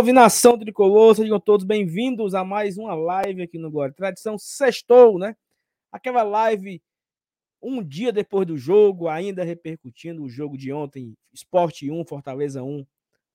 [0.00, 1.14] Salve, nação tricolor!
[1.14, 3.94] Sejam todos bem-vindos a mais uma live aqui no Glória.
[3.94, 5.36] Tradição sextou, né?
[5.92, 6.82] Aquela live
[7.60, 12.86] um dia depois do jogo, ainda repercutindo o jogo de ontem, Esporte 1, Fortaleza 1,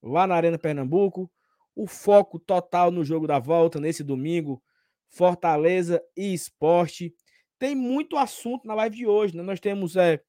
[0.02, 1.32] lá na Arena Pernambuco.
[1.76, 4.60] O foco total no jogo da volta, nesse domingo,
[5.08, 7.14] Fortaleza e Esporte.
[7.60, 9.44] Tem muito assunto na live de hoje, né?
[9.44, 10.20] Nós temos é,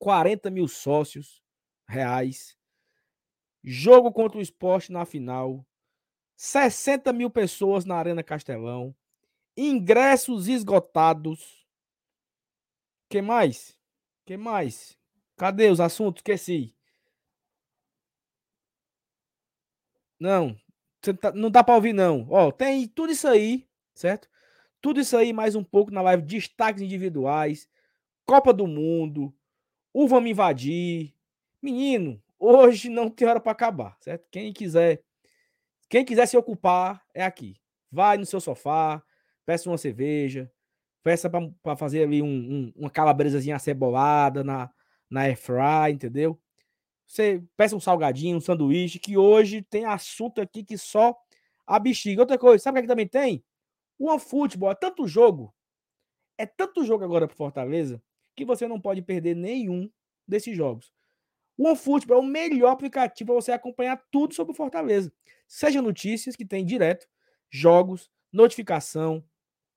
[0.00, 1.40] 40 mil sócios
[1.88, 2.56] reais
[3.64, 5.64] Jogo contra o esporte na final.
[6.36, 8.94] 60 mil pessoas na Arena Castelão.
[9.56, 11.66] Ingressos esgotados.
[13.08, 13.78] que mais?
[14.26, 14.98] que mais?
[15.36, 16.20] Cadê os assuntos?
[16.20, 16.74] Esqueci.
[20.18, 20.58] Não,
[21.20, 22.26] tá, não dá para ouvir não.
[22.30, 24.28] Ó, tem tudo isso aí, certo?
[24.80, 27.68] Tudo isso aí mais um pouco na live destaques individuais,
[28.26, 29.34] Copa do Mundo,
[29.92, 31.12] o Vamos Invadir.
[31.60, 34.26] Menino, Hoje não tem hora para acabar, certo?
[34.30, 35.02] Quem quiser,
[35.88, 37.56] quem quiser se ocupar é aqui.
[37.90, 39.02] Vai no seu sofá,
[39.46, 40.50] peça uma cerveja,
[41.02, 44.70] peça para fazer ali um, um, uma calabresazinha acebolada na
[45.10, 46.40] na airfry, entendeu?
[47.06, 51.16] Você peça um salgadinho, um sanduíche, que hoje tem assunto aqui que só
[51.66, 52.22] a bexiga.
[52.22, 53.44] Outra coisa, sabe o que, é também tem?
[53.98, 55.54] O OneFootball, é tanto jogo,
[56.36, 58.02] é tanto jogo agora para Fortaleza,
[58.34, 59.88] que você não pode perder nenhum
[60.26, 60.92] desses jogos.
[61.56, 65.12] O OneFootball é o melhor aplicativo para você acompanhar tudo sobre o Fortaleza.
[65.46, 67.06] Seja notícias que tem direto,
[67.50, 69.24] jogos, notificação,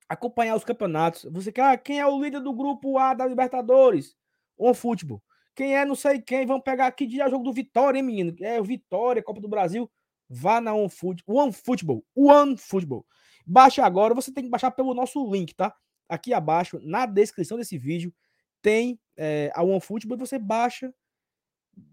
[0.09, 1.25] acompanhar os campeonatos.
[1.31, 4.15] Você quer ah, quem é o líder do grupo A da Libertadores?
[4.57, 5.21] OneFootball.
[5.55, 8.35] Quem é não sei quem, vamos pegar aqui dia jogo do Vitória, hein, menino?
[8.41, 9.89] É o Vitória, Copa do Brasil.
[10.29, 11.37] Vá na OneFootball.
[11.37, 12.03] OneFootball.
[12.15, 13.05] OneFootball.
[13.45, 15.73] Baixa agora, você tem que baixar pelo nosso link, tá?
[16.09, 18.13] Aqui abaixo, na descrição desse vídeo,
[18.61, 20.93] tem é, a OneFootball e você baixa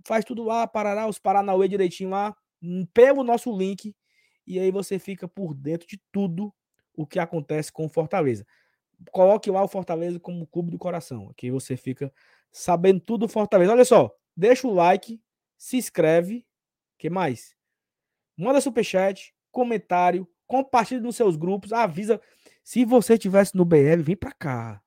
[0.06, 3.95] faz tudo lá, parará, os Paranauê direitinho lá, hum, pelo nosso link,
[4.47, 6.53] e aí você fica por dentro de tudo
[6.95, 8.47] o que acontece com o Fortaleza.
[9.11, 12.12] Coloque lá o Fortaleza como clube do coração, aqui você fica
[12.53, 13.72] sabendo tudo do Fortaleza.
[13.72, 15.21] Olha só, deixa o like,
[15.56, 16.47] se inscreve,
[16.99, 17.56] que mais?
[18.37, 22.21] Manda superchat, comentário, compartilha nos seus grupos, avisa.
[22.62, 24.83] Se você estivesse no BL, vem pra cá.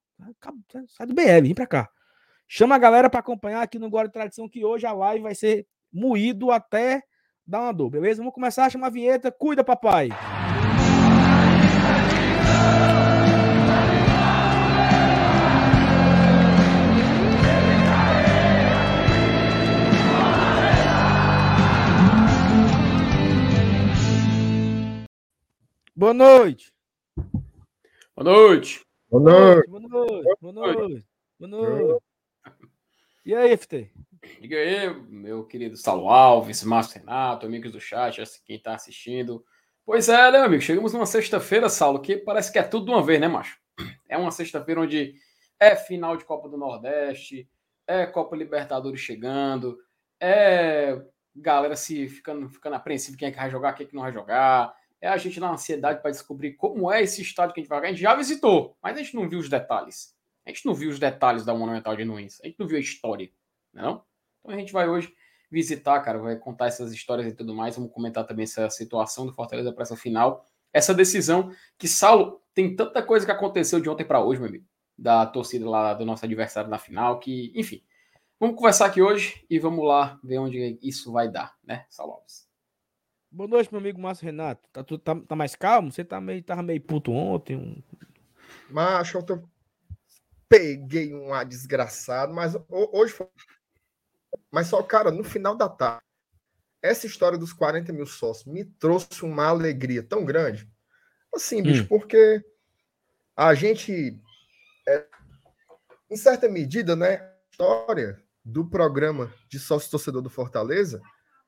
[0.88, 1.90] Sai do BL, vem pra cá.
[2.48, 5.68] Chama a galera para acompanhar aqui no Guarda Tradição, que hoje a live vai ser
[5.92, 7.04] moído até
[7.46, 8.22] dar uma dor, beleza?
[8.22, 9.30] Vamos começar a chamar a vinheta.
[9.32, 10.10] Cuida, papai!
[25.94, 26.72] Boa noite.
[28.16, 28.86] Boa noite.
[29.10, 29.68] Boa noite.
[29.68, 30.36] Boa noite.
[30.40, 31.06] Boa noite.
[31.40, 32.07] Boa noite.
[33.28, 33.92] E aí, FT?
[34.40, 39.44] Diga aí, meu querido Saulo Alves, Márcio Renato, amigos do chat, quem está assistindo.
[39.86, 40.62] Pois é, né, meu amigo?
[40.62, 43.60] Chegamos numa sexta-feira, Saulo, que parece que é tudo de uma vez, né, macho?
[44.08, 45.16] É uma sexta-feira onde
[45.60, 47.50] é final de Copa do Nordeste,
[47.86, 49.78] é Copa Libertadores chegando,
[50.22, 50.98] é
[51.36, 54.14] galera se ficando, ficando apreensiva quem é que vai jogar, quem é que não vai
[54.14, 54.74] jogar.
[55.02, 57.80] É a gente na ansiedade para descobrir como é esse estádio que a gente vai
[57.80, 57.88] jogar.
[57.90, 60.17] A gente já visitou, mas a gente não viu os detalhes.
[60.48, 62.40] A gente não viu os detalhes da Monumental de Nunes.
[62.42, 63.30] A gente não viu a história,
[63.74, 64.02] não?
[64.40, 65.14] Então a gente vai hoje
[65.52, 67.76] visitar, cara, vai contar essas histórias e tudo mais.
[67.76, 70.46] Vamos comentar também essa situação do Fortaleza para essa final.
[70.72, 74.66] Essa decisão que, Saulo, tem tanta coisa que aconteceu de ontem para hoje, meu amigo,
[74.98, 77.84] da torcida lá do nosso adversário na final, que, enfim.
[78.40, 82.48] Vamos conversar aqui hoje e vamos lá ver onde isso vai dar, né, Saulo Alves?
[83.30, 84.62] Boa noite, meu amigo Márcio Renato.
[84.72, 85.92] Tá, tudo, tá, tá mais calmo?
[85.92, 87.58] Você tá meio, tava meio puto ontem?
[87.58, 87.84] Um...
[88.70, 89.42] Macho, eu tô
[90.50, 93.28] peguei um ar desgraçado, mas hoje foi.
[94.52, 96.04] Mas só, cara, no final da tarde,
[96.82, 100.70] essa história dos 40 mil sócios me trouxe uma alegria tão grande.
[101.34, 101.88] Assim, bicho, hum.
[101.88, 102.44] porque
[103.36, 104.20] a gente,
[104.88, 105.06] é,
[106.10, 111.02] em certa medida, né, a história do programa de sócio torcedor do Fortaleza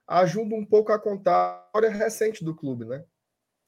[0.07, 3.05] ajuda um pouco a contar a história recente do clube, né?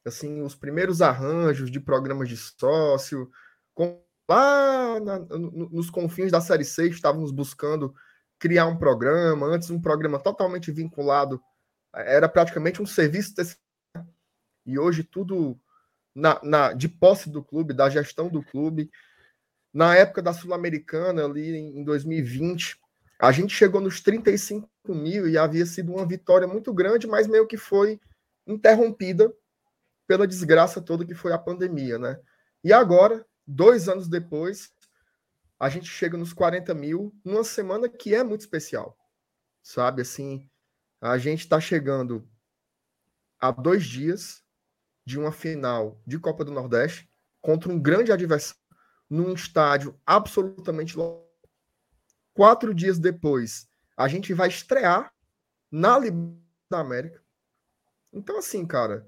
[0.03, 3.29] Assim, os primeiros arranjos de programas de sócio,
[3.73, 7.93] com lá na, nos confins da Série C, estávamos buscando
[8.39, 11.41] criar um programa, antes um programa totalmente vinculado,
[11.93, 13.33] era praticamente um serviço
[14.65, 15.59] e hoje tudo
[16.15, 18.89] na, na, de posse do clube, da gestão do clube.
[19.73, 22.79] Na época da Sul-Americana, ali em 2020,
[23.19, 27.47] a gente chegou nos 35 mil e havia sido uma vitória muito grande, mas meio
[27.47, 27.99] que foi
[28.47, 29.31] interrompida
[30.07, 32.19] pela desgraça toda que foi a pandemia, né?
[32.63, 34.71] E agora, dois anos depois,
[35.59, 38.97] a gente chega nos 40 mil numa semana que é muito especial,
[39.61, 40.01] sabe?
[40.01, 40.49] Assim,
[40.99, 42.27] a gente está chegando
[43.39, 44.43] há dois dias
[45.05, 47.09] de uma final de Copa do Nordeste
[47.41, 48.61] contra um grande adversário
[49.09, 51.29] num estádio absolutamente lotado.
[52.33, 53.67] Quatro dias depois,
[53.97, 55.13] a gente vai estrear
[55.69, 57.21] na Libertadores da América.
[58.13, 59.05] Então, assim, cara,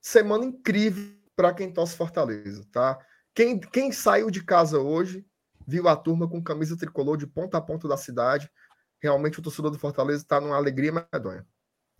[0.00, 2.98] semana incrível para quem torce Fortaleza, tá?
[3.36, 5.22] Quem, quem saiu de casa hoje
[5.68, 8.50] viu a turma com camisa tricolor de ponta a ponta da cidade.
[8.98, 11.46] Realmente o torcedor do Fortaleza está numa alegria medonha.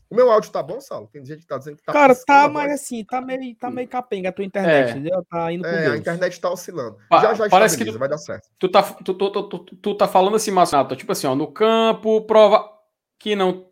[0.08, 1.08] O meu áudio tá bom, Saulo?
[1.12, 1.92] Tem gente que tá dizendo que tá.
[1.92, 4.90] Cara, tá, mas assim, tá meio, tá meio capenga a tua internet, é.
[4.92, 5.22] entendeu?
[5.28, 5.92] Tá indo com é, Deus.
[5.92, 6.96] a internet tá oscilando.
[7.10, 8.48] Pa já já parece que tu, vai dar certo.
[8.58, 12.22] Tu tá, tu, tu, tu, tu, tá falando assim, Márcio, tipo assim, ó, no campo,
[12.22, 12.66] prova
[13.18, 13.68] que não.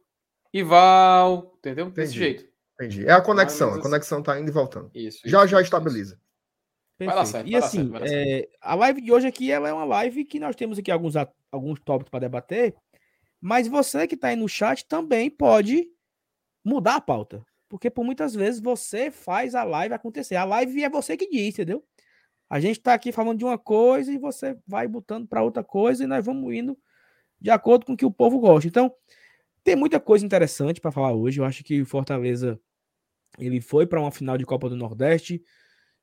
[0.53, 1.87] Ival, entendeu?
[1.87, 2.07] Entendi.
[2.07, 2.45] Desse jeito.
[2.75, 3.07] Entendi.
[3.07, 4.91] É a conexão, a conexão tá indo e voltando.
[4.95, 5.21] Isso.
[5.25, 6.19] já isso, já estabiliza.
[6.99, 9.85] Vai dar certo, e assim, certo, é, a live de hoje aqui ela é uma
[9.85, 11.15] live que nós temos aqui alguns,
[11.51, 12.75] alguns tópicos para debater,
[13.41, 15.89] mas você que está aí no chat também pode
[16.65, 17.45] mudar a pauta.
[17.69, 20.37] Porque por muitas vezes você faz a live acontecer.
[20.37, 21.85] A live é você que diz, entendeu?
[22.49, 26.05] A gente está aqui falando de uma coisa e você vai botando para outra coisa
[26.05, 26.79] e nós vamos indo
[27.41, 28.69] de acordo com o que o povo gosta.
[28.69, 28.95] Então,
[29.65, 31.41] tem muita coisa interessante para falar hoje.
[31.41, 32.61] Eu acho que o Fortaleza
[33.39, 35.43] ele foi para uma final de Copa do Nordeste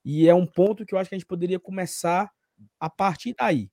[0.03, 2.31] e é um ponto que eu acho que a gente poderia começar
[2.79, 3.69] a partir daí,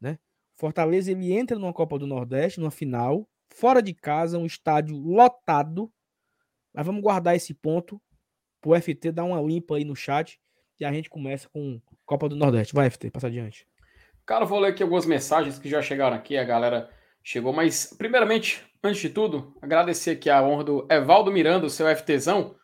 [0.00, 0.18] né?
[0.56, 5.92] Fortaleza ele entra numa Copa do Nordeste, numa final, fora de casa, um estádio lotado,
[6.72, 8.00] mas vamos guardar esse ponto
[8.60, 10.38] pro FT dar uma limpa aí no chat
[10.80, 12.74] e a gente começa com Copa do Nordeste.
[12.74, 13.66] Vai, FT, passa adiante.
[14.26, 16.90] Cara, vou ler aqui algumas mensagens que já chegaram aqui, a galera
[17.22, 21.86] chegou, mas primeiramente, antes de tudo, agradecer aqui a honra do Evaldo Miranda, o seu
[21.96, 22.54] FTzão,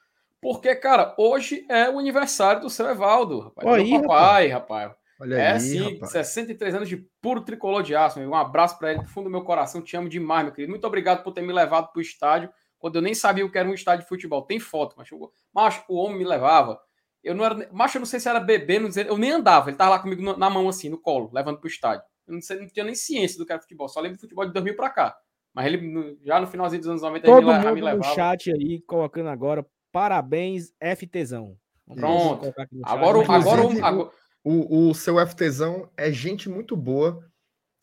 [0.45, 3.67] porque, cara, hoje é o aniversário do seu Evaldo, rapaz.
[3.67, 4.89] Oi, Meu papai, rapaz.
[4.89, 5.05] rapaz.
[5.19, 6.13] Olha é aí, sim, rapaz.
[6.13, 8.21] 63 anos de puro tricolor de aço.
[8.21, 9.81] Um abraço para ele do fundo do meu coração.
[9.81, 10.71] Te amo demais, meu querido.
[10.71, 13.57] Muito obrigado por ter me levado para o estádio quando eu nem sabia o que
[13.57, 14.43] era um estádio de futebol.
[14.43, 15.09] Tem foto, mas,
[15.51, 16.79] mas o homem me levava.
[17.23, 17.67] Eu não era.
[17.73, 19.71] Mas eu não sei se era bebê, não eu nem andava.
[19.71, 22.05] Ele tava lá comigo na mão, assim, no colo, levando pro estádio.
[22.29, 24.45] Eu não, sei, não tinha nem ciência do que era futebol, só lembro do futebol
[24.45, 25.17] de 2000 para cá.
[25.55, 27.97] Mas ele, já no finalzinho dos anos 90, Todo ele mundo me levava.
[28.09, 29.65] no chat aí, colocando agora,
[29.95, 31.57] parabéns, FTzão.
[31.87, 32.53] Pronto.
[32.83, 34.11] Agora, agora, agora,
[34.43, 37.25] o, o seu FTzão é gente muito boa.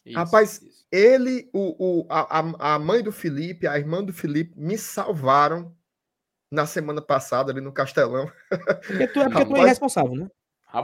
[0.06, 0.86] Isso, Rapaz, isso.
[0.92, 5.74] ele, o, o, a, a mãe do Felipe, a irmã do Felipe, me salvaram
[6.52, 8.30] na semana passada ali no Castelão.
[8.86, 10.30] Porque tu é, porque tu é irresponsável, né?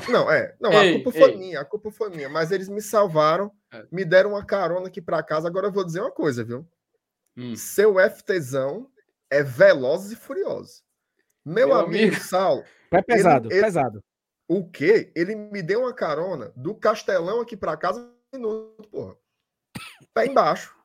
[0.10, 0.56] Não, é.
[0.62, 1.22] Não, ei, a culpa ei.
[1.24, 2.30] foi minha, a culpa foi minha.
[2.30, 3.86] Mas eles me salvaram, é.
[3.92, 5.48] me deram uma carona aqui para casa.
[5.48, 6.66] Agora eu vou dizer uma coisa, viu?
[7.36, 7.56] Hum.
[7.56, 8.90] Seu FTzão
[9.30, 10.87] é veloz e furioso.
[11.48, 12.62] Meu, Meu amigo, amigo Sal.
[12.92, 14.04] É pesado, ele, pesado.
[14.50, 15.14] O quê?
[15.16, 19.16] Ele me deu uma carona do Castelão aqui para casa um minuto, porra.
[20.14, 20.76] Pé embaixo.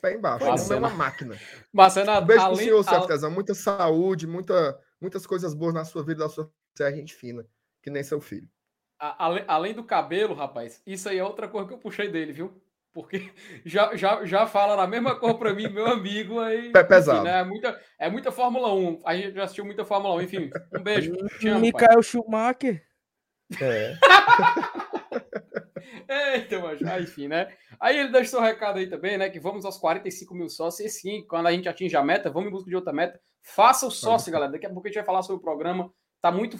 [0.00, 0.44] Pé embaixo.
[0.46, 1.36] Não é uma máquina.
[1.74, 3.30] Marcena, um beijo além, pro senhor, artesão.
[3.32, 6.48] Muita saúde, muita, muitas coisas boas na sua vida, da sua
[6.78, 7.44] é gente fina,
[7.82, 8.48] que nem seu filho.
[8.98, 12.62] Além, além do cabelo, rapaz, isso aí é outra coisa que eu puxei dele, viu?
[12.96, 13.30] Porque
[13.62, 16.40] já, já, já fala na mesma cor para mim, meu amigo.
[16.40, 17.18] Aí, Pé pesado.
[17.18, 17.40] Enfim, né?
[17.40, 19.02] é, muita, é muita Fórmula 1.
[19.04, 20.22] A gente já assistiu muita Fórmula 1.
[20.22, 21.12] Enfim, um beijo.
[21.38, 22.82] Te amo, Michael Schumacher.
[23.60, 23.98] É.
[26.34, 27.54] Eita, mas, ah, enfim, né?
[27.78, 29.28] Aí ele deixa seu recado aí também, né?
[29.28, 30.88] Que vamos aos 45 mil sócios.
[30.88, 33.20] E sim, quando a gente atinge a meta, vamos em busca de outra meta.
[33.42, 34.52] Faça o sócio, galera.
[34.52, 35.92] Daqui a pouco a gente vai falar sobre o programa.
[36.22, 36.56] Tá muito.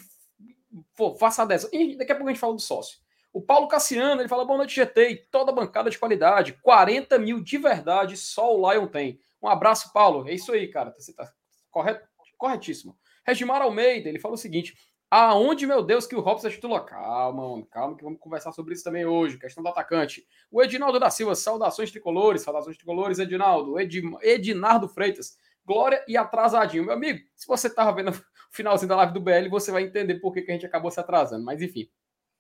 [0.95, 1.67] Pô, faça a dessa.
[1.73, 2.99] E daqui a pouco a gente fala do sócio.
[3.37, 5.29] O Paulo Cassiano, ele fala: boa noite, GT.
[5.31, 6.55] Toda bancada de qualidade.
[6.63, 9.21] 40 mil de verdade, só o Lion tem.
[9.43, 10.27] Um abraço, Paulo.
[10.27, 10.91] É isso aí, cara.
[10.97, 11.31] Você tá
[11.71, 12.97] correto, corretíssimo.
[13.27, 14.75] Regimar Almeida, ele fala o seguinte:
[15.11, 16.83] Aonde, meu Deus, que o Robson é titular?
[16.87, 19.39] Calma, calma, que vamos conversar sobre isso também hoje.
[19.39, 20.27] Questão do atacante.
[20.51, 23.79] O Edinaldo da Silva, saudações tricolores, saudações tricolores, Edinaldo.
[23.79, 26.85] Ed, Edinardo Freitas, Glória e atrasadinho.
[26.85, 30.21] Meu amigo, se você estava vendo o finalzinho da live do BL, você vai entender
[30.21, 31.45] por que, que a gente acabou se atrasando.
[31.45, 31.87] Mas enfim,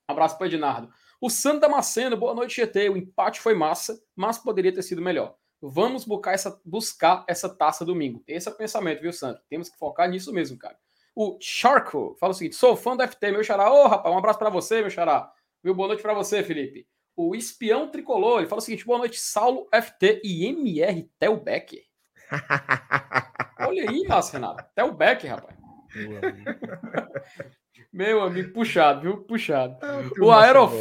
[0.06, 0.90] abraço para Edinardo.
[1.20, 2.90] O Santa Damasceno, boa noite, GT.
[2.90, 5.34] O empate foi massa, mas poderia ter sido melhor.
[5.60, 8.22] Vamos buscar essa, buscar essa taça domingo.
[8.26, 9.40] Esse é o pensamento, viu, Santo?
[9.48, 10.76] Temos que focar nisso mesmo, cara.
[11.14, 13.72] O Charco fala o seguinte: sou fã do FT, meu xará.
[13.72, 15.32] Ô, oh, rapaz, um abraço para você, meu xará.
[15.64, 15.74] Viu?
[15.74, 16.86] Boa noite para você, Felipe.
[17.16, 21.84] O espião tricolor, ele fala o seguinte: boa noite, Saulo, FT e MR Tel Becker.
[23.60, 24.64] Olha aí, Márcio Renato.
[24.74, 25.65] Tel Becker, rapaz.
[27.92, 29.24] Meu amigo, puxado, viu?
[29.24, 29.78] Puxado.
[29.84, 30.74] É, o, aerof...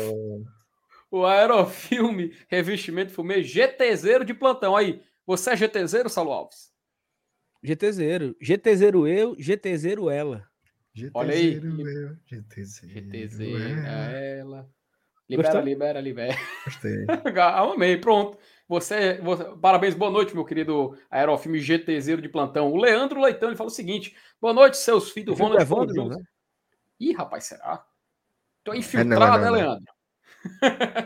[1.11, 4.75] o Aerofilme Revestimento Fumê GTZero de plantão.
[4.75, 6.73] Aí, você é GTZero, Saulo Alves?
[7.63, 8.35] GT0.
[8.41, 10.47] GT0 eu, GT0 ela.
[10.95, 11.55] GT0 Olha aí.
[11.55, 12.17] Eu, GT0,
[12.87, 14.17] GT0 ela.
[14.17, 14.69] ela.
[15.27, 15.65] Libera, Gostou?
[15.65, 16.35] libera, libera.
[16.63, 17.05] Gostei.
[17.73, 18.37] Amei, pronto.
[18.67, 22.71] Você, você, parabéns, boa noite, meu querido aerofilme GTZero de plantão.
[22.71, 25.61] O Leandro Leitão ele fala o seguinte: boa noite, seus filhos do Ronald.
[25.61, 26.23] Evandro, né?
[26.99, 27.85] Ih, rapaz, será?
[28.63, 29.95] Tô infiltrado, é não, é não, né, Leandro?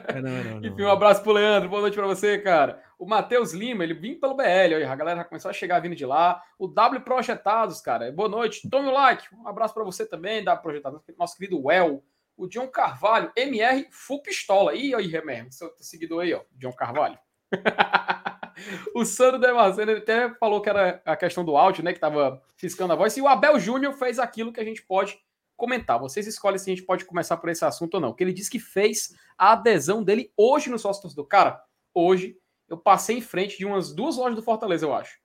[0.07, 2.81] É não, é não, Enfim, um abraço pro Leandro, boa noite para você, cara.
[2.97, 5.95] O Matheus Lima, ele vinha pelo BL, aí, a galera já começou a chegar vindo
[5.95, 6.41] de lá.
[6.57, 8.69] O W Projetados, cara, boa noite.
[8.69, 12.03] Tome o like, um abraço para você também, W Projetados, nosso querido Well.
[12.37, 14.73] O John Carvalho, MR Full Pistola.
[14.73, 17.19] Ih, aí, mesmo, seu seguidor aí, ó, John Carvalho.
[18.93, 22.93] o Sandro Damasceno até falou que era a questão do áudio, né, que tava fiscando
[22.93, 23.15] a voz.
[23.17, 25.19] E o Abel Júnior fez aquilo que a gente pode
[25.55, 25.99] comentar.
[25.99, 28.13] Vocês escolhem se a gente pode começar por esse assunto ou não.
[28.13, 31.27] Que ele disse que fez a adesão dele hoje no sócio torcedor.
[31.27, 31.63] Cara,
[31.93, 32.37] hoje
[32.67, 35.19] eu passei em frente de umas duas lojas do Fortaleza, eu acho.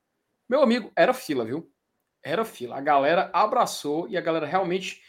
[0.49, 1.71] Meu amigo, era fila, viu?
[2.23, 2.77] Era fila.
[2.77, 5.01] A galera abraçou e a galera realmente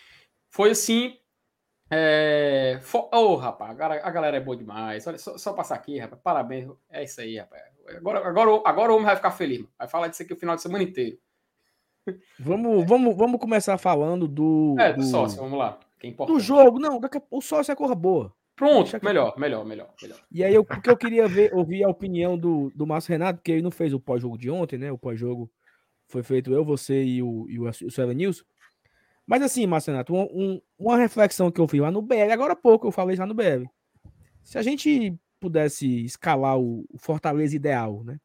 [0.48, 1.18] foi assim.
[1.90, 2.80] É...
[2.92, 5.06] Ô, oh, rapaz, a galera é boa demais.
[5.06, 6.20] Olha, só, só, passar aqui, rapaz.
[6.22, 6.70] Parabéns.
[6.90, 7.62] É isso aí, rapaz.
[7.96, 9.64] Agora, agora, agora o homem vai ficar feliz.
[9.78, 11.18] Vai falar disso aqui o final de semana inteiro.
[12.38, 14.76] Vamos, vamos, vamos começar falando do.
[14.78, 15.78] É, do, do sócio, vamos lá.
[15.98, 17.00] Que é do jogo, não,
[17.30, 18.32] o sócio é cor boa.
[18.54, 20.18] Pronto, melhor, melhor, melhor, melhor.
[20.32, 23.52] E aí, eu, porque eu queria ver, ouvir a opinião do, do Márcio Renato, porque
[23.52, 24.90] ele não fez o pós-jogo de ontem, né?
[24.90, 25.50] O pós-jogo
[26.06, 28.44] foi feito eu, você e o, e o, o News.
[29.26, 32.52] Mas assim, Márcio Renato, um, um, uma reflexão que eu fiz lá no BL, agora
[32.52, 33.66] há pouco eu falei já no BL.
[34.44, 38.18] Se a gente pudesse escalar o, o Fortaleza ideal, né?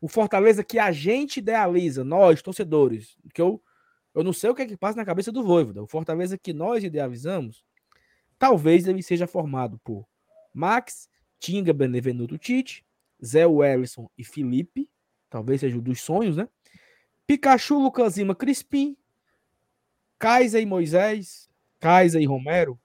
[0.00, 3.62] o Fortaleza que a gente idealiza, nós, torcedores, que eu,
[4.14, 6.52] eu não sei o que é que passa na cabeça do Voivoda, o Fortaleza que
[6.52, 7.62] nós idealizamos,
[8.38, 10.06] talvez ele seja formado por
[10.54, 12.84] Max, Tinga, Benevenuto Tite,
[13.22, 14.88] Zé Wellison e Felipe,
[15.28, 16.48] talvez seja o dos sonhos, né?
[17.26, 18.96] Pikachu, Lucas Lima, Crispim,
[20.20, 21.48] Kaiser e Moisés,
[21.80, 22.78] Kaiser e Romero.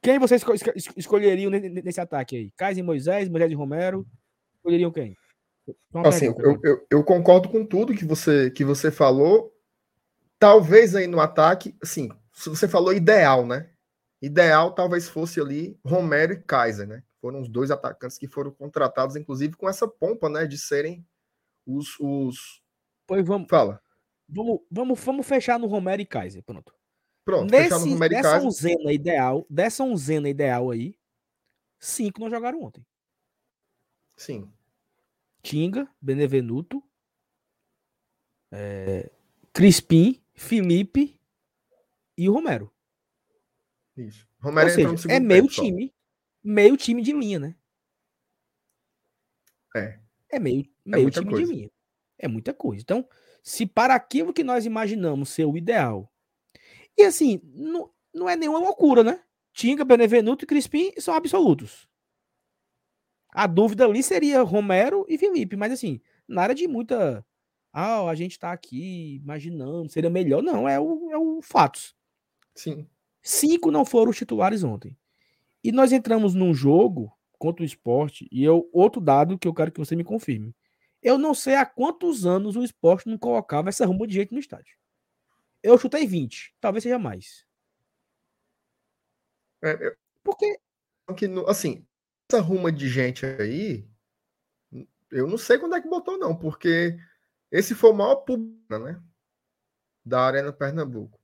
[0.00, 0.40] Quem vocês
[0.76, 2.50] esco escolheriam nesse ataque aí?
[2.52, 4.06] Kaiser e Moisés, Moisés e Romero,
[4.54, 5.16] escolheriam quem?
[6.04, 9.52] Assim, eu, eu, eu, concordo com tudo que você, que você falou.
[10.38, 13.68] Talvez aí no ataque, assim, se você falou ideal, né?
[14.22, 17.02] Ideal talvez fosse ali Romero e Kaiser, né?
[17.20, 20.46] Foram os dois atacantes que foram contratados, inclusive com essa pompa, né?
[20.46, 21.04] De serem
[21.66, 21.98] os.
[22.00, 22.62] os...
[23.06, 23.48] Pois vamos.
[23.48, 23.80] Fala.
[24.32, 26.74] Vamos, vamos, vamos fechar no Romero e Kaiser, pronto.
[27.24, 28.46] Pronto, Nesse, fechar no Romero e Kaiser.
[28.46, 30.94] Onzena ideal, dessa onzena ideal aí,
[31.78, 32.84] cinco não jogaram ontem.
[34.16, 34.52] Sim.
[35.42, 36.82] Tinga, Benevenuto,
[38.52, 39.10] é,
[39.52, 41.18] Crispim, Felipe
[42.16, 42.72] e o Romero.
[43.96, 44.28] Isso.
[44.38, 45.94] Romero Ou seja, é meio time, só.
[46.42, 47.56] meio time de linha, né?
[49.74, 49.98] É.
[50.28, 51.46] É meio, é meio time coisa.
[51.46, 51.70] de linha.
[52.18, 52.82] É muita coisa.
[52.82, 53.08] Então,
[53.42, 56.10] se para aquilo que nós imaginamos ser o ideal,
[56.96, 59.20] e assim, não, não é nenhuma loucura, né?
[59.52, 61.88] Tinga, Benevenuto e Crispim são absolutos.
[63.32, 67.24] A dúvida ali seria Romero e Felipe, mas assim, nada de muita.
[67.72, 70.42] Ah, a gente tá aqui imaginando, seria melhor.
[70.42, 71.94] Não, é o, é o fatos.
[72.54, 72.86] Sim.
[73.22, 74.96] Cinco não foram os titulares ontem.
[75.62, 79.72] E nós entramos num jogo contra o esporte, e eu, outro dado que eu quero
[79.72, 80.54] que você me confirme.
[81.02, 84.40] Eu não sei há quantos anos o esporte não colocava essa rumba de jeito no
[84.40, 84.76] estádio.
[85.62, 87.46] Eu chutei 20, talvez seja mais.
[89.62, 89.96] É, eu...
[90.22, 90.58] Porque.
[91.48, 91.84] Assim,
[92.30, 93.84] essa ruma de gente aí,
[95.10, 96.96] eu não sei quando é que botou, não, porque
[97.50, 99.00] esse foi o maior público, né?
[100.04, 101.18] Da Arena Pernambuco.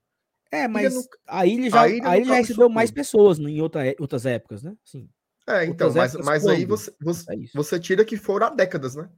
[0.51, 1.05] É, mas no...
[1.27, 4.63] a ilha já, a ilha, a ilha já recebeu mais pessoas em outra, outras épocas,
[4.63, 4.77] né?
[4.85, 5.09] Sim.
[5.47, 9.09] É, então, mas, mas aí você, você, é você tira que foram há décadas, né?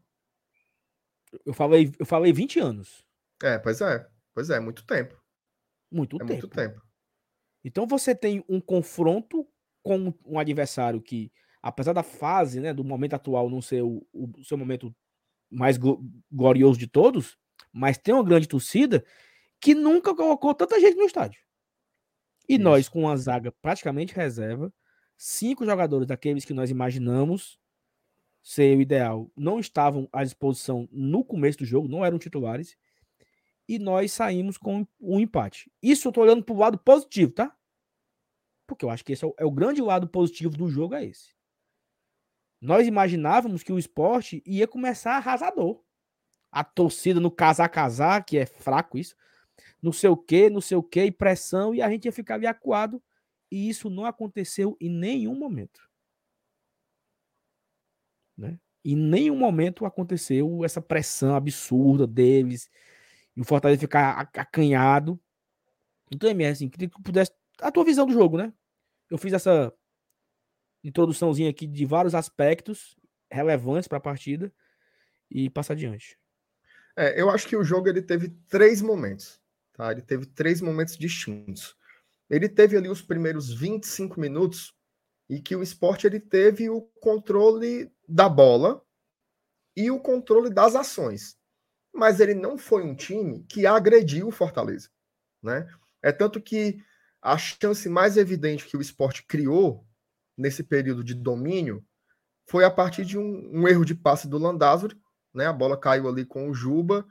[1.44, 3.04] Eu falei, eu falei 20 anos.
[3.42, 4.08] É, pois é.
[4.34, 5.20] Pois é, muito tempo.
[5.90, 6.32] Muito é tempo.
[6.32, 6.82] muito tempo.
[7.64, 9.46] Então você tem um confronto
[9.82, 11.32] com um adversário que
[11.62, 14.94] apesar da fase, né, do momento atual não ser o, o seu momento
[15.50, 15.76] mais
[16.30, 17.36] glorioso de todos,
[17.72, 19.04] mas tem uma grande torcida
[19.60, 21.40] que nunca colocou tanta gente no estádio.
[22.48, 22.62] E Isso.
[22.62, 24.72] nós, com uma zaga praticamente reserva,
[25.16, 27.58] cinco jogadores daqueles que nós imaginamos
[28.42, 32.76] ser o ideal, não estavam à disposição no começo do jogo, não eram titulares,
[33.68, 35.70] e nós saímos com um empate.
[35.82, 37.54] Isso eu tô olhando pro lado positivo, tá?
[38.66, 41.04] Porque eu acho que esse é o, é o grande lado positivo do jogo, é
[41.04, 41.34] esse.
[42.60, 45.82] Nós imaginávamos que o esporte ia começar arrasador.
[46.50, 49.14] A torcida no casar-casar, que é fraco isso,
[49.82, 52.42] não sei o que, não sei o que, e pressão, e a gente ia ficar
[52.46, 53.02] acuado.
[53.50, 55.87] E isso não aconteceu em nenhum momento.
[58.38, 58.58] Né?
[58.84, 62.70] Em nenhum momento aconteceu essa pressão absurda deles,
[63.36, 65.20] e o Fortaleza ficar acanhado.
[66.10, 67.30] Então, MR, assim, queria que pudesse.
[67.60, 68.52] A tua visão do jogo, né?
[69.10, 69.72] Eu fiz essa
[70.82, 72.96] introduçãozinha aqui de vários aspectos
[73.30, 74.52] relevantes para a partida
[75.30, 76.18] e passar adiante.
[76.96, 79.40] É, eu acho que o jogo ele teve três momentos.
[79.72, 79.92] Tá?
[79.92, 81.76] Ele teve três momentos distintos.
[82.28, 84.74] Ele teve ali os primeiros 25 minutos
[85.28, 88.82] e que o esporte ele teve o controle da bola
[89.76, 91.36] e o controle das ações.
[91.92, 94.88] Mas ele não foi um time que agrediu o Fortaleza.
[95.42, 95.68] Né?
[96.02, 96.82] É tanto que
[97.20, 99.86] a chance mais evidente que o esporte criou
[100.36, 101.84] nesse período de domínio
[102.46, 104.98] foi a partir de um, um erro de passe do Landázuri,
[105.34, 105.46] né?
[105.46, 107.06] A bola caiu ali com o Juba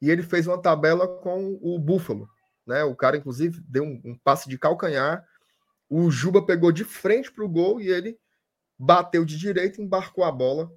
[0.00, 2.28] e ele fez uma tabela com o Búfalo,
[2.66, 2.84] né?
[2.84, 5.24] O cara, inclusive, deu um, um passe de calcanhar.
[5.88, 8.18] O Juba pegou de frente para o gol e ele
[8.82, 10.72] bateu de direita, embarcou a bola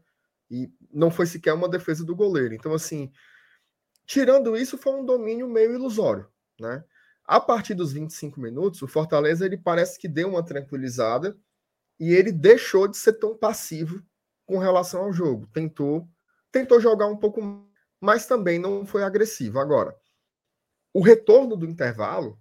[0.49, 2.53] e não foi sequer uma defesa do goleiro.
[2.53, 3.11] Então, assim,
[4.05, 6.27] tirando isso, foi um domínio meio ilusório,
[6.59, 6.83] né?
[7.25, 11.35] A partir dos 25 minutos, o Fortaleza ele parece que deu uma tranquilizada
[11.99, 14.03] e ele deixou de ser tão passivo
[14.45, 15.49] com relação ao jogo.
[15.51, 16.07] Tentou,
[16.51, 17.41] tentou jogar um pouco,
[17.99, 19.57] mas também não foi agressivo.
[19.57, 19.97] Agora,
[20.93, 22.39] o retorno do intervalo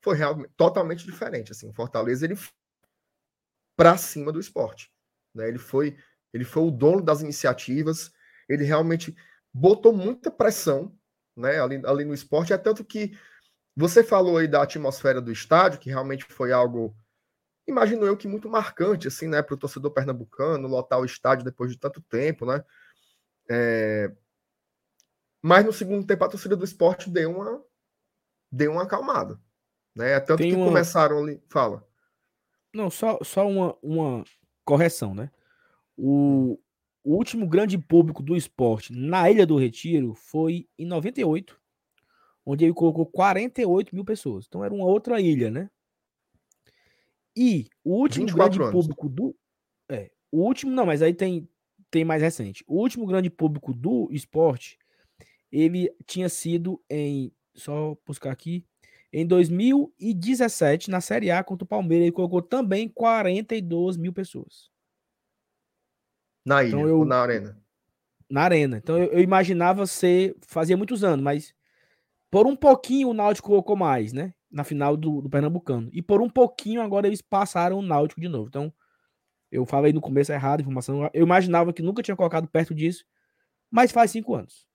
[0.00, 1.50] foi realmente totalmente diferente.
[1.50, 2.36] Assim, o Fortaleza ele
[3.76, 4.90] para cima do esporte,
[5.34, 5.48] né?
[5.48, 5.96] Ele foi,
[6.32, 8.12] ele foi o dono das iniciativas.
[8.48, 9.16] Ele realmente
[9.52, 10.96] botou muita pressão,
[11.36, 11.60] né?
[11.60, 13.16] Ali, ali no esporte, é tanto que
[13.76, 16.96] você falou aí da atmosfera do estádio, que realmente foi algo,
[17.66, 21.72] imagino eu que muito marcante, assim, né, para o torcedor pernambucano, lotar o estádio depois
[21.72, 22.64] de tanto tempo, né?
[23.50, 24.12] É...
[25.42, 27.62] Mas no segundo tempo a torcida do esporte deu uma,
[28.50, 29.40] deu uma acalmada,
[29.94, 30.12] né?
[30.12, 30.66] É tanto Tem que uma...
[30.66, 31.42] começaram ali.
[31.48, 31.86] Fala.
[32.74, 34.24] Não, só, só uma, uma
[34.64, 35.30] correção, né?
[35.96, 36.58] O,
[37.04, 41.58] o último grande público do esporte na Ilha do Retiro foi em 98
[42.44, 44.44] onde ele colocou 48 mil pessoas.
[44.46, 45.70] Então era uma outra ilha, né?
[47.36, 48.70] E o último grande anos.
[48.70, 49.34] público do.
[49.90, 51.48] É, o último, não, mas aí tem,
[51.90, 52.62] tem mais recente.
[52.66, 54.78] O último grande público do esporte,
[55.50, 57.32] ele tinha sido em.
[57.54, 58.66] Só buscar aqui.
[59.16, 64.72] Em 2017, na Série A contra o Palmeiras, ele colocou também 42 mil pessoas.
[66.44, 67.62] Na ilha então, eu, ou na arena?
[68.28, 68.76] Na arena.
[68.78, 70.34] Então eu, eu imaginava ser.
[70.44, 71.54] Fazia muitos anos, mas
[72.28, 74.34] por um pouquinho o Náutico colocou mais, né?
[74.50, 75.88] Na final do, do Pernambucano.
[75.92, 78.48] E por um pouquinho agora eles passaram o Náutico de novo.
[78.48, 78.72] Então,
[79.48, 81.08] eu falei no começo errado a informação.
[81.14, 83.04] Eu imaginava que nunca tinha colocado perto disso,
[83.70, 84.66] mas faz cinco anos.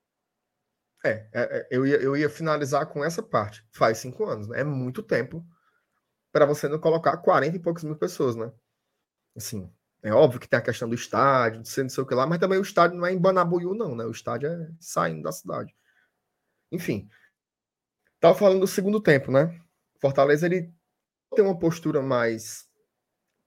[1.03, 3.65] É, é, é eu, ia, eu ia finalizar com essa parte.
[3.71, 4.61] Faz cinco anos, né?
[4.61, 5.45] É muito tempo
[6.31, 8.51] para você não colocar 40 e poucos mil pessoas, né?
[9.35, 9.71] Assim,
[10.03, 12.39] é óbvio que tem a questão do estádio, de não sei o que lá, mas
[12.39, 14.05] também o estádio não é em Banabuiú, não, né?
[14.05, 15.73] O estádio é saindo da cidade.
[16.71, 17.09] Enfim,
[18.19, 19.59] Tava falando do segundo tempo, né?
[20.01, 20.73] Fortaleza ele
[21.33, 22.67] tem uma postura mais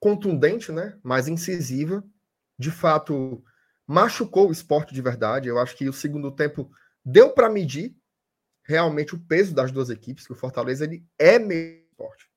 [0.00, 0.98] contundente, né?
[1.02, 2.02] Mais incisiva.
[2.58, 3.44] De fato,
[3.86, 5.48] machucou o esporte de verdade.
[5.48, 6.70] Eu acho que o segundo tempo
[7.04, 7.96] deu para medir
[8.64, 12.28] realmente o peso das duas equipes, que o Fortaleza ele é meio forte.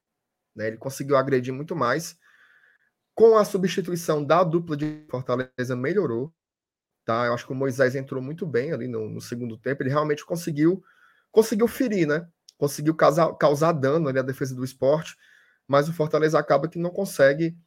[0.55, 0.67] Né?
[0.67, 2.17] Ele conseguiu agredir muito mais.
[3.13, 6.33] Com a substituição da dupla de Fortaleza, melhorou.
[7.05, 7.25] Tá?
[7.25, 9.83] Eu acho que o Moisés entrou muito bem ali no, no segundo tempo.
[9.83, 10.83] Ele realmente conseguiu
[11.35, 12.25] conseguiu ferir, né?
[12.57, 15.17] Conseguiu causar, causar dano ali à defesa do esporte,
[15.67, 17.57] mas o Fortaleza acaba que não consegue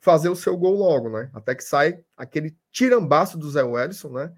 [0.00, 1.30] fazer o seu gol logo, né?
[1.32, 4.34] Até que sai aquele tirambaço do Zé Wellison, né?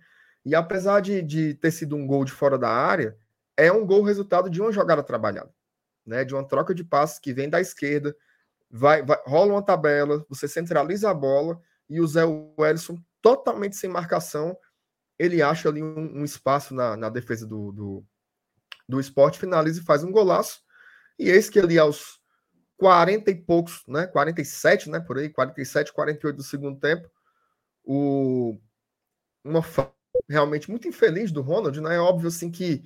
[0.48, 3.14] E apesar de, de ter sido um gol de fora da área,
[3.54, 5.52] é um gol resultado de uma jogada trabalhada,
[6.06, 6.24] né?
[6.24, 8.16] De uma troca de passes que vem da esquerda,
[8.70, 12.22] vai, vai rola uma tabela, você centraliza a bola e o Zé
[12.58, 14.56] Wellison, totalmente sem marcação,
[15.18, 18.04] ele acha ali um, um espaço na, na defesa do, do,
[18.88, 20.62] do esporte, finaliza e faz um golaço.
[21.18, 22.22] E eis que ali aos
[22.78, 24.06] 40 e poucos, né?
[24.06, 24.98] 47, né?
[24.98, 27.06] Por aí, 47, 48 do segundo tempo,
[27.84, 28.58] o,
[29.44, 29.97] uma falta
[30.28, 31.96] realmente muito infeliz do Ronald, né?
[31.96, 32.84] É óbvio assim que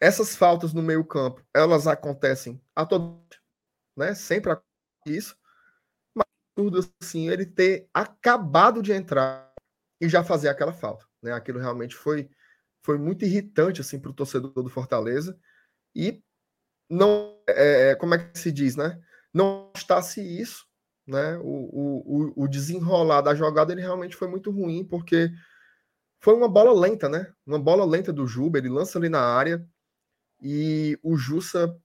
[0.00, 3.20] essas faltas no meio-campo, elas acontecem a todo,
[3.96, 4.14] né?
[4.14, 4.56] Sempre
[5.06, 5.36] isso.
[6.14, 9.52] Mas tudo assim, ele ter acabado de entrar
[10.00, 11.32] e já fazer aquela falta, né?
[11.32, 12.30] Aquilo realmente foi
[12.82, 15.38] foi muito irritante assim para o torcedor do Fortaleza
[15.94, 16.22] e
[16.88, 18.98] não é, é, como é que se diz, né?
[19.34, 20.66] Não bastasse isso,
[21.06, 21.36] né?
[21.38, 25.30] O, o, o desenrolar da jogada ele realmente foi muito ruim porque
[26.20, 27.32] foi uma bola lenta, né?
[27.46, 29.66] Uma bola lenta do Juba, ele lança ali na área
[30.40, 31.76] e o Jussa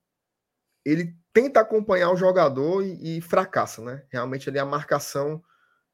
[0.86, 4.06] ele tenta acompanhar o jogador e, e fracassa, né?
[4.10, 5.42] Realmente ali a marcação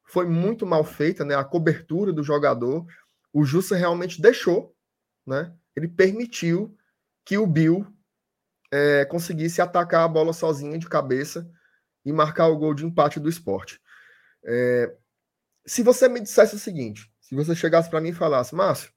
[0.06, 1.36] foi muito mal feita, né?
[1.36, 2.86] A cobertura do jogador,
[3.32, 4.75] o Jussa realmente deixou
[5.30, 5.54] né?
[5.75, 6.75] Ele permitiu
[7.23, 7.86] que o Bill
[8.71, 11.49] é, conseguisse atacar a bola sozinha de cabeça
[12.04, 13.80] e marcar o gol de empate do esporte.
[14.43, 14.95] É,
[15.65, 18.92] se você me dissesse o seguinte, se você chegasse para mim e falasse, Márcio,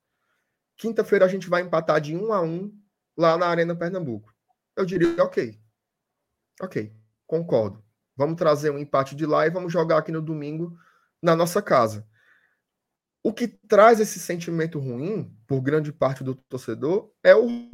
[0.78, 2.74] quinta-feira a gente vai empatar de um a um
[3.14, 4.34] lá na Arena Pernambuco.
[4.74, 5.60] Eu diria, ok.
[6.58, 7.84] Ok, concordo.
[8.16, 10.74] Vamos trazer um empate de lá e vamos jogar aqui no domingo
[11.20, 12.08] na nossa casa.
[13.22, 17.70] O que traz esse sentimento ruim, por grande parte do torcedor, é o.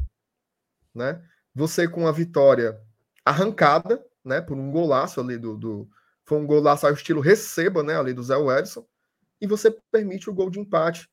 [0.93, 1.25] Né?
[1.55, 2.77] Você com a vitória
[3.23, 5.89] arrancada, né, por um golaço ali do, do
[6.25, 8.85] foi um golaço ao estilo receba, né, ali do Zé Wellison,
[9.41, 11.09] e você permite o gol de empate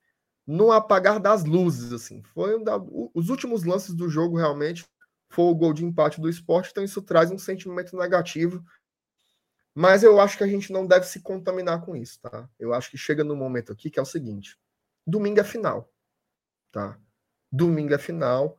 [0.47, 2.23] no apagar das luzes, assim.
[2.23, 2.77] Foi um da,
[3.15, 4.85] os últimos lances do jogo realmente
[5.29, 8.65] foi o gol de empate do esporte, então isso traz um sentimento negativo.
[9.75, 12.49] Mas eu acho que a gente não deve se contaminar com isso, tá?
[12.59, 14.59] Eu acho que chega no momento aqui que é o seguinte:
[15.07, 15.93] domingo é final,
[16.73, 16.99] tá?
[17.53, 18.57] Domingo é final.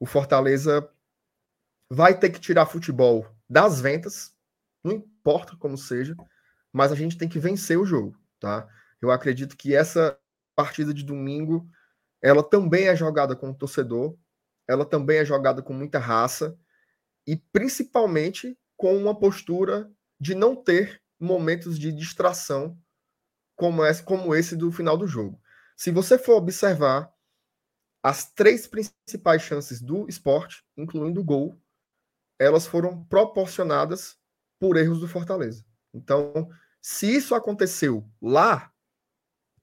[0.00, 0.88] O Fortaleza
[1.90, 4.34] vai ter que tirar futebol das ventas,
[4.82, 6.16] não importa como seja,
[6.72, 8.66] mas a gente tem que vencer o jogo, tá?
[9.04, 10.18] Eu acredito que essa
[10.56, 11.68] partida de domingo,
[12.22, 14.16] ela também é jogada com o torcedor,
[14.66, 16.58] ela também é jogada com muita raça
[17.26, 22.78] e principalmente com uma postura de não ter momentos de distração
[23.54, 25.38] como esse, como esse do final do jogo.
[25.76, 27.12] Se você for observar
[28.02, 31.60] as três principais chances do esporte, incluindo o gol,
[32.38, 34.16] elas foram proporcionadas
[34.58, 35.62] por erros do Fortaleza.
[35.92, 36.48] Então,
[36.80, 38.73] se isso aconteceu lá,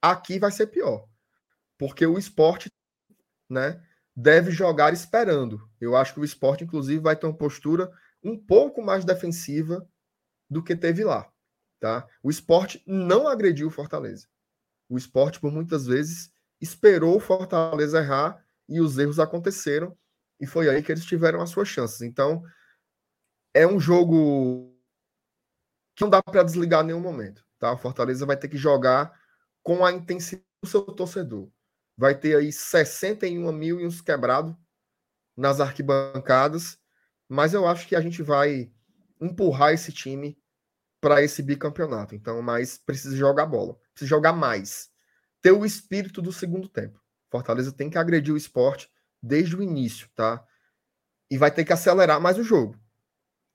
[0.01, 1.07] aqui vai ser pior.
[1.77, 2.71] Porque o esporte
[3.49, 3.81] né,
[4.15, 5.69] deve jogar esperando.
[5.79, 7.91] Eu acho que o esporte, inclusive, vai ter uma postura
[8.23, 9.87] um pouco mais defensiva
[10.49, 11.31] do que teve lá.
[11.79, 12.07] Tá?
[12.21, 14.27] O esporte não agrediu o Fortaleza.
[14.87, 19.97] O esporte, por muitas vezes, esperou o Fortaleza errar e os erros aconteceram.
[20.39, 22.01] E foi aí que eles tiveram as suas chances.
[22.01, 22.43] Então,
[23.53, 24.75] é um jogo
[25.95, 27.43] que não dá para desligar em nenhum momento.
[27.57, 27.71] Tá?
[27.73, 29.19] O Fortaleza vai ter que jogar
[29.63, 31.49] com a intensidade do seu torcedor.
[31.97, 34.55] Vai ter aí 61 mil e uns quebrados
[35.35, 36.77] nas arquibancadas,
[37.27, 38.71] mas eu acho que a gente vai
[39.19, 40.37] empurrar esse time
[40.99, 42.15] para esse bicampeonato.
[42.15, 44.89] Então, mas precisa jogar bola, precisa jogar mais,
[45.41, 47.01] ter o espírito do segundo tempo.
[47.29, 50.45] Fortaleza tem que agredir o esporte desde o início, tá?
[51.29, 52.79] E vai ter que acelerar mais o jogo.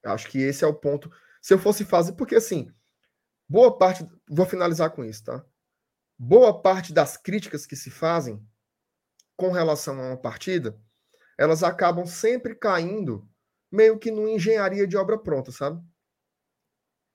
[0.05, 1.11] Acho que esse é o ponto.
[1.42, 2.73] Se eu fosse fazer, porque assim,
[3.49, 5.45] boa parte, vou finalizar com isso, tá?
[6.18, 8.42] Boa parte das críticas que se fazem
[9.37, 10.81] com relação a uma partida,
[11.38, 13.29] elas acabam sempre caindo
[13.70, 15.85] meio que numa engenharia de obra pronta, sabe?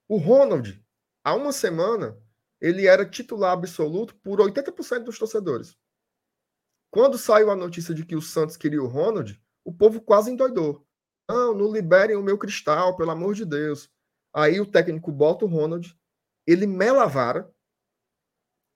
[0.08, 0.80] O Ronald,
[1.24, 2.16] há uma semana,
[2.60, 5.76] ele era titular absoluto por 80% dos torcedores.
[6.90, 10.86] Quando saiu a notícia de que o Santos queria o Ronald, o povo quase endoidou.
[11.28, 13.90] Não, não liberem o meu cristal, pelo amor de Deus.
[14.32, 15.98] Aí o técnico bota o Ronald,
[16.46, 17.52] ele mela a vara,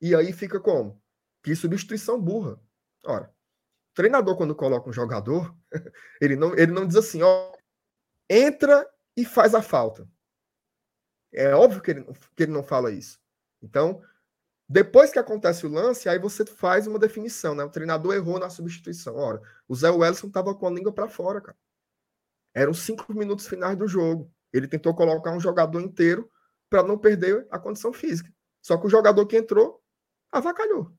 [0.01, 1.01] e aí fica como?
[1.43, 2.61] Que substituição burra.
[3.05, 3.33] Ora,
[3.95, 5.55] treinador, quando coloca um jogador,
[6.21, 7.53] ele não, ele não diz assim, ó,
[8.29, 10.09] entra e faz a falta.
[11.33, 12.05] É óbvio que ele,
[12.35, 13.19] que ele não fala isso.
[13.63, 14.03] Então,
[14.69, 17.63] depois que acontece o lance, aí você faz uma definição, né?
[17.65, 19.17] O treinador errou na substituição.
[19.17, 21.57] Ora, o Zé Wellison estava com a língua para fora, cara.
[22.55, 24.33] Eram cinco minutos finais do jogo.
[24.53, 26.31] Ele tentou colocar um jogador inteiro
[26.69, 28.33] para não perder a condição física.
[28.61, 29.83] Só que o jogador que entrou
[30.39, 30.93] avacalhou.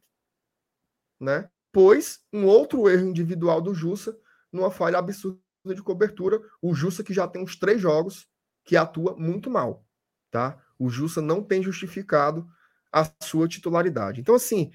[1.19, 1.49] Né?
[1.71, 4.17] Pois um outro erro individual do Jussa,
[4.51, 6.39] numa falha absurda de cobertura.
[6.61, 8.27] O Jussa que já tem uns três jogos
[8.63, 9.85] que atua muito mal.
[10.31, 10.61] Tá?
[10.77, 12.47] O Jussa não tem justificado
[12.91, 14.21] a sua titularidade.
[14.21, 14.71] Então, assim,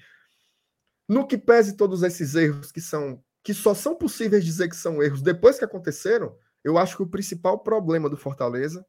[1.07, 5.03] no que pese todos esses erros que são que só são possíveis dizer que são
[5.03, 8.85] erros depois que aconteceram, eu acho que o principal problema do Fortaleza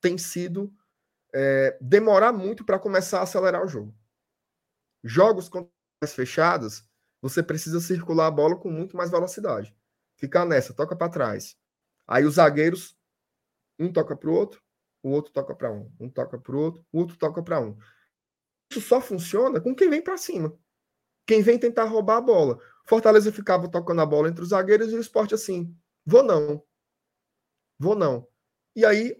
[0.00, 0.72] tem sido
[1.34, 3.94] é, demorar muito para começar a acelerar o jogo.
[5.02, 5.70] Jogos com
[6.02, 6.84] mais fechadas,
[7.20, 9.74] você precisa circular a bola com muito mais velocidade.
[10.16, 11.56] Ficar nessa, toca para trás.
[12.06, 12.96] Aí os zagueiros,
[13.78, 14.62] um toca para o outro,
[15.02, 17.76] o outro toca para um, um toca para o outro, o outro toca para um.
[18.70, 20.56] Isso só funciona com quem vem para cima.
[21.26, 22.58] Quem vem tentar roubar a bola.
[22.86, 26.64] Fortaleza ficava tocando a bola entre os zagueiros e o esporte assim: vou não,
[27.80, 28.28] Vou não.
[28.76, 29.16] E aí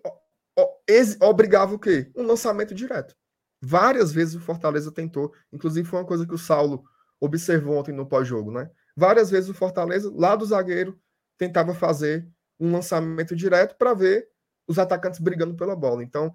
[1.23, 2.13] obrigava o quê?
[2.15, 3.17] Um lançamento direto.
[3.63, 6.83] Várias vezes o Fortaleza tentou, inclusive foi uma coisa que o Saulo
[7.21, 8.71] observou ontem no pós-jogo, né?
[8.97, 10.99] Várias vezes o Fortaleza, lá do zagueiro,
[11.37, 12.27] tentava fazer
[12.59, 14.29] um lançamento direto para ver
[14.67, 16.03] os atacantes brigando pela bola.
[16.03, 16.33] Então,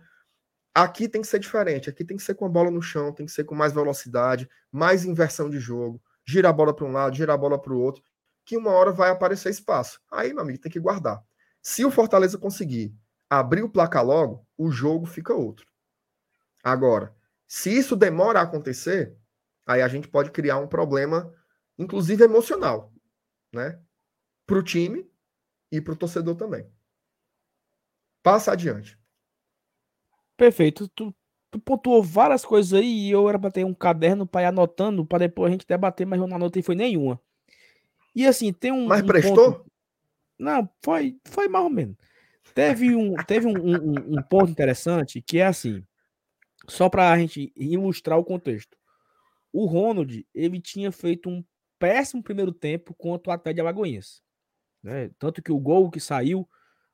[0.73, 3.25] aqui tem que ser diferente, aqui tem que ser com a bola no chão, tem
[3.25, 7.15] que ser com mais velocidade, mais inversão de jogo, gira a bola para um lado,
[7.15, 8.03] gira a bola para o outro,
[8.45, 9.99] que uma hora vai aparecer espaço.
[10.11, 11.23] Aí, meu amigo, tem que guardar.
[11.61, 12.93] Se o Fortaleza conseguir
[13.29, 15.65] abrir o placar logo, o jogo fica outro.
[16.63, 17.14] Agora,
[17.47, 19.15] Se isso demora a acontecer,
[19.65, 21.33] aí a gente pode criar um problema,
[21.77, 22.93] inclusive emocional,
[23.53, 23.79] né?
[24.45, 25.09] Para o time
[25.71, 26.67] e para o torcedor também.
[28.23, 28.99] Passa adiante.
[30.35, 30.87] Perfeito.
[30.89, 31.15] Tu,
[31.51, 35.05] tu pontuou várias coisas aí e eu era para ter um caderno para ir anotando
[35.05, 37.19] para depois a gente debater, mas eu não anotei foi nenhuma.
[38.15, 38.87] E assim, tem um.
[38.87, 39.53] Mas um prestou?
[39.53, 39.71] Ponto...
[40.39, 41.95] Não, foi, foi mais ou menos.
[42.53, 45.83] Teve um, teve um, um, um ponto interessante que é assim,
[46.67, 48.77] só para a gente ilustrar o contexto.
[49.51, 51.43] O Ronald, ele tinha feito um
[51.79, 54.21] péssimo primeiro tempo contra o Atlético de Alagoinhas.
[54.83, 55.09] Né?
[55.17, 56.47] Tanto que o gol que saiu,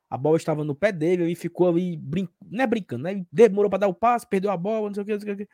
[0.09, 2.27] a bola estava no pé dele, ele ficou ali, brin...
[2.49, 3.25] não é brincando, né?
[3.31, 5.37] Demorou para dar o passe, perdeu a bola, não sei o que, não sei o
[5.37, 5.47] que.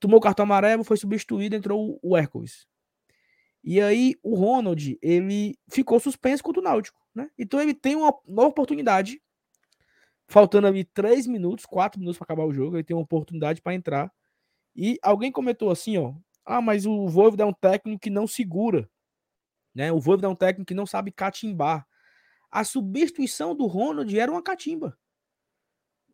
[0.00, 2.66] Tomou o cartão amarelo, foi substituído, entrou o Hércules.
[3.62, 7.30] E aí o Ronald, ele ficou suspenso contra o Náutico, né?
[7.38, 9.21] Então ele tem uma nova oportunidade,
[10.32, 13.74] faltando ali três minutos, quatro minutos para acabar o jogo, ele tem uma oportunidade para
[13.74, 14.10] entrar.
[14.74, 18.88] E alguém comentou assim, ó, ah, mas o Voivoda é um técnico que não segura,
[19.74, 19.92] né?
[19.92, 21.86] O Voivoda é um técnico que não sabe catimbar.
[22.50, 24.96] A substituição do Ronald era uma catimba.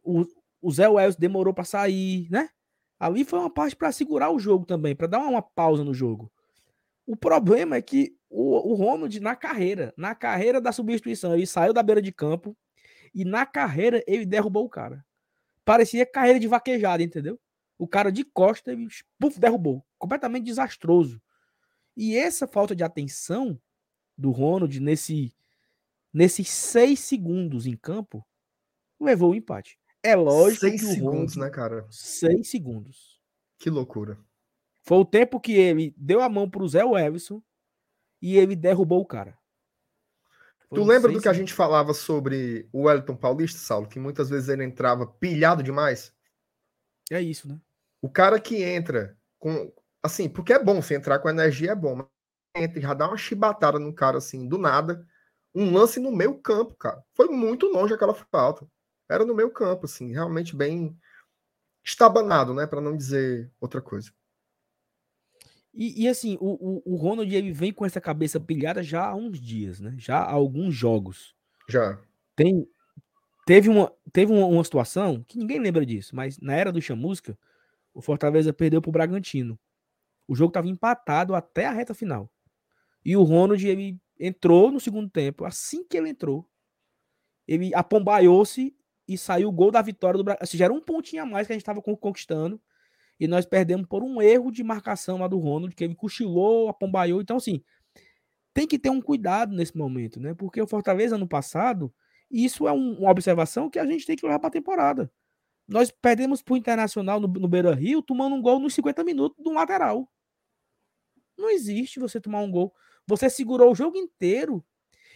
[0.02, 0.24] O,
[0.61, 2.50] o Zé Wells demorou para sair, né?
[2.98, 5.94] Ali foi uma parte para segurar o jogo também, para dar uma, uma pausa no
[5.94, 6.31] jogo.
[7.07, 11.72] O problema é que o, o Ronald, na carreira, na carreira da substituição, ele saiu
[11.72, 12.57] da beira de campo
[13.14, 15.05] e na carreira ele derrubou o cara.
[15.64, 17.38] Parecia carreira de vaquejada, entendeu?
[17.77, 19.85] O cara de costa, ele puf, derrubou.
[19.99, 21.21] Completamente desastroso.
[21.97, 23.61] E essa falta de atenção
[24.16, 25.35] do Ronald nesse,
[26.12, 28.27] nesses seis segundos em campo
[29.01, 29.79] levou o empate.
[30.03, 31.87] É lógico Seis segundos, Ronald, né, cara?
[31.90, 33.21] Seis segundos.
[33.59, 34.18] Que loucura.
[34.83, 37.42] Foi o tempo que ele deu a mão pro Zé Everson
[38.23, 39.37] e ele derrubou o cara.
[40.70, 43.88] Tu lembra do que a gente falava sobre o Wellington Paulista, Saulo?
[43.88, 46.12] Que muitas vezes ele entrava pilhado demais?
[47.11, 47.59] É isso, né?
[48.02, 49.72] O cara que entra com.
[50.02, 52.07] Assim, porque é bom, se entrar com energia é bom, mas
[52.54, 55.07] entra e já dá uma chibatada no cara assim, do nada.
[55.54, 57.02] Um lance no meio campo, cara.
[57.14, 58.66] Foi muito longe aquela falta.
[59.09, 60.96] Era no meio campo, assim, realmente bem
[61.83, 62.66] estabanado, né?
[62.66, 64.12] Para não dizer outra coisa.
[65.74, 69.14] E, e, assim, o, o, o Ronald ele vem com essa cabeça pilhada já há
[69.14, 69.94] uns dias, né?
[69.98, 71.35] Já há alguns jogos.
[71.68, 72.00] Já.
[72.35, 72.66] Tem,
[73.46, 77.38] teve uma, teve uma, uma situação que ninguém lembra disso, mas na era do Chamusca,
[77.92, 79.59] o Fortaleza perdeu pro Bragantino.
[80.26, 82.31] O jogo estava empatado até a reta final.
[83.04, 85.44] E o Ronald ele entrou no segundo tempo.
[85.44, 86.48] Assim que ele entrou,
[87.46, 88.76] ele apombaiou-se
[89.07, 90.44] e saiu o gol da vitória do Bragantino.
[90.44, 92.61] Assim, já era um pontinho a mais que a gente estava conquistando
[93.18, 97.20] e nós perdemos por um erro de marcação lá do Ronald, que ele cochilou, apombaiou.
[97.20, 97.62] Então, assim,
[98.54, 100.35] tem que ter um cuidado nesse momento, né?
[100.35, 101.92] Porque o Fortaleza, ano passado,
[102.31, 105.11] isso é um, uma observação que a gente tem que levar para a temporada.
[105.66, 109.42] Nós perdemos para o Internacional no, no Beira Rio, tomando um gol nos 50 minutos
[109.42, 110.11] do lateral.
[111.37, 112.74] Não existe você tomar um gol.
[113.07, 114.64] Você segurou o jogo inteiro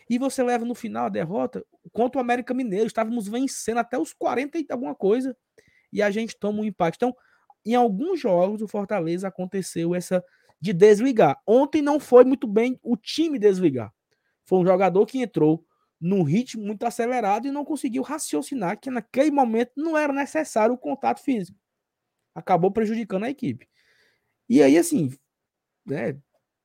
[0.08, 2.86] e você leva no final a derrota contra o América Mineiro.
[2.86, 5.36] Estávamos vencendo até os 40 e alguma coisa
[5.92, 6.96] e a gente toma um empate.
[6.96, 7.14] Então,
[7.64, 10.22] em alguns jogos o Fortaleza aconteceu essa
[10.61, 11.40] de desligar.
[11.46, 13.92] Ontem não foi muito bem o time desligar.
[14.44, 15.64] Foi um jogador que entrou
[16.01, 20.79] num ritmo muito acelerado e não conseguiu raciocinar que naquele momento não era necessário o
[20.79, 21.59] contato físico.
[22.35, 23.68] Acabou prejudicando a equipe.
[24.48, 25.12] E aí, assim,
[25.87, 26.16] né,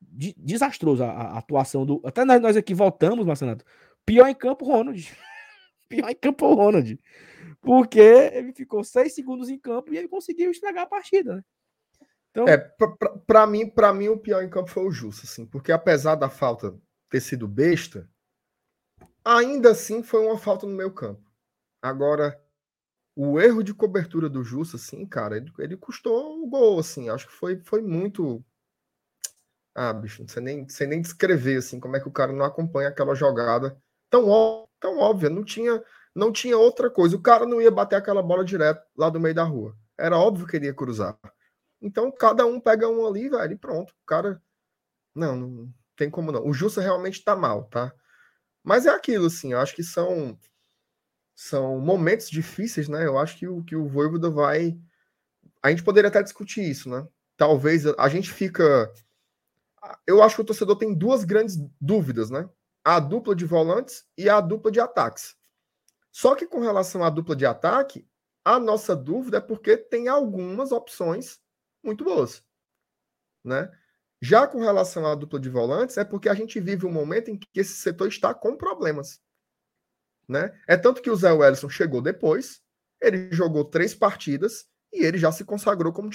[0.02, 2.02] desastroso a, atuação do.
[2.06, 3.58] Até nós, nós aqui voltamos, Marcelo.
[4.06, 5.16] Pior em campo, Ronald.
[5.88, 7.00] Pior em campo, Ronald.
[7.62, 11.43] Porque ele ficou seis segundos em campo e ele conseguiu estragar a partida, né?
[12.32, 12.47] Então...
[12.47, 12.58] É,
[13.26, 16.30] para mim, para mim o pior em campo foi o Justo, assim, porque apesar da
[16.30, 16.78] falta
[17.10, 18.08] ter sido besta,
[19.26, 21.28] ainda assim foi uma falta no meu campo.
[21.82, 22.39] Agora,
[23.15, 27.28] o erro de cobertura do Justo, assim, cara, ele, ele custou o gol, assim, acho
[27.28, 28.45] que foi, foi muito.
[29.73, 32.45] Ah, bicho, não sei nem, sei nem descrever, assim, como é que o cara não
[32.45, 33.76] acompanha aquela jogada
[34.10, 35.82] tão, tão óbvia, não tinha
[36.18, 37.16] não tinha outra coisa.
[37.16, 39.78] O cara não ia bater aquela bola direto lá do meio da rua.
[39.96, 41.16] Era óbvio que ele ia cruzar.
[41.80, 43.92] Então, cada um pega um ali, velho, e pronto.
[43.92, 44.42] O cara.
[45.13, 46.44] Não, não tem como não.
[46.48, 47.94] O Justa realmente tá mal, tá?
[48.63, 49.54] Mas é aquilo, assim.
[49.54, 50.38] Eu acho que são.
[51.36, 53.06] São momentos difíceis, né?
[53.06, 54.76] Eu acho que o, que o Voivoda vai.
[55.62, 57.08] A gente poderia até discutir isso, né?
[57.38, 58.92] Talvez a gente fica.
[60.08, 62.50] Eu acho que o torcedor tem duas grandes dúvidas, né?
[62.89, 65.36] A dupla de volantes e a dupla de ataques.
[66.10, 68.08] Só que com relação à dupla de ataque,
[68.45, 71.41] a nossa dúvida é porque tem algumas opções
[71.84, 72.41] muito boas,
[73.43, 73.69] né?
[74.21, 77.38] Já com relação à dupla de volantes, é porque a gente vive um momento em
[77.38, 79.21] que esse setor está com problemas,
[80.26, 80.58] né?
[80.65, 82.63] É tanto que o Zé Wellison chegou depois,
[83.02, 86.10] ele jogou três partidas e ele já se consagrou como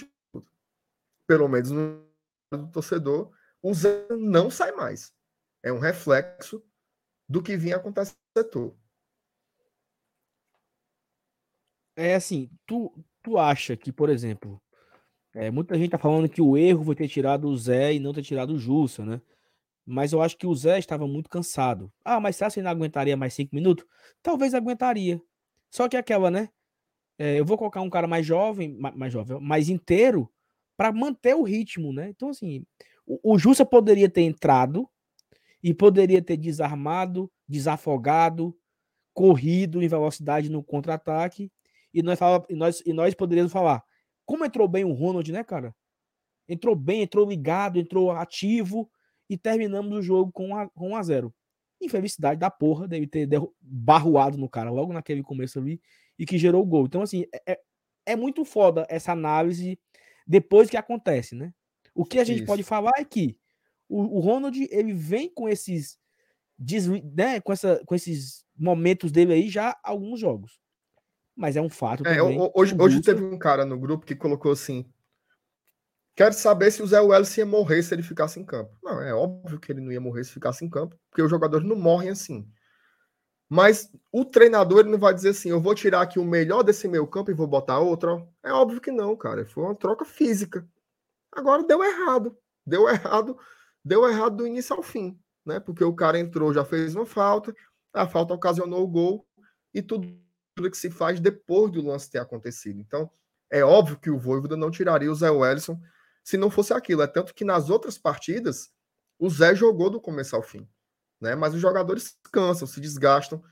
[1.26, 2.10] pelo menos no
[2.50, 3.30] do torcedor,
[3.60, 5.12] o Zé não sai mais.
[5.62, 6.62] É um reflexo
[7.28, 8.76] do que vinha acontecendo.
[11.96, 14.60] É assim, tu, tu acha que, por exemplo,
[15.34, 18.12] é, muita gente tá falando que o erro foi ter tirado o Zé e não
[18.12, 19.20] ter tirado o Jussa, né?
[19.84, 21.92] Mas eu acho que o Zé estava muito cansado.
[22.04, 23.84] Ah, mas será que ele não aguentaria mais cinco minutos?
[24.22, 25.20] Talvez aguentaria.
[25.70, 26.48] Só que aquela, né?
[27.18, 30.30] É, eu vou colocar um cara mais jovem, mais, mais jovem, mais inteiro,
[30.76, 32.10] para manter o ritmo, né?
[32.10, 32.64] Então, assim,
[33.06, 34.88] o, o Jussa poderia ter entrado
[35.62, 38.56] e poderia ter desarmado, desafogado,
[39.14, 41.52] corrido em velocidade no contra-ataque.
[41.94, 43.82] E nós, fala, e, nós, e nós poderíamos falar,
[44.24, 45.74] como entrou bem o Ronald, né, cara?
[46.48, 48.90] Entrou bem, entrou ligado, entrou ativo
[49.28, 51.34] e terminamos o jogo com 1 a, com 1 a 0
[51.80, 53.28] Infelicidade da porra, deve ter
[53.60, 55.80] barruado no cara logo naquele começo ali
[56.18, 56.86] e que gerou o gol.
[56.86, 57.60] Então, assim, é, é,
[58.06, 59.78] é muito foda essa análise
[60.26, 61.52] depois que acontece, né?
[61.94, 62.46] O que a gente Isso.
[62.46, 63.36] pode falar é que
[63.92, 65.98] o, o, Ronald ele vem com esses
[67.14, 70.60] né, com, essa, com esses momentos dele aí já alguns jogos.
[71.34, 72.06] Mas é um fato.
[72.06, 74.86] É, hoje, hoje teve um cara no grupo que colocou assim:
[76.14, 78.76] Quero saber se o Zé Welles ia morrer se ele ficasse em campo.
[78.82, 81.66] Não, é óbvio que ele não ia morrer se ficasse em campo, porque os jogadores
[81.66, 82.46] não morrem assim.
[83.48, 86.86] Mas o treinador ele não vai dizer assim: eu vou tirar aqui o melhor desse
[86.86, 88.28] meio campo e vou botar outro.
[88.42, 89.46] É óbvio que não, cara.
[89.46, 90.66] Foi uma troca física.
[91.30, 92.36] Agora deu errado.
[92.66, 93.38] Deu errado.
[93.84, 95.58] Deu errado do início ao fim, né?
[95.60, 97.54] Porque o cara entrou, já fez uma falta,
[97.92, 99.26] a falta ocasionou o gol
[99.74, 100.08] e tudo
[100.56, 102.78] que se faz depois do lance ter acontecido.
[102.80, 103.10] Então,
[103.50, 105.80] é óbvio que o Voivoda não tiraria o Zé Wellison
[106.24, 107.02] se não fosse aquilo.
[107.02, 108.72] É tanto que nas outras partidas,
[109.18, 110.68] o Zé jogou do começo ao fim.
[111.20, 111.34] Né?
[111.34, 113.42] Mas os jogadores cansam, se desgastam.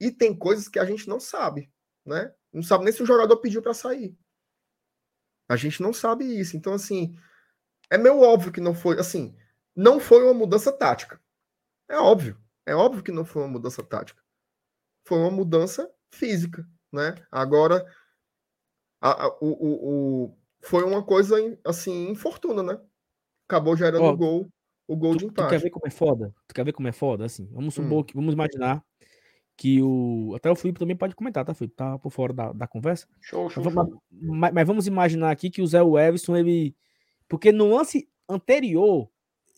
[0.00, 1.70] E tem coisas que a gente não sabe.
[2.04, 2.32] Né?
[2.52, 4.16] Não sabe nem se o jogador pediu para sair.
[5.48, 6.56] A gente não sabe isso.
[6.56, 7.16] Então, assim,
[7.90, 8.98] é meio óbvio que não foi.
[8.98, 9.36] Assim,
[9.74, 11.20] não foi uma mudança tática.
[11.88, 12.38] É óbvio.
[12.66, 14.22] É óbvio que não foi uma mudança tática.
[15.06, 16.66] Foi uma mudança física.
[16.92, 17.14] Né?
[17.30, 17.84] Agora,
[19.00, 22.80] a, a, o, o, o, foi uma coisa assim, infortuna, né?
[23.48, 24.48] Acabou gerando o gol,
[24.86, 25.48] o gol tu, de empate.
[25.48, 26.34] Tu quer ver como é foda?
[26.46, 27.24] Tu quer ver como é foda?
[27.24, 28.04] Assim, vamos supor hum.
[28.04, 28.84] que, vamos imaginar
[29.56, 30.34] que o.
[30.36, 31.76] Até o Felipe também pode comentar, tá, Felipe?
[31.76, 33.06] Tá por fora da, da conversa.
[33.20, 34.02] Show, show, mas, show.
[34.10, 36.76] Mas, mas, vamos imaginar aqui que o Zé Everson, ele.
[37.28, 39.10] Porque no lance anterior,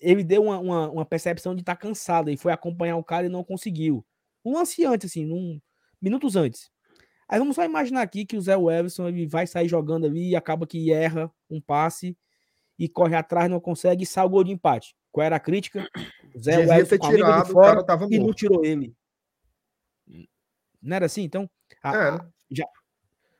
[0.04, 3.26] ele deu uma, uma, uma percepção de estar tá cansado e foi acompanhar o cara
[3.26, 4.04] e não conseguiu.
[4.44, 5.60] Um lance antes, assim, num,
[6.00, 6.70] minutos antes.
[7.28, 10.36] Aí vamos só imaginar aqui que o Zé Everson ele vai sair jogando ali e
[10.36, 12.16] acaba que erra um passe
[12.78, 14.94] e corre atrás, não consegue e sai o gol de empate.
[15.10, 15.88] Qual era a crítica?
[16.34, 18.94] O Zé Devia Everson com a tirado, de fora o e não tirou ele.
[20.82, 21.22] Não era assim?
[21.22, 21.48] Então,
[21.82, 22.08] a, é.
[22.10, 22.66] a, já,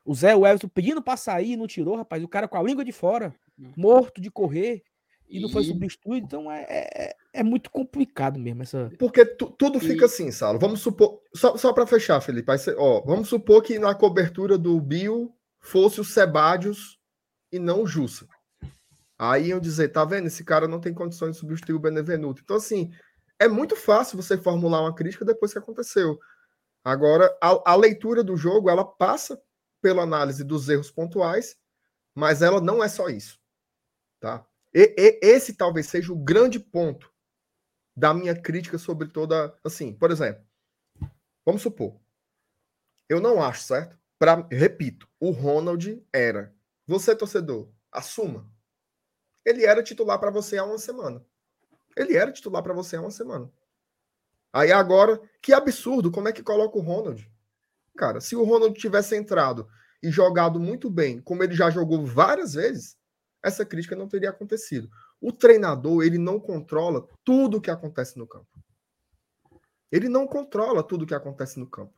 [0.03, 2.23] o Zé Everson pedindo para sair e não tirou, rapaz.
[2.23, 3.35] O cara com a língua de fora,
[3.77, 4.81] morto de correr
[5.29, 6.25] e não foi substituído.
[6.25, 8.91] Então é, é, é, muito complicado mesmo essa.
[8.97, 10.59] Porque tu, tudo fica assim, Salo.
[10.59, 11.21] Vamos supor.
[11.33, 12.51] Só, só para fechar, Felipe.
[12.51, 16.99] Aí ó, vamos supor que na cobertura do Bio fosse o Sebadios
[17.51, 18.27] e não o Jussa.
[19.17, 20.27] Aí eu dizer, tá vendo?
[20.27, 22.41] Esse cara não tem condições de substituir o Benevenuto.
[22.43, 22.91] Então, assim,
[23.39, 26.19] é muito fácil você formular uma crítica depois que aconteceu.
[26.83, 29.41] Agora, a, a leitura do jogo, ela passa
[29.81, 31.57] pela análise dos erros pontuais,
[32.13, 33.39] mas ela não é só isso.
[34.19, 34.45] Tá?
[34.75, 37.09] E, e, esse talvez seja o grande ponto
[37.95, 39.57] da minha crítica sobre toda.
[39.63, 40.43] Assim, por exemplo,
[41.45, 41.97] vamos supor,
[43.07, 43.97] eu não acho certo.
[44.19, 46.53] Pra, repito, o Ronald era.
[46.85, 48.49] Você, torcedor, assuma.
[49.45, 51.25] Ele era titular para você há uma semana.
[51.95, 53.49] Ele era titular para você há uma semana.
[54.51, 57.29] Aí agora, que absurdo, como é que coloca o Ronald?
[57.95, 59.69] Cara, se o Ronald tivesse entrado
[60.03, 62.97] e jogado muito bem, como ele já jogou várias vezes,
[63.45, 64.89] essa crítica não teria acontecido.
[65.21, 68.47] O treinador, ele não controla tudo o que acontece no campo.
[69.91, 71.93] Ele não controla tudo o que acontece no campo.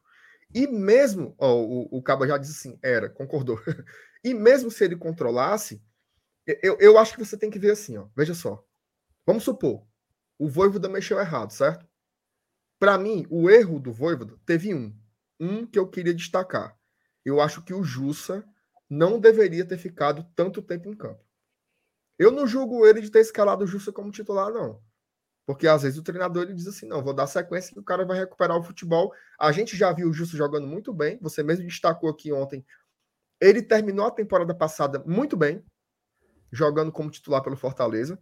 [0.53, 3.59] E mesmo, ó, o, o Caba já disse assim, era, concordou.
[4.23, 5.81] e mesmo se ele controlasse,
[6.61, 8.07] eu, eu acho que você tem que ver assim, ó.
[8.15, 8.61] Veja só.
[9.25, 9.85] Vamos supor,
[10.37, 11.87] o Voivoda mexeu errado, certo?
[12.79, 14.93] Para mim, o erro do Voivoda teve um.
[15.39, 16.77] Um que eu queria destacar.
[17.23, 18.43] Eu acho que o Jussa
[18.89, 21.26] não deveria ter ficado tanto tempo em campo.
[22.17, 24.81] Eu não julgo ele de ter escalado o Justo como titular, não.
[25.45, 28.05] Porque às vezes o treinador ele diz assim: não, vou dar sequência que o cara
[28.05, 29.13] vai recuperar o futebol.
[29.39, 31.17] A gente já viu o Justo jogando muito bem.
[31.21, 32.65] Você mesmo destacou aqui ontem.
[33.39, 35.63] Ele terminou a temporada passada muito bem,
[36.51, 38.19] jogando como titular pelo Fortaleza.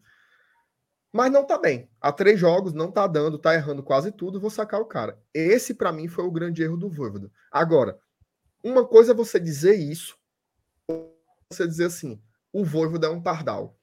[1.12, 1.90] Mas não tá bem.
[2.02, 5.18] Há três jogos, não tá dando, tá errando quase tudo, vou sacar o cara.
[5.34, 7.32] Esse, para mim, foi o grande erro do Voivoda.
[7.50, 7.98] Agora,
[8.62, 10.18] uma coisa é você dizer isso,
[11.50, 12.22] você dizer assim,
[12.52, 13.80] o Voivoda é um pardal.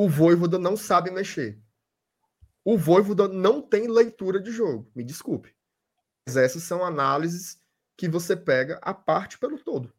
[0.00, 1.62] O Voivoda não sabe mexer.
[2.64, 4.90] O Voivoda não tem leitura de jogo.
[4.94, 5.54] Me desculpe.
[6.26, 7.62] Mas essas são análises
[7.98, 9.92] que você pega a parte pelo todo.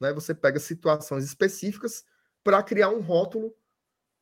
[0.00, 0.12] Né?
[0.12, 2.04] Você pega situações específicas
[2.42, 3.54] para criar um rótulo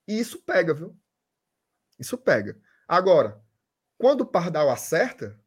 [0.07, 0.95] e isso pega, viu?
[1.99, 2.61] Isso pega.
[2.87, 3.43] Agora,
[3.97, 5.41] quando o Pardal acerta,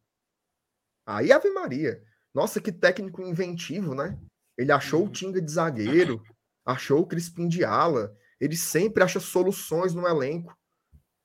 [1.06, 2.04] aí Ave Maria.
[2.34, 4.18] Nossa, que técnico inventivo, né?
[4.58, 5.12] Ele achou o uhum.
[5.12, 6.20] Tinga de zagueiro,
[6.64, 8.18] achou o Crispim de ala.
[8.40, 10.56] Ele sempre acha soluções no elenco.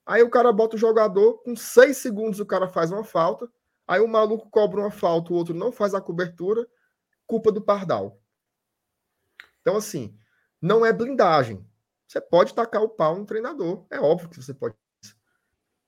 [0.05, 3.49] Aí o cara bota o jogador, com seis segundos o cara faz uma falta.
[3.87, 6.67] Aí o maluco cobra uma falta, o outro não faz a cobertura,
[7.25, 8.19] culpa do Pardal.
[9.61, 10.15] Então, assim,
[10.61, 11.65] não é blindagem.
[12.07, 13.85] Você pode tacar o pau no treinador.
[13.89, 14.75] É óbvio que você pode.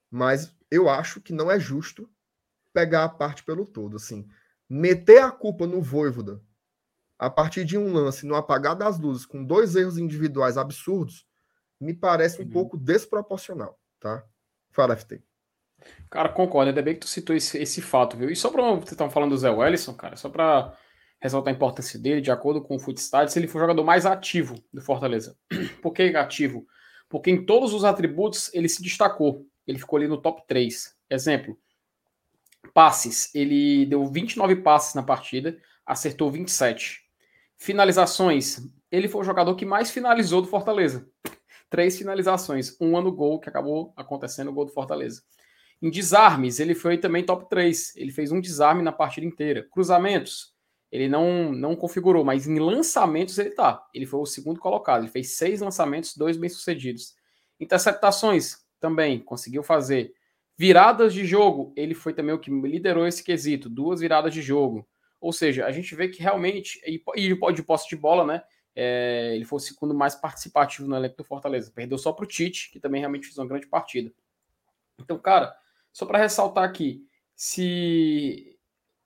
[0.09, 2.09] Mas eu acho que não é justo
[2.73, 3.97] pegar a parte pelo todo.
[3.97, 4.28] Assim,
[4.69, 6.41] meter a culpa no Voivoda
[7.18, 11.26] a partir de um lance no apagar das luzes com dois erros individuais absurdos
[11.80, 12.51] me parece um uhum.
[12.51, 14.24] pouco desproporcional, tá?
[14.72, 15.22] Fala, FT.
[16.09, 16.70] Cara, concordo.
[16.70, 18.30] Ainda bem que tu citou esse, esse fato, viu?
[18.30, 20.76] E só para você estão falando do Zé Wellison, cara, só para
[21.20, 24.55] ressaltar a importância dele, de acordo com o Footstats, ele foi o jogador mais ativo
[24.72, 25.38] do Fortaleza.
[25.82, 26.65] Por que ativo?
[27.09, 29.45] Porque em todos os atributos ele se destacou.
[29.65, 30.95] Ele ficou ali no top 3.
[31.09, 31.57] Exemplo,
[32.74, 33.34] passes.
[33.34, 37.07] Ele deu 29 passes na partida, acertou 27.
[37.58, 38.62] Finalizações.
[38.91, 41.10] Ele foi o jogador que mais finalizou do Fortaleza.
[41.70, 42.76] Três finalizações.
[42.80, 45.22] Uma no gol, que acabou acontecendo o gol do Fortaleza.
[45.82, 47.95] Em desarmes, ele foi também top 3.
[47.95, 49.68] Ele fez um desarme na partida inteira.
[49.70, 50.55] Cruzamentos
[50.91, 53.86] ele não, não configurou, mas em lançamentos ele tá.
[53.93, 55.01] Ele foi o segundo colocado.
[55.01, 57.14] Ele fez seis lançamentos, dois bem-sucedidos.
[57.60, 60.14] Interceptações também conseguiu fazer.
[60.58, 64.88] Viradas de jogo, ele foi também o que liderou esse quesito, duas viradas de jogo.
[65.20, 68.43] Ou seja, a gente vê que realmente, e, e de posse de bola, né?
[68.76, 71.72] É, ele foi o segundo mais participativo no elenco do Fortaleza.
[71.74, 74.13] Perdeu só para o Tite, que também realmente fez uma grande partida.
[74.99, 75.55] Então, cara,
[75.91, 77.03] só para ressaltar aqui,
[77.36, 78.57] se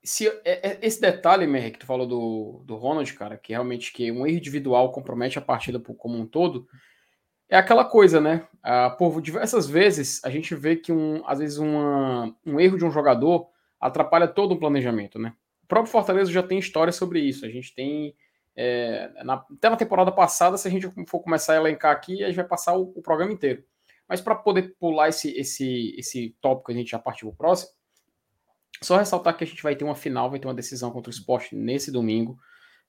[0.04, 3.92] se é, é, esse detalhe, Mer, que tu falou do, do Ronald, cara, que realmente
[3.92, 6.66] que um erro individual compromete a partida como um todo,
[7.48, 8.46] é aquela coisa, né?
[8.62, 12.84] Ah, por diversas vezes a gente vê que um, às vezes uma, um erro de
[12.84, 13.48] um jogador
[13.80, 15.34] atrapalha todo o planejamento, né?
[15.72, 17.46] Próprio Fortaleza já tem história sobre isso.
[17.46, 18.14] A gente tem
[18.54, 22.26] é, na, até na temporada passada, se a gente for começar a elencar aqui, a
[22.26, 23.64] gente vai passar o, o programa inteiro.
[24.06, 27.70] Mas para poder pular esse, esse, esse tópico, a gente já partiu para o próximo.
[28.82, 31.14] Só ressaltar que a gente vai ter uma final, vai ter uma decisão contra o
[31.14, 32.36] esporte nesse domingo,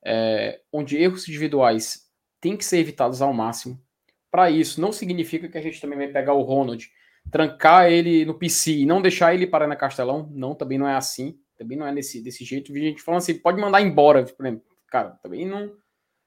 [0.04, 2.10] é, onde erros individuais
[2.42, 3.82] têm que ser evitados ao máximo.
[4.30, 6.92] Para isso, não significa que a gente também vai pegar o Ronald,
[7.32, 10.30] trancar ele no PC e não deixar ele parar na Castelão.
[10.34, 11.40] Não, também não é assim.
[11.64, 12.74] Também não é desse, desse jeito.
[12.74, 14.26] Vi gente falando assim, pode mandar embora.
[14.26, 15.74] Por exemplo, cara, também não,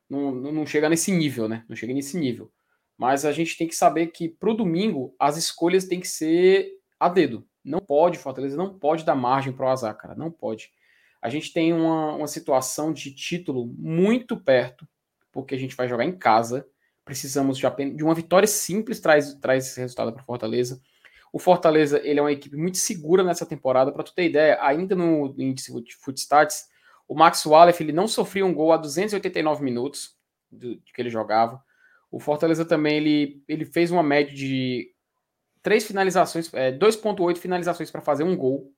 [0.09, 1.63] não, não chega nesse nível, né?
[1.69, 2.51] Não chega nesse nível.
[2.97, 6.71] Mas a gente tem que saber que para o domingo as escolhas têm que ser
[6.99, 7.47] a dedo.
[7.63, 10.15] Não pode, Fortaleza não pode dar margem para o azar, cara.
[10.15, 10.71] Não pode.
[11.21, 14.89] A gente tem uma, uma situação de título muito perto,
[15.31, 16.67] porque a gente vai jogar em casa.
[17.05, 20.81] Precisamos de, apenas, de uma vitória simples traz, traz esse resultado para Fortaleza.
[21.33, 23.93] O Fortaleza ele é uma equipe muito segura nessa temporada.
[23.93, 26.69] Para tu ter ideia, ainda no índice de Footstats,
[27.09, 30.17] o Max Wallace ele não sofria um gol a 289 minutos
[30.51, 31.63] do, que ele jogava.
[32.11, 34.93] O Fortaleza também ele, ele fez uma média de
[35.63, 38.73] três finalizações, é, 2,8 finalizações para fazer um gol.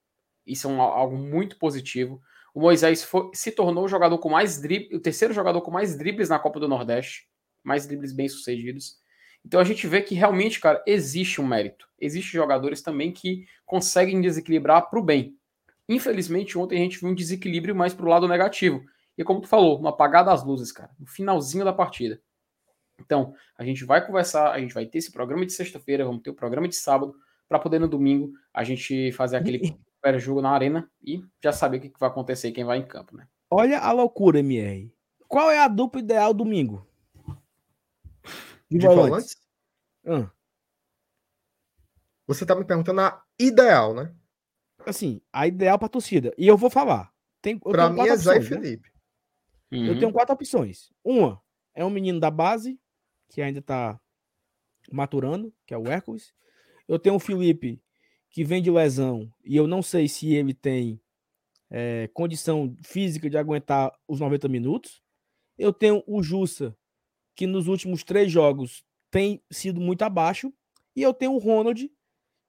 [0.46, 2.20] Isso é um, algo muito positivo.
[2.54, 5.96] O Moisés foi, se tornou o jogador com mais dribles, o terceiro jogador com mais
[5.96, 7.28] dribles na Copa do Nordeste,
[7.62, 8.96] mais dribles bem sucedidos.
[9.48, 11.88] Então a gente vê que realmente, cara, existe um mérito.
[11.98, 15.34] Existem jogadores também que conseguem desequilibrar para o bem.
[15.88, 18.82] Infelizmente, ontem a gente viu um desequilíbrio mais para o lado negativo.
[19.16, 22.20] E como tu falou, uma apagada das luzes, cara, no finalzinho da partida.
[23.00, 26.28] Então, a gente vai conversar, a gente vai ter esse programa de sexta-feira, vamos ter
[26.28, 27.14] o programa de sábado,
[27.48, 29.78] para poder no domingo a gente fazer aquele
[30.18, 33.26] jogo na arena e já saber o que vai acontecer quem vai em campo, né?
[33.50, 34.92] Olha a loucura, MR.
[35.26, 36.86] Qual é a dupla ideal domingo?
[38.70, 39.36] De, de volantes?
[40.04, 40.28] Hum.
[42.26, 44.14] Você tá me perguntando a ideal, né?
[44.84, 46.32] Assim, a ideal pra torcida.
[46.36, 47.12] E eu vou falar.
[47.40, 48.44] Tem, pra mim é Zé e né?
[48.44, 48.92] Felipe.
[49.70, 49.78] Né?
[49.78, 49.86] Uhum.
[49.86, 50.92] Eu tenho quatro opções.
[51.04, 51.40] Uma,
[51.74, 52.78] é um menino da base,
[53.28, 53.98] que ainda está
[54.90, 56.32] maturando, que é o Hércules.
[56.86, 57.82] Eu tenho o Felipe,
[58.30, 61.00] que vem de lesão, e eu não sei se ele tem
[61.70, 65.02] é, condição física de aguentar os 90 minutos.
[65.56, 66.76] Eu tenho o Jussa,
[67.38, 70.52] que nos últimos três jogos tem sido muito abaixo.
[70.96, 71.88] E eu tenho o Ronald,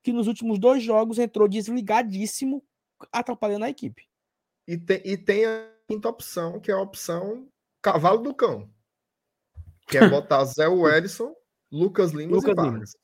[0.02, 2.66] que nos últimos dois jogos entrou desligadíssimo,
[3.12, 4.10] atrapalhando a equipe.
[4.68, 7.48] E tem, e tem a quinta opção, que é a opção
[7.84, 8.68] cavalo do cão
[9.88, 11.36] que é botar Zé Wellison
[11.72, 12.98] Lucas Lima Lucas e Vargas.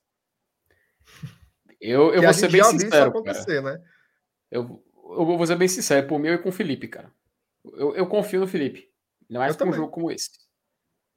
[1.79, 3.61] Eu, eu vou ser bem sincero, cara.
[3.61, 3.83] Né?
[4.49, 7.13] Eu, eu vou ser bem sincero, por mim eu e com o Felipe, cara.
[7.63, 8.91] Eu, eu confio no Felipe.
[9.29, 10.44] Ainda mais com um jogo como esse.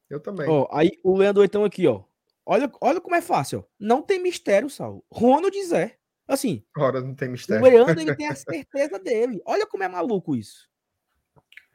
[0.09, 0.49] Eu também.
[0.49, 2.03] Ó, aí o Leandro então aqui, ó.
[2.45, 3.59] Olha, olha como é fácil.
[3.59, 3.63] Ó.
[3.79, 5.05] Não tem mistério, Sal.
[5.11, 5.97] Ronald Zé.
[6.27, 6.63] Assim.
[6.77, 7.63] Ora, não tem mistério.
[7.63, 9.41] O Leandro ele tem a certeza dele.
[9.45, 10.67] Olha como é maluco isso.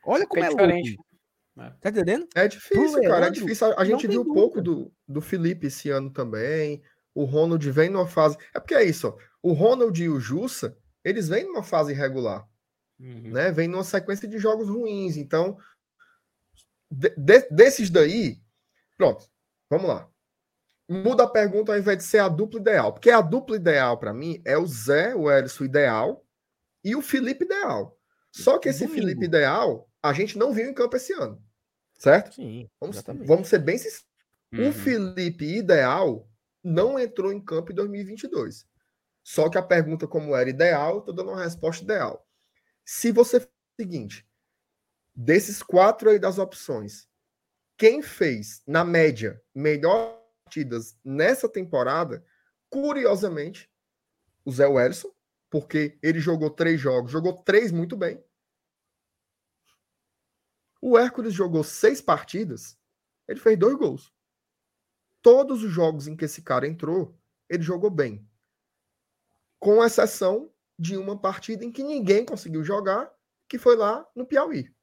[0.04, 0.96] Olha como é, é diferente.
[0.96, 1.14] louco.
[1.56, 1.70] É.
[1.80, 2.28] Tá entendendo?
[2.34, 3.26] É difícil, Leandro, cara.
[3.26, 3.78] É difícil.
[3.78, 6.82] A gente viu um pouco do, do Felipe esse ano também.
[7.14, 8.36] O Ronald vem numa fase.
[8.52, 9.16] É porque é isso, ó.
[9.40, 12.48] O Ronald e o Jussa, eles vêm numa fase irregular.
[12.98, 13.30] Uhum.
[13.32, 13.52] Né?
[13.52, 15.16] Vem numa sequência de jogos ruins.
[15.16, 15.56] Então,
[16.94, 18.40] de, de, desses daí,
[18.96, 19.28] pronto,
[19.68, 20.08] vamos lá.
[20.88, 22.92] Muda a pergunta ao invés de ser a dupla ideal.
[22.92, 26.24] Porque a dupla ideal, para mim, é o Zé, o Ellison ideal,
[26.84, 27.98] e o Felipe ideal.
[28.30, 29.06] Só que esse Domingo.
[29.06, 31.42] Felipe ideal, a gente não viu em campo esse ano.
[31.98, 32.34] Certo?
[32.34, 32.68] Sim.
[32.80, 34.06] Vamos, vamos ser bem sinceros.
[34.52, 34.68] Uhum.
[34.68, 36.28] O Felipe ideal
[36.62, 38.66] não entrou em campo em 2022.
[39.22, 42.26] Só que a pergunta, como era ideal, estou dando uma resposta ideal.
[42.84, 43.48] Se você o
[43.80, 44.26] seguinte,
[45.14, 47.08] desses quatro aí das opções,
[47.76, 52.24] quem fez, na média, melhor partidas nessa temporada,
[52.68, 53.70] curiosamente,
[54.44, 55.12] o Zé Werson,
[55.50, 58.22] porque ele jogou três jogos, jogou três muito bem.
[60.80, 62.78] O Hércules jogou seis partidas,
[63.26, 64.12] ele fez dois gols.
[65.22, 68.28] Todos os jogos em que esse cara entrou, ele jogou bem.
[69.58, 73.10] Com exceção de uma partida em que ninguém conseguiu jogar,
[73.48, 74.73] que foi lá no Piauí,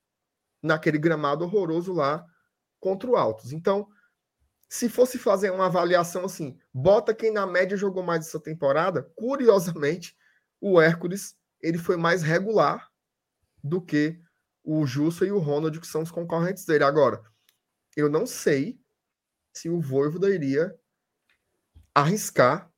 [0.61, 2.25] naquele gramado horroroso lá
[2.79, 3.51] contra o Altos.
[3.51, 3.87] Então,
[4.69, 10.15] se fosse fazer uma avaliação assim, bota quem na média jogou mais essa temporada, curiosamente,
[10.59, 12.89] o Hércules ele foi mais regular
[13.63, 14.19] do que
[14.63, 16.83] o Jussa e o Ronald, que são os concorrentes dele.
[16.83, 17.21] Agora,
[17.95, 18.79] eu não sei
[19.53, 20.75] se o Voivoda iria
[21.93, 22.71] arriscar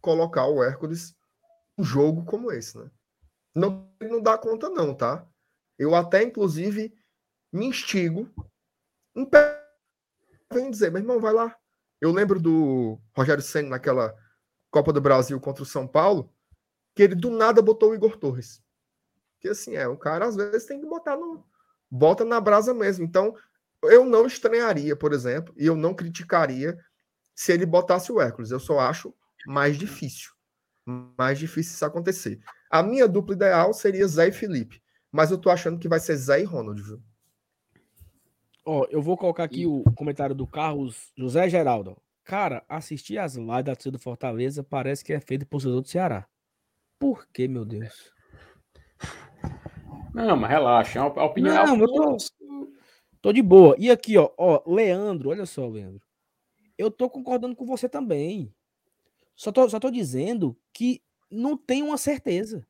[0.00, 1.16] colocar o Hércules
[1.76, 2.90] um jogo como esse, né?
[3.54, 5.26] Não, não dá conta não, tá?
[5.78, 6.94] Eu até, inclusive,
[7.56, 8.30] me instigo
[9.14, 9.28] em
[10.52, 11.56] vem dizer, meu irmão, vai lá.
[12.00, 14.14] Eu lembro do Rogério Senna naquela
[14.70, 16.32] Copa do Brasil contra o São Paulo,
[16.94, 18.62] que ele do nada botou o Igor Torres.
[19.40, 21.44] Que assim, é, o cara às vezes tem que botar no.
[21.90, 23.04] Bota na brasa mesmo.
[23.04, 23.34] Então,
[23.84, 26.78] eu não estranharia, por exemplo, e eu não criticaria
[27.34, 28.50] se ele botasse o Hércules.
[28.50, 29.14] Eu só acho
[29.46, 30.32] mais difícil.
[30.84, 32.38] Mais difícil isso acontecer.
[32.70, 34.82] A minha dupla ideal seria Zé e Felipe.
[35.10, 37.02] Mas eu tô achando que vai ser Zé e Ronald, viu?
[38.68, 39.66] Ó, eu vou colocar aqui e...
[39.66, 41.96] o comentário do Carlos José Geraldo.
[42.24, 45.88] Cara, assistir as lives da torcida do Fortaleza parece que é feito por torcedor do
[45.88, 46.26] Ceará.
[46.98, 48.12] Por que, meu Deus?
[50.12, 51.00] Não, mas relaxa.
[51.00, 52.16] A opinião é Não, é eu tô,
[53.22, 53.76] tô de boa.
[53.78, 56.04] E aqui, ó, ó, Leandro, olha só, Leandro.
[56.76, 58.52] Eu tô concordando com você também.
[59.36, 61.00] Só tô, só tô dizendo que
[61.30, 62.66] não tem uma certeza.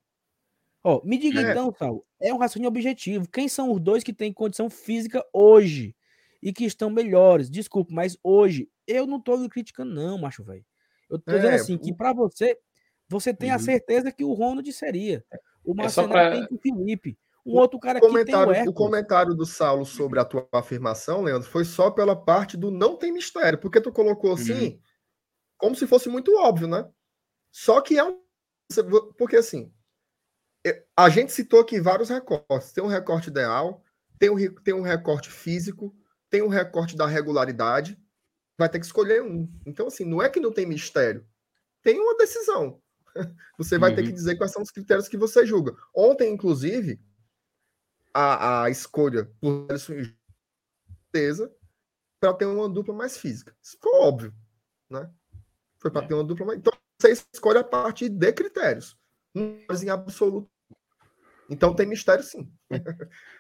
[0.89, 1.51] Ó, me diga é.
[1.51, 3.29] então, Sal, é um raciocínio objetivo.
[3.29, 5.97] Quem são os dois que têm condição física hoje
[6.41, 7.51] e que estão melhores?
[7.51, 10.65] Desculpa, mas hoje eu não tô criticando não, macho velho.
[11.11, 12.57] Eu tô é, dizendo assim, que para você,
[13.09, 13.57] você tem uhum.
[13.57, 15.25] a certeza que o Ronald seria.
[15.65, 16.31] O é Marcelo é pra...
[16.31, 17.19] tem que o Felipe.
[17.45, 21.21] Um o outro cara comentário, tem o, o comentário do Saulo sobre a tua afirmação,
[21.21, 24.81] Leandro, foi só pela parte do não tem mistério, porque tu colocou assim, uhum.
[25.59, 26.89] como se fosse muito óbvio, né?
[27.51, 28.21] Só que é um.
[29.17, 29.73] Porque assim,
[30.97, 32.73] a gente citou aqui vários recortes.
[32.73, 33.85] Tem um recorte ideal,
[34.19, 35.95] tem um, tem um recorte físico,
[36.31, 37.99] tem um recorte da regularidade.
[38.59, 39.51] Vai ter que escolher um.
[39.67, 41.27] Então, assim, não é que não tem mistério.
[41.83, 42.81] Tem uma decisão.
[43.59, 43.97] Você vai uhum.
[43.97, 45.75] ter que dizer quais são os critérios que você julga.
[45.95, 47.01] Ontem, inclusive,
[48.13, 49.69] a, a escolha por
[51.13, 51.55] certeza
[52.19, 53.55] para ter uma dupla mais física.
[53.63, 54.35] Isso ficou óbvio,
[54.91, 55.11] né?
[55.79, 56.09] Foi para é.
[56.09, 56.59] ter uma dupla mais.
[56.59, 58.99] Então, você escolhe a partir de critérios.
[59.35, 60.51] Não em absoluto
[61.51, 62.51] então tem mistério sim.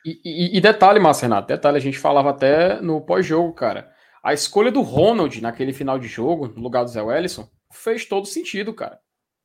[0.04, 3.92] E, e, e detalhe, Márcio Renato, detalhe, a gente falava até no pós-jogo, cara.
[4.22, 8.26] A escolha do Ronald naquele final de jogo, no lugar do Zé Wellison, fez todo
[8.26, 9.00] sentido, cara.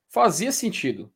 [0.09, 1.11] Fazia sentido.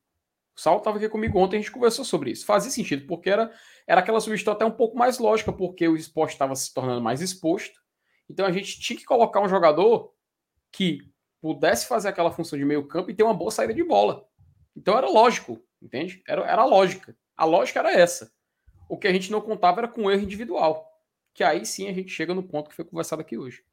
[0.55, 2.45] O Sal estava aqui comigo ontem, a gente conversou sobre isso.
[2.45, 3.51] Fazia sentido, porque era,
[3.85, 7.21] era aquela substituição até um pouco mais lógica, porque o esporte estava se tornando mais
[7.21, 7.81] exposto.
[8.29, 10.13] Então a gente tinha que colocar um jogador
[10.71, 10.99] que
[11.41, 14.25] pudesse fazer aquela função de meio campo e ter uma boa saída de bola.
[14.75, 16.23] Então era lógico, entende?
[16.27, 17.15] Era, era lógica.
[17.37, 18.31] A lógica era essa.
[18.89, 20.87] O que a gente não contava era com o erro individual.
[21.33, 23.63] Que aí sim a gente chega no ponto que foi conversado aqui hoje.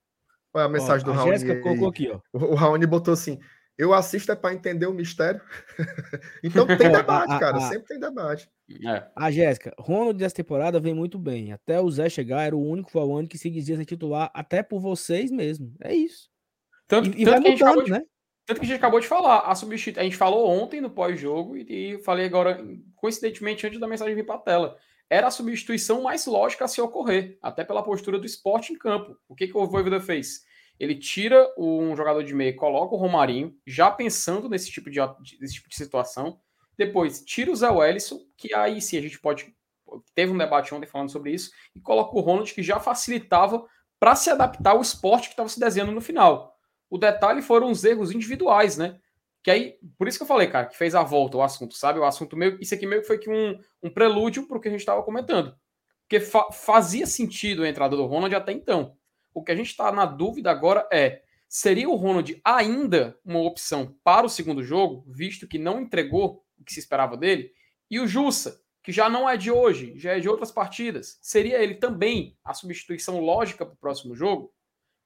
[0.55, 1.31] Olha a mensagem ó, do Raoni.
[1.33, 2.21] Jéssica colocou aqui, ó.
[2.33, 3.39] O Raoni botou assim:
[3.79, 5.41] eu assisto é para entender o mistério.
[6.43, 7.61] então tem debate, cara.
[7.61, 8.51] sempre tem debate.
[8.87, 9.07] É.
[9.17, 11.53] A Jéssica, Ronald dessa temporada vem muito bem.
[11.53, 14.81] Até o Zé chegar, era o único Valone que se dizia ser titular, até por
[14.81, 15.75] vocês mesmo.
[15.81, 16.31] É isso.
[16.87, 18.07] Tanto, E, e tanto vai que a gente acabou mudando, de, né?
[18.53, 19.41] Tanto que a gente acabou de falar.
[19.41, 19.99] A, substitu...
[19.99, 22.63] a gente falou ontem no pós-jogo e, falei agora,
[22.97, 24.77] coincidentemente, antes da mensagem vir para a tela.
[25.09, 29.17] Era a substituição mais lógica a se ocorrer, até pela postura do esporte em campo.
[29.29, 30.45] O que, que o Voivoda fez?
[30.79, 35.01] Ele tira um jogador de meia e coloca o Romarinho, já pensando nesse tipo de,
[35.49, 36.39] tipo de situação.
[36.77, 39.55] Depois, tira o Zé Wellison, que aí sim a gente pode.
[40.15, 43.67] Teve um debate ontem falando sobre isso, e coloca o Ronald, que já facilitava
[44.01, 46.52] para se adaptar ao esporte que estava se desenhando no final.
[46.93, 49.01] O detalhe foram os erros individuais, né?
[49.43, 51.99] Que aí, por isso que eu falei, cara, que fez a volta o assunto, sabe?
[51.99, 52.59] O assunto meio.
[52.61, 55.03] Isso aqui meio que foi que um, um prelúdio para o que a gente estava
[55.03, 55.57] comentando.
[56.03, 58.95] Porque fa fazia sentido a entrada do Ronald até então.
[59.33, 63.97] O que a gente está na dúvida agora é: seria o Ronald ainda uma opção
[64.05, 67.55] para o segundo jogo, visto que não entregou o que se esperava dele?
[67.91, 71.59] E o Jussa, que já não é de hoje, já é de outras partidas, seria
[71.59, 74.53] ele também a substituição lógica para o próximo jogo?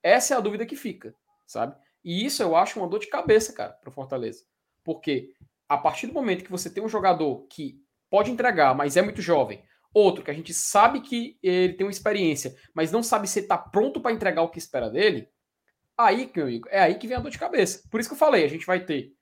[0.03, 1.15] Essa é a dúvida que fica,
[1.47, 1.77] sabe?
[2.05, 4.45] E isso eu acho uma dor de cabeça, cara, para Fortaleza.
[4.85, 5.33] Porque
[5.69, 7.81] a partir do momento que você tem um jogador que
[8.11, 11.91] pode entregar, mas é muito jovem, outro que a gente sabe que ele tem uma
[11.91, 15.29] experiência, mas não sabe se está pronto para entregar o que espera dele,
[15.97, 17.83] aí, meu amigo, é aí que vem a dor de cabeça.
[17.91, 19.13] Por isso que eu falei, a gente vai ter.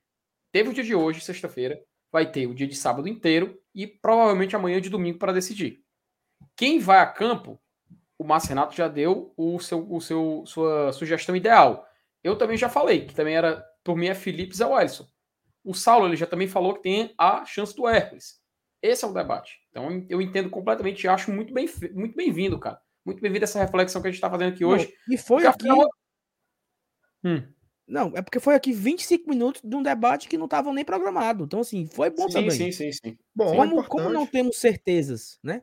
[0.51, 4.55] Teve o dia de hoje, sexta-feira, vai ter o dia de sábado inteiro e provavelmente
[4.55, 5.81] amanhã de domingo para decidir.
[6.55, 7.59] Quem vai a campo,
[8.17, 11.85] o Márcio Renato já deu o seu, o seu, sua sugestão ideal.
[12.25, 15.07] Eu também já falei, que também era, por mim, é Felipe Zé Wilson.
[15.63, 18.41] O Saulo ele já também falou que tem a chance do Hércules.
[18.81, 19.59] Esse é o debate.
[19.69, 22.81] Então eu entendo completamente e acho muito bem muito bem-vindo, cara.
[23.05, 24.91] Muito bem-vindo essa reflexão que a gente está fazendo aqui hoje.
[25.07, 25.67] Não, e foi aqui.
[27.23, 27.43] Hum.
[27.87, 31.43] Não, é porque foi aqui 25 minutos de um debate que não estava nem programado.
[31.43, 32.49] Então, assim, foi bom sim, também.
[32.51, 33.15] Sim, sim, sim.
[33.35, 35.61] Bom, como, como não temos certezas, né?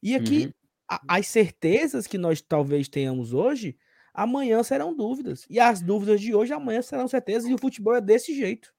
[0.00, 0.52] E aqui, uhum.
[0.88, 3.76] a, as certezas que nós talvez tenhamos hoje,
[4.16, 5.46] amanhã serão dúvidas.
[5.50, 7.50] E as dúvidas de hoje, amanhã serão certezas.
[7.50, 8.74] E o futebol é desse jeito.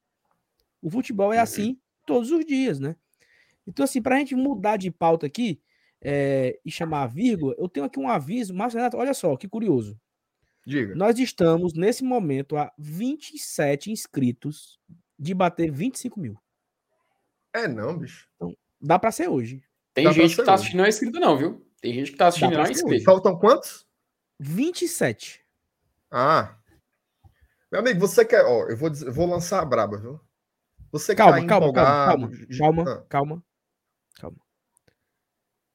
[0.81, 2.95] O futebol é assim todos os dias, né?
[3.67, 5.61] Então, assim, para a gente mudar de pauta aqui
[6.01, 8.53] é, e chamar a vírgula, eu tenho aqui um aviso.
[8.53, 9.99] Márcio Renato, olha só, que curioso.
[10.65, 10.95] Diga.
[10.95, 14.79] Nós estamos, nesse momento, a 27 inscritos
[15.19, 16.37] de bater 25 mil.
[17.53, 18.27] É não, bicho.
[18.35, 19.63] Então, dá para ser hoje.
[19.93, 20.51] Tem Dá gente que tá hoje.
[20.51, 21.65] assistindo não é inscrito, não, viu?
[21.79, 23.03] Tem gente que tá assistindo não é inscrito.
[23.03, 23.86] Faltam quantos?
[24.39, 25.43] 27.
[26.11, 26.57] Ah.
[27.71, 28.43] Meu amigo, você quer.
[28.45, 30.19] Ó, eu vou, dizer- eu vou lançar a braba, viu?
[30.91, 32.07] Você Calma, tá calma, calma, empolgado.
[32.07, 33.43] calma, calma, Ah, calma,
[34.15, 34.37] calma.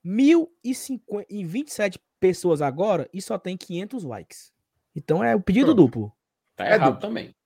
[0.04, 4.52] 1.027 pessoas agora e só tem 500 likes.
[4.94, 5.76] Então é o pedido Pronto.
[5.84, 6.16] duplo.
[6.56, 7.00] Tá É errado duplo.
[7.08, 7.36] também.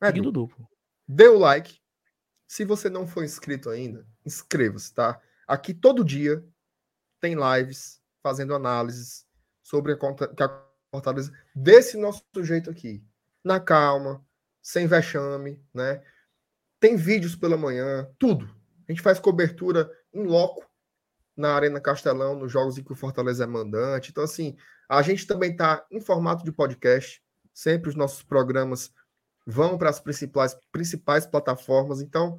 [0.00, 0.68] Pedido Edu, duplo.
[1.06, 1.80] dê o like.
[2.46, 5.20] Se você não for inscrito ainda, inscreva-se, tá?
[5.46, 6.42] Aqui todo dia
[7.20, 9.26] tem lives fazendo análises
[9.68, 13.04] sobre a conta que a Fortaleza desse nosso jeito aqui,
[13.44, 14.24] na calma,
[14.62, 16.02] sem vexame, né?
[16.80, 18.46] Tem vídeos pela manhã, tudo.
[18.88, 20.64] A gente faz cobertura em loco
[21.36, 24.10] na Arena Castelão, nos jogos em que o Fortaleza é mandante.
[24.10, 24.56] Então, assim,
[24.88, 27.22] a gente também está em formato de podcast.
[27.52, 28.90] Sempre os nossos programas
[29.46, 32.00] vão para as principais, principais plataformas.
[32.00, 32.38] Então,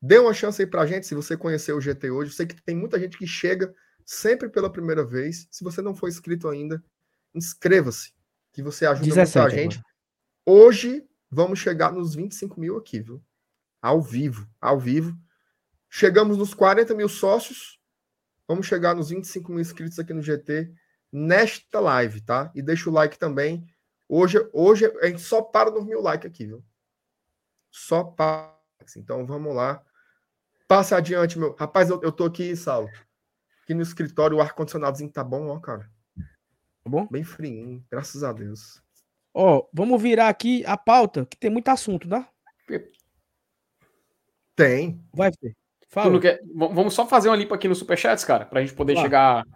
[0.00, 1.06] dê uma chance aí para a gente.
[1.06, 3.74] Se você conheceu o GT hoje, eu sei que tem muita gente que chega
[4.10, 5.46] sempre pela primeira vez.
[5.52, 6.82] Se você não for inscrito ainda,
[7.32, 8.12] inscreva-se,
[8.52, 9.78] que você ajuda muito a 17 gente.
[9.78, 9.90] agora.
[10.44, 13.22] Hoje vamos chegar nos 25 mil aqui, viu?
[13.80, 15.16] Ao vivo, ao vivo.
[15.88, 17.80] Chegamos nos 40 mil sócios.
[18.48, 20.72] Vamos chegar nos 25 mil inscritos aqui no GT
[21.12, 22.50] nesta live, tá?
[22.52, 23.64] E deixa o like também.
[24.08, 26.64] Hoje, hoje a gente só para nos mil likes aqui, viu?
[27.70, 28.58] Só para.
[28.96, 29.80] Então vamos lá.
[30.66, 31.54] Passe adiante, meu.
[31.54, 32.88] Rapaz, eu, eu tô aqui, Saulo.
[33.70, 35.88] Aqui no escritório, o ar-condicionadozinho tá bom, ó, cara.
[36.16, 37.06] Tá bom?
[37.08, 38.82] Bem friinho, graças a Deus.
[39.32, 42.28] Ó, vamos virar aqui a pauta, que tem muito assunto, tá?
[44.56, 45.00] Tem.
[45.14, 45.52] Vai ver.
[45.82, 46.18] Tu Fala.
[46.20, 49.06] quer- Vamos só fazer uma limpa aqui no Superchats, cara, pra gente poder Claro.
[49.06, 49.46] chegar,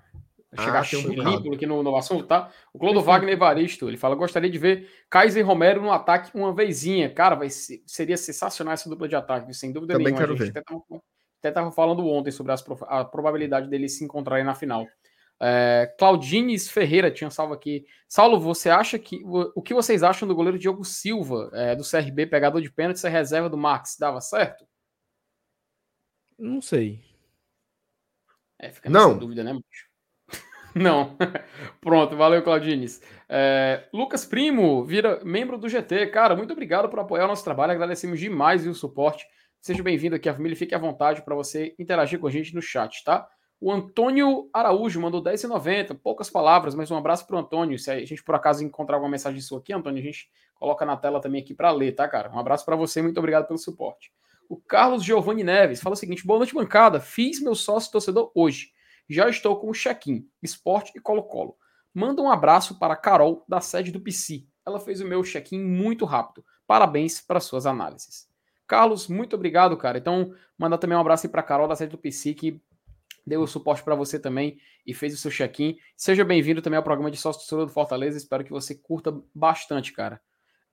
[0.57, 2.53] Ah, chegar tem um limpo aqui no, no assunto, tá?
[2.73, 3.03] O Clodo.
[3.03, 7.13] Wagner Evaristo, ele fala, gostaria de ver Kaiser e Romero no ataque uma vezinha.
[7.13, 10.21] Cara, vai ser- seria sensacional essa dupla de ataque, sem dúvida Também nenhuma.
[10.21, 10.61] quero a gente ver.
[10.61, 11.03] até tava,
[11.45, 14.87] até tava falando ontem sobre as a probabilidade deles se encontrarem na final.
[15.41, 17.85] É, Claudines Ferreira tinha salvo aqui.
[18.09, 19.23] Saulo, você acha que.
[19.25, 23.11] O, que vocês acham do goleiro Diogo Silva, é, do CRB, pegador de pênalti, ser
[23.11, 23.97] reserva do Max?
[23.99, 24.65] Dava certo?
[26.39, 27.05] Não sei.
[28.59, 29.19] É, fica nessa Não.
[29.19, 29.89] dúvida, né, macho?
[30.75, 31.17] Não.
[31.81, 33.03] Pronto, valeu, Claudines.
[33.29, 36.07] É, Lucas Primo vira membro do GT.
[36.09, 37.73] Cara, muito obrigado por apoiar o nosso trabalho.
[37.73, 39.27] Agradecemos demais o suporte.
[39.65, 40.55] Seja bem-vindo aqui à família.
[40.55, 43.27] Fique à vontade para você interagir com a gente no chat, tá?
[43.59, 45.99] O Antônio Araújo mandou 10,90.
[46.03, 47.79] Poucas palavras, mas um abraço para o Antônio.
[47.79, 50.99] Se a gente por acaso encontrar alguma mensagem sua aqui, Antônio, a gente coloca na
[50.99, 52.31] tela também aqui para ler, tá, cara?
[52.31, 54.13] Um abraço para você, muito obrigado pelo suporte.
[54.51, 57.01] O Carlos Giovanni Neves fala o seguinte: boa noite, bancada.
[57.01, 58.71] Fiz meu sócio torcedor hoje.
[59.09, 61.57] Já estou com o check-in, esporte e colo-colo.
[61.95, 64.45] Manda um abraço para a Carol, da sede do PC.
[64.67, 66.45] Ela fez o meu check-in muito rápido.
[66.67, 68.34] Parabéns para suas análises.
[68.67, 69.99] Carlos, muito obrigado, cara.
[69.99, 72.63] Então, mandar também um abraço aí para Carol, da sede do PC, que
[73.27, 75.77] deu o suporte para você também e fez o seu check-in.
[75.97, 78.19] Seja bem-vindo também ao programa de sócio do Fortaleza.
[78.19, 80.21] Espero que você curta bastante, cara.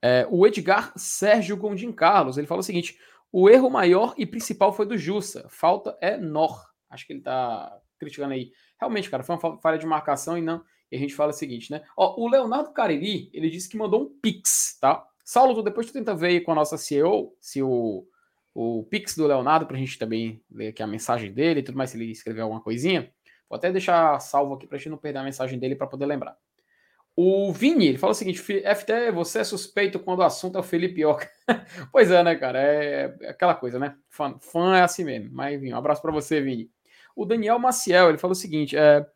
[0.00, 2.98] É, o Edgar Sérgio Gondim Carlos, ele fala o seguinte:
[3.30, 5.46] o erro maior e principal foi do Jussa.
[5.48, 6.62] Falta é Nor.
[6.90, 8.52] Acho que ele tá criticando aí.
[8.78, 10.62] Realmente, cara, foi uma falha de marcação e não.
[10.90, 11.82] E a gente fala o seguinte, né?
[11.96, 15.06] Ó, o Leonardo Cariri, ele disse que mandou um Pix, tá?
[15.24, 18.06] Saulo, depois tu tenta ver com a nossa CEO, se o,
[18.54, 21.90] o Pix do Leonardo, pra gente também ler aqui a mensagem dele e tudo mais,
[21.90, 23.12] se ele escrever alguma coisinha.
[23.48, 26.36] Vou até deixar salvo aqui pra gente não perder a mensagem dele para poder lembrar.
[27.14, 30.64] O Vini, ele fala o seguinte: FT, você é suspeito quando o assunto é o
[30.64, 31.28] Felipe Oca.
[31.92, 32.58] pois é, né, cara?
[32.62, 33.94] É, é, aquela coisa, né?
[34.08, 35.28] Fã, fã é assim mesmo.
[35.32, 36.70] Mas, enfim, um abraço para você, Vini.
[37.14, 39.06] O Daniel Maciel, ele fala o seguinte: é,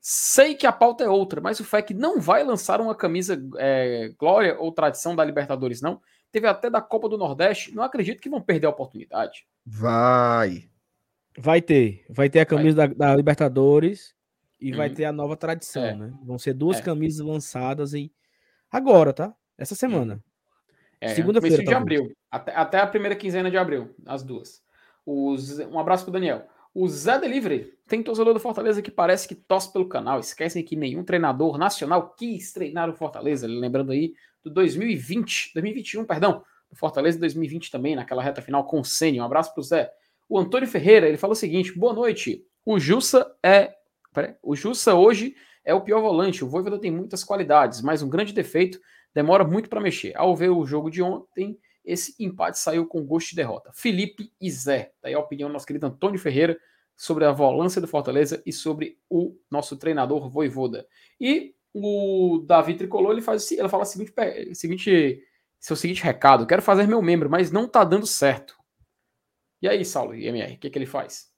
[0.00, 4.12] sei que a pauta é outra, mas o FEC não vai lançar uma camisa é,
[4.18, 6.00] glória ou tradição da Libertadores, não.
[6.32, 7.74] Teve até da Copa do Nordeste.
[7.74, 9.46] Não acredito que vão perder a oportunidade.
[9.66, 10.70] Vai.
[11.36, 12.04] Vai ter.
[12.08, 14.14] Vai ter a camisa da, da Libertadores
[14.60, 14.76] e uhum.
[14.76, 15.94] vai ter a nova tradição, é.
[15.94, 16.12] né?
[16.22, 16.82] Vão ser duas é.
[16.82, 18.12] camisas lançadas e
[18.70, 19.34] agora, tá?
[19.58, 20.22] Essa semana.
[21.00, 21.62] É, Segunda-feira.
[21.62, 22.12] de abril.
[22.30, 24.62] Até, até, a primeira quinzena de abril, as duas.
[25.04, 26.46] Os, um abraço pro Daniel.
[26.72, 30.20] O Zé Delivery tem torcedor do Fortaleza que parece que tosse pelo canal.
[30.20, 33.46] Esquecem que nenhum treinador nacional quis treinar o Fortaleza.
[33.46, 38.84] Lembrando aí do 2020, 2021, perdão, do Fortaleza 2020 também, naquela reta final com o
[38.84, 39.22] Sênio.
[39.22, 39.90] Um abraço pro Zé.
[40.28, 42.44] O Antônio Ferreira, ele falou o seguinte: boa noite.
[42.64, 43.74] O Jussa é
[44.42, 46.44] o Jussa hoje é o pior volante.
[46.44, 48.80] O Voivoda tem muitas qualidades, mas um grande defeito,
[49.14, 50.12] demora muito para mexer.
[50.16, 51.58] Ao ver o jogo de ontem,
[51.90, 53.70] esse empate saiu com gosto de derrota.
[53.72, 54.92] Felipe e Zé.
[55.02, 56.58] Daí a opinião do nosso querido Antônio Ferreira
[56.96, 60.86] sobre a volância do Fortaleza e sobre o nosso treinador Voivoda.
[61.20, 64.12] E o Davi Tricolor, ele faz ele fala o seguinte,
[64.54, 65.22] seguinte
[65.58, 68.56] seu seguinte recado: quero fazer meu membro, mas não tá dando certo.
[69.62, 71.30] E aí, Saulo e MR, o que, que ele faz?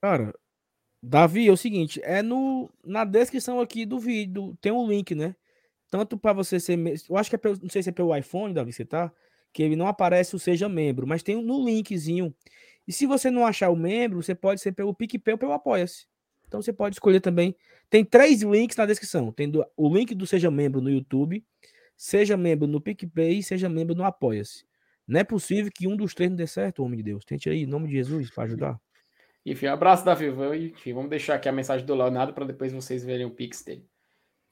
[0.00, 0.34] Cara,
[1.02, 5.34] Davi, é o seguinte, é no na descrição aqui do vídeo, tem um link, né?
[5.92, 8.54] Tanto para você ser, eu acho que é pelo, não sei se é pelo iPhone,
[8.54, 9.12] Davi, você tá,
[9.52, 12.34] que ele não aparece o seja membro, mas tem no linkzinho.
[12.88, 16.06] E se você não achar o membro, você pode ser pelo PicPay ou pelo Apoia-se.
[16.48, 17.54] Então você pode escolher também.
[17.90, 19.30] Tem três links na descrição.
[19.30, 21.44] Tem do, o link do seja membro no YouTube,
[21.94, 24.64] seja membro no PicPay e seja membro no Apoia-se.
[25.06, 27.22] Não é possível que um dos três não dê certo, homem de Deus.
[27.22, 28.80] Tente aí, em nome de Jesus, para ajudar.
[29.44, 30.56] Enfim, abraço da Viva.
[30.56, 33.91] Enfim, vamos deixar aqui a mensagem do Leonardo para depois vocês verem o pix dele.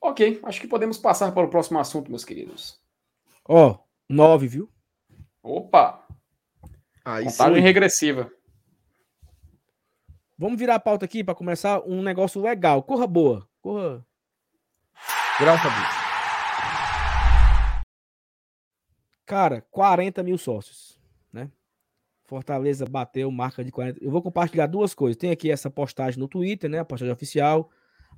[0.01, 2.81] Ok, acho que podemos passar para o próximo assunto, meus queridos.
[3.47, 3.79] Ó, oh,
[4.09, 4.71] nove, viu?
[5.43, 6.07] Opa!
[7.05, 7.61] Aí Contagem sim.
[7.61, 8.31] regressiva.
[10.39, 12.83] Vamos virar a pauta aqui para começar um negócio legal.
[12.83, 13.47] Corra boa.
[13.61, 14.05] Corra.
[15.39, 16.01] Graças a Deus.
[19.27, 20.99] Cara, 40 mil sócios,
[21.33, 21.51] né?
[22.25, 24.03] Fortaleza bateu marca de 40.
[24.03, 25.17] Eu vou compartilhar duas coisas.
[25.17, 26.79] Tem aqui essa postagem no Twitter, né?
[26.79, 27.71] A postagem oficial.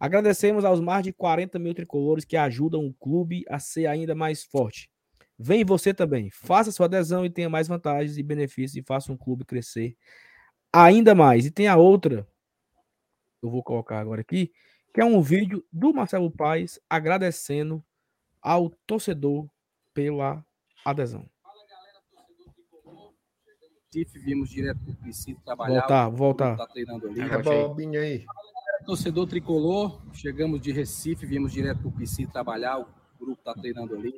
[0.03, 4.43] Agradecemos aos mais de 40 mil tricolores que ajudam o clube a ser ainda mais
[4.43, 4.91] forte.
[5.39, 6.29] Vem você também.
[6.29, 9.97] Faça sua adesão e tenha mais vantagens e benefícios e faça um clube crescer
[10.73, 11.47] ainda mais.
[11.47, 12.27] E tem a outra,
[13.41, 14.51] eu vou colocar agora aqui,
[14.93, 17.81] que é um vídeo do Marcelo Paes agradecendo
[18.43, 19.49] ao torcedor
[19.95, 20.45] pela
[20.85, 21.31] adesão.
[24.25, 25.79] Viemos direto para o trabalhar.
[25.79, 26.57] Voltar, voltar.
[26.57, 27.21] Tá treinando ali.
[27.21, 28.25] Rebobinha aí.
[28.85, 32.81] Torcedor tricolor, chegamos de Recife, viemos direto para o Princípio trabalhar.
[32.81, 32.87] O
[33.19, 34.13] grupo está treinando ali.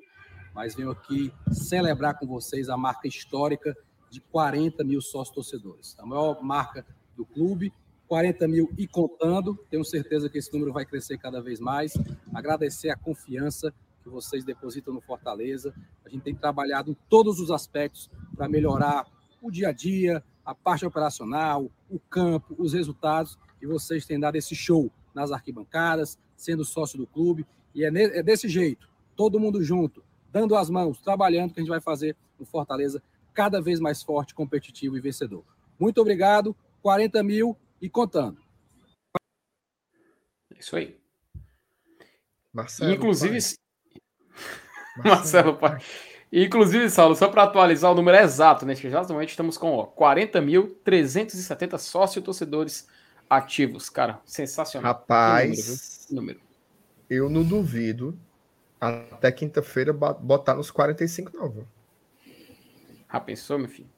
[0.55, 3.77] Mas venho aqui celebrar com vocês a marca histórica
[4.11, 5.95] de 40 mil sócios torcedores.
[5.99, 7.75] A maior marca do clube,
[8.09, 9.55] 40 mil e contando.
[9.69, 11.93] Tenho certeza que esse número vai crescer cada vez mais.
[12.33, 13.71] Agradecer a confiança
[14.03, 15.75] que vocês depositam no Fortaleza.
[16.07, 19.07] A gente tem trabalhado em todos os aspectos para melhorar
[19.43, 24.37] o dia a dia, a parte operacional, o campo, os resultados, e vocês têm dado
[24.37, 29.63] esse show nas arquibancadas, sendo sócio do clube, e é, é desse jeito, todo mundo
[29.65, 33.03] junto, dando as mãos, trabalhando, que a gente vai fazer o Fortaleza
[33.33, 35.43] cada vez mais forte, competitivo e vencedor.
[35.81, 38.39] Muito obrigado, 40 mil e contando.
[40.55, 41.01] É isso aí.
[42.53, 44.03] Marcelo Inclusive, pai.
[45.11, 45.81] Marcelo, pai.
[46.31, 48.75] Inclusive, Saulo, só para atualizar o número exato, né?
[48.75, 52.87] Que exatamente estamos com 40.370 sócios torcedores
[53.29, 53.89] ativos.
[53.91, 54.93] Cara, sensacional.
[54.93, 56.41] Rapaz, número, número.
[57.09, 58.19] eu não duvido
[58.81, 61.67] até quinta-feira botar nos 45 não, viu?
[63.11, 63.89] Já pensou, meu filho?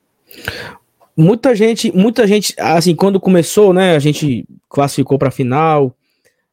[1.17, 5.97] Muita gente, muita gente, assim, quando começou, né, a gente classificou para final,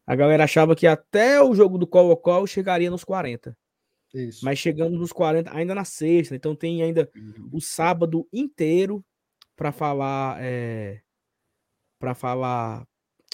[0.08, 3.56] a galera achava que até o jogo do Colo-Colo chegaria nos 40.
[4.14, 4.46] Isso.
[4.46, 7.50] Mas chegamos nos 40 ainda na sexta, então tem ainda uhum.
[7.52, 9.04] o sábado inteiro
[9.56, 11.02] para falar é,
[12.04, 12.86] para falar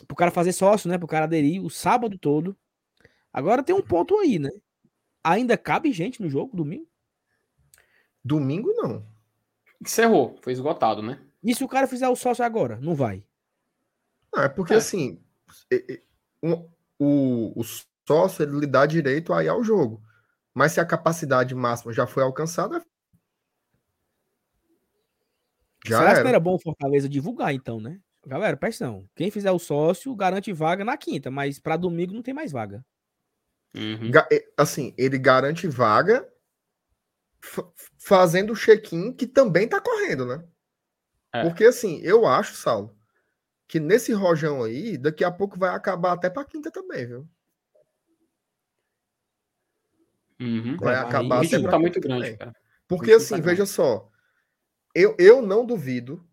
[0.05, 2.55] pro cara fazer sócio, né, pro cara aderir o sábado todo.
[3.33, 4.51] Agora tem um ponto aí, né?
[5.23, 6.87] Ainda cabe gente no jogo domingo?
[8.23, 9.03] Domingo não.
[9.81, 11.19] Encerrou, foi esgotado, né?
[11.41, 12.77] E se o cara fizer o sócio agora?
[12.79, 13.25] Não vai.
[14.31, 14.77] Não, é porque é.
[14.77, 15.19] assim,
[16.43, 17.63] um, o, o
[18.07, 19.99] sócio ele lhe dá direito a ir ao jogo.
[20.53, 22.85] Mas se a capacidade máxima já foi alcançada.
[25.87, 26.17] Já Será era.
[26.19, 27.99] que não era bom o Fortaleza divulgar, então, né?
[28.25, 29.09] Galera, presta atenção.
[29.15, 32.85] Quem fizer o sócio garante vaga na quinta, mas para domingo não tem mais vaga.
[33.73, 34.11] Uhum.
[34.57, 36.27] Assim, ele garante vaga
[37.97, 40.43] fazendo o check-in que também tá correndo, né?
[41.33, 41.43] É.
[41.43, 42.97] Porque assim, eu acho, Saulo,
[43.67, 47.29] que nesse rojão aí, daqui a pouco vai acabar até para quinta também, viu?
[50.39, 50.77] Uhum.
[50.77, 52.55] Vai é, acabar até tá muito grande, cara.
[52.87, 54.09] Porque assim, tá veja só,
[54.95, 56.27] eu, eu não duvido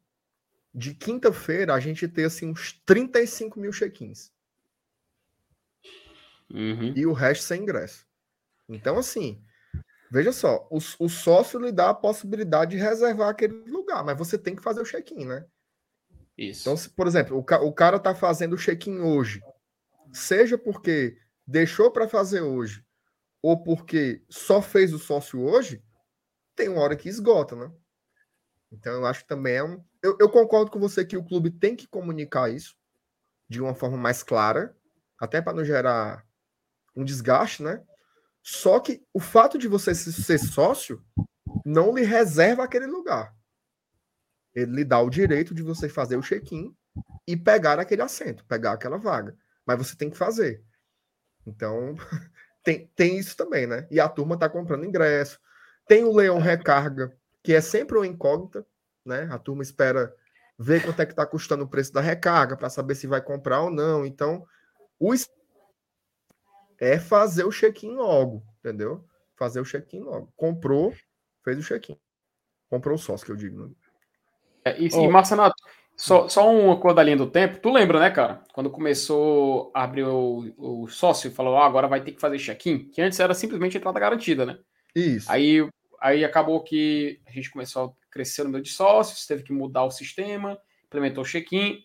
[0.76, 4.30] de quinta-feira a gente ter assim uns 35 mil check-ins.
[6.52, 6.92] Uhum.
[6.94, 8.06] E o resto sem ingresso.
[8.68, 9.42] Então, assim,
[10.10, 14.38] Veja só, o, o sócio lhe dá a possibilidade de reservar aquele lugar, mas você
[14.38, 15.44] tem que fazer o check-in, né?
[16.38, 16.62] Isso.
[16.62, 19.42] Então, se, por exemplo, o, o cara está fazendo o check-in hoje,
[20.12, 22.84] seja porque deixou para fazer hoje,
[23.42, 25.82] ou porque só fez o sócio hoje,
[26.54, 27.72] tem uma hora que esgota, né?
[28.72, 29.82] Então, eu acho que também é um.
[30.02, 32.76] Eu, eu concordo com você que o clube tem que comunicar isso
[33.48, 34.76] de uma forma mais clara,
[35.18, 36.24] até para não gerar
[36.94, 37.82] um desgaste, né?
[38.42, 41.04] Só que o fato de você ser sócio
[41.64, 43.34] não lhe reserva aquele lugar.
[44.54, 46.74] Ele lhe dá o direito de você fazer o check-in
[47.26, 49.36] e pegar aquele assento, pegar aquela vaga.
[49.66, 50.62] Mas você tem que fazer.
[51.46, 51.96] Então,
[52.62, 53.86] tem, tem isso também, né?
[53.90, 55.38] E a turma está comprando ingresso.
[55.86, 58.66] Tem o Leão Recarga, que é sempre uma incógnita,
[59.04, 59.28] né?
[59.30, 60.12] A turma espera
[60.58, 63.62] ver quanto é que está custando o preço da recarga para saber se vai comprar
[63.62, 64.04] ou não.
[64.04, 64.44] Então,
[64.98, 65.14] o
[66.80, 69.04] é fazer o check-in logo, entendeu?
[69.36, 70.32] Fazer o check-in logo.
[70.34, 70.92] Comprou,
[71.44, 71.96] fez o check-in.
[72.68, 73.64] Comprou o sócio, que eu digo.
[73.64, 73.74] Né?
[74.64, 75.04] É, e, oh.
[75.04, 75.54] e Marcenato,
[75.94, 77.60] só, só uma coisa da linha do tempo.
[77.60, 78.42] Tu lembra, né, cara?
[78.52, 82.38] Quando começou a abrir o, o sócio e falou, ah, agora vai ter que fazer
[82.38, 84.58] check-in, que antes era simplesmente entrada garantida, né?
[84.96, 85.30] Isso.
[85.30, 85.64] Aí,
[86.00, 89.84] aí acabou que a gente começou a crescer o número de sócios, teve que mudar
[89.84, 91.84] o sistema, implementou o check-in.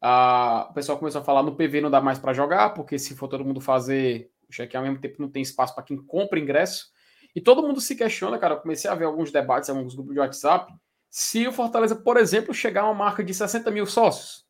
[0.00, 3.14] Ah, o pessoal começou a falar no PV não dá mais para jogar, porque se
[3.14, 6.38] for todo mundo fazer o check ao mesmo tempo não tem espaço para quem compra
[6.38, 6.90] ingresso.
[7.34, 8.54] E todo mundo se questiona, cara.
[8.54, 10.72] Eu comecei a ver alguns debates alguns grupos de WhatsApp.
[11.08, 14.46] Se o Fortaleza, por exemplo, chegar a uma marca de 60 mil sócios,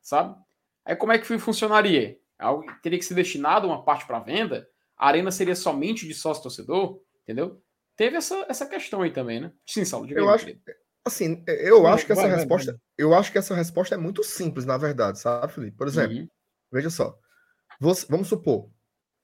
[0.00, 0.36] sabe?
[0.84, 2.18] Aí como é que funcionaria?
[2.38, 4.68] Algo teria que ser destinado uma parte para venda?
[4.96, 7.00] A arena seria somente de sócio torcedor?
[7.22, 7.60] Entendeu?
[7.98, 9.52] Teve essa, essa questão aí também, né?
[9.66, 10.08] Sim, Saulo.
[10.10, 10.46] Eu acho,
[11.04, 12.80] Assim, eu acho que essa vai, resposta, vai, vai.
[12.98, 15.76] eu acho que essa resposta é muito simples, na verdade, sabe, Felipe?
[15.76, 16.28] Por exemplo, uhum.
[16.70, 17.18] veja só,
[17.80, 18.70] você, vamos supor,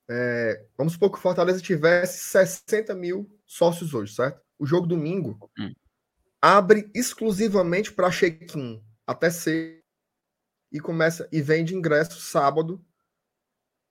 [0.09, 4.41] é, vamos supor que o Fortaleza tivesse 60 mil sócios hoje, certo?
[4.57, 5.73] O jogo domingo uhum.
[6.41, 9.81] abre exclusivamente para check-in até ser
[10.71, 12.83] e começa e vende ingresso sábado.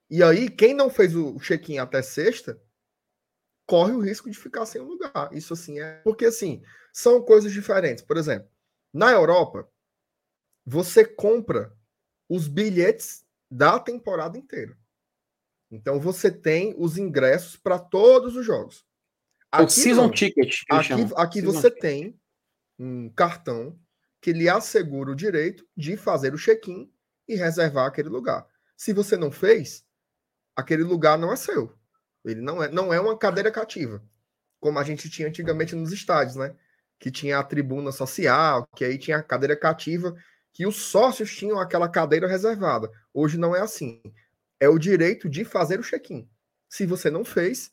[0.09, 2.61] E aí, quem não fez o check-in até sexta,
[3.65, 5.29] corre o risco de ficar sem um lugar.
[5.31, 6.01] Isso assim é.
[6.03, 6.61] Porque assim,
[6.93, 8.03] são coisas diferentes.
[8.03, 8.49] Por exemplo,
[8.93, 9.69] na Europa,
[10.65, 11.75] você compra
[12.29, 14.77] os bilhetes da temporada inteira.
[15.69, 18.85] Então você tem os ingressos para todos os jogos.
[19.51, 20.11] Aqui, o season não.
[20.11, 20.61] ticket.
[20.69, 21.81] aqui, aqui você ticket.
[21.81, 22.19] tem
[22.77, 23.79] um cartão
[24.21, 26.91] que lhe assegura o direito de fazer o check-in
[27.27, 28.47] e reservar aquele lugar.
[28.75, 29.85] Se você não fez,
[30.55, 31.73] aquele lugar não é seu.
[32.25, 34.03] Ele não é, não é uma cadeira cativa,
[34.59, 36.55] como a gente tinha antigamente nos estádios, né?
[36.99, 40.15] Que tinha a tribuna social, que aí tinha a cadeira cativa,
[40.53, 42.89] que os sócios tinham aquela cadeira reservada.
[43.13, 44.01] Hoje não é assim.
[44.59, 46.29] É o direito de fazer o check-in.
[46.69, 47.71] Se você não fez,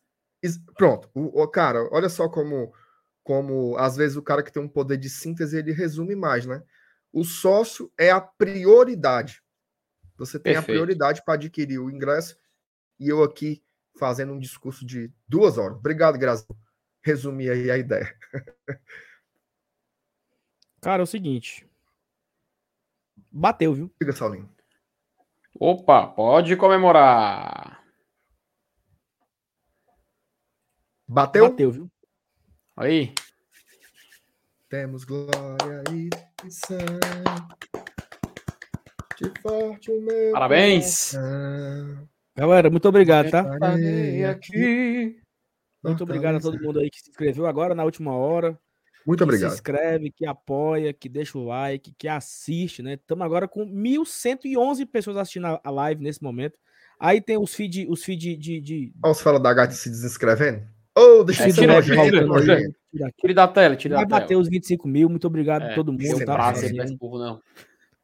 [0.77, 1.09] pronto.
[1.15, 2.73] O, o, cara, olha só como,
[3.23, 6.63] como às vezes o cara que tem um poder de síntese ele resume mais, né?
[7.13, 9.43] O sócio é a prioridade.
[10.17, 10.71] Você tem Perfeito.
[10.71, 12.37] a prioridade para adquirir o ingresso.
[12.99, 13.63] E eu aqui
[13.99, 15.77] fazendo um discurso de duas horas.
[15.79, 16.47] Obrigado, Grazi.
[17.03, 18.17] resumir aí a ideia.
[20.81, 21.67] Cara, é o seguinte.
[23.31, 23.95] Bateu, viu?
[24.01, 24.51] Diga, Saulinho.
[25.59, 27.83] Opa, pode comemorar.
[31.07, 31.51] Bateu?
[31.51, 31.91] Bateu, viu?
[32.77, 33.15] Aí.
[34.69, 36.83] Temos glória e sangue.
[39.17, 40.33] De forte o meu.
[40.33, 41.13] Parabéns.
[41.13, 42.12] coração.
[42.37, 43.43] Galera, muito obrigado, tá?
[45.85, 48.59] Muito obrigado a todo mundo aí que se inscreveu agora na última hora.
[49.07, 49.51] Muito que obrigado.
[49.51, 52.95] se inscreve, que apoia, que deixa o like, que assiste, né?
[52.95, 56.57] Estamos agora com 1.111 pessoas assistindo a- a live nesse momento.
[57.01, 58.61] Aí tem os feed, os feed de.
[58.61, 58.93] de...
[59.03, 60.63] Olha os fala da Gatti se desinscrevendo.
[60.97, 62.73] Ô, deixa É, eu tira, tira, tira.
[62.93, 63.13] Tira.
[63.19, 64.41] Tire da tela, tire Vai da bater tela.
[64.41, 65.09] os 25 mil.
[65.09, 66.35] Muito obrigado a É, todo isso mundo, é tá?
[66.35, 67.41] prazer, Prazer, esse povo não.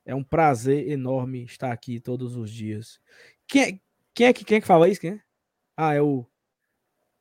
[0.05, 2.99] É um prazer enorme estar aqui todos os dias.
[3.47, 3.79] Quem é,
[4.19, 5.01] quem é, que, quem é que fala isso?
[5.01, 5.21] Quem é?
[5.77, 6.27] Ah, é o.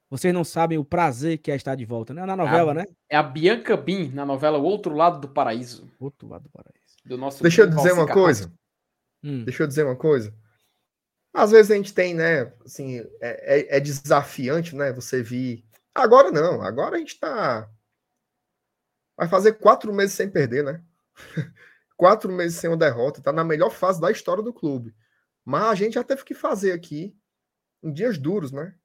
[0.10, 2.26] Vocês não sabem o prazer que é estar de volta, né?
[2.26, 2.86] Na novela, Ah, né?
[3.08, 5.88] É a Bianca Bin na novela O Outro Lado do Paraíso.
[6.00, 6.96] Outro lado do paraíso.
[7.06, 8.54] Do nosso Deixa eu dizer uma Valci coisa.
[9.24, 9.44] Hum.
[9.44, 10.34] Deixa eu dizer uma coisa.
[11.36, 12.52] Às vezes a gente tem, né?
[12.66, 14.92] Assim, é, é- é desafiante, né?
[14.92, 15.64] Você vir.
[15.94, 16.64] Agora não.
[16.64, 17.70] Agora a gente tá.
[19.16, 20.84] Vai fazer quatro meses sem perder, né?
[21.96, 23.22] quatro meses sem uma derrota.
[23.22, 24.96] Tá na melhor fase da história do clube.
[25.50, 27.18] Mas a gente já teve que fazer aqui
[27.82, 28.76] em dias duros, né?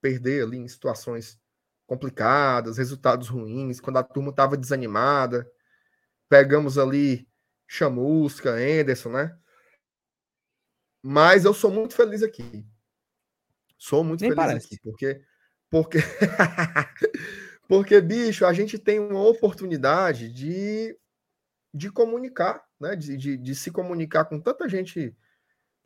[0.00, 1.40] Perder ali em situações
[1.86, 5.48] complicadas, resultados ruins, quando a turma estava desanimada.
[6.28, 7.28] Pegamos ali
[7.64, 9.38] Chamusca, Anderson, né?
[11.00, 12.66] Mas eu sou muito feliz aqui.
[13.78, 14.66] Sou muito Nem feliz parece.
[14.66, 15.24] aqui, porque
[15.70, 15.98] porque
[17.68, 20.98] porque bicho, a gente tem uma oportunidade de
[21.72, 22.96] de comunicar, né?
[22.96, 25.16] De, de, de se comunicar com tanta gente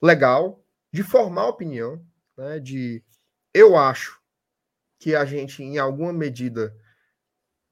[0.03, 2.05] legal, de formar opinião,
[2.37, 2.59] né?
[2.61, 3.05] De
[3.53, 4.21] eu acho
[5.01, 6.77] que a gente em alguma medida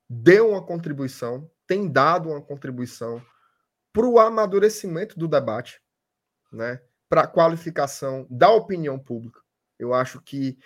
[0.08, 3.24] deu uma contribuição, tem dado uma contribuição
[3.92, 5.80] para o amadurecimento do debate,
[6.52, 6.82] né?
[7.08, 9.40] Para a qualificação da opinião pública.
[9.78, 10.58] Eu acho que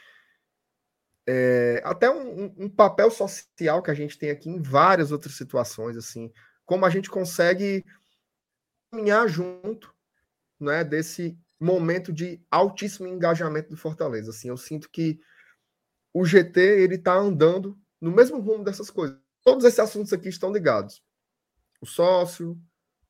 [1.28, 5.96] é, até um, um- papel social que a gente tem aqui em várias outras situações,
[5.96, 6.32] assim,
[6.64, 7.84] como a gente consegue
[8.90, 9.94] caminhar junto,
[10.60, 10.84] né?
[10.84, 14.30] Desse momento de altíssimo engajamento do Fortaleza.
[14.30, 15.20] Assim, eu sinto que
[16.12, 19.18] o GT ele está andando no mesmo rumo dessas coisas.
[19.42, 21.02] Todos esses assuntos aqui estão ligados.
[21.80, 22.60] O sócio,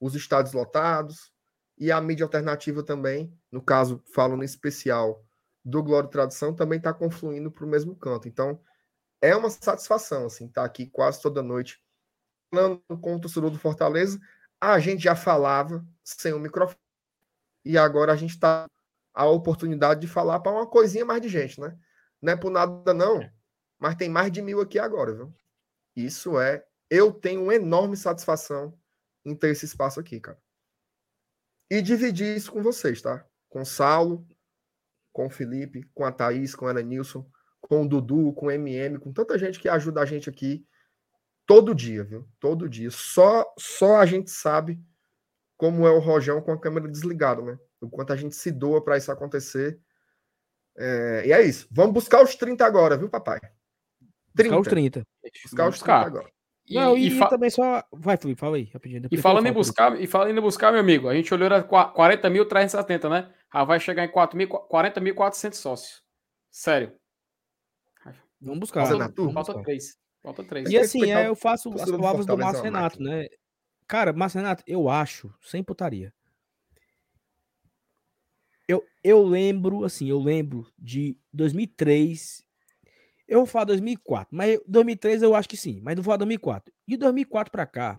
[0.01, 1.33] os estádios lotados
[1.79, 5.25] e a mídia alternativa também, no caso, falo no especial
[5.65, 8.29] do Glória e Tradição, também está confluindo para o mesmo canto.
[8.29, 8.61] Então,
[9.21, 11.83] é uma satisfação, assim, estar aqui quase toda noite
[12.51, 14.21] falando com o torcedor do Fortaleza.
[14.61, 16.79] A gente já falava sem o microfone
[17.67, 18.71] e agora a gente está
[19.13, 21.77] a oportunidade de falar para uma coisinha mais de gente, né?
[22.23, 23.29] Não é por nada, não,
[23.77, 25.35] mas tem mais de mil aqui agora, viu?
[25.97, 26.65] Isso é.
[26.89, 28.79] Eu tenho uma enorme satisfação
[29.25, 30.39] em ter esse espaço aqui, cara.
[31.69, 33.27] E dividir isso com vocês, tá?
[33.49, 34.25] Com o Saulo,
[35.13, 37.29] com o Felipe, com a Thaís, com a Elenilson,
[37.61, 40.65] com o Dudu, com o MM, com tanta gente que ajuda a gente aqui
[41.45, 42.29] todo dia, viu?
[42.39, 42.93] Todo dia.
[42.93, 44.81] Só, só a gente sabe
[45.57, 47.59] como é o Rojão com a câmera desligada, né?
[47.81, 49.79] O quanto a gente se doa para isso acontecer.
[50.77, 51.67] É, e é isso.
[51.71, 53.39] Vamos buscar os 30 agora, viu, papai?
[54.35, 55.03] Buscar os 30.
[55.43, 56.07] Buscar Vamos os 30 buscar.
[56.07, 56.31] agora.
[56.69, 57.83] E, Não, e, e fa- também só.
[57.93, 59.09] Vai, Felipe, fala aí, rapidinho.
[59.11, 61.93] e falando em buscar, e falando em buscar, meu amigo, a gente olhou era qua-
[61.95, 63.33] 40.370, né?
[63.55, 66.03] Já vai chegar em 4.000 40.400 sócios.
[66.51, 66.93] Sério.
[68.41, 68.85] Vamos buscar.
[68.87, 69.63] Falta buscar.
[69.63, 69.97] três.
[70.23, 70.69] Falta três.
[70.69, 73.29] E assim, é, eu faço as palavras do Márcio Renato, né?
[73.87, 76.13] Cara, Márcio Renato, eu acho, sem putaria.
[78.69, 82.45] Eu, eu lembro, assim, eu lembro de 2003.
[83.29, 86.73] Eu vou falar 2004, mas 2003 eu acho que sim, mas não vou falar 2004.
[86.87, 87.99] De 2004 pra cá,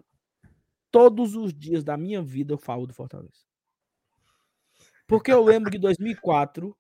[0.91, 3.45] todos os dias da minha vida eu falo do Fortaleza.
[5.07, 6.75] Porque eu lembro que em 2004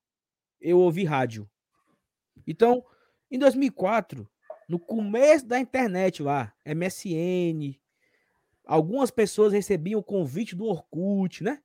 [0.59, 1.49] eu ouvi rádio.
[2.45, 2.83] Então,
[3.31, 4.29] em 2004,
[4.67, 7.79] no começo da internet lá, MSN,
[8.67, 11.61] algumas pessoas recebiam o convite do Orkut, né?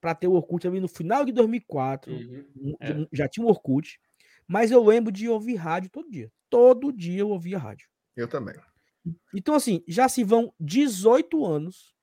[0.00, 2.12] Para ter o Orkut ali no final de 2004.
[2.12, 2.46] Uhum.
[2.56, 3.06] um- É.
[3.12, 4.00] Já tinha o Orkut.
[4.46, 6.30] Mas eu lembro de ouvir rádio todo dia.
[6.48, 7.88] Todo dia eu ouvia rádio.
[8.14, 8.54] Eu também.
[9.34, 11.94] Então, assim, já se vão 18 anos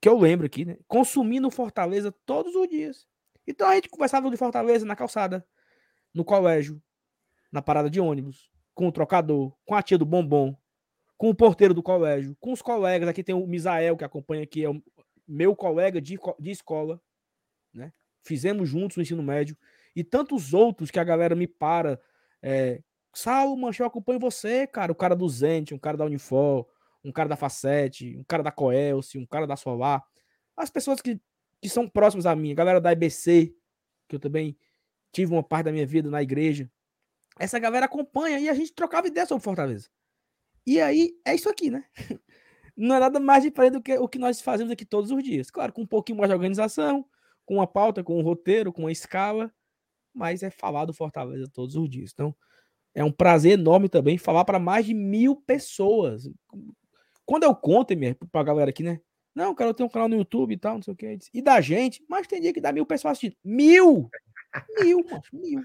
[0.00, 0.78] que eu lembro aqui, né?
[0.86, 3.06] Consumindo Fortaleza todos os dias.
[3.46, 5.44] Então a gente conversava de Fortaleza na calçada,
[6.14, 6.80] no colégio,
[7.50, 10.56] na parada de ônibus, com o trocador, com a tia do bombom,
[11.18, 13.08] com o porteiro do colégio, com os colegas.
[13.08, 14.68] Aqui tem o Misael, que acompanha aqui, é
[15.26, 17.00] meu colega de, de escola,
[17.74, 17.92] né?
[18.22, 19.56] Fizemos juntos o ensino médio.
[19.94, 22.00] E tantos outros que a galera me para,
[22.40, 22.80] é,
[23.12, 24.92] Saulo, mancha, eu acompanho você, cara.
[24.92, 26.66] O cara do Zente, um cara da Unifor,
[27.04, 30.04] um cara da Facete, um cara da Coelce, um cara da Solar.
[30.56, 31.20] As pessoas que,
[31.60, 33.54] que são próximas a mim, a galera da IBC,
[34.08, 34.56] que eu também
[35.12, 36.70] tive uma parte da minha vida na igreja.
[37.38, 39.88] Essa galera acompanha e a gente trocava ideia sobre Fortaleza.
[40.68, 41.82] E aí é isso aqui, né?
[42.76, 45.50] Não é nada mais diferente do que o que nós fazemos aqui todos os dias.
[45.50, 47.06] Claro, com um pouquinho mais de organização,
[47.46, 49.50] com uma pauta, com um roteiro, com uma escala,
[50.12, 52.10] mas é falar do Fortaleza todos os dias.
[52.12, 52.36] Então,
[52.94, 56.28] é um prazer enorme também falar para mais de mil pessoas.
[57.24, 57.94] Quando eu conto,
[58.30, 59.00] para a galera aqui, né?
[59.34, 61.18] Não, cara, eu tenho um canal no YouTube e tal, não sei o que.
[61.32, 63.38] E da gente, mas tem dia que dá mil pessoas assistindo.
[63.42, 64.10] Mil!
[64.82, 65.62] Mil, mano, mil.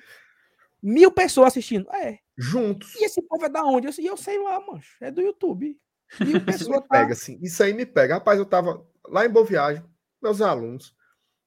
[0.82, 1.93] Mil pessoas assistindo.
[1.93, 2.23] É.
[2.38, 2.96] Juntos.
[2.96, 3.88] E esse povo é da onde?
[3.88, 4.82] Eu, eu sei lá, mano.
[5.02, 5.80] É do YouTube.
[6.18, 6.62] Pessoas.
[6.62, 7.40] Isso me tá pega, assim.
[7.42, 8.16] Isso aí me pega.
[8.16, 9.84] Rapaz, eu tava lá em Boa Viagem,
[10.22, 10.96] meus alunos.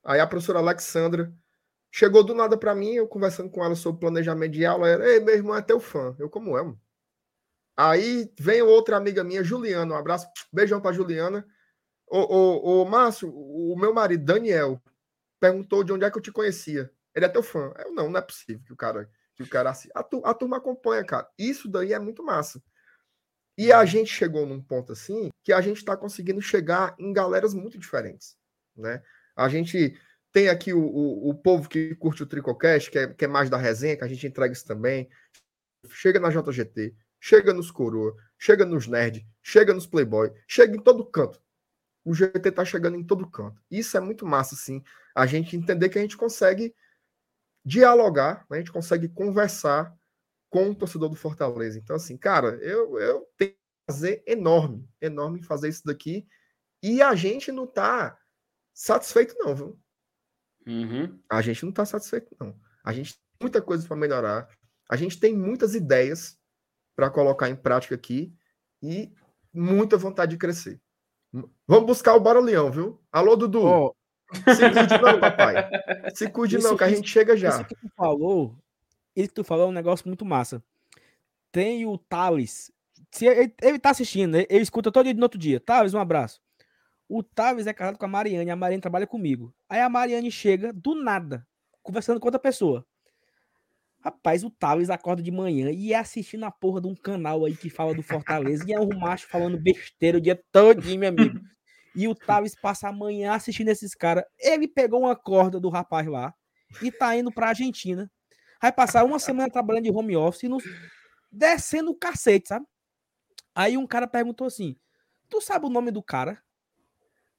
[0.05, 1.33] Aí a professora Alexandra
[1.91, 4.89] chegou do nada para mim, eu conversando com ela sobre planejamento de aula.
[4.89, 6.15] Era, Ei, meu irmão é teu fã.
[6.19, 6.81] Eu, como é, mano?
[7.77, 9.95] Aí vem outra amiga minha, Juliana.
[9.95, 11.47] Um abraço, beijão pra Juliana.
[12.07, 14.81] Ô, ô, ô, Márcio, o meu marido, Daniel,
[15.41, 16.91] perguntou de onde é que eu te conhecia.
[17.15, 17.73] Ele é teu fã.
[17.79, 19.11] Eu, não, não é possível que o cara.
[19.37, 21.29] Que o cara a, tu, a turma acompanha, cara.
[21.39, 22.63] Isso daí é muito massa.
[23.59, 27.55] E a gente chegou num ponto assim que a gente está conseguindo chegar em galeras
[27.55, 28.37] muito diferentes,
[28.77, 29.03] né?
[29.35, 29.99] A gente
[30.33, 33.49] tem aqui o, o, o povo que curte o Tricocast, que é, que é mais
[33.49, 35.09] da resenha, que a gente entrega isso também.
[35.89, 41.07] Chega na JGT, chega nos Coroa, chega nos Nerd, chega nos Playboy, chega em todo
[41.07, 41.41] canto.
[42.05, 43.61] O GT tá chegando em todo canto.
[43.71, 44.83] Isso é muito massa, assim.
[45.15, 46.75] A gente entender que a gente consegue
[47.67, 48.59] dialogar, né?
[48.59, 49.93] a gente consegue conversar
[50.49, 51.77] com o torcedor do Fortaleza.
[51.77, 56.25] Então, assim, cara, eu, eu tenho um prazer enorme, enorme em fazer isso daqui.
[56.81, 58.17] E a gente não tá
[58.73, 59.81] satisfeito, não, viu?
[60.65, 61.21] Uhum.
[61.29, 62.57] A gente não tá satisfeito, não.
[62.85, 64.49] A gente tem muita coisa para melhorar.
[64.89, 66.39] A gente tem muitas ideias
[66.95, 68.33] para colocar em prática aqui
[68.81, 69.13] e
[69.53, 70.81] muita vontade de crescer.
[71.67, 73.03] Vamos buscar o Barulhão, viu?
[73.11, 73.67] Alô, Dudu.
[73.67, 73.97] Oh,
[74.33, 75.55] se cuide não, papai.
[76.15, 77.51] Se cuide isso, não, que a gente chega já.
[77.51, 78.57] Isso que tu falou,
[79.15, 80.63] isso que tu falou é um negócio muito massa.
[81.53, 82.73] Tem o Thales.
[83.11, 85.61] Se ele, ele tá assistindo, ele, ele escuta todo dia no outro dia.
[85.61, 86.41] Thales, um abraço.
[87.09, 89.55] O Thales é casado com a Mariane, a Mariane trabalha comigo.
[89.69, 91.47] Aí a Mariane chega do nada,
[91.83, 92.85] conversando com outra pessoa.
[94.01, 97.57] Rapaz, o Thales acorda de manhã e é assistindo a porra de um canal aí
[97.57, 101.41] que fala do Fortaleza e é um macho falando besteira o dia todinho, meu amigo.
[101.97, 104.25] E o Thales passa a manhã assistindo esses caras.
[104.39, 106.35] Ele pegou uma corda do rapaz lá
[106.83, 108.11] e tá indo pra Argentina.
[108.61, 110.63] Vai passar uma semana trabalhando de home office e nos...
[111.33, 112.67] descendo o cacete, sabe?
[113.55, 114.77] Aí um cara perguntou assim:
[115.29, 116.43] Tu sabe o nome do cara?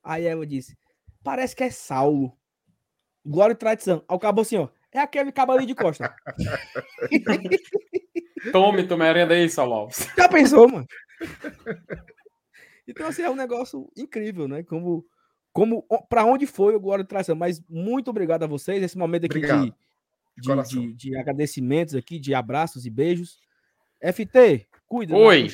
[0.04, 0.76] Aí ela disse:
[1.24, 2.36] Parece que é Saulo.
[3.24, 4.04] Glória e tradição.
[4.08, 4.70] Aí o cabo assim, ó.
[4.92, 6.16] É aquele cabo ali de costa.
[8.52, 9.90] Tome, tome merenda aí, Saulo.
[10.16, 10.86] Já pensou, mano?
[12.88, 14.64] Então, assim, é um negócio incrível, né?
[14.64, 15.06] Como,
[15.52, 17.36] como para onde foi o Glória Tração.
[17.36, 18.82] Mas muito obrigado a vocês.
[18.82, 19.74] Esse momento aqui de,
[20.38, 23.40] de, de, de, agradecimentos aqui, de abraços e beijos.
[24.02, 25.14] FT, cuida.
[25.14, 25.48] Né, Oi.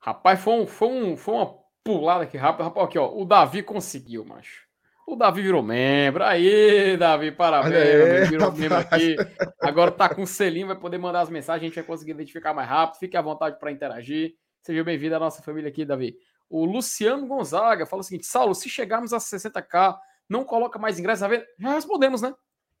[0.00, 2.64] Rapaz, foi, um, foi, um, foi uma pulada aqui rápida.
[2.64, 3.08] Rapaz, aqui, ó.
[3.14, 4.66] O Davi conseguiu, macho.
[5.06, 6.24] O Davi virou membro.
[6.24, 7.74] Aí, Davi, parabéns.
[7.74, 8.60] Aí, virou rapaz.
[8.60, 9.16] membro aqui.
[9.60, 12.54] Agora tá com o selinho, vai poder mandar as mensagens, a gente vai conseguir identificar
[12.54, 12.98] mais rápido.
[12.98, 14.34] Fique à vontade para interagir.
[14.62, 16.16] Seja bem-vindo à nossa família aqui, Davi.
[16.48, 19.96] O Luciano Gonzaga fala o seguinte: Saulo, se chegarmos a 60k,
[20.28, 21.26] não coloca mais ingressos.
[21.58, 22.32] Já respondemos, né?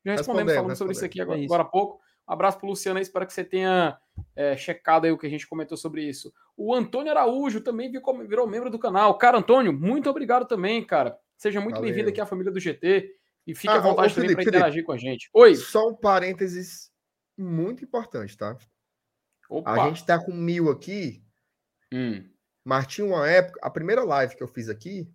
[0.04, 2.00] Já respondemos, falando sobre isso aqui agora, é agora há pouco.
[2.28, 3.98] Um abraço pro Luciano aí, espero que você tenha
[4.36, 6.32] é, checado aí o que a gente comentou sobre isso.
[6.56, 9.16] O Antônio Araújo também virou membro do canal.
[9.18, 11.18] Cara, Antônio, muito obrigado também, cara.
[11.42, 14.32] Seja muito bem-vindo aqui à família do GT e fique ah, à vontade ô, também
[14.32, 15.28] para interagir com a gente.
[15.34, 15.56] Oi.
[15.56, 16.88] Só um parênteses
[17.36, 18.56] muito importante, tá?
[19.50, 19.72] Opa.
[19.72, 21.20] A gente tá com mil aqui,
[21.92, 22.24] hum.
[22.64, 25.12] mas tinha uma época, a primeira live que eu fiz aqui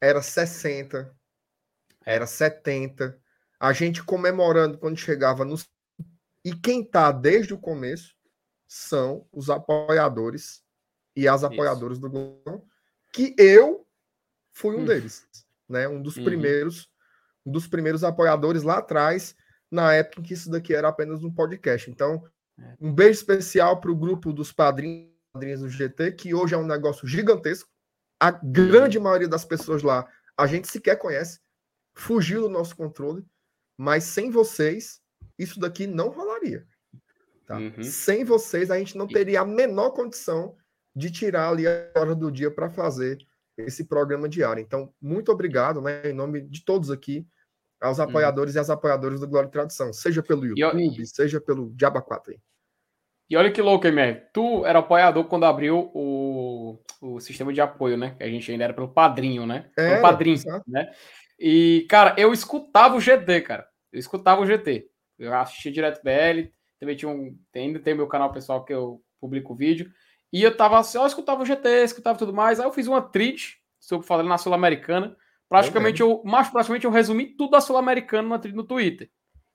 [0.00, 1.14] era 60,
[2.06, 3.20] era 70.
[3.60, 5.68] A gente comemorando quando chegava nos.
[6.42, 8.16] E quem tá desde o começo
[8.66, 10.64] são os apoiadores
[11.14, 12.66] e as apoiadoras do Globo,
[13.12, 13.83] que eu
[14.54, 14.84] fui um hum.
[14.84, 15.26] deles,
[15.68, 15.86] né?
[15.86, 16.24] Um dos uhum.
[16.24, 16.88] primeiros,
[17.44, 19.36] um dos primeiros apoiadores lá atrás,
[19.70, 21.90] na época em que isso daqui era apenas um podcast.
[21.90, 22.24] Então,
[22.58, 22.76] é.
[22.80, 26.66] um beijo especial para o grupo dos padrinhos, padrinhos do GT, que hoje é um
[26.66, 27.68] negócio gigantesco.
[28.20, 31.40] A grande maioria das pessoas lá a gente sequer conhece,
[31.94, 33.24] fugiu do nosso controle,
[33.76, 35.00] mas sem vocês,
[35.38, 36.66] isso daqui não rolaria.
[37.46, 37.58] Tá?
[37.58, 37.82] Uhum.
[37.82, 40.56] Sem vocês, a gente não teria a menor condição
[40.94, 43.18] de tirar ali a hora do dia para fazer
[43.56, 44.60] esse programa diário.
[44.60, 47.26] Então, muito obrigado, né, em nome de todos aqui.
[47.80, 51.70] aos apoiadores e às apoiadoras do Glória e Tradição, seja pelo E YouTube, seja pelo
[51.74, 52.40] Diaba 4 aí.
[53.28, 54.22] E olha que louco, MR.
[54.32, 58.14] Tu era apoiador quando abriu o, o sistema de apoio, né?
[58.16, 59.70] Que a gente ainda era pelo padrinho, né?
[59.74, 60.90] Pelo Era, padrinho, né?
[61.38, 63.66] E, cara, eu escutava o GT, cara.
[63.92, 64.88] Eu escutava o GT.
[65.18, 66.50] Eu assistia direto BL.
[66.78, 67.36] Também tinha um.
[67.54, 69.90] Ainda tem meu canal pessoal que eu publico vídeo.
[70.34, 72.58] E eu tava assim, eu escutava o GT, escutava tudo mais.
[72.58, 75.16] Aí eu fiz uma trid sobre falando na Sul-Americana.
[75.48, 79.08] Praticamente eu, mais praticamente eu resumi tudo da Sul-Americana na trid no Twitter.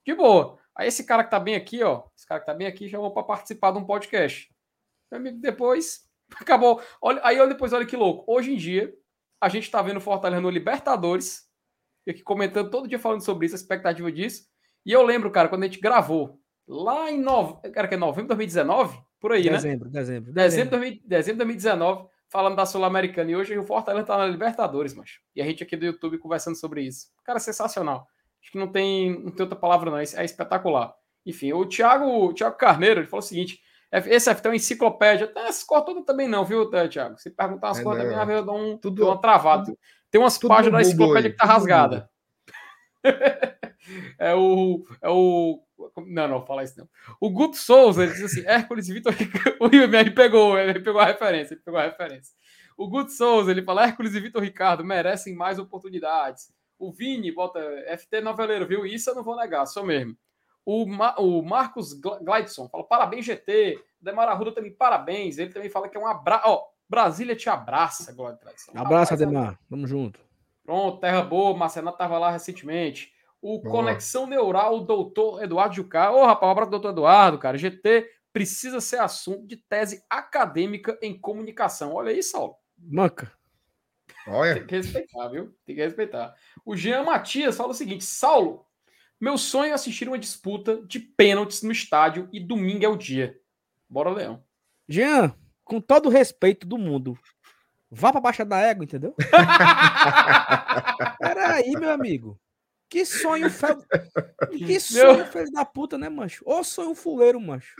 [0.05, 0.57] De boa.
[0.73, 2.03] Aí esse cara que tá bem aqui, ó.
[2.15, 4.49] Esse cara que tá bem aqui chamou pra participar de um podcast.
[5.11, 6.81] Meu amigo, depois acabou.
[7.01, 8.23] Olha, aí olha depois, olha que louco.
[8.25, 8.95] Hoje em dia,
[9.41, 11.43] a gente tá vendo Fortaleza no Libertadores.
[12.07, 14.47] E aqui comentando todo dia falando sobre isso, a expectativa disso.
[14.85, 17.69] E eu lembro, cara, quando a gente gravou lá em nove...
[17.69, 19.51] cara, que é novembro de 2019, por aí, né?
[19.51, 20.31] Dezembro, dezembro.
[20.33, 23.31] Dezembro de 2000 dezembro de 2019, falando da Sul-Americana.
[23.31, 25.19] E hoje o Fortaleza tá na Libertadores, macho.
[25.35, 27.07] E a gente aqui do YouTube conversando sobre isso.
[27.23, 28.07] Cara, sensacional.
[28.41, 29.97] Acho que não tem, não tem outra palavra, não.
[29.97, 30.93] É é espetacular.
[31.25, 33.59] Enfim, o Thiago, o Thiago Carneiro, ele falou o seguinte:
[33.91, 35.31] esse FT é uma enciclopédia.
[35.35, 37.17] Essas cores todas também não, viu, Thiago?
[37.17, 38.09] Se perguntar umas É, coisas não.
[38.11, 39.75] também, às vezes eu dou, um, Tudo- dou uma travada.
[40.09, 42.09] Tem umas tudo páginas da enciclopédia aí, que tá tudo rasgada.
[44.19, 44.83] é o.
[45.01, 45.61] É o.
[46.05, 46.89] Não, não, fala isso não.
[47.19, 49.57] O Guto Souza, ele diz assim: Hércules e Vitor Ricardo.
[49.61, 52.33] O IMR pegou, ele pegou a referência, ele pegou a referência.
[52.77, 56.51] O Guto Souza, ele fala: Hércules e Vitor Ricardo merecem mais oportunidades.
[56.77, 57.59] O Vini bota
[57.97, 58.85] FT noveleiro, viu?
[58.85, 60.15] Isso eu não vou negar, sou mesmo.
[60.65, 63.79] O, Ma- o Marcos Glideson fala: parabéns, GT.
[64.01, 65.37] Demar Arruda também, parabéns.
[65.37, 66.43] Ele também fala que é um abraço.
[66.47, 68.73] Ó, Brasília te abraça, Glória e Tradição.
[68.75, 69.59] Abraço, Rapaz, é Ademar.
[69.69, 70.19] Tamo junto.
[70.63, 73.11] Pronto, Terra Boa, Marcenato estava lá recentemente.
[73.41, 73.71] O Boa.
[73.71, 76.11] Conexão Neural, o doutor Eduardo Jucá.
[76.11, 77.57] Ô, rapaz, um abraço, doutor Eduardo, cara.
[77.57, 81.93] GT precisa ser assunto de tese acadêmica em comunicação.
[81.93, 82.55] Olha aí, Saulo.
[82.77, 83.31] Manca.
[84.27, 85.55] Olha, Tem que respeitar, viu?
[85.65, 86.35] Tem que respeitar.
[86.65, 88.65] O Jean Matias fala o seguinte: Saulo,
[89.19, 93.39] meu sonho é assistir uma disputa de pênaltis no estádio e domingo é o dia.
[93.89, 94.43] Bora, Leão.
[94.87, 95.33] Jean,
[95.63, 97.17] com todo o respeito do mundo,
[97.89, 99.15] vá pra Baixa da Égua, entendeu?
[101.19, 102.39] Peraí, meu amigo.
[102.89, 103.77] Que sonho feio.
[104.57, 106.43] Que sonho filho da puta, né, mancho?
[106.45, 107.75] Ô sonho fuleiro, mancho.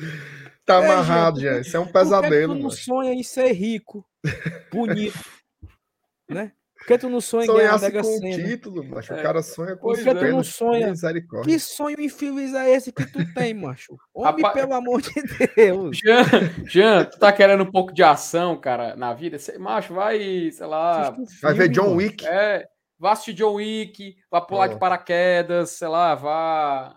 [0.65, 1.67] tá É, amarrado, gente.
[1.67, 2.71] Isso é um Por que que pesadelo, tu não mano.
[2.71, 4.05] sonha em ser rico,
[4.71, 5.17] bonito,
[6.29, 6.51] né?
[6.77, 8.35] Por que tu não sonha em ganhar a Mega Sena?
[8.47, 9.13] título, macho.
[9.13, 9.19] É.
[9.19, 10.13] O cara sonha com Pois os é.
[10.13, 10.87] Por que tu não sonha?
[10.91, 11.53] Misericórdia.
[11.53, 13.97] Que sonho infeliz é esse que tu tem, macho?
[14.13, 15.11] Homem, Rapaz- pelo amor de
[15.57, 15.97] Deus.
[15.97, 16.23] Jean,
[16.65, 19.37] Jean, tu tá querendo um pouco de ação, cara, na vida?
[19.37, 21.11] Cê, macho, vai, sei lá.
[21.19, 21.95] Um Vai ver filme, John mano.
[21.97, 22.25] Wick.
[22.25, 22.65] É,
[22.99, 24.77] vá assistir John Wick, vá pular de Ó.
[24.77, 26.95] paraquedas, sei lá, vá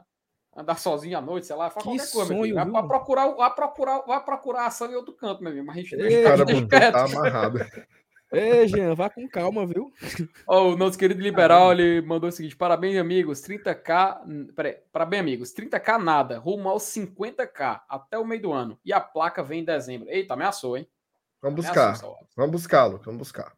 [0.55, 2.55] andar sozinho à noite, sei lá, faz Que qualquer coisa, sonho.
[2.73, 5.67] Vai, procurar, vai procurar, vai procurar ação em outro canto, meu amigo.
[5.67, 7.59] Mas a gente Ei, deixa, O cara deixa tá amarrado.
[8.31, 9.93] Ei, Jean, vá com calma, viu?
[10.47, 14.23] Ó, o nosso querido liberal, ele mandou o seguinte: parabéns, amigos, 30k.
[14.27, 18.79] n- Peraí, parabéns, amigos, 30k nada, rumo aos 50k até o meio do ano.
[18.85, 20.09] E a placa vem em dezembro.
[20.11, 20.87] Eita, ameaçou, hein?
[21.41, 22.27] Vamos Ameaçou, buscar.
[22.37, 23.01] Vamos buscá-lo.
[23.05, 23.53] Vamos buscar.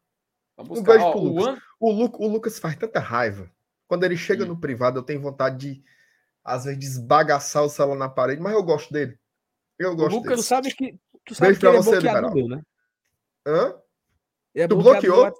[0.57, 0.91] Vamos Um buscar.
[0.93, 1.47] beijo Ó, pro o Lucas.
[1.47, 3.51] An- O, Lu- o Lucas faz tanta raiva.
[3.87, 4.47] Quando ele chega Hum.
[4.49, 5.83] no privado, eu tenho vontade de,
[6.43, 9.17] às vezes, desbagaçar o celular na parede, mas eu gosto dele.
[9.77, 10.41] Eu O gosto Lucas Tu dele.
[10.43, 12.49] sabe que, tu sabe Beijo que ele pra é você, bloqueado no liberal.
[12.49, 12.63] meu, né?
[13.47, 13.75] Hã?
[14.55, 15.31] É Tu bloqueou?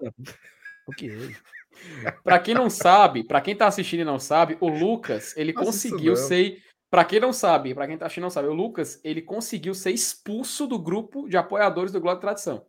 [0.85, 1.35] Bloqueei.
[2.23, 5.59] Pra quem não sabe, pra quem tá assistindo e não sabe, o Lucas, ele isso
[5.59, 6.61] conseguiu ser.
[6.89, 9.73] Pra quem não sabe, pra quem tá assistindo e não sabe, o Lucas, ele conseguiu
[9.73, 12.65] ser expulso do grupo de apoiadores do Glória e Tradição.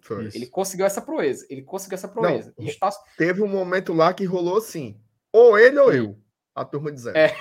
[0.00, 0.26] Foi.
[0.34, 1.46] Ele conseguiu essa proeza.
[1.50, 2.54] Ele conseguiu essa proeza.
[2.58, 2.66] Não.
[2.66, 2.90] Está...
[3.16, 5.00] Teve um momento lá que rolou assim.
[5.32, 6.18] Ou ele ou eu.
[6.54, 7.16] A turma dizendo.
[7.16, 7.36] É.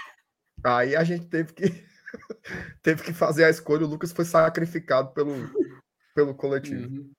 [0.64, 1.64] Aí a gente teve que
[2.84, 3.86] teve que fazer a escolha.
[3.86, 5.34] O Lucas foi sacrificado pelo,
[6.14, 6.88] pelo coletivo.
[6.88, 7.12] Uhum.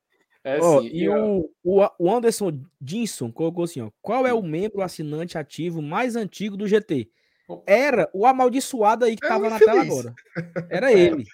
[0.43, 0.89] É assim.
[0.91, 3.91] e o, o, o Anderson Dinson colocou assim, ó.
[4.01, 7.11] Qual é o membro assinante ativo mais antigo do GT?
[7.67, 10.15] Era o amaldiçoado aí que É tava na tela agora.
[10.71, 11.25] Era ele.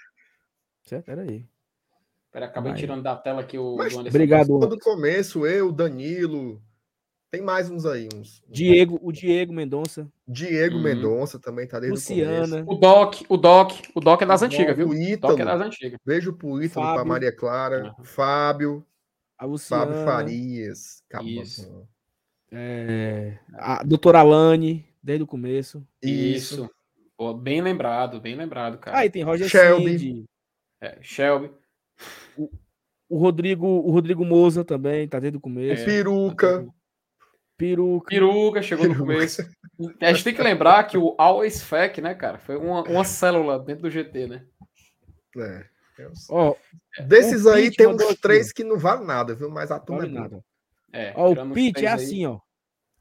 [0.83, 1.09] Certo?
[1.09, 1.49] Era ele.
[2.37, 2.79] Pera, acabei Vai.
[2.79, 4.15] tirando da tela aqui o Mas do Anderson.
[4.19, 4.79] Obrigado, Anderson.
[4.79, 6.61] começo, eu, Danilo.
[7.31, 8.11] Tem mais uns aí.
[8.15, 10.07] Uns, Diego, o Diego Mendonça.
[10.29, 10.83] Diego Uhum.
[10.83, 12.41] Mendonça também tá desde o começo.
[12.43, 12.65] Luciana.
[12.69, 14.87] O Doc, o Doc, o Doc é das antigas, viu?
[14.89, 15.45] O O Doc é Ítalo.
[15.47, 15.99] das antigas.
[16.05, 17.05] Beijo pro Ítalo, pra.
[17.07, 17.95] Maria Clara.
[17.99, 18.05] Uhum.
[18.05, 18.85] Fábio.
[19.39, 19.87] A Luciana.
[19.87, 21.03] Fábio Farias.
[21.09, 21.27] Acabou.
[21.31, 21.89] Isso.
[22.53, 25.83] é, a doutora Alane, desde o começo.
[26.03, 26.55] Isso.
[26.65, 26.71] Isso.
[27.17, 28.99] Pô, bem lembrado, bem lembrado, cara.
[28.99, 29.99] Aí tem Roger Shelby.
[29.99, 30.25] Shelby.
[30.83, 31.51] É, Shelby.
[33.09, 35.83] O Rodrigo, o Rodrigo Moza também, tá desde o começo.
[35.83, 35.85] É.
[35.85, 36.67] Peruca.
[37.57, 38.09] Peruca.
[38.09, 39.13] Peruca chegou no Peruca.
[39.15, 39.43] começo.
[40.01, 43.59] A gente tem que lembrar que o Always Fac, né, cara, foi uma, uma célula
[43.59, 44.47] dentro do GT, né?
[45.39, 45.67] É.
[46.31, 46.55] Ó,
[47.07, 48.17] Desses aí Pete tem uns aqui.
[48.21, 49.51] três que não valem nada, viu?
[49.51, 50.45] Mas a turma vale é nada.
[50.93, 51.87] É, Ó, o três é aí.
[51.87, 52.41] assim, ó.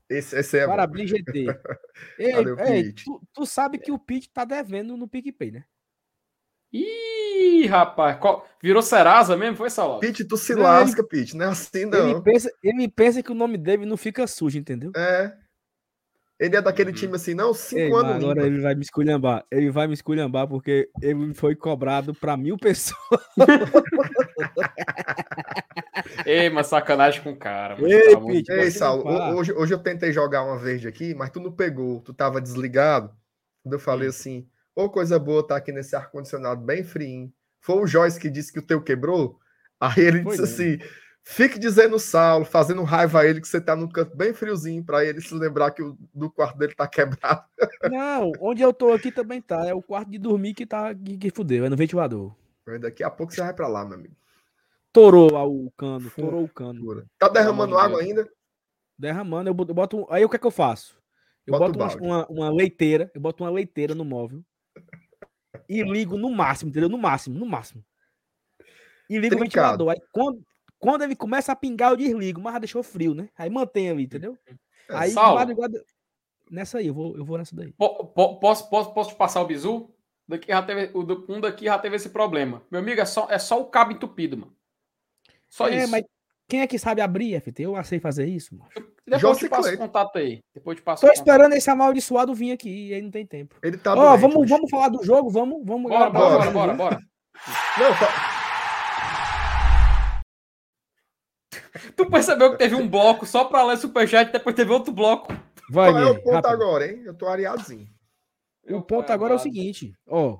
[0.10, 0.72] Esse, esse é bom.
[0.72, 1.46] Parabéns, GT.
[2.20, 3.06] Ei, o ei, Pete?
[3.06, 5.66] tu, tu sabe que o Pete tá devendo no PicPay, né?
[6.72, 7.25] Ih,
[7.68, 8.18] rapaz.
[8.20, 9.56] qual- Virou Serasa mesmo?
[9.58, 10.00] Foi, Saulo?
[10.00, 11.36] Pete, tu se Não, lasca, Pete.
[11.36, 12.22] Não é assim, Ele não.
[12.22, 14.92] pensa, ele pensa que o nome dele não fica sujo, entendeu?
[14.96, 15.34] É.
[16.40, 16.96] Ele é daquele Uhum.
[16.96, 18.46] time assim, não, cinco Ei, anos agora limpa.
[18.48, 19.46] ele vai me esculhambar.
[19.50, 22.98] Ele vai me esculhambar porque ele foi cobrado pra mil pessoas.
[26.26, 27.78] Ei, mas sacanagem com o cara.
[27.88, 28.52] Ei, Pete.
[28.52, 32.14] Ei, Saulo, hoje, hoje eu tentei jogar uma verde aqui, mas tu não pegou, tu
[32.14, 33.10] tava desligado.
[33.64, 33.82] Quando eu Hum.
[33.82, 37.32] falei assim, ô coisa boa tá aqui nesse ar-condicionado bem frio.
[37.62, 39.40] Foi o Joyce que disse que o teu quebrou?
[39.80, 40.80] Aí ele Foi disse assim,
[41.24, 45.04] fique dizendo, Saulo, fazendo raiva a ele que você tá num canto bem friozinho, pra
[45.04, 47.44] ele se lembrar que o do quarto dele tá quebrado.
[47.92, 49.66] Não, onde eu tô aqui também tá.
[49.66, 52.36] É o quarto de dormir que tá que, que fudeu, é no ventilador.
[52.80, 54.16] Daqui a pouco você vai pra lá, meu amigo.
[54.92, 56.80] Torou o cano, Fu- torou o cano.
[56.80, 57.06] Jura.
[57.20, 58.30] Tá derramando água ainda?
[58.98, 60.98] Derramando, eu boto, Aí o que é que eu faço?
[61.46, 64.44] Eu Bota boto uma, uma leiteira, eu boto uma leiteira no móvel
[65.68, 66.90] e ligo no máximo, entendeu?
[66.90, 67.84] No máximo, no máximo.
[69.10, 69.86] E ligo o Trincado.
[69.86, 69.90] ventilador.
[69.92, 70.44] Aí quando,
[70.80, 73.30] quando ele começa a pingar, eu desligo, mas já deixou frio, né?
[73.38, 74.38] Aí mantém ali, entendeu?
[74.48, 74.56] É,
[74.90, 75.36] Aí Saulo.
[75.40, 75.84] madrugada.
[76.50, 77.72] Nessa aí, eu vou, eu vou nessa daí.
[77.74, 79.92] Po- po- Posso, posso, posso te passar o bizu?
[80.28, 82.62] Daqui já teve, o do- um daqui já teve esse problema.
[82.70, 84.56] Meu amigo, é só, é só o cabo entupido, mano.
[85.50, 85.92] Só é, isso.
[85.92, 86.04] mas
[86.48, 87.64] quem é que sabe abrir, FT?
[87.64, 88.70] Eu sei fazer isso, mano.
[89.08, 90.40] Depois eu te passo o contato aí.
[90.54, 93.56] Depois te passo Tô esperando esse amaldiçoado vir aqui e aí não tem tempo.
[93.64, 94.50] Ele tá Ó, doente vamos, hoje.
[94.50, 95.90] vamos falar do jogo, vamos, vamos.
[95.92, 97.00] Bora, bora, bora, bora, bora.
[97.80, 98.36] Não, fa-
[101.96, 105.28] Tu percebeu que teve um bloco só pra ler superchat e depois teve outro bloco.
[105.70, 106.52] Vai, qual é o ponto rápido.
[106.52, 107.02] agora, hein?
[107.06, 107.88] Eu tô areadozinho.
[108.70, 110.38] O ponto agora é o seguinte, ó,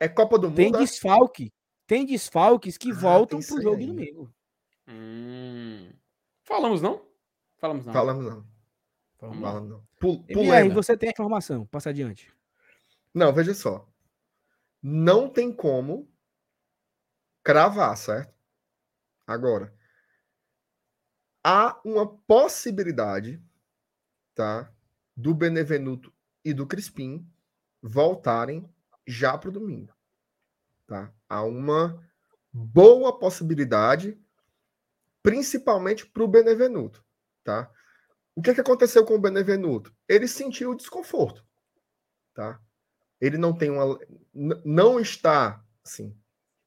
[0.00, 0.80] É Copa do tem Mundo, é?
[0.80, 1.52] desfalque,
[1.86, 3.94] tem desfalques que Ah, voltam pro jogo aí de ainda.
[4.04, 4.34] domingo.
[4.88, 5.92] Hum.
[6.42, 7.06] Falamos, não?
[7.58, 7.92] Falamos, não.
[7.92, 8.36] Falamos não.
[8.36, 8.44] Lá.
[9.18, 9.86] Falamos não.
[10.02, 10.74] MR, Pulema.
[10.74, 12.32] você tem a informação, passa adiante.
[13.14, 13.88] Não, veja só.
[14.82, 16.12] Não tem como
[17.42, 18.34] cravar, certo?
[19.26, 19.74] Agora,
[21.42, 23.42] há uma possibilidade,
[24.34, 24.70] tá?
[25.16, 26.12] Do Benevenuto
[26.44, 27.26] e do Crispim
[27.80, 28.68] voltarem
[29.06, 29.93] já para o domingo,
[30.86, 31.12] tá?
[31.28, 32.02] Há uma
[32.52, 34.18] boa possibilidade,
[35.22, 37.04] principalmente para o Benevenuto,
[37.42, 37.70] tá?
[38.36, 39.94] O que, que aconteceu com o Benevenuto?
[40.08, 41.44] Ele sentiu o desconforto,
[42.34, 42.60] tá?
[43.20, 43.98] Ele não tem uma,
[44.64, 46.16] não está assim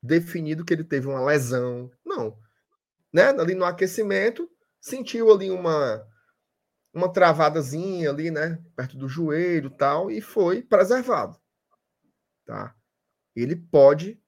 [0.01, 2.37] definido que ele teve uma lesão, não,
[3.13, 3.29] né?
[3.29, 4.49] Ali no aquecimento
[4.79, 6.07] sentiu ali uma
[6.93, 11.39] uma travadazinha ali, né, perto do joelho, tal, e foi preservado,
[12.43, 12.75] tá?
[13.41, 14.19] Ele pode,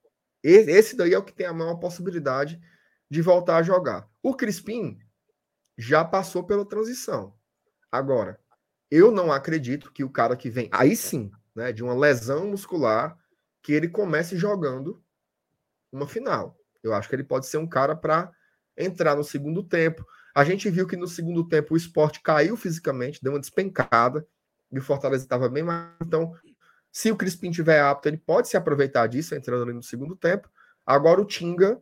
[0.44, 2.62] esse daí é o que tem a maior possibilidade
[3.10, 4.08] de voltar a jogar.
[4.22, 5.00] O Crispim
[5.78, 7.34] já passou pela transição.
[7.92, 8.40] Agora,
[8.92, 13.18] eu não acredito que o cara que vem, aí sim, né, de uma lesão muscular,
[13.64, 15.04] que ele comece jogando
[15.92, 16.58] uma final.
[16.84, 18.32] Eu acho que ele pode ser um cara para
[18.78, 20.06] entrar no segundo tempo.
[20.36, 24.26] A gente viu que no segundo tempo o esporte caiu fisicamente, deu uma despencada,
[24.72, 25.90] e o Fortaleza estava bem mais.
[26.00, 26.34] Então,
[26.92, 30.50] se o Crispim tiver apto, ele pode se aproveitar disso, entrando ali no segundo tempo.
[30.86, 31.82] Agora o Tinga.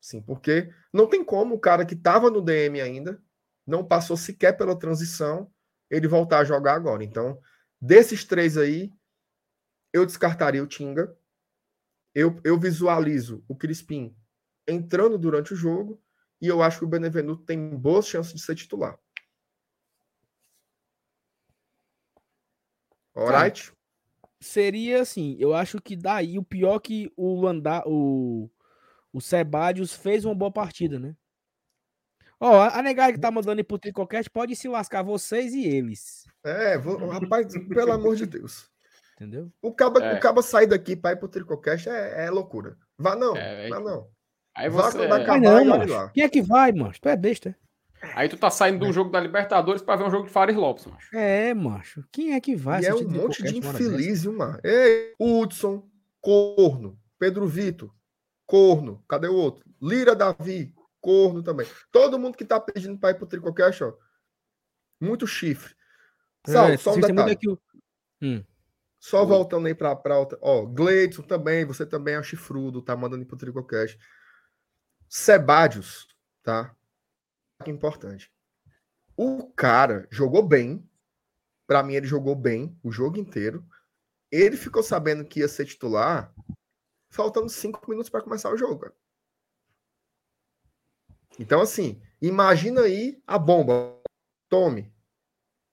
[0.00, 3.20] Sim, porque não tem como o cara que estava no DM ainda,
[3.66, 5.50] não passou sequer pela transição,
[5.90, 7.02] ele voltar a jogar agora.
[7.02, 7.40] Então,
[7.80, 8.92] desses três aí,
[9.92, 11.16] eu descartaria o Tinga.
[12.14, 14.16] Eu, eu visualizo o Crispim
[14.66, 16.00] entrando durante o jogo
[16.40, 18.98] e eu acho que o Benevenuto tem boas chances de ser titular.
[23.16, 23.72] Alright?
[24.40, 28.50] Seria assim, eu acho que daí o pior que o Landa, o
[29.12, 31.16] o Sebadios fez uma boa partida, né?
[32.38, 35.64] Ó, a a negada que tá mandando ir pro Tricocast pode se lascar vocês e
[35.64, 38.68] eles, É, vou, rapaz, pelo amor de Deus.
[39.14, 39.50] entendeu?
[39.62, 40.14] O caba, É.
[40.16, 42.76] o caba sair daqui para ir pro Tricocast é, é loucura.
[42.98, 44.10] Vá não, É, vá é- não.
[44.54, 44.98] Aí Vá você.
[44.98, 46.10] quando Vai acabar não, e lá.
[46.10, 47.00] Quem é que vai, macho?
[47.00, 47.56] Tu é besta.
[48.14, 50.56] Aí tu tá saindo de um jogo da Libertadores pra ver um jogo de Fares
[50.56, 51.16] Lopes, macho.
[51.16, 52.04] É, macho.
[52.12, 54.58] Quem é que vai E é um monte de infeliz, viu, mano?
[54.62, 55.88] Ei, Hudson,
[56.20, 57.90] Corno, Pedro Vitor,
[58.46, 59.64] Corno, cadê o outro?
[59.80, 61.66] Lira Davi, Corno também.
[61.90, 63.92] Todo mundo que tá pedindo para ir pro Tricocast, ó.
[65.00, 65.74] Muito chifre.
[66.46, 67.38] Sal, É, só um detalhe.
[68.22, 68.42] Hum.
[68.98, 69.26] Só Oi.
[69.26, 70.38] voltando aí pra, pra outra.
[70.40, 73.98] Ó, Gleidson também, você também é chifrudo, tá mandando ir pro Tricocast.
[75.08, 76.08] Sebadios,
[76.42, 76.74] tá?
[77.64, 78.32] Importante.
[79.16, 80.88] O cara jogou bem.
[81.66, 83.64] Pra mim, ele jogou bem o jogo inteiro.
[84.30, 86.34] Ele ficou sabendo que ia ser titular,
[87.08, 88.92] faltando cinco minutos pra começar o jogo.
[91.38, 93.96] Então, assim, imagina aí a bomba.
[94.48, 94.94] Tome,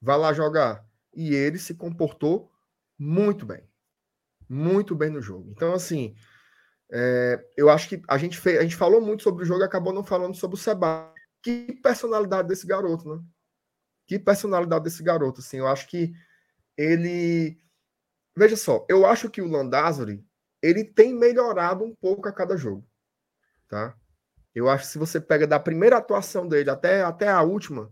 [0.01, 0.87] vai lá jogar.
[1.13, 2.51] E ele se comportou
[2.97, 3.67] muito bem.
[4.49, 5.51] Muito bem no jogo.
[5.51, 6.15] Então, assim,
[6.91, 9.65] é, eu acho que a gente, fez, a gente falou muito sobre o jogo e
[9.65, 11.12] acabou não falando sobre o Seba.
[11.43, 13.23] Que personalidade desse garoto, né?
[14.07, 15.57] Que personalidade desse garoto, assim.
[15.57, 16.13] Eu acho que
[16.77, 17.61] ele.
[18.35, 20.25] Veja só, eu acho que o Landázuri
[20.61, 22.87] ele tem melhorado um pouco a cada jogo,
[23.67, 23.95] tá?
[24.55, 27.91] Eu acho que se você pega da primeira atuação dele até, até a última,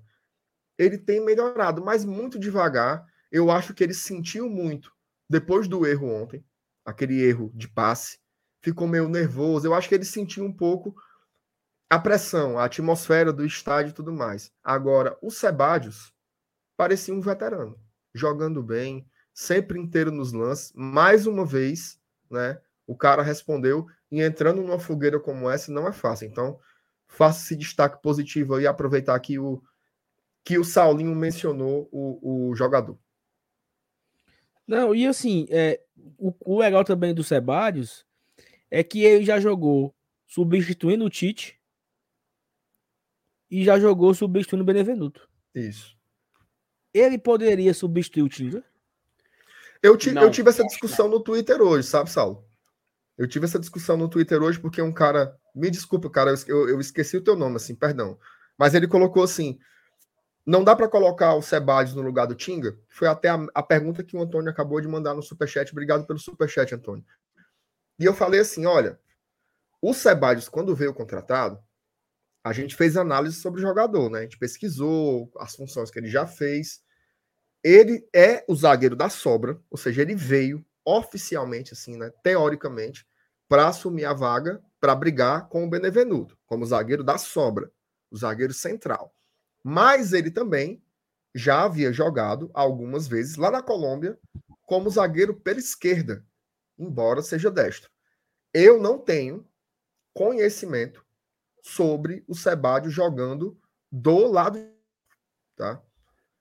[0.77, 3.05] ele tem melhorado, mas muito devagar.
[3.31, 4.91] Eu acho que ele sentiu muito
[5.29, 6.43] depois do erro ontem,
[6.85, 8.19] aquele erro de passe,
[8.61, 9.67] ficou meio nervoso.
[9.67, 10.95] Eu acho que ele sentiu um pouco
[11.91, 14.49] a pressão, a atmosfera do estádio e tudo mais.
[14.63, 16.13] Agora, o Sebadios
[16.77, 17.77] parecia um veterano,
[18.13, 20.71] jogando bem, sempre inteiro nos lances.
[20.73, 21.99] Mais uma vez,
[22.29, 22.61] né?
[22.87, 26.29] O cara respondeu e entrando numa fogueira como essa não é fácil.
[26.29, 26.57] Então,
[27.09, 29.61] faça esse destaque positivo e aproveitar que o
[30.45, 32.97] que o Saulinho mencionou o, o jogador.
[34.65, 35.81] Não, e assim, é,
[36.17, 38.05] o, o legal também do Sebadios
[38.71, 39.93] é que ele já jogou
[40.25, 41.60] substituindo o Tite
[43.51, 45.27] e já jogou substituindo o Benevenuto.
[45.53, 45.97] Isso.
[46.93, 48.63] Ele poderia substituir o Tinga?
[49.83, 52.45] Eu, eu tive essa discussão no Twitter hoje, sabe, Saulo?
[53.17, 55.37] Eu tive essa discussão no Twitter hoje porque um cara.
[55.53, 58.17] Me desculpa, cara, eu, eu esqueci o teu nome, assim, perdão.
[58.57, 59.59] Mas ele colocou assim:
[60.45, 62.77] não dá para colocar o Sebades no lugar do Tinga?
[62.87, 65.71] Foi até a, a, pergunta que o Antônio acabou de mandar no Superchat.
[65.71, 67.03] Obrigado pelo Superchat, Antônio.
[67.99, 68.99] E eu falei assim: olha,
[69.81, 71.59] o Sebades, quando veio contratado,
[72.43, 74.19] a gente fez análise sobre o jogador, né?
[74.19, 76.81] A gente pesquisou as funções que ele já fez.
[77.63, 82.11] Ele é o zagueiro da sobra, ou seja, ele veio oficialmente, assim, né?
[82.23, 83.05] Teoricamente,
[83.47, 87.71] para assumir a vaga, para brigar com o Benevenuto, como zagueiro da sobra,
[88.09, 89.13] o zagueiro central.
[89.63, 90.83] Mas ele também
[91.35, 94.17] já havia jogado algumas vezes lá na Colômbia
[94.63, 96.25] como zagueiro pela esquerda,
[96.77, 97.91] embora seja destro.
[98.53, 99.47] Eu não tenho
[100.13, 101.05] conhecimento
[101.61, 103.59] sobre o Sebádio jogando
[103.91, 104.59] do lado,
[105.55, 105.81] tá?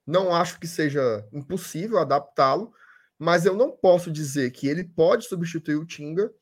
[0.06, 2.72] Não acho que seja impossível adaptá-lo,
[3.18, 6.32] mas eu não posso dizer que ele pode substituir o Tinga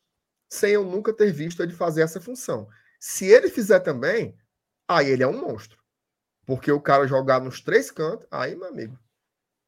[0.49, 2.67] sem eu nunca ter visto ele fazer essa função.
[2.99, 4.35] Se ele fizer também,
[4.87, 5.77] aí ele é um monstro.
[6.45, 8.97] Porque o cara jogar nos três cantos, aí, meu amigo,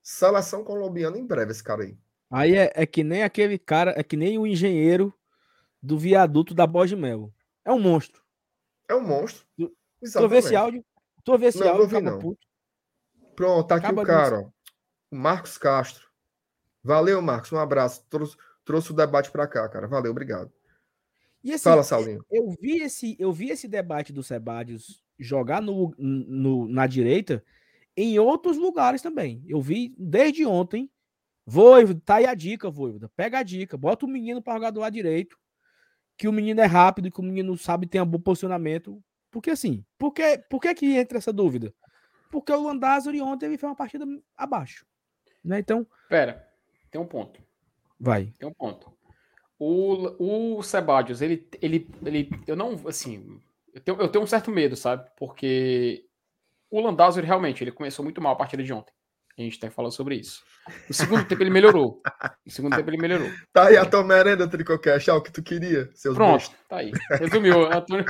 [0.01, 1.97] seleção colombiana em breve, esse cara aí.
[2.31, 5.13] Aí é, é que nem aquele cara, é que nem o engenheiro
[5.81, 7.31] do viaduto da Boa de Mel.
[7.63, 8.20] É um monstro.
[8.91, 9.45] É um monstro.
[9.57, 10.85] Tu vê esse áudio?
[11.23, 11.83] Tu vê esse não, áudio?
[11.83, 12.19] Não, vi, não.
[12.19, 12.47] Puto.
[13.37, 14.49] Pronto, tá aqui Acaba o cara, ó.
[15.09, 16.09] O Marcos Castro.
[16.83, 17.53] Valeu, Marcos.
[17.53, 18.05] Um abraço.
[18.09, 18.35] Trouxe,
[18.65, 19.87] trouxe o debate para cá, cara.
[19.87, 20.51] Valeu, obrigado.
[21.41, 22.23] E assim, Fala, Saulinho.
[22.29, 27.41] Eu vi esse, eu vi esse debate do Sebadios jogar no, no, na direita
[27.95, 29.41] em outros lugares também.
[29.47, 30.91] Eu vi desde ontem.
[31.45, 33.09] Voivoda, tá aí a dica, Voivoda.
[33.15, 35.39] Pega a dica, bota o menino para jogar do lado direito,
[36.21, 39.03] que o menino é rápido e que o menino sabe ter um bom posicionamento.
[39.31, 41.73] Porque assim, por que, por que, que entra essa dúvida?
[42.29, 44.05] Porque o Landázuri ontem ele fez uma partida
[44.37, 44.85] abaixo.
[45.43, 45.57] Né?
[45.57, 45.83] Então.
[46.07, 46.47] Pera,
[46.91, 47.41] tem um ponto.
[47.99, 48.25] Vai.
[48.37, 48.93] Tem um ponto.
[49.57, 52.29] O, o Sebadios, ele, ele, ele.
[52.45, 52.79] Eu não.
[52.87, 53.41] Assim,
[53.73, 55.09] eu tenho, eu tenho um certo medo, sabe?
[55.17, 56.05] Porque
[56.69, 58.93] o Landázuri realmente ele começou muito mal a partida de ontem.
[59.37, 60.43] A gente tem falado sobre isso.
[60.87, 62.01] No segundo tempo ele melhorou.
[62.45, 63.29] No segundo tempo ele melhorou.
[63.51, 66.55] Tá aí a tua merenda, Tricocast, é o que tu queria, seus Pronto, bestos.
[66.67, 66.91] tá aí.
[67.11, 67.59] Resumiu.
[67.59, 68.05] O Antônio,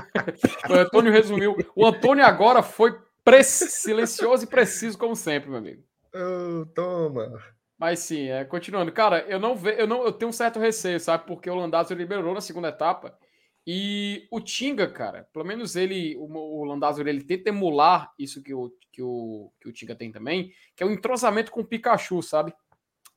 [0.70, 1.56] o Antônio resumiu.
[1.76, 2.98] O Antônio agora foi
[3.44, 5.84] silencioso e preciso, como sempre, meu amigo.
[6.14, 7.32] Oh, toma.
[7.78, 8.92] Mas sim, é, continuando.
[8.92, 11.26] Cara, eu não vejo, eu não eu tenho um certo receio, sabe?
[11.26, 13.18] Porque o Landázuri liberou na segunda etapa
[13.66, 18.54] e o Tinga, cara, pelo menos ele, o, o Landázuri, ele tenta emular isso que
[18.54, 22.22] o, que, o, que o Tinga tem também, que é o entrosamento com o Pikachu,
[22.24, 22.54] sabe?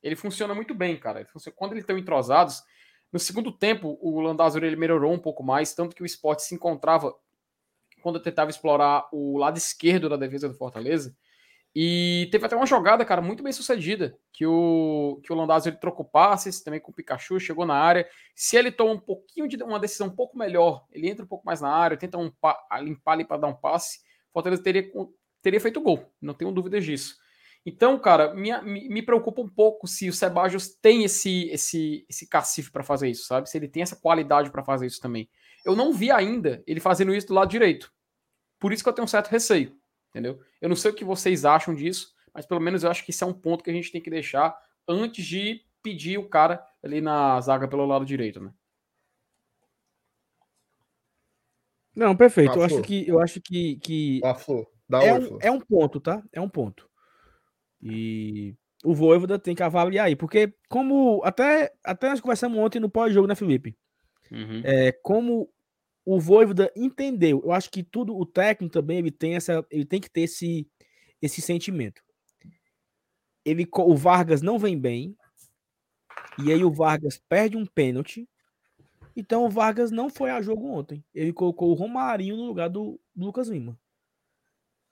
[0.03, 1.27] Ele funciona muito bem, cara.
[1.57, 2.63] Quando eles estão entrosados,
[3.11, 6.55] no segundo tempo, o Landázuri ele melhorou um pouco mais, tanto que o esporte se
[6.55, 7.15] encontrava
[8.03, 11.17] quando tentava explorar o lado esquerdo da defesa do Fortaleza,
[11.75, 15.77] e teve até uma jogada, cara, muito bem sucedida, que o, que o Landazzo ele
[15.77, 18.09] trocou passes também com o Pikachu, chegou na área.
[18.33, 21.45] Se ele toma um pouquinho de uma decisão um pouco melhor, ele entra um pouco
[21.45, 22.31] mais na área, tenta um,
[22.81, 23.99] limpar ali para dar um passe,
[24.31, 24.89] o Fortaleza teria,
[25.43, 27.17] teria feito gol, não tenho dúvidas disso.
[27.67, 32.71] Então, cara, me, me preocupa um pouco se o Sebajos tem esse esse esse cacife
[32.71, 33.49] para fazer isso, sabe?
[33.49, 35.29] Se ele tem essa qualidade para fazer isso também.
[35.65, 37.91] Eu não vi ainda ele fazendo isso do lado direito.
[38.61, 39.75] Por isso que eu tenho um certo receio
[40.15, 40.41] entendeu?
[40.61, 43.25] Eu não sei o que vocês acham disso, mas pelo menos eu acho que isso
[43.25, 47.01] é um ponto que a gente tem que deixar antes de pedir o cara ali
[47.01, 48.53] na zaga pelo lado direito, né?
[51.95, 52.57] Não, perfeito.
[52.57, 54.21] Eu acho que, eu acho que, que
[54.93, 56.23] é, um, é um ponto, tá?
[56.33, 56.89] É um ponto.
[57.81, 62.91] E o Voivoda tem que avaliar aí, porque como até, até nós conversamos ontem no
[62.91, 63.77] pós-jogo, né, Felipe?
[64.31, 64.63] Uhum.
[64.65, 65.49] É, como
[66.05, 70.01] o Voivoda entendeu, eu acho que tudo, o técnico também, ele tem essa, ele tem
[70.01, 70.69] que ter esse,
[71.21, 72.03] esse sentimento.
[73.45, 75.17] Ele, o Vargas não vem bem,
[76.39, 78.29] e aí o Vargas perde um pênalti,
[79.17, 81.05] então o Vargas não foi a jogo ontem.
[81.15, 83.79] Ele colocou o Romarinho no lugar do Lucas Lima.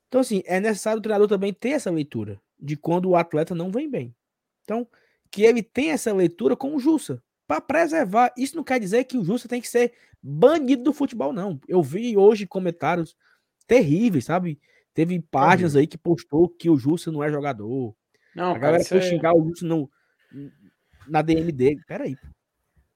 [0.09, 3.71] Então, assim, é necessário o treinador também ter essa leitura de quando o atleta não
[3.71, 4.15] vem bem.
[4.63, 4.87] Então,
[5.31, 8.33] que ele tenha essa leitura com o Jussa, para preservar.
[8.37, 9.93] Isso não quer dizer que o Jussa tem que ser
[10.23, 11.59] banido do futebol, não.
[11.67, 13.17] Eu vi hoje comentários
[13.67, 14.61] terríveis, sabe?
[14.95, 17.95] Teve páginas aí que postou que o Jussa não é jogador.
[18.35, 19.91] Não, A cara, galera isso foi é- xingar o Jussa no,
[21.07, 21.81] na DM dele.
[21.87, 22.17] Peraí.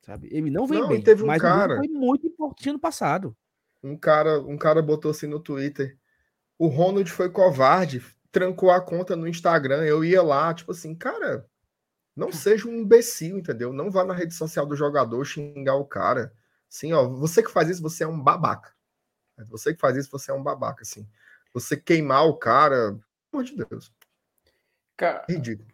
[0.03, 0.29] Sabe?
[0.31, 1.03] Ele não vem Não, bem.
[1.03, 3.37] teve um mas cara- foi muito importante ano passado.
[3.83, 5.97] Um cara, um cara botou assim no Twitter.
[6.59, 9.83] O Ronald foi covarde, trancou a conta no Instagram.
[9.85, 11.47] Eu ia lá, tipo assim, cara,
[12.15, 12.31] não
[12.63, 13.73] seja um imbecil, entendeu?
[13.73, 16.33] Não vá na rede social do jogador xingar o cara.
[16.71, 18.75] Assim, ó, você que faz isso, você é um babaca.
[19.49, 21.07] Você que faz isso, você é um babaca, assim.
[21.53, 22.93] Você queimar o cara,
[23.31, 23.93] pelo amor de Deus,
[24.97, 25.69] Cara, ridículo.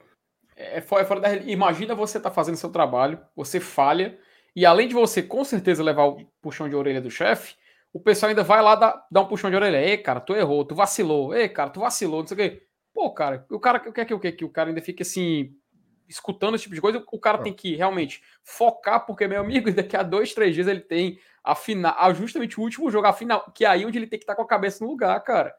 [0.56, 1.34] é fora, é fora da.
[1.36, 4.18] Imagina você tá fazendo seu trabalho, você falha,
[4.54, 7.54] e além de você com certeza levar o puxão de orelha do chefe,
[7.92, 9.80] o pessoal ainda vai lá dar, dar um puxão de orelha.
[9.80, 11.34] Ei, cara, tu errou, tu vacilou.
[11.34, 12.66] Ei, cara, tu vacilou, não sei o quê.
[12.92, 14.32] Pô, cara, o cara quer que o quê?
[14.32, 15.56] Que o cara ainda fique assim,
[16.12, 17.02] escutando esse tipo de coisa.
[17.12, 17.44] O cara Não.
[17.44, 21.54] tem que realmente focar, porque, meu amigo, daqui a dois, três dias ele tem a
[21.54, 24.36] final, justamente o último jogo, a final, que é aí onde ele tem que estar
[24.36, 25.52] com a cabeça no lugar, cara.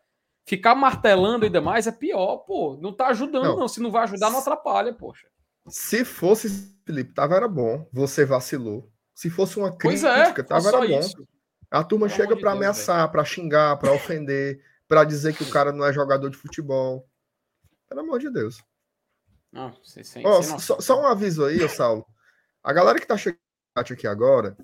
[0.46, 2.78] Ficar martelando ainda mais é pior, pô.
[2.82, 3.58] Não tá ajudando, Não.
[3.60, 3.68] não.
[3.68, 5.28] Se não vai ajudar, não atrapalha, poxa.
[5.68, 7.88] Se fosse, Felipe, tava era bom.
[7.94, 8.92] Você vacilou.
[9.16, 11.00] Se fosse uma Pois crítica, é, tava era bom.
[11.00, 11.28] isso.
[11.72, 15.44] A turma Pelo chega de pra Deus, ameaçar, pra xingar, pra ofender, pra dizer que
[15.44, 17.08] o cara não é jogador de futebol.
[17.88, 18.62] Pelo amor de Deus.
[19.54, 22.04] Não, sem, sem, Ó, sem só, só um aviso aí, Saulo.
[22.64, 24.58] A galera que tá chegando no chat aqui agora,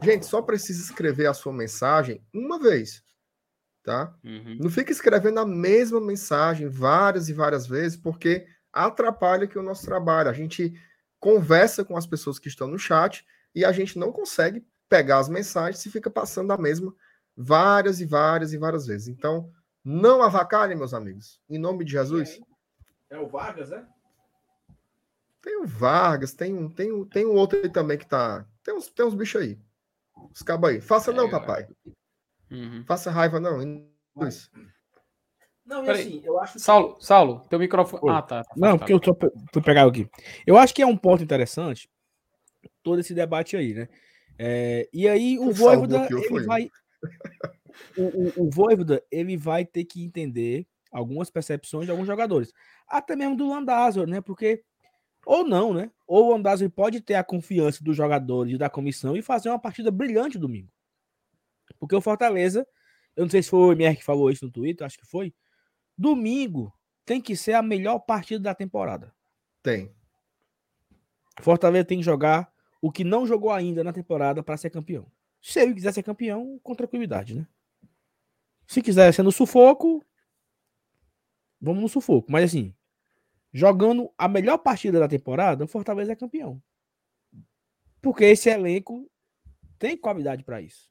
[0.00, 3.02] gente, só precisa escrever a sua mensagem uma vez,
[3.82, 4.14] tá?
[4.22, 4.56] Uhum.
[4.60, 9.84] Não fica escrevendo a mesma mensagem várias e várias vezes, porque atrapalha aqui o nosso
[9.84, 10.30] trabalho.
[10.30, 10.72] A gente
[11.18, 15.28] conversa com as pessoas que estão no chat e a gente não consegue pegar as
[15.28, 16.94] mensagens e fica passando a mesma
[17.36, 19.08] várias e várias e várias vezes.
[19.08, 19.50] Então,
[19.84, 21.40] não avacalhem, meus amigos.
[21.48, 22.40] Em nome de Jesus.
[23.08, 23.84] É o Vargas, né?
[25.42, 28.46] Tem o Vargas, tem um, tem um, tem um outro aí também que tá.
[28.62, 29.58] Tem uns, tem uns bichos aí.
[30.34, 30.80] Os cabos aí.
[30.80, 31.40] Faça É, não, galera.
[31.46, 31.68] papai.
[32.50, 32.84] Uhum.
[32.86, 33.60] Faça raiva, não.
[34.26, 34.50] Isso.
[35.64, 36.00] Não, e Peraí.
[36.00, 38.02] assim, eu acho Saulo, Saulo, teu microfone.
[38.04, 38.10] Oi.
[38.10, 38.42] Ah, tá.
[38.42, 38.78] tá Não, afastado.
[38.80, 40.08] porque eu só pe- fui pegar aqui.
[40.46, 41.88] Eu acho que é um ponto interessante
[42.82, 43.88] todo esse debate aí, né?
[44.38, 46.70] É, e aí o Voivoda, ele vai...
[47.96, 52.52] O, o, o Voivoda, ele vai ter que entender algumas percepções de alguns jogadores.
[52.88, 54.20] Até mesmo do Landázur, né?
[54.20, 54.62] Porque...
[55.26, 55.90] Ou não, né?
[56.06, 59.58] Ou o Landázur pode ter a confiança dos jogadores e da comissão e fazer uma
[59.58, 60.72] partida brilhante domingo.
[61.78, 62.66] Porque o Fortaleza,
[63.14, 65.34] eu não sei se foi o MR que falou isso no Twitter, acho que foi.
[65.96, 66.72] Domingo
[67.04, 69.14] tem que ser a melhor partida da temporada.
[69.62, 69.94] Tem.
[71.40, 75.06] Fortaleza tem que jogar o que não jogou ainda na temporada para ser campeão.
[75.40, 77.46] Se ele quiser ser campeão, com tranquilidade, né?
[78.66, 80.04] Se quiser ser no sufoco,
[81.60, 82.30] vamos no sufoco.
[82.30, 82.74] Mas assim,
[83.52, 86.62] jogando a melhor partida da temporada, o Fortaleza é campeão.
[88.00, 89.10] Porque esse elenco
[89.78, 90.88] tem qualidade para isso.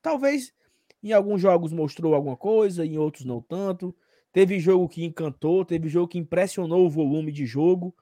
[0.00, 0.52] Talvez
[1.02, 3.94] em alguns jogos mostrou alguma coisa, em outros não tanto.
[4.32, 7.94] Teve jogo que encantou, teve jogo que impressionou o volume de jogo,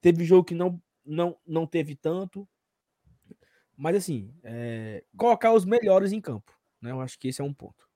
[0.00, 2.46] teve jogo que não não, não teve tanto.
[3.76, 6.52] Mas assim, é, colocar os melhores em campo.
[6.82, 6.90] Né?
[6.90, 7.88] Eu acho que esse é um ponto.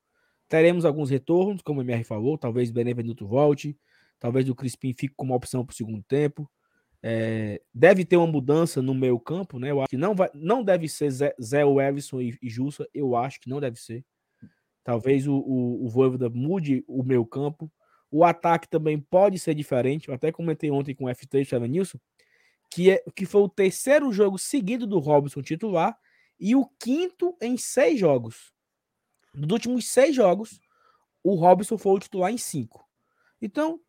[0.48, 3.78] Teremos alguns retornos, como o MR falou, talvez Benevenuto volte,
[4.22, 6.48] talvez o Crispim fique como opção para o segundo tempo.
[7.02, 9.72] É, deve ter uma mudança no meio campo, né?
[9.72, 13.16] Eu acho que não, vai, não deve ser Zé, Zé Everson e, e Jussa, eu
[13.16, 14.04] acho que não deve ser.
[14.84, 17.68] Talvez o, o, o Voivoda mude o meio campo.
[18.12, 20.08] O ataque também pode ser diferente.
[20.08, 21.98] Eu até comentei ontem com o FT e o Nilson,
[22.70, 25.98] que, é, que foi o terceiro jogo seguido do Robson titular
[26.38, 28.52] e o quinto em seis jogos.
[29.34, 30.60] Dos últimos seis jogos,
[31.24, 32.88] o Robson foi o titular em cinco.
[33.40, 33.80] Então,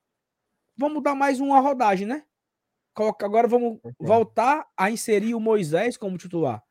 [0.84, 2.24] vamos dar mais uma rodagem, né?
[3.22, 6.62] Agora vamos voltar a inserir o Moisés como titular.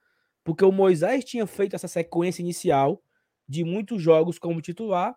[0.45, 3.03] Porque o Moisés tinha feito essa sequência inicial
[3.49, 5.17] de muitos jogos como titular,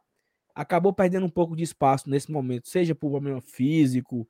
[0.54, 4.28] acabou perdendo um pouco de espaço nesse momento, seja por problema físico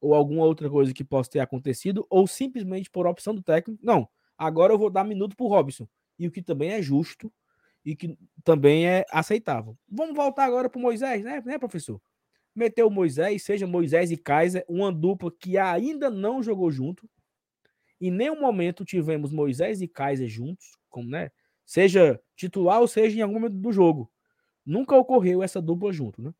[0.00, 3.80] ou alguma outra coisa que possa ter acontecido, ou simplesmente por opção do técnico.
[3.84, 5.88] Não, agora eu vou dar minuto pro Robson.
[6.18, 7.32] E o que também é justo
[7.84, 9.76] e que também é aceitável.
[9.88, 12.00] Vamos voltar agora para o Moisés, né, né, professor?
[12.58, 17.08] Meteu o Moisés, seja Moisés e Kaiser, uma dupla que ainda não jogou junto.
[18.00, 21.30] Em nenhum momento tivemos Moisés e Kaiser juntos, como, né?
[21.64, 24.10] Seja titular ou seja em algum momento do jogo.
[24.66, 26.34] Nunca ocorreu essa dupla junto, né?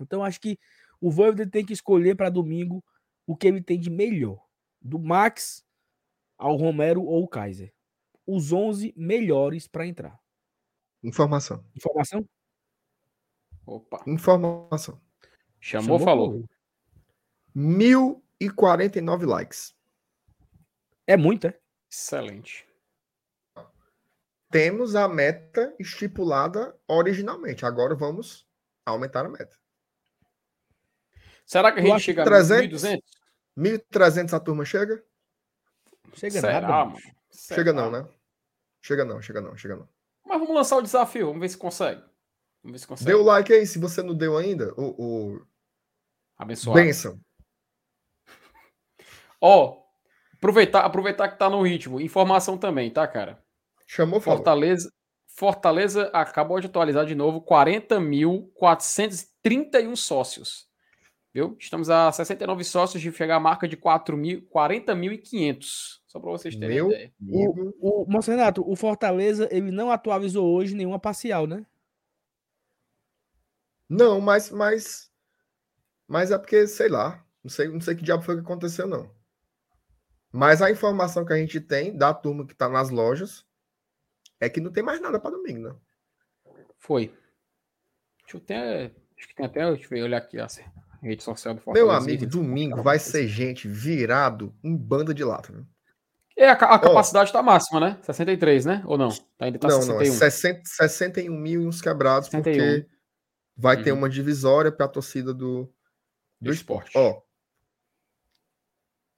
[0.00, 0.58] Então acho que
[1.00, 2.84] o Voivoda tem que escolher para domingo
[3.26, 4.44] o que ele tem de melhor.
[4.80, 5.64] Do Max
[6.36, 7.72] ao Romero ou o Kaiser.
[8.26, 10.18] Os 11 melhores para entrar.
[11.02, 11.64] Informação.
[11.76, 12.28] Informação?
[13.64, 14.02] Opa.
[14.06, 15.05] Informação.
[15.60, 16.44] Chamou, Chamou falou.
[17.54, 19.74] 1049 likes.
[21.06, 21.58] É muito, é?
[21.90, 22.66] Excelente.
[24.50, 27.64] Temos a meta estipulada originalmente.
[27.64, 28.46] Agora vamos
[28.84, 29.56] aumentar a meta.
[31.44, 33.02] Será que a gente chega a 1.200?
[33.56, 35.02] 1.300 a turma chega?
[36.12, 36.84] Chega Será, nada.
[36.86, 36.98] Mano?
[37.30, 38.08] Chega não, né?
[38.82, 39.88] Chega não, chega não, chega não.
[40.24, 42.02] Mas vamos lançar o desafio, vamos ver se consegue.
[42.62, 43.10] Vamos ver se consegue.
[43.10, 44.72] Dê o like aí, se você não deu ainda.
[44.76, 45.40] O, o...
[46.36, 46.80] Abençoado.
[46.80, 47.18] Benção.
[49.40, 49.78] Ó,
[50.34, 52.00] aproveitar, aproveitar que tá no ritmo.
[52.00, 53.40] Informação também, tá, cara?
[53.86, 54.90] Chamou, Fortaleza.
[55.28, 60.66] Fortaleza acabou de atualizar de novo 40.431 sócios.
[61.32, 61.56] Viu?
[61.60, 66.00] Estamos a 69 sócios de chegar a marca de 40.500.
[66.06, 67.12] Só para vocês terem Meu ideia.
[67.28, 71.66] O, o, Moço Renato, o Fortaleza ele não atualizou hoje nenhuma parcial, né?
[73.88, 75.10] Não, mas, mas,
[76.06, 79.10] mas é porque, sei lá, não sei, não sei que diabo foi que aconteceu, não.
[80.32, 83.44] Mas a informação que a gente tem da turma que está nas lojas
[84.40, 85.74] é que não tem mais nada para domingo, né?
[86.78, 87.14] Foi.
[88.22, 88.92] Deixa eu até.
[89.16, 89.72] Acho que tem até.
[89.72, 90.46] Deixa eu olhar aqui a
[91.02, 91.92] rede social do Fortaleza.
[91.92, 95.64] Meu amigo, domingo vai ser gente virado em banda de lata, né?
[96.36, 97.98] É, a, a capacidade está oh, máxima, né?
[98.02, 98.82] 63, né?
[98.84, 99.08] Ou não?
[99.40, 99.96] Ainda tá não, 61.
[99.96, 102.52] não, é 60, 61 mil e uns quebrados, 61.
[102.52, 102.95] porque
[103.56, 103.82] vai uhum.
[103.82, 105.72] ter uma divisória para a torcida do, do,
[106.42, 106.96] do esporte.
[106.96, 107.22] Ó,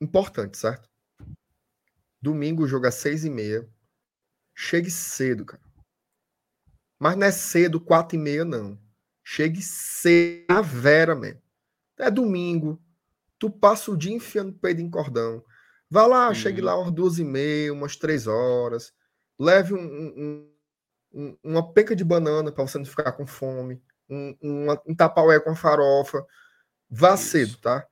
[0.00, 0.88] importante, certo?
[2.20, 3.68] Domingo o jogo é seis e meia.
[4.54, 5.62] Chegue cedo, cara.
[6.98, 8.78] Mas não é cedo, quatro e meia, não.
[9.22, 11.40] Chegue cedo, a vera mesmo.
[11.98, 12.82] É domingo.
[13.38, 15.44] Tu passa o dia enfiando o peito em cordão.
[15.88, 16.34] Vá lá, uhum.
[16.34, 18.92] chegue lá umas duas e meia, umas três horas.
[19.38, 20.52] Leve um, um,
[21.12, 23.80] um, uma penca de banana para você não ficar com fome.
[24.08, 26.24] Um, uma, um tapaué com farofa.
[26.90, 27.24] Vá Isso.
[27.24, 27.86] cedo, tá?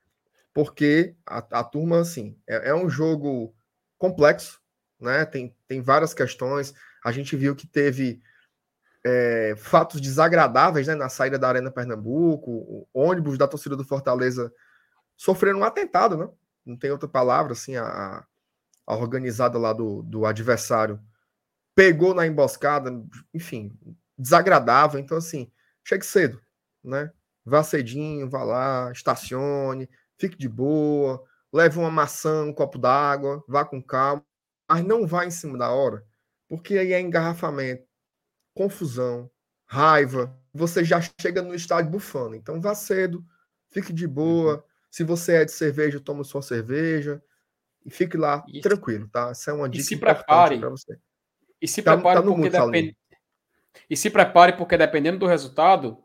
[0.54, 3.54] Porque a, a turma, assim, é, é, um jogo
[3.98, 4.60] complexo,
[4.98, 5.24] né?
[5.26, 6.74] Tem, tem várias questões.
[7.04, 8.20] A gente viu que teve
[9.04, 12.50] é, fatos desagradáveis né, na saída da Arena Pernambuco.
[12.50, 14.52] O ônibus da torcida do Fortaleza
[15.16, 16.28] sofreram um atentado, né?
[16.66, 18.24] não tem outra palavra, assim, a,
[18.86, 21.00] a organizada lá do, do adversário
[21.74, 22.90] pegou na emboscada,
[23.32, 23.78] enfim,
[24.18, 24.98] desagradável.
[24.98, 25.50] Então, assim,
[25.86, 26.40] chegue cedo,
[26.82, 27.12] né?
[27.44, 29.88] Vá cedinho, vá lá, estacione,
[30.18, 34.24] fique de boa, leve uma maçã, um copo d'água, vá com calma,
[34.68, 36.04] mas não vá em cima da hora,
[36.48, 37.86] porque aí é engarrafamento,
[38.52, 39.30] confusão,
[39.64, 42.34] raiva, você já chega no estádio bufando.
[42.34, 43.24] Então vá cedo,
[43.70, 44.62] fique de boa, uhum.
[44.96, 47.22] Se você é de cerveja, toma sua cerveja
[47.84, 48.62] e fique lá Isso.
[48.62, 49.28] tranquilo, tá?
[49.28, 50.98] Essa é uma dica e se prepare para você.
[51.60, 52.96] E se tá, prepare tá porque depende...
[53.88, 55.98] E se prepare porque dependendo do resultado,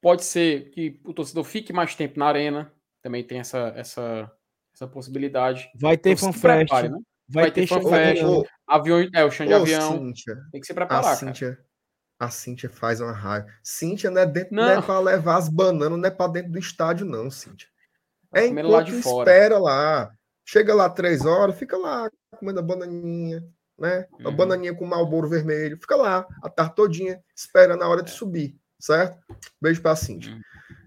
[0.00, 2.72] pode ser que o torcedor fique mais tempo na arena.
[3.00, 4.30] Também tem essa essa
[4.74, 5.70] essa possibilidade.
[5.74, 6.68] Vai ter então, fanfest.
[6.68, 6.98] Prepare, né?
[7.28, 8.22] Vai, Vai ter, ter fanfest.
[8.66, 9.92] Avião, é o chão de avião.
[9.92, 11.58] Cíntia, tem que se preparar, a Cíntia,
[12.18, 13.46] a Cíntia faz uma raiva.
[13.62, 14.64] Cíntia não é, dentro, não.
[14.64, 17.68] não é para levar as bananas, não é para dentro do estádio, não, Cíntia.
[18.34, 19.30] É enquanto lá de fora.
[19.30, 20.10] espera lá.
[20.44, 23.44] Chega lá três horas, fica lá comendo a bananinha,
[23.82, 24.06] né?
[24.12, 24.28] Uhum.
[24.28, 25.76] A bananinha com malboro vermelho.
[25.76, 28.14] Fica lá a tarde todinha, esperando a hora de é.
[28.14, 29.18] subir, certo?
[29.60, 30.32] Beijo pra Cintia.
[30.32, 30.40] Uhum.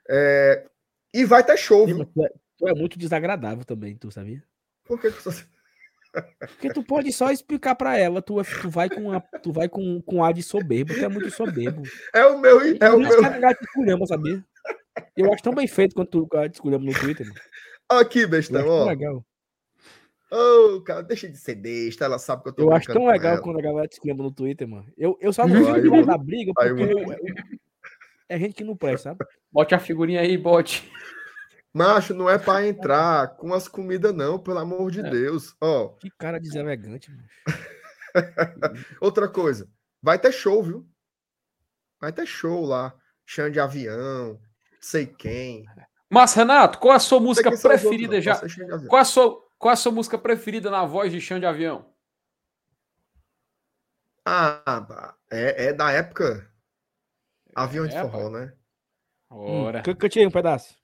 [0.09, 0.65] É...
[1.13, 2.05] E vai ter show, viu?
[2.05, 4.41] Tu é, tu é, muito desagradável também, tu sabia?
[4.85, 5.43] Por que, que você...
[6.39, 9.67] Porque tu pode só explicar para ela, tu, é, tu vai com a, tu vai
[9.67, 11.84] com, com ar de soberbo, tu é muito soberbo.
[12.13, 13.22] É o meu, é o meu.
[13.22, 13.57] Cara,
[14.07, 14.41] sabia?
[15.17, 17.27] Eu acho tão bem feito quanto tu descobrimos no Twitter.
[17.27, 17.39] Mano.
[17.89, 18.85] Aqui, bestão, ó.
[18.85, 19.26] legal.
[20.36, 23.07] Ô, oh, cara, deixa de ser besta, ela sabe que eu tô Eu acho tão
[23.07, 23.41] legal ela.
[23.41, 24.86] quando a galera te lembra no Twitter, mano.
[24.98, 27.16] Eu, eu só não fico da briga porque eu, eu,
[28.28, 29.26] é gente que não presta, sabe?
[29.49, 30.91] Bote a figurinha aí, bote.
[31.74, 35.10] Macho, não é para entrar com as comidas, não, pelo amor de é.
[35.10, 35.56] Deus.
[35.62, 35.90] Ó.
[35.99, 37.24] Que cara deselegante, mano.
[38.99, 39.70] Outra coisa,
[40.02, 40.86] vai ter show, viu?
[42.02, 42.94] Vai ter show lá.
[43.26, 44.40] Chão de avião,
[44.82, 45.66] sei quem.
[46.10, 48.40] Mas, Renato, qual a sua música preferida já?
[48.88, 51.86] Qual a, sua, qual a sua música preferida na voz de chão de avião?
[54.26, 56.49] Ah, É, é da época.
[57.56, 58.53] Avião de É, forró, né?
[59.30, 59.80] Ora.
[59.80, 60.76] Hum, cante aí um pedaço.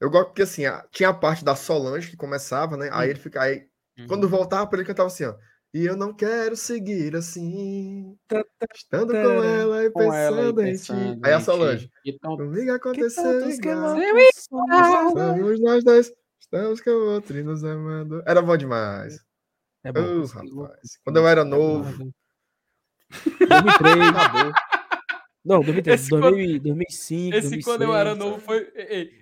[0.00, 2.90] Eu gosto porque assim, tinha a parte da Solange que começava, né?
[2.92, 3.66] Aí ele fica aí.
[3.98, 4.06] Uhum.
[4.06, 5.34] Quando voltava pra ele cantava assim, ó.
[5.76, 8.16] E eu não quero seguir assim.
[8.26, 11.20] Tá, tá, Estando tá, com ela e Com ela e pensando em pensando ti.
[11.22, 11.40] Aí a.
[11.40, 11.90] Solange.
[12.06, 13.96] Então, Comigo aconteceu igual.
[14.40, 16.10] somos nós dois.
[16.40, 18.22] Estamos com o outro e nos amando.
[18.26, 19.20] Era bom demais.
[19.84, 20.24] É bom.
[20.24, 20.98] rapaz.
[21.04, 22.10] Quando eu era novo.
[23.10, 24.08] 2003.
[24.08, 24.52] Acabou.
[25.44, 28.18] Não, 2003, Esse quando- 2000, 2005, esse quando eu era 2006.
[28.18, 28.72] novo foi.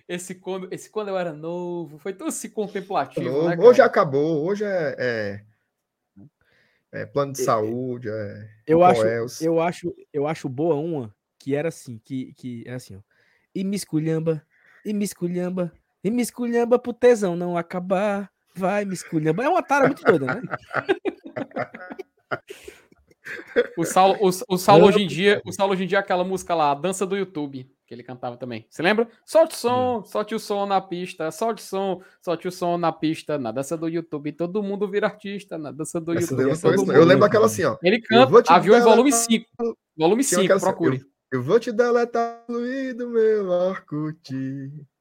[0.09, 3.49] Esse quando, esse quando eu era novo foi tão assim contemplativo, Novo.
[3.49, 3.57] né?
[3.59, 4.47] Hoje acabou.
[4.47, 5.45] Hoje é, é,
[6.95, 8.09] é plano de saúde.
[8.09, 9.41] É Eu acho, Coels.
[9.43, 13.01] eu acho, eu acho boa uma que era assim, que, que era assim, ó.
[13.55, 14.43] E me esculhamba,
[14.85, 15.73] e me esculhamba,
[16.03, 18.31] e me esculhamba pro tesão não acabar.
[18.57, 19.45] Vai, me esculhamba.
[19.45, 20.43] É uma tara muito doida, né?
[23.77, 26.25] O Saulo, o, o Saulo hoje em dia, o Saulo hoje em dia é aquela
[26.25, 28.67] música lá, a dança do YouTube, que ele cantava também.
[28.69, 29.09] Você lembra?
[29.25, 32.91] Solte o som, solte o som na pista, solte o som, solte o som na
[32.93, 36.61] pista, na dança do YouTube, todo mundo vira artista, na dança do Essa YouTube.
[36.61, 36.93] todo mundo.
[36.93, 37.77] Eu lembro aquela assim, ó.
[37.83, 39.47] Ele canta te Aviões deletar- Volume 5.
[39.97, 40.97] Volume Tinha 5, aquela assim, procure.
[41.31, 44.35] Eu, eu vou te deletar do meu Orkut.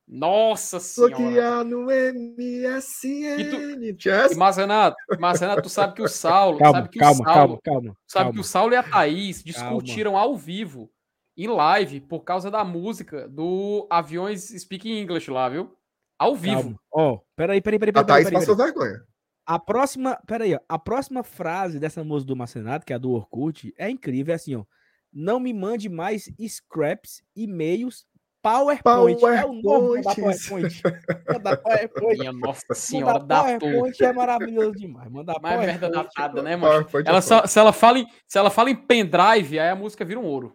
[0.07, 1.15] Nossa senhora.
[1.15, 3.41] Bloquear no MSN.
[3.81, 4.37] E, essa?
[4.37, 7.33] mas, Renato, mas, Renato, tu sabe que o Saulo, Calma, sabe que calma, o Saulo,
[7.33, 8.33] calma, calma, sabe calma.
[8.33, 9.79] que o Saulo e a Thaís Calma.
[9.81, 10.91] discutiram ao vivo,
[11.35, 15.75] em live, por causa da música do Aviões Speak English lá, viu?
[16.17, 16.79] Ao vivo.
[16.91, 18.71] Ó, peraí, peraí, peraí, A peraí, Thaís peraí, passou peraí.
[18.71, 19.03] vergonha.
[19.45, 23.11] A próxima, peraí, ó, a próxima frase dessa música do Marcenato, que é a do
[23.11, 24.63] Orkut, é incrível, é assim, ó.
[25.11, 28.05] Não me mande mais scraps, e-mails,
[28.43, 29.23] PowerPoint.
[29.23, 30.81] É o novo mandar PowerPoints.
[30.81, 30.81] PowerPoint.
[31.33, 32.19] Mandar PowerPoint.
[32.19, 33.43] Minha Nossa Senhora da.
[33.57, 35.09] PowerPoint é maravilhoso demais.
[35.09, 36.13] Mandar Mais merda PowerPoint.
[36.15, 36.73] datada, né, mano?
[36.73, 39.75] PowerPoint é Ela só, se, ela fala em, se ela fala em pendrive, aí a
[39.75, 40.53] música vira um ouro.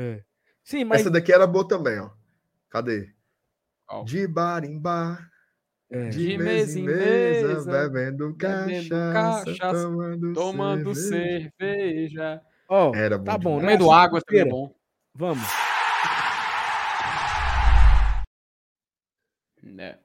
[0.00, 0.22] É.
[0.62, 2.10] Sim, mas Essa daqui era boa também, ó.
[2.70, 3.12] Cadê?
[3.84, 4.04] Qual?
[4.04, 5.28] De bar em bar,
[5.90, 6.08] é.
[6.10, 11.52] de, De mesa em mesa mesa, bebendo bebendo cachaça, cachaça, tomando, Tomando cerveja.
[11.58, 12.42] cerveja.
[12.68, 13.62] Ó, Era bom tá bom, demais.
[13.62, 13.72] né?
[13.78, 14.72] Comendo água também é bom.
[15.14, 15.48] Vamos.
[19.62, 19.98] né?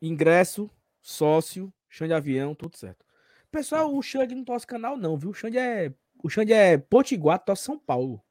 [0.00, 0.70] Ingresso,
[1.00, 3.04] sócio, Xande de avião, tudo certo.
[3.50, 5.30] Pessoal, o Xande não torce canal, não, viu?
[5.30, 5.92] O Xande é.
[6.22, 8.23] O Xande é Potiguar, torce São Paulo.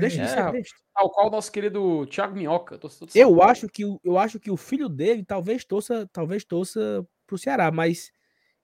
[0.00, 0.76] Deixa de É, ser besta.
[0.94, 2.78] Tal qual o nosso querido Thiago Minhoca.
[2.78, 6.44] do São Eu acho que o, eu acho que o filho dele talvez torça, talvez
[6.44, 8.12] torça pro Ceará, mas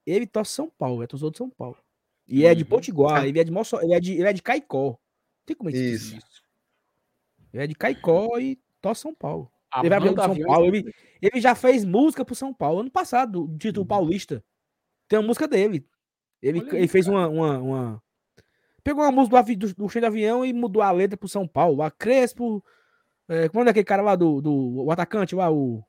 [0.06, 1.76] ele torce São Paulo, é torcedor de São Paulo.
[2.26, 2.68] E é de Uhum.
[2.68, 4.96] Potiguar, ele é de Moço, ele é de, ele é de Caicó.
[5.44, 6.16] Tem como ele Isso.
[6.16, 6.42] isso.
[7.52, 9.50] Ele é de Caicó e torce São Paulo.
[9.72, 12.90] A ele vai pro São Paulo, ele, ele já fez música pro São Paulo ano
[12.90, 14.44] passado, do título paulista.
[15.08, 15.86] Tem uma música dele.
[16.40, 18.02] Ele, Olha ele fez uma, uma, uma-
[18.82, 21.46] Pegou uma música do, do, do Chão de Avião e mudou a letra pro São
[21.46, 21.82] Paulo.
[21.82, 22.64] A Crespo.
[23.28, 25.84] É, como é aquele cara lá do, do o atacante lá, o.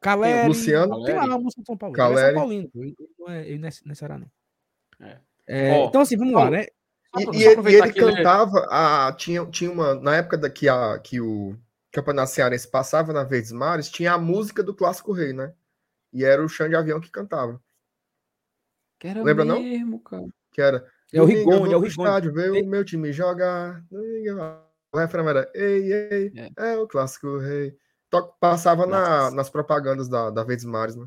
[0.00, 0.48] Caleri.
[0.48, 1.04] Luciano?
[1.04, 1.28] Tem lá Caleri.
[1.28, 1.94] uma música do São Paulo.
[1.94, 2.32] Ele é Caleri.
[2.34, 2.70] São Paulino.
[2.74, 4.30] Ele não é, ele não é, não é Ceará, não.
[5.00, 5.18] É.
[5.46, 6.66] É, Ó, então, assim, vamos lá, né?
[7.18, 10.68] E, e ele, e ele é- cantava, a, tinha, tinha uma, na época da, que,
[10.68, 11.56] a, que o
[11.90, 15.52] Campeonato Cearense passava na Verdes Mares, tinha a música do Clássico Rei, né?
[16.12, 17.60] E era o Chão de Avião que cantava,
[18.98, 19.60] Que era Lembra, não?
[19.60, 20.24] mesmo, cara.
[20.52, 21.88] que era É o "Domingo eu Rigoni, é o Rigoni.
[22.08, 23.82] estádio ver Tem- o meu time jogar.
[23.90, 27.74] Domingo eu-" O refrão era Ei, ei, é, o Clássico Rei.
[28.40, 31.06] Passava na- nas propagandas da, da Verdes Mares, né?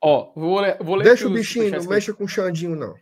[0.00, 2.94] Ó, vou ler, vou ler Deixa o bichinho, não mexa com o Xandinho, não.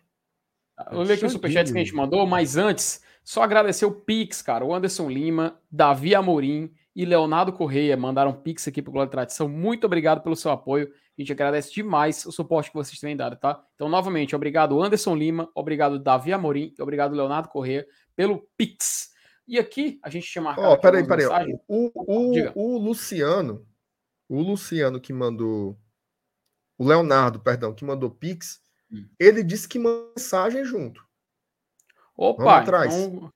[0.91, 4.41] Vou ler aqui os superchats que a gente mandou, mas antes, só agradecer o Pix,
[4.41, 4.65] cara.
[4.65, 9.49] O Anderson Lima, Davi Amorim e Leonardo Correia mandaram Pix aqui pro Glória e Tradição.
[9.49, 10.91] Muito obrigado pelo seu apoio.
[11.21, 13.63] A gente agradece demais o suporte que vocês têm dado, tá?
[13.75, 17.87] Então, novamente, obrigado Anderson Lima, obrigado Davi Amorim obrigado Leonardo Correia
[18.17, 19.11] pelo Pix.
[19.47, 20.67] E aqui a gente marcado.
[20.69, 21.27] Ó, aqui peraí, peraí.
[21.69, 23.67] O, o, o Luciano,
[24.31, 25.79] o Luciano que mandou,
[26.79, 28.59] o Leonardo, perdão, que mandou Pix,
[28.91, 29.07] Hum.
[29.21, 31.05] ele disse que mandou mensagem junto.
[32.17, 32.93] Opa, atrás.
[32.93, 33.31] então.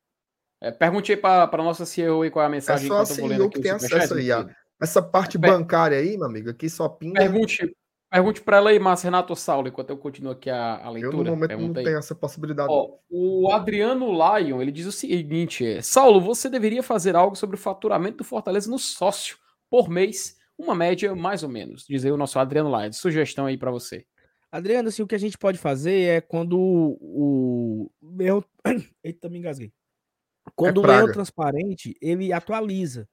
[0.60, 3.06] É, pergunte aí para a nossa CEO aí qual é a É mensagem só a
[3.06, 4.32] CEO que tem acesso aí.
[4.32, 4.48] a-.
[4.80, 7.20] Essa parte Per- bancária aí, meu amigo, aqui só pinga.
[7.20, 7.74] Pergunte,
[8.10, 11.30] pergunte para ela aí, Márcio Renato Saulo, enquanto eu continuo aqui a, a Eu, leitura.
[11.30, 12.68] no momento, não tenho essa possibilidade.
[12.70, 17.56] Ó, o Adriano Lyon, ele diz o seguinte: é, Saulo, você deveria fazer algo sobre
[17.56, 19.38] o faturamento do Fortaleza no sócio
[19.70, 21.84] por mês, uma média mais ou menos.
[21.88, 22.92] Diz aí o nosso Adriano Lyon.
[22.92, 24.04] Sugestão aí para você.
[24.54, 27.90] Adriano, assim, o que a gente pode fazer é quando o.
[28.00, 28.44] leão...
[29.02, 29.72] Eita, me engasguei.
[30.54, 33.08] Quando o leão transparente, ele atualiza.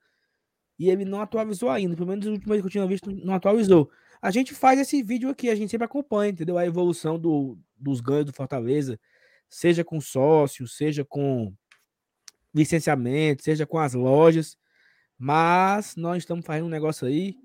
[0.82, 1.96] E ele não atualizou ainda.
[1.96, 3.92] Pelo menos no último que eu tinha visto, não atualizou.
[4.20, 6.58] A gente faz esse vídeo aqui, a gente sempre acompanha, entendeu?
[6.58, 9.00] A evolução do, dos ganhos do Fortaleza.
[9.48, 11.54] seja com sócios, seja com
[12.52, 14.58] licenciamento, seja com as lojas.
[15.20, 17.36] Mas nós estamos fazendo um negócio aí.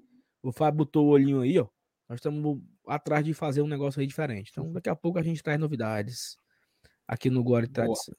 [0.43, 1.69] O Fábio botou o olhinho aí, ó.
[2.09, 4.51] Nós estamos atrás de fazer um negócio aí diferente.
[4.51, 6.39] Então, daqui a pouco a gente traz novidades
[7.07, 8.15] aqui no Glória e Tradição.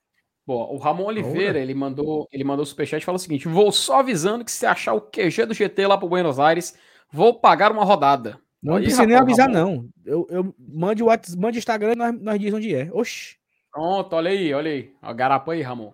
[0.48, 3.70] Bom, o Ramon Oliveira, ele mandou, ele mandou o superchat e falou o seguinte: vou
[3.70, 6.74] só avisando que se achar o QG do GT lá pro Buenos Aires,
[7.12, 8.40] vou pagar uma rodada.
[8.64, 9.60] Não Aí, precisa nem avisar, Ramon.
[9.60, 9.90] não.
[10.06, 12.90] Eu, eu mande o WhatsApp, mande o Instagram e nós, nós diz onde é.
[12.94, 13.36] Oxi.
[13.70, 14.94] Pronto, olha aí, olha aí.
[15.14, 15.92] Garapa aí, Ramon.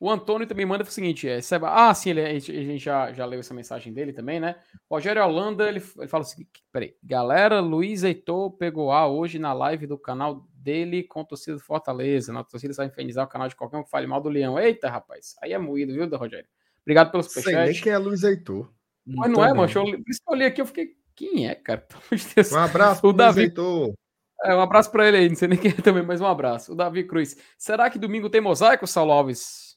[0.00, 2.84] O Antônio também manda o seguinte: é, Seba- ah, sim, ele, a gente a gente
[2.84, 4.56] já, já leu essa mensagem dele também, né?
[4.90, 9.52] Rogério Holanda, ele, ele fala o seguinte: peraí, galera, Luiz Heitor pegou A hoje na
[9.52, 12.32] live do canal dele com a torcida do Fortaleza.
[12.32, 14.58] Na torcida vai infernizar o canal de qualquer um que fale mal do Leão.
[14.58, 16.46] Eita, rapaz, aí é moído, viu, Rogério?
[16.82, 18.70] Obrigado pelo Sei nem quem é Luiz Heitor.
[19.06, 19.62] Mas não é, Também.
[19.62, 19.78] mancho.
[19.78, 20.96] eu- Por isso que eu olhei aqui, eu fiquei.
[21.14, 21.86] Quem é, cara?
[22.52, 23.94] Um abraço O pro Luiz Davi- Heitor.
[24.42, 26.72] É, um abraço pra ele aí, não sei nem quem é também, mas um abraço.
[26.72, 27.36] O Davi Cruz.
[27.56, 29.73] Será que domingo tem mosaico, Saulo Alves?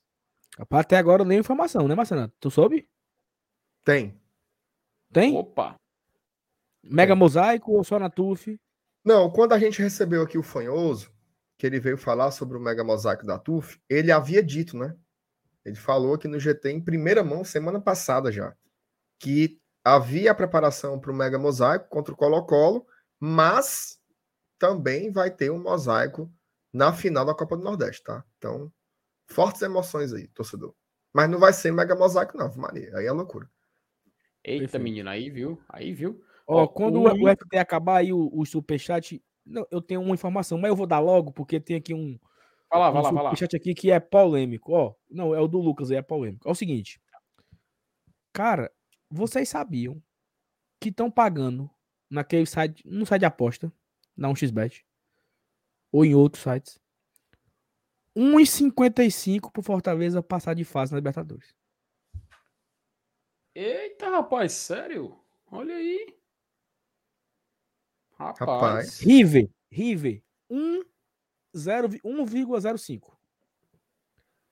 [0.57, 2.31] Até agora eu nem informação, né, Marcelo?
[2.39, 2.88] Tu soube?
[3.84, 4.19] Tem.
[5.11, 5.35] Tem?
[5.35, 5.79] Opa.
[6.84, 8.59] Mega mosaico ou só na TUF?
[9.03, 11.11] Não, quando a gente recebeu aqui o Fanhoso,
[11.57, 14.95] que ele veio falar sobre o Mega Mosaico da TUF, ele havia dito, né?
[15.65, 18.55] Ele falou aqui no GT em primeira mão semana passada já,
[19.19, 22.85] que havia a preparação para o Mega Mosaico contra o Colo-Colo,
[23.19, 23.99] mas
[24.59, 26.31] também vai ter um mosaico
[26.73, 28.23] na final da Copa do Nordeste, tá?
[28.38, 28.71] Então,
[29.27, 30.73] fortes emoções aí, torcedor.
[31.13, 32.95] Mas não vai ser Mega Mosaico, não, Maria.
[32.97, 33.49] Aí é loucura.
[34.43, 34.83] Eita, Perfeito.
[34.83, 35.61] menino, aí viu?
[35.69, 36.23] Aí viu?
[36.45, 39.21] Ó, Ó, quando o- o, FT acabar aí, o, o superchat.
[39.45, 42.17] Não, eu tenho uma informação, mas eu vou dar logo, porque tem aqui um,
[42.69, 43.29] Vai lá, um vai lá, vai lá.
[43.31, 44.71] superchat aqui que é polêmico.
[44.73, 46.47] Ó, não, é o do Lucas aí, é polêmico.
[46.47, 47.01] É o seguinte.
[48.33, 48.71] Cara,
[49.09, 50.01] vocês sabiam
[50.79, 51.69] que estão pagando
[52.09, 53.71] naquele site, no site de aposta,
[54.15, 54.83] na 1xBet,
[55.91, 56.79] ou em outros sites,
[58.18, 61.56] 1,55 pro Fortaleza passar de fase na Libertadores.
[63.53, 65.19] Eita, rapaz, sério?
[65.52, 66.18] Olha aí.
[68.14, 68.39] Rapaz.
[68.39, 68.99] Rapaz.
[69.02, 70.81] River, River, 1,
[71.56, 73.15] 0, 1,05.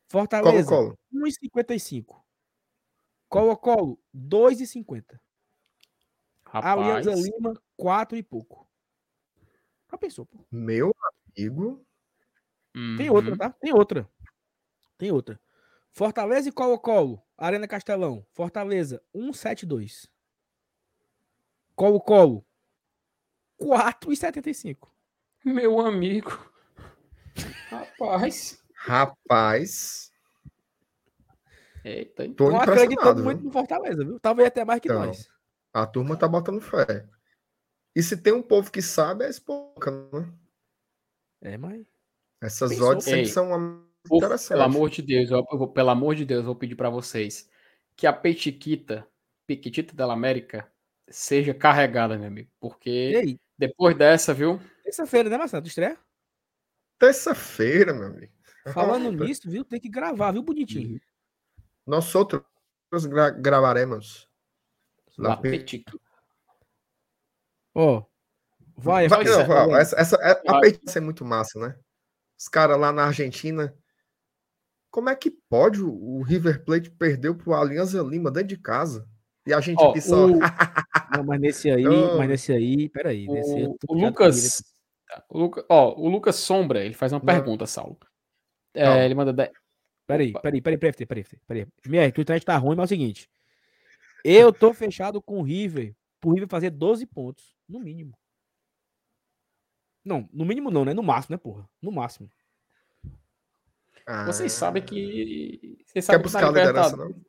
[0.08, 1.00] Fortaleza, Colo-Colo.
[1.12, 2.24] 1,55.
[3.28, 5.20] Colo-Colo, 2,50.
[6.46, 7.16] Alianza.
[7.16, 8.70] Lima, 4 e pouco.
[9.92, 10.46] Já pensou, pô?
[10.52, 10.96] Meu
[11.36, 11.84] amigo.
[12.98, 13.16] Tem Uhum.
[13.16, 13.50] outra, tá?
[13.52, 14.10] Tem outra.
[14.98, 15.40] Tem outra.
[15.92, 18.26] Fortaleza e Colo-Colo, Arena Castelão.
[18.34, 20.10] Fortaleza, 1,72.
[21.76, 22.46] Colo-Colo,
[23.58, 24.90] 4,75.
[25.44, 26.32] Meu amigo.
[27.70, 28.62] Rapaz.
[28.76, 30.12] Rapaz.
[31.84, 32.28] Eita?
[32.30, 33.24] Tô Tô acreditando viu?
[33.26, 34.20] muito no Fortaleza, viu?
[34.20, 35.06] Talvez até mais que Então.
[35.06, 35.30] nós.
[35.74, 37.08] A turma tá botando fé.
[37.96, 39.74] E se tem um povo que sabe, é esse povo,
[40.14, 40.34] né?
[41.42, 41.86] É, mas.
[42.46, 42.90] Essas Pensou.
[42.90, 44.48] odds sempre Ei, são uma- Por- interessantes.
[44.50, 47.50] pelo amor de Deus, eu, eu pelo amor de Deus, eu vou pedir pra vocês
[47.96, 49.08] que a Peitiquita,
[49.48, 50.72] Piquitita da América,
[51.10, 52.50] seja carregada, meu amigo.
[52.60, 54.60] Porque depois dessa, viu?
[54.84, 55.64] Terça-feira, né, Marcelo?
[55.64, 55.98] Tu estreia?
[57.00, 58.32] Terça-feira, meu amigo.
[58.74, 59.64] Falando nisso, viu?
[59.64, 61.00] Tem que gravar, viu, bonitinho?
[61.86, 62.44] Nós outros
[63.08, 64.28] gra- gravaremos.
[65.20, 65.98] A Lá pe- Peitiquita.
[67.74, 68.04] Ó.
[68.78, 70.78] Vai, Vai- vai, não, vai, essa, essa, é- a Vai.
[70.96, 71.80] é muito massa, né?
[72.46, 73.76] Os caras lá na Argentina.
[74.92, 79.10] Como é que pode o, o River Plate perdeu pro Alianza Lima dentro de casa?
[79.48, 80.28] E a gente Ó, aqui só.
[80.28, 80.40] o-
[81.12, 82.18] Não, mas nesse aí, Não.
[82.20, 83.28] mas nesse aí, peraí.
[83.28, 84.60] Nesse aí O, tô o Lucas.
[84.60, 85.22] ele.
[85.28, 87.26] O Lucas, ó, o Lucas Sombra, ele faz uma Não.
[87.26, 87.98] pergunta, Saulo.
[88.76, 89.34] É, ele manda.
[89.34, 89.52] de-
[90.06, 91.68] Peraí, peraí, peraí, peraí, peraí, peraí, peraí.
[91.88, 93.28] Mier, tua internet tá ruim, mas é o seguinte.
[94.24, 98.16] Eu tô fechado com o River, pro River fazer 12 pontos, no mínimo.
[100.06, 100.94] Não, no mínimo não, né?
[100.94, 101.68] No máximo, né, porra?
[101.82, 102.30] No máximo.
[104.28, 105.78] Vocês Ah, sabem que.
[105.86, 107.26] Vocês Quer sabem que buscar na a liderança, não?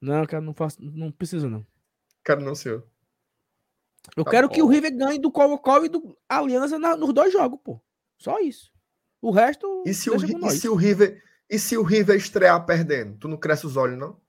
[0.00, 1.66] Não, cara, não faço, não precisa não.
[2.24, 2.86] Quero não, senhor.
[4.16, 4.72] Eu Tá quero que o bom.
[4.72, 7.80] River ganhe do Colo-Colo e do Aliança na- nos dois jogos, pô.
[8.18, 8.72] Só isso.
[9.20, 10.54] O resto, E se, o, deixa Ri- com e nós.
[10.60, 11.22] se o River.
[11.50, 13.18] E se o River estrear perdendo?
[13.18, 14.20] Tu não cresce os olhos, não?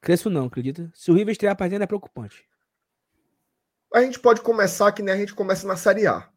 [0.00, 0.90] Cresço não, acredita?
[0.94, 2.46] Se o River estrear perdendo é preocupante.
[3.94, 6.28] A gente pode começar que nem a gente começa na Série A.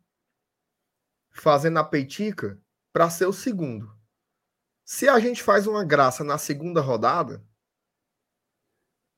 [1.35, 2.59] Fazendo a peitica
[2.93, 3.93] para ser o segundo.
[4.85, 7.43] Se a gente faz uma graça na segunda rodada,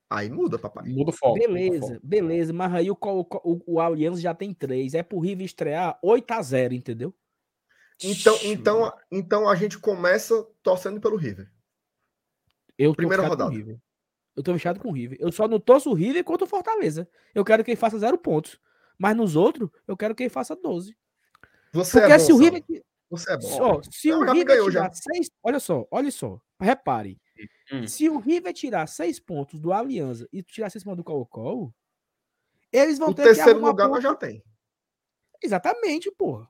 [0.09, 0.87] aí muda, papai.
[0.87, 1.37] Muda o foco.
[1.37, 1.99] muda Beleza, foco.
[2.03, 2.53] beleza.
[2.53, 4.93] Mas aí o, o, o Aliança já tem três.
[4.93, 7.13] É pro River estrear 8x0, entendeu?
[8.01, 8.93] Então, Ixi, então, mano.
[9.11, 11.51] então a gente começa torcendo pelo River.
[12.77, 13.57] Eu tô Primeira fechado com o rodada.
[13.57, 13.81] River.
[14.35, 15.17] Eu tô fechado com o River.
[15.19, 17.09] Eu só não torço o River contra o Fortaleza.
[17.33, 18.59] Eu quero que ele faça zero pontos.
[18.97, 20.95] Mas nos outros, eu quero que ele faça 12.
[21.73, 22.63] Você Porque é se o bom, River.
[23.09, 23.47] Você é bom.
[23.47, 24.91] Só, se Não, o River ganhou, tirar já.
[24.93, 25.31] seis.
[25.43, 26.39] Olha só, olha só.
[26.59, 27.19] Repare.
[27.71, 27.87] Hum.
[27.87, 31.73] Se o River tirar seis pontos do Aliança e tirar seis pontos do Colo-Colo,
[32.71, 34.43] eles vão O ter que terceiro arrumar lugar ponto nós já tem.
[35.41, 36.47] Exatamente, porra.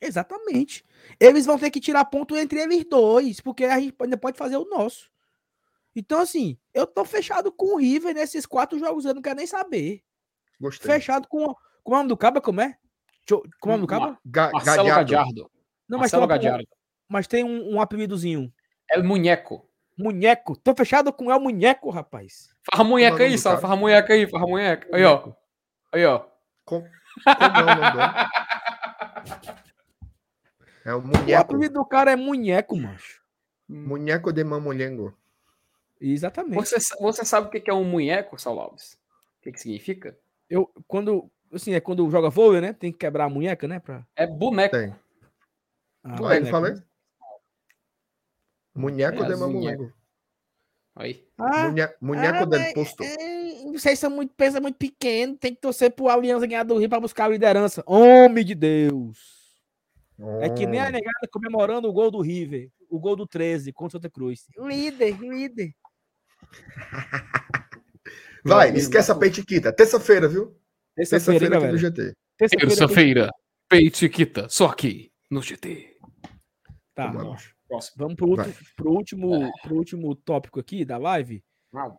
[0.00, 0.84] Exatamente.
[1.18, 4.56] Eles vão ter que tirar ponto entre eles dois, porque a gente ainda pode fazer
[4.56, 5.10] o nosso.
[5.94, 9.46] Então, assim, eu tô fechado com o River nesses quatro jogos, eu não quero nem
[9.46, 10.02] saber.
[10.60, 10.90] Gostei.
[10.92, 11.54] Fechado com.
[11.82, 12.76] Com o nome do Caba, como é?
[13.28, 14.18] Cho- Com o nome do?
[14.24, 15.00] Ga Marcelo Gadiardo.
[15.12, 15.50] Gadiardo.
[15.88, 16.68] Não, mas tem, Marcelo uma- Gadiardo.
[17.08, 18.52] mas tem um, um apelidozinho.
[18.90, 19.68] El Munheco.
[19.98, 20.56] Munheco.
[20.56, 22.48] Tô fechado com o Munheco, rapaz.
[22.70, 23.52] Farra munheca nome aí, Sal.
[23.54, 23.62] cara?
[23.62, 24.88] Farra munheca aí, farra munheca.
[24.96, 25.32] Aí, ó.
[25.92, 26.24] Aí, ó.
[26.64, 28.08] Com- Como é o?
[30.84, 31.40] É o O Munheco.
[31.42, 33.20] apelido do cara é Munheco, macho.
[33.68, 35.14] Munheco de Mamulhengo.
[36.00, 36.54] Exatamente.
[36.54, 38.94] Você, você sabe o que é um munheco, Saulo Alves?
[39.38, 40.16] O que, que significa?
[40.48, 41.30] Eu, quando.
[41.52, 42.72] Assim, é quando joga vôlei, né?
[42.72, 43.80] Tem que quebrar a munheca, né?
[43.80, 44.06] Pra...
[44.14, 44.76] É boneco.
[44.76, 44.94] Tem.
[46.04, 46.74] Ah, Aí, boneco, falei?
[46.74, 46.82] né?
[48.74, 49.92] Munheco É, de as Mamulhengo.
[50.94, 51.26] Aí.
[51.38, 53.02] Ah, Munhe- Munheco ah, del Posto.
[53.02, 56.88] é, vocês são muito, pensa muito pequeno, tem que torcer pro Aliança ganhar do Rio
[56.88, 57.82] pra buscar a liderança.
[57.86, 59.38] Homem de Deus!
[60.40, 63.96] É que nem a negada comemorando o gol do River, o gol do 13 contra
[63.96, 64.46] o Santa Cruz.
[64.58, 65.72] Líder, líder.
[68.44, 69.14] Vai, Não, esquece a.
[69.14, 69.72] Peitiquita.
[69.72, 70.56] Terça-feira, viu?
[70.98, 72.12] Terça-feira aqui no GT.
[72.36, 73.30] Terça-feira,
[73.68, 75.96] Peitiquita, só aqui no GT.
[76.94, 77.54] Tá, vamos.
[77.68, 77.96] Próximo.
[77.98, 79.50] Vamos pro, outro, pro, último, é.
[79.62, 81.44] pro último tópico aqui da live.
[81.72, 81.98] Não.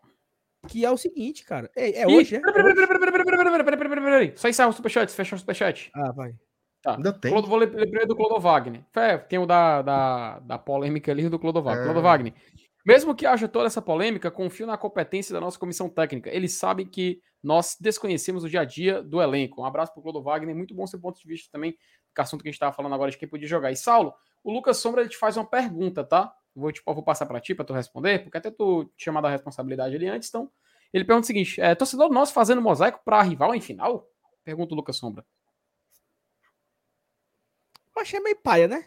[0.67, 1.71] Que é o seguinte, cara.
[1.75, 2.41] É, é hoje, é?
[2.41, 5.89] Peraí, Só encerra o superchat, fecha o superchat.
[5.93, 6.33] Ah, vai.
[6.81, 6.95] Tá.
[6.95, 7.31] Ainda tem.
[7.31, 8.85] Clodo, vou ler primeiro do Clodovagni.
[8.95, 12.33] É, tem o da, da, da polêmica ali do Clodovagni.
[12.35, 12.59] É.
[12.85, 16.29] Mesmo que haja toda essa polêmica, confio na competência da nossa comissão técnica.
[16.29, 19.61] Eles sabem que nós desconhecemos o dia a dia do elenco.
[19.61, 20.55] Um abraço pro Clodovagner.
[20.55, 23.11] Muito bom seu ponto de vista também, do assunto que a gente estava falando agora
[23.11, 23.71] de quem podia jogar.
[23.71, 24.13] E Saulo,
[24.43, 26.33] o Lucas Sombra ele te faz uma pergunta, tá?
[26.55, 29.29] Vou, tipo, vou passar para ti para tu responder, porque até tu te chamar da
[29.29, 30.27] responsabilidade ali antes.
[30.29, 30.51] Então,
[30.93, 34.09] ele pergunta o seguinte: é, torcedor nosso fazendo mosaico para rival em final?
[34.43, 35.25] Pergunta o Lucas Sombra.
[37.95, 38.85] Eu achei meio paia, né?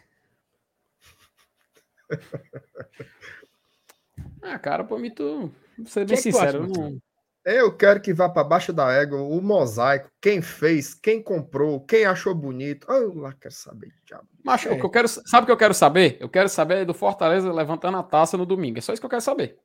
[4.41, 5.53] Ah, cara, pra mim, tu.
[5.77, 6.63] Vou ser Que bem é que tu sincero.
[6.63, 7.01] acha, eu não...
[7.45, 12.05] Eu quero que vá para baixo da égua o mosaico, quem fez, quem comprou, quem
[12.05, 12.87] achou bonito.
[12.89, 14.27] Ah, Eu lá quero saber, diabo.
[14.45, 14.71] Macho, É.
[14.73, 15.07] o que eu quero.
[15.09, 16.17] Sabe o que eu quero saber?
[16.21, 18.77] Eu quero saber do Fortaleza levantando a taça no domingo.
[18.77, 19.59] É só isso que eu quero saber.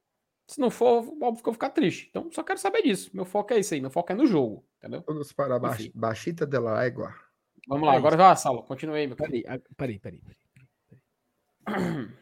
[0.46, 2.08] Se não for, óbvio que eu vou ficar triste.
[2.10, 3.10] Então, só quero saber disso.
[3.14, 3.80] Meu foco é isso aí.
[3.80, 4.64] Meu foco é no jogo.
[4.78, 5.04] Entendeu?
[5.06, 5.92] Vamos para baixo, Enfim.
[5.94, 7.14] baixita de la égua.
[7.68, 8.62] Vamos lá, É agora vai, Saulo.
[8.62, 9.44] Continue aí, meu querido.
[9.76, 10.20] Peraí, peraí, peraí.
[10.20, 10.38] peraí.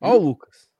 [0.00, 0.70] Ó o Lucas.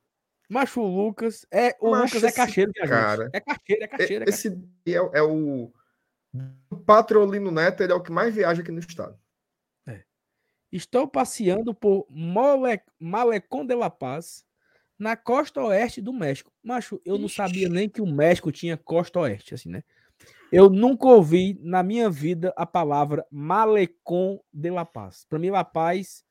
[0.49, 1.77] Macho, Lucas é.
[1.81, 3.31] O Macho, Lucas é cacheiro cara.
[3.33, 4.25] É cacheiro, é cacheiro.
[4.25, 4.49] É Esse
[4.87, 5.73] é, é o.
[6.69, 9.17] O Patrolino Neto, ele é o que mais viaja aqui no estado.
[10.75, 12.81] Estou passeando por Mole...
[12.99, 14.45] Malecón de La Paz,
[14.99, 16.53] na costa oeste do México.
[16.61, 19.85] Macho, eu não sabia nem que o México tinha costa oeste, assim, né?
[20.51, 25.25] Eu nunca ouvi na minha vida a palavra Malecón de La Paz.
[25.29, 26.25] Para mim, La Paz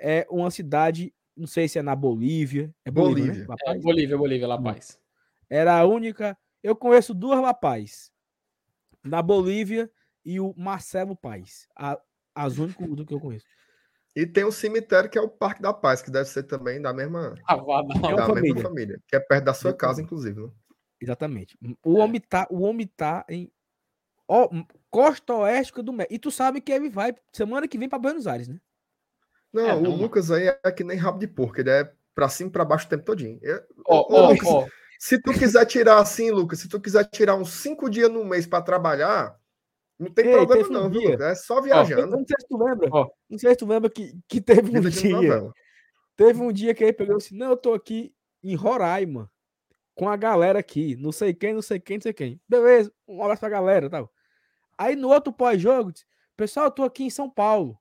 [0.00, 2.72] é uma cidade, não sei se é na Bolívia.
[2.84, 3.46] É Bolívia, Bolívia.
[3.48, 3.56] né?
[3.66, 3.78] É?
[3.80, 4.98] Bolívia, Bolívia, La Paz.
[5.48, 6.36] Era a única.
[6.62, 8.12] Eu conheço duas La Paz.
[9.02, 9.90] Na Bolívia
[10.24, 11.66] e o Marcelo Paz.
[11.76, 11.98] A-
[12.34, 13.46] as únicas do que eu conheço.
[14.14, 16.92] E tem um cemitério que é o Parque da Paz, que deve ser também da
[16.92, 17.54] mesma, Ah.
[17.54, 18.54] É da família.
[18.54, 19.00] mesma família.
[19.08, 20.06] Que é perto da sua casa, família.
[20.06, 20.40] inclusive.
[20.40, 20.50] Né?
[21.00, 21.58] Exatamente.
[21.84, 23.50] O homem tá, o homem tá em
[24.28, 24.48] ó,
[24.90, 26.14] costa oeste do México.
[26.14, 28.60] E tu sabe que ele vai semana que vem para Buenos Aires, né?
[29.52, 32.28] Não, É, o não, Lucas aí é que nem rabo de porco, ele é pra
[32.28, 33.38] cima e pra baixo o tempo todinho.
[33.42, 34.66] Eu- Ô, ó, Lucas, ó.
[34.98, 38.46] Se tu quiser tirar assim, Lucas, se tu quiser tirar uns cinco dias no mês
[38.46, 39.34] pra trabalhar,
[39.98, 41.22] não tem Ei, problema teve um não, viu?
[41.22, 42.16] É só viajando.
[42.16, 42.90] não sei se tu lembra.
[43.28, 45.52] Não sei se tu lembra que, que teve um dia.
[46.16, 49.30] Teve um dia que ele pegou assim: não, eu tô aqui em Roraima
[49.94, 50.96] com a galera aqui.
[50.96, 52.40] Não sei quem, não sei quem, não sei quem.
[52.46, 54.12] Beleza, um abraço pra galera e tal.
[54.76, 55.92] Aí no outro pós-jogo,
[56.36, 57.78] pessoal, eu tô aqui em São Paulo.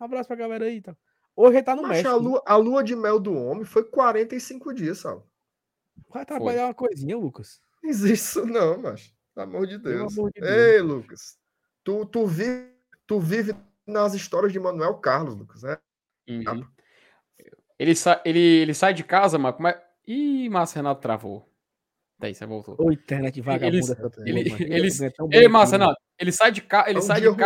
[0.00, 0.96] Um abraço pra galera aí e tal.
[1.40, 2.08] Hoje ele tá no Mas México.
[2.10, 5.24] a lua, a lua de mel do homem foi 45 dias, Sal.
[6.10, 7.60] Vai trabalhar uma coisinha, Lucas.
[7.80, 10.18] Não existe isso não, mas Pelo amor de Deus.
[10.18, 10.52] amor de Deus.
[10.52, 11.38] Ei, Lucas.
[11.84, 12.72] Tu, tu, vive,
[13.06, 13.54] tu vive
[13.86, 15.62] nas histórias de Manuel Carlos, Lucas.
[15.62, 15.78] É?
[16.28, 16.66] Uhum.
[17.78, 19.80] Ele, sa ele, ele sai de casa, mas como é.
[20.08, 21.48] Ih, Márcio Renato travou.
[22.18, 22.74] Daí, você voltou.
[22.80, 24.12] Ô, internet vagabunda.
[24.26, 24.62] Ele- mano.
[24.74, 25.50] eles- Não é bonitinho.
[25.50, 26.84] Márcio Renato, ele sai de, ca...
[26.88, 27.36] ele É um sai de ruim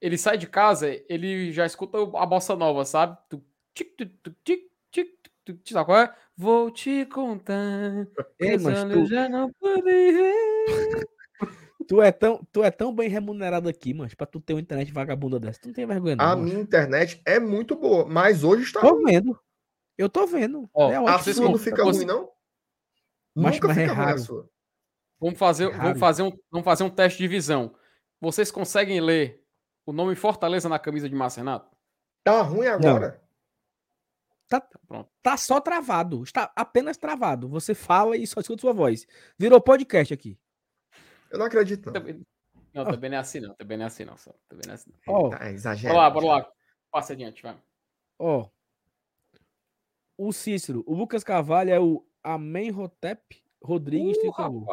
[0.00, 3.18] ele sai de casa, ele já escuta a bossa nova, sabe?
[3.28, 3.44] Tu,
[3.74, 4.10] tic, tic,
[4.44, 4.60] tic,
[4.90, 5.08] tic,
[5.44, 6.14] tic, sabe qual é?
[6.36, 8.06] Vou te contar.
[8.38, 9.04] Ei, mas tu...
[9.06, 10.32] já não poderia.
[11.86, 14.90] tu, é tão, tu é tão bem remunerado aqui, mas pra tu ter uma internet
[14.90, 16.42] vagabunda dessa, tu não tem vergonha não, A mancha.
[16.42, 18.80] minha internet é muito boa, mas hoje está.
[18.80, 19.38] Tô vendo.
[19.98, 20.68] Eu tô vendo.
[20.72, 20.96] Ó, é.
[20.96, 22.30] A sua não fica ruim, não?
[23.34, 24.04] Mas, Nunca mas é fica é.
[24.04, 24.50] Ruim a sua.
[25.20, 27.74] Vamos fazer, é vamos, fazer um, vamos fazer um teste de visão.
[28.18, 29.39] Vocês conseguem ler
[29.86, 31.74] o nome Fortaleza na camisa de Marcenato?
[32.24, 33.20] Tá ruim agora?
[34.48, 35.08] Tá, Pronto.
[35.22, 36.22] tá só travado.
[36.24, 37.48] Está apenas travado.
[37.48, 39.06] Você fala e só escuta sua voz.
[39.38, 40.38] Virou podcast aqui.
[41.30, 41.92] Eu não acredito, não.
[41.92, 42.26] Também-
[42.74, 43.54] Não, também não é assim, não.
[43.54, 44.16] Também não é assim, não.
[44.16, 44.32] Só.
[44.48, 45.14] Também não é assim, não.
[45.14, 45.94] Ó, Tá exagerado.
[45.94, 46.52] Bora lá, bora lá.
[46.90, 47.56] Passa adiante, vai.
[48.18, 48.48] ó.
[50.18, 50.82] O Cícero.
[50.86, 54.66] O Lucas Carvalho é o Amenhotep Rodrigues Uh, Tricolor.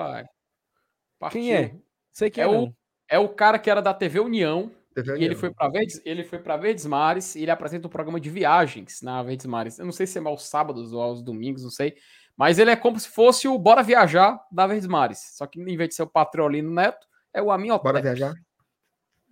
[1.31, 1.75] Quem é?
[2.11, 2.73] Sei que É é, o-.
[3.07, 4.71] É o cara que era da TV União
[5.17, 8.19] e ele foi para Verdes, ele foi para Verdes Mares e ele apresenta um programa
[8.19, 9.77] de viagens na Verdes Mares.
[9.79, 11.95] Eu não sei se é aos sábados ou aos domingos, não sei.
[12.35, 15.19] Mas ele é como se fosse o Bora Viajar da Verdes Mares.
[15.35, 18.33] Só que em vez de ser o Patrolino Neto, é o Aminho Bora viajar?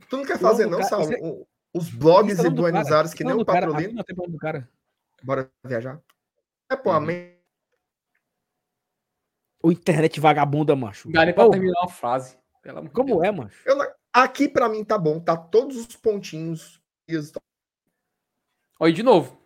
[0.09, 2.91] Tu não quer fazer, não, é- O- Os blogs e Buenos.
[2.91, 3.43] Aires que é nem o.
[3.45, 4.03] Patrolino?
[4.39, 4.69] Cara.
[5.23, 5.99] Bora viajar?
[6.69, 6.95] É, pô, Uhum.
[6.95, 7.35] amém.
[9.61, 11.07] O internet vagabunda, macho.
[11.07, 12.37] Não dá nem pra terminar uma frase.
[12.61, 13.23] Pelo amor de como Deus.
[13.23, 13.61] é, macho?
[13.65, 13.85] Eu não-
[14.15, 16.81] Aqui pra mim tá bom, tá todos os pontinhos.
[17.07, 17.33] e os-
[18.79, 19.37] Olha de novo.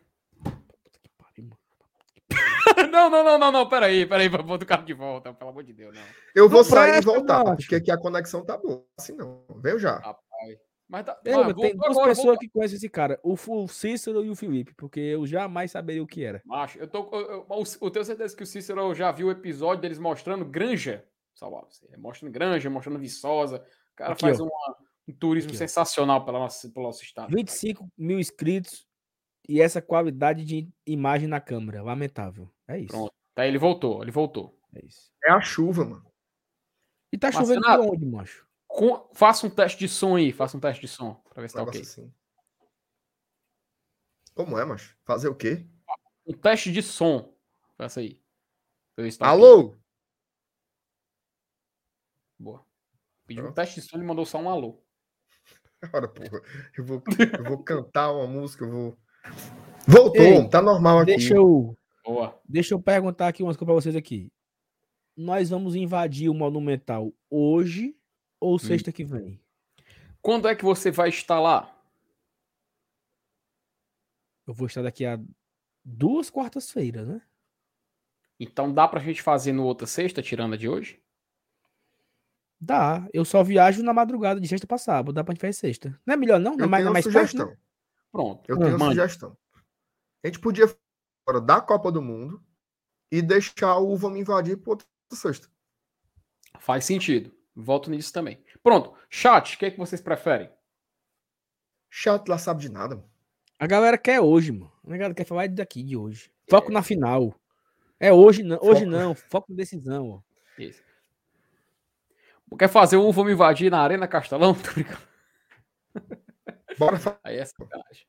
[2.92, 3.68] não, não, não, não, não.
[3.70, 5.34] Peraí, peraí, pra botar o carro de volta.
[5.34, 6.02] Pelo amor de Deus, não.
[6.36, 7.58] Eu vou Não sair e voltar, macho.
[7.58, 8.86] porque aqui a conexão tá boa.
[8.98, 9.44] Assim não.
[9.58, 10.00] Veio já.
[10.88, 11.20] Mas tá.
[11.24, 12.38] Mas tem duas agora, pessoas voltou.
[12.40, 16.24] que conhecem esse cara, o, Cícero e o Felipe, porque eu jamais saberia o que
[16.24, 16.42] era.
[16.46, 17.10] Macho, eu tô.
[17.12, 20.46] Eu, eu, eu- eu tenho certeza que o Cícero já viu o episódio deles mostrando
[20.46, 21.04] Granja.
[21.36, 21.58] Salve,
[21.98, 23.64] mostrando Granja, mostrando Viçosa.
[24.00, 24.78] O cara Aqui, faz uma-
[25.10, 27.36] um turismo Aqui, sensacional pela nossa, pelo nosso estado.
[27.36, 28.88] 25 mil inscritos
[29.48, 31.84] e essa qualidade de imagem na câmera.
[31.84, 32.50] Lamentável.
[32.66, 32.88] É isso.
[32.88, 33.14] Pronto.
[33.36, 34.58] Tá, ele voltou, ele voltou.
[34.74, 35.12] É isso.
[35.26, 36.10] É a chuva, mano.
[37.12, 38.48] E tá Mas, chovendo de onde, macho?
[38.68, 41.56] Com- faça um teste de som aí, faça um teste de som, pra ver se
[41.56, 41.90] tá Negócio ok.
[41.90, 42.14] assim.
[44.34, 44.96] Como é, macho?
[45.04, 45.66] Fazer o quê?
[46.26, 47.36] Um teste de som.
[47.76, 48.22] Faça aí.
[49.18, 49.28] Tá.
[49.30, 49.64] Alô?
[49.64, 49.80] Boa.
[53.30, 54.84] Pediu um teste de som, ele mandou só um alô.
[55.94, 56.42] Ora, porra.
[56.76, 57.04] Eu vou,
[57.38, 58.98] eu vou cantar uma música, eu vou.
[59.88, 61.12] Voltou, Ei, tá normal aqui.
[61.12, 62.42] Deixa eu, Boa.
[62.44, 64.32] deixa eu perguntar aqui umas coisas pra vocês aqui.
[65.16, 67.96] Nós vamos invadir o Monumental hoje
[68.40, 68.60] ou Hum.
[68.60, 69.40] sexta que vem?
[70.24, 71.76] Quando é que você vai estar lá?
[74.48, 75.20] Eu vou estar daqui a
[75.86, 77.22] duas quartas-feiras, né?
[78.40, 81.00] Então dá pra gente fazer no outra sexta, tirando a de hoje?
[82.60, 83.08] Dá.
[83.14, 85.14] Eu só viajo na madrugada de sexta pra sábado.
[85.14, 86.00] Dá pra gente fazer sexta.
[86.06, 86.56] Não é melhor, não?
[86.58, 87.48] Não é Eu mais, tenho não é uma mais perto, sugestão.
[87.48, 87.58] né?
[88.12, 88.44] Pronto.
[88.50, 89.38] Eu tenho uma sugestão.
[90.24, 90.68] A gente podia
[91.26, 92.44] fora da Copa do Mundo
[93.12, 95.48] e deixar o Vamos Invadir pro outro sexta.
[96.60, 97.32] Faz sentido.
[97.56, 98.44] Volto nisso também.
[98.62, 98.94] Pronto.
[99.10, 100.50] Chat, o que, é que vocês preferem?
[101.90, 102.96] Chato lá sabe de nada.
[102.96, 103.10] mano.
[103.58, 104.72] A galera quer hoje, mano.
[104.86, 106.32] A galera quer falar daqui, de hoje.
[106.50, 107.34] Foco na final.
[108.00, 108.58] É hoje não.
[108.62, 108.92] Hoje Foco.
[108.92, 109.16] não.
[109.16, 110.22] Foco na decisão, ó.
[110.58, 110.82] Isso.
[112.58, 114.54] Quer fazer um Vamos Invadir na Arena Castelão?
[114.60, 115.08] Tô brincando.
[116.78, 118.06] Bora, fa- Aí é sacanagem.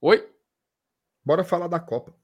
[0.00, 0.30] Oi?
[1.24, 2.14] bora falar da Copa.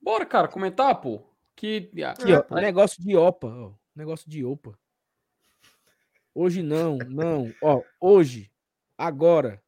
[0.00, 1.22] Bora, cara, comentar, pô.
[1.56, 1.90] Que.
[2.04, 2.42] Aqui, É, ó.
[2.42, 2.54] pô.
[2.56, 3.74] Negócio de OPA, ó.
[3.94, 4.78] Negócio de OPA.
[6.34, 7.52] Hoje não, não.
[7.60, 8.50] Ó, hoje,
[8.96, 9.62] agora,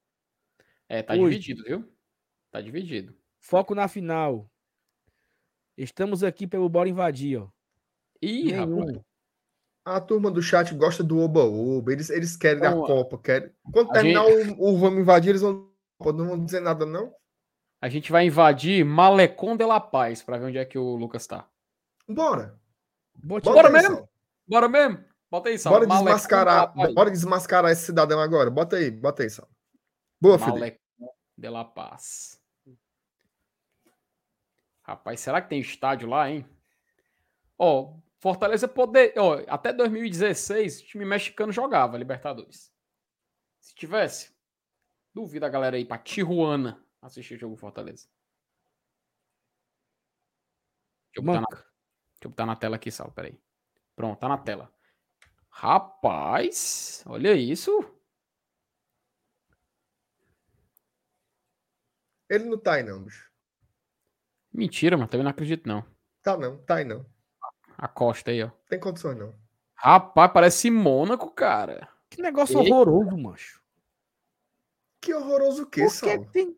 [0.89, 1.39] É, tá Hoje.
[1.39, 1.93] dividido, viu?
[2.51, 3.15] Tá dividido.
[3.41, 4.51] foco na final.
[5.77, 7.49] Estamos aqui pelo Bora Invadir, ó.
[8.23, 9.01] Ih, rapaz.
[9.85, 11.93] A turma do chat gosta do Oba-Oba.
[11.93, 13.19] Eles, eles querem Então, a Copa.
[13.19, 13.53] Querem...
[13.71, 15.71] Quando terminar o, o Vamos Invadir, eles vão.
[16.01, 17.15] Não vão dizer nada, não?
[17.81, 21.27] A gente vai invadir Malecon de la Paz pra ver onde é que o Lucas
[21.27, 21.47] tá.
[22.09, 22.59] Bora.
[23.15, 24.09] Bote Bora mesmo?
[24.47, 25.05] Bora mesmo?
[25.31, 25.73] Bota aí, Sal.
[25.73, 26.75] Bora Malecon de desmascarar.
[26.75, 26.95] Paz.
[26.95, 28.51] Bora desmascarar esse cidadão agora.
[28.51, 29.49] Bota aí, bota aí, Sal.
[30.19, 30.61] Boa, Felipe.
[30.61, 32.41] Malecon de la Paz.
[34.83, 36.47] Rapaz, será que tem estádio lá, hein?
[37.59, 37.95] Ó,
[38.25, 39.13] Fortaleza poder.
[39.19, 42.73] Ó, até 2016, o time mexicano jogava Libertadores.
[43.61, 44.35] Se tivesse,
[45.13, 48.09] duvido a galera ir pra Tijuana assistir o jogo Fortaleza.
[51.13, 51.67] Deixa eu botar na, deixa
[52.23, 53.39] eu botar na tela aqui, Sal, peraí.
[53.95, 54.75] Pronto, tá na tela.
[55.51, 57.79] Rapaz, olha isso.
[62.31, 63.31] Ele não tá aí, não, bicho.
[64.51, 65.85] Mentira, mano, também não acredito, não.
[66.23, 67.14] Tá não, tá aí não.
[67.77, 68.51] A costa aí, ó.
[68.69, 69.35] Tem condições, não.
[69.75, 71.89] Rapaz, parece Mônaco, cara.
[72.09, 72.75] Que negócio Eita.
[72.75, 73.63] horroroso, macho.
[75.01, 76.27] Que horroroso o quê, Saulo?
[76.33, 76.57] tem.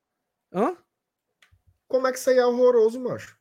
[0.52, 0.76] Hã?
[1.88, 3.36] Como é que isso aí é horroroso, macho?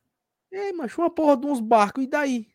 [0.50, 2.48] É, macho, uma porra de uns barcos, e daí?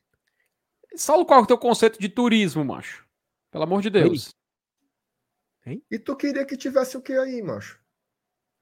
[0.96, 3.08] Saulo, qual é o teu conceito de turismo, macho?
[3.50, 4.36] Pelo amor de Deus.
[5.90, 7.80] E tu queria que tivesse o que aí, macho?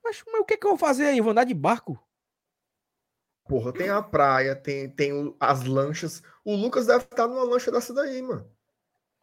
[0.03, 1.18] Mas, mas o que, que eu vou fazer aí?
[1.18, 2.02] Eu vou andar de barco?
[3.50, 6.22] Porra, tem a praia, tem, tem o- as lanchas.
[6.46, 8.48] O Lucas deve estar numa lancha dessa daí, mano.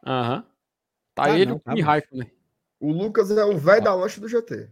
[0.05, 0.41] Aham.
[1.15, 1.81] Tá Tá ele não, e tá o bom.
[1.81, 2.31] Raikkonen.
[2.77, 4.69] O Lucas é o velho da lancha do GT.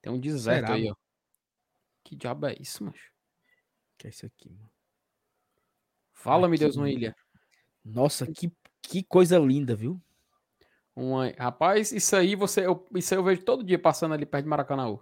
[0.00, 0.94] Tem um deserto Será, aí, ó.
[2.02, 3.12] Que diabo é isso, macho?
[3.98, 4.70] Que é isso aqui, mano.
[6.14, 7.14] Fala-me, Aqui, Deus, uma ilha.
[7.84, 8.50] Nossa, que,
[8.80, 10.00] que coisa linda, viu?
[10.96, 11.28] Uma...
[11.38, 12.66] Rapaz, isso aí você.
[12.66, 12.88] Eu...
[12.94, 14.98] Isso aí eu vejo todo dia passando ali perto de Maracanã.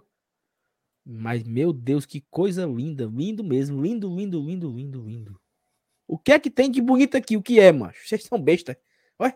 [1.11, 3.05] Mas, meu Deus, que coisa linda.
[3.11, 3.81] Lindo mesmo.
[3.81, 5.41] Lindo, lindo, lindo, lindo, lindo.
[6.07, 7.35] O que é que tem de bonito aqui?
[7.35, 8.07] O que é, macho?
[8.07, 8.79] Vocês são besta.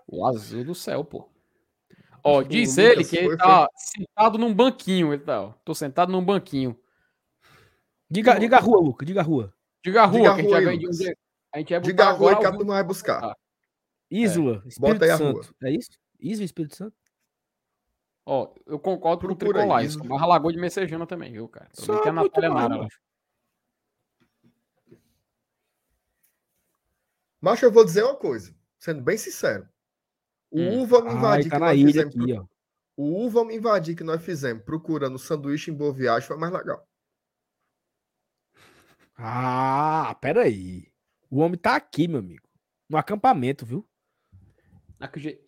[0.07, 1.27] O azul do céu, pô.
[2.23, 5.11] Ó, O diz ele que ele tá sentado num banquinho.
[5.13, 5.53] Ele tá, ó.
[5.65, 6.79] Tô sentado num banquinho.
[8.07, 9.03] Diga, diga a rua, Luca.
[9.03, 9.51] Diga a rua.
[9.83, 10.91] Diga a rua, Diga a que rua a aí, gente vai.
[10.91, 10.99] Lucas.
[11.51, 13.23] A gente vai botar Diga a rua que a turma vai buscar.
[13.23, 13.35] Ah.
[14.11, 14.63] Isla.
[14.67, 15.43] Espírito Bota aí a rua.
[15.43, 15.55] Santo.
[15.63, 15.89] É isso?
[16.19, 16.95] Isla, Espírito Santo?
[18.25, 19.91] Ó, eu concordo com o Tricolais.
[19.91, 20.03] isso.
[20.05, 21.69] Mas a Lagoa de Messejana também, viu, cara?
[21.73, 22.99] Só tem a Natália mal, Nara macho.
[27.41, 29.67] Mas eu vou dizer uma coisa, sendo bem sincero.
[30.49, 30.81] O Hum.
[30.81, 32.15] U vamos Ai, invadir tá que na nós fizemos.
[32.15, 32.47] aqui, pro- ó.
[32.95, 36.87] O U vamos invadir que nós fizemos procurando sanduíche em Boa Viagem foi mais legal.
[39.17, 40.91] Ah, peraí.
[41.29, 42.47] O homem tá aqui, meu amigo.
[42.87, 43.87] No acampamento, viu?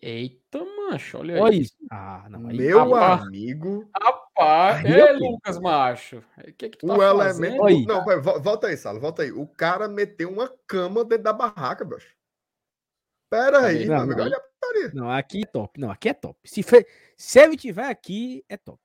[0.02, 0.58] Eita,
[0.90, 1.40] mancho, olha aí.
[1.40, 1.76] Olha isso.
[1.90, 2.46] Ah, não.
[2.48, 3.22] Aí, Meu rapaz.
[3.22, 6.22] amigo, Rapaz, Aí, é Lucas, macho.
[6.38, 7.24] O que que tu tá o elemento.
[7.24, 7.62] fazendo?
[7.62, 7.84] Oi.
[7.86, 9.32] Não, pera, vo- volta aí, Sala, volta aí.
[9.32, 12.14] O cara meteu uma cama dentro da barraca, bicho.
[13.30, 14.18] Pera aí, Não, amigo.
[14.18, 14.24] não.
[14.26, 14.90] Olha a putaria.
[14.94, 15.80] Não, aqui é top.
[15.80, 16.38] Não, aqui é top.
[16.44, 16.86] Se, fe...
[17.16, 18.80] Se ele tiver aqui, é top.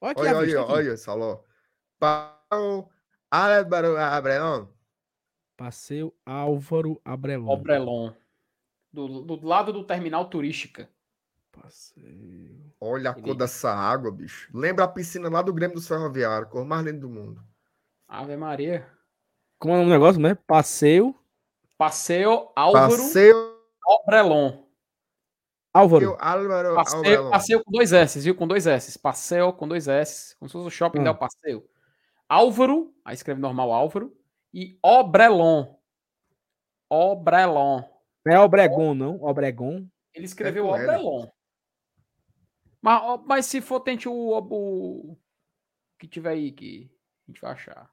[0.00, 0.72] Olha aqui Olha a aí, vista ó, aqui.
[0.72, 1.42] olha, Saló.
[1.98, 2.90] Pau,
[3.30, 4.70] Álvaro Abrelão.
[5.56, 7.48] Passeio Álvaro Abrelon.
[7.50, 8.12] Obrelon.
[9.04, 10.88] Do, do lado do terminal turística.
[11.52, 12.72] Passeio.
[12.80, 14.50] Olha a cor Ele- dessa água, bicho.
[14.54, 17.42] Lembra a piscina lá do Grêmio dos Ferroviários, cor mais linda do mundo.
[18.08, 18.86] Ave Maria.
[19.58, 20.34] Como é o negócio, né?
[20.46, 21.14] Passeio
[21.78, 23.56] Passeio Álvaro Passeio
[23.86, 24.64] Obrelon.
[25.74, 26.16] Álvaro.
[26.18, 28.34] Álvaro Passeio, passeio com dois S, viu?
[28.34, 28.98] Com dois S.
[28.98, 30.34] Passeio com dois S.
[30.38, 31.04] Como se fosse o shopping Hum.
[31.04, 31.68] Del Passeio.
[32.28, 34.16] Álvaro, aí escreve normal Álvaro.
[34.54, 35.74] E Obrelon.
[36.90, 37.82] Obrelon.
[38.26, 39.22] Não é Obregon, não.
[39.22, 39.88] Obregon.
[40.12, 40.82] Ele escreveu com L.
[40.84, 41.28] Obrelon.
[42.82, 45.16] Mas, mas se for, tente o, o
[45.96, 46.90] que tiver aí que
[47.26, 47.88] a gente vai achar.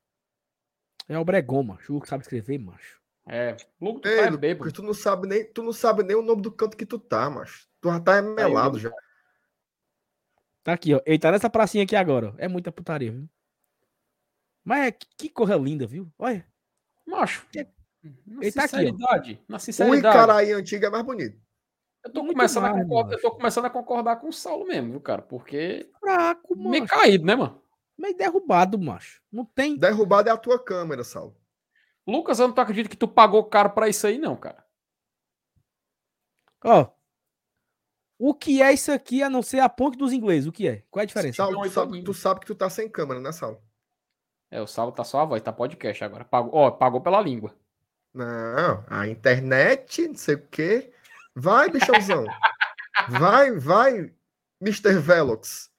[1.07, 1.91] É Obregon, macho.
[1.91, 2.99] O Lucas sabe escrever, macho.
[3.27, 4.72] É, Lucas, tu Ei, tá é bêbado.
[4.73, 7.30] tu não sabe nem, tu não sabe nem o nome do canto que tu tá,
[7.30, 7.68] macho.
[7.80, 8.91] Tu já tá melado já.
[10.64, 11.01] Tá aqui, ó.
[11.05, 12.30] Ele tá nessa pracinha aqui agora.
[12.31, 12.35] ó.
[12.39, 13.30] É muita putaria, viu?
[14.64, 16.11] Mas é que, que corra linda, viu?
[16.18, 16.45] Olha.
[17.05, 17.68] Macho, É-
[18.26, 18.80] na Ele tá aqui, ó.
[18.80, 21.40] sinceridade, na O sinceridade, Icaraí antigo é mais bonito.
[22.04, 24.92] eu, tô Muito começando a concordar, eu tô começando a concordar com o Saulo mesmo,
[24.92, 25.22] viu, cara?
[25.22, 26.94] Porque Fraco, meio macho.
[26.94, 27.62] caído, né, mano?
[27.98, 29.22] Meio derrubado, macho.
[29.32, 29.78] Não tem.
[29.78, 31.36] Derrubado é a tua câmera, Saulo.
[32.06, 34.66] Lucas, eu não tô acreditando que tu pagou caro pra isso aí, não, cara.
[36.66, 36.88] Ó.
[38.20, 40.48] O que é isso aqui a não ser a ponte dos ingleses?
[40.48, 40.84] O que é?
[40.90, 41.38] Qual é a diferença?
[41.38, 43.62] Saulo, tu sabe, tu sabe que tu tá sem câmera, né, Saulo?
[44.52, 46.24] É, o Saulo tá só a voz, tá podcast agora.
[46.26, 47.56] Pagou, ó, pagou pela língua.
[48.14, 50.91] Não, a internet, não sei o quê.
[51.35, 52.26] Vai, bichãozão.
[53.10, 54.14] vai, vai,
[54.61, 54.99] Mr.
[54.99, 55.72] Velox.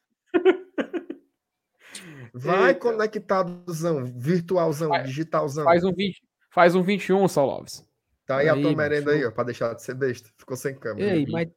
[2.33, 2.81] Vai Eita.
[2.81, 5.65] conectadozão, virtualzão, Vai- digitalzão.
[5.65, 6.21] Faz um 20,
[6.51, 7.85] faz um 21, Saulo Alves.
[8.27, 8.77] Tá aí, a Aí, tua macho.
[8.77, 10.29] merenda aí, ó, pra deixar de ser besta.
[10.37, 11.15] Ficou sem câmera.
[11.15, 11.49] Ei, mas.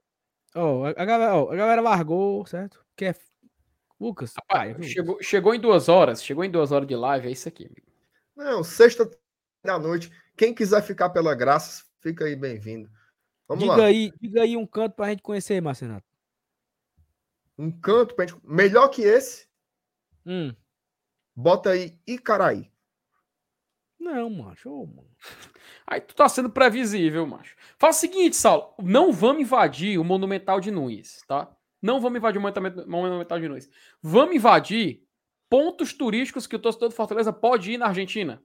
[0.53, 2.83] Ó, a, a galera, ó, a galera largou, certo?
[2.95, 3.15] Que é.
[3.99, 4.83] Lucas, Rapaz, paia, viu?
[4.87, 7.87] chegou, chegou em duas horas, chegou em duas horas de live, é isso aqui, amigo.
[8.35, 9.09] Não, sexta
[9.65, 10.11] da noite.
[10.37, 12.89] Quem quiser ficar pela graça, fica aí bem-vindo.
[13.47, 13.85] Vamos diga lá.
[13.85, 16.05] aí, diga aí um canto pra gente conhecer, Marcenato.
[17.57, 18.39] Um canto pra gente.
[18.45, 19.47] Melhor que esse,
[20.25, 20.53] Hum.
[21.35, 22.71] bota aí Icaraí.
[23.99, 24.69] Não, macho.
[24.69, 25.09] ô, mano.
[25.87, 27.55] Aí tu tá sendo previsível, macho.
[27.79, 31.51] Faz o seguinte, Saulo, não vamos invadir o Monumental de Nunes, tá?
[31.81, 33.69] Não vamos invadir o Monumental Monumental de Nunes.
[34.01, 35.03] Vamos invadir
[35.49, 38.43] pontos turísticos que o torcedor do Fortaleza pode ir na Argentina.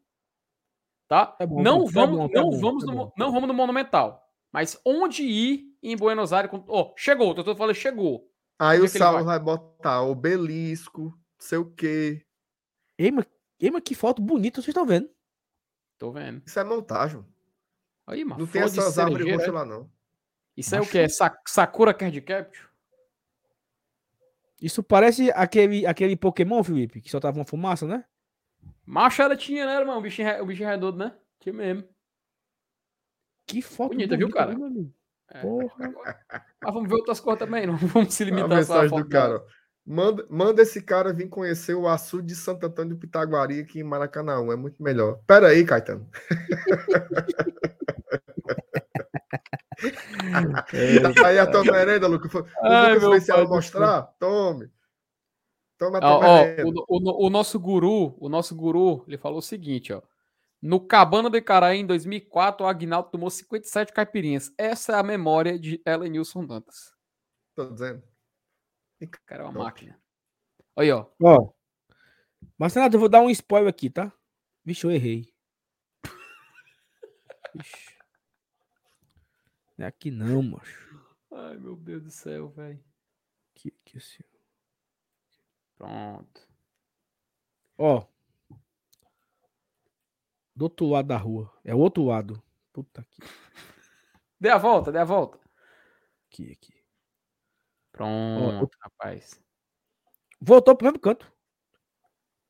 [1.12, 1.26] Tá?
[1.26, 3.05] Tá bom, não tá vamos, bom, tá não bom, vamos tá no, bom.
[3.05, 4.26] mo- não vamos no Monumental.
[4.51, 6.51] Mas onde ir em Buenos Aires?
[6.51, 8.32] com- Ó, chegou, o torcedor falou, chegou.
[8.59, 12.24] Aí Onde o é ele Saulo vai botar obelisco, não sei o quê.
[12.97, 13.26] Ei, mas,
[13.60, 15.10] ei, mas que foto bonita vocês estão vendo.
[15.98, 16.40] Tô vendo.
[16.47, 17.22] Isso é montagem.
[18.06, 18.40] Aí, mano.
[18.40, 19.51] Não tem essas árvores roxas é?
[19.51, 19.90] lá, não.
[20.56, 20.97] Isso é o que?
[20.97, 22.68] É Sa- Sakura Card Capture?
[24.62, 28.02] Isso parece aquele, aquele Pokémon, Felipe, que soltava uma fumaça, né?
[28.84, 29.98] Macho ela tinha, né, irmão?
[29.98, 31.14] O bichinho, re- o bichinho redondo, né?
[31.40, 31.84] Tinha mesmo.
[33.47, 34.55] Que foto Bonita, viu, cara?
[35.30, 35.40] É.
[35.40, 35.93] Porra.
[36.62, 39.02] Mas vamos ver outras coisas também, não vamos se A limitar só a mensagem foto
[39.05, 39.43] do cara.
[39.84, 43.84] Manda, manda esse cara vir conhecer o açude de Santo Antônio do Pitaguari aqui em
[43.84, 44.34] Maracanã.
[44.52, 45.18] É muito melhor.
[45.26, 46.09] Pera aí, Caetano.
[51.20, 52.30] Tá aí a tua merenda, Lucas.
[52.30, 54.02] Foi- O Ai, Lucas se mostrar?
[54.18, 54.70] Tome.
[55.82, 56.64] Toma a Ó, merenda.
[56.68, 60.00] o, o- o nosso guru, o nosso guru, ele falou o seguinte, ó.
[60.60, 64.52] No Cabana de Caraí, em 2004, o Agnaldo tomou 57 caipirinhas.
[64.56, 66.94] Essa é a memória de Elenilson Dantas.
[67.56, 68.00] Tô dizendo.
[69.02, 69.64] O cara é uma Top.
[69.64, 70.00] máquina.
[70.76, 71.06] Aí, ó.
[71.20, 71.52] Ó.
[72.56, 74.12] Marcelo, eu vou dar um spoiler aqui, tá?
[74.64, 75.34] Vixe, eu errei.
[77.54, 77.92] Vixe.
[79.76, 81.02] Não é aqui não, macho.
[81.32, 82.78] Ai, meu Deus do céu, velho.
[83.56, 84.22] Aqui, aqui, assim.
[85.82, 86.48] Pronto.
[87.76, 88.06] Ó.
[90.54, 91.52] Do outro lado da rua.
[91.64, 92.40] É o outro lado.
[92.72, 93.20] Puta que.
[94.38, 95.38] Dê a volta, dê a volta.
[96.28, 96.72] Aqui, aqui.
[97.90, 99.42] Pronto, rapaz.
[100.40, 101.32] Voltou pro mesmo canto.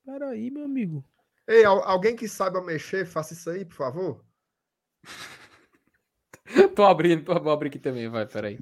[0.04, 1.02] Peraí, meu amigo.
[1.46, 4.24] Ei, al- alguém que saiba mexer, faça isso aí, por favor.
[6.74, 8.58] tô abrindo, tô, vou abrir aqui também, vai, peraí.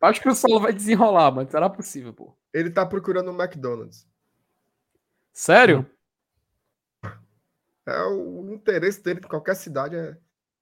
[0.00, 2.34] Acho que o solo vai desenrolar, mas será possível, pô.
[2.52, 4.08] Ele tá procurando um McDonald's.
[5.32, 5.86] Sério?
[7.86, 10.16] É o interesse dele em qualquer cidade é.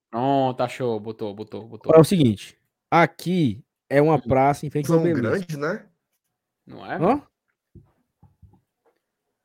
[0.09, 0.99] Pronto, tá show.
[0.99, 1.93] Botou, botou, botou.
[1.93, 2.59] É o seguinte.
[2.89, 5.85] Aqui é uma praça em frente ao São grande, né?
[6.65, 6.95] Não é?
[6.95, 7.21] Hã?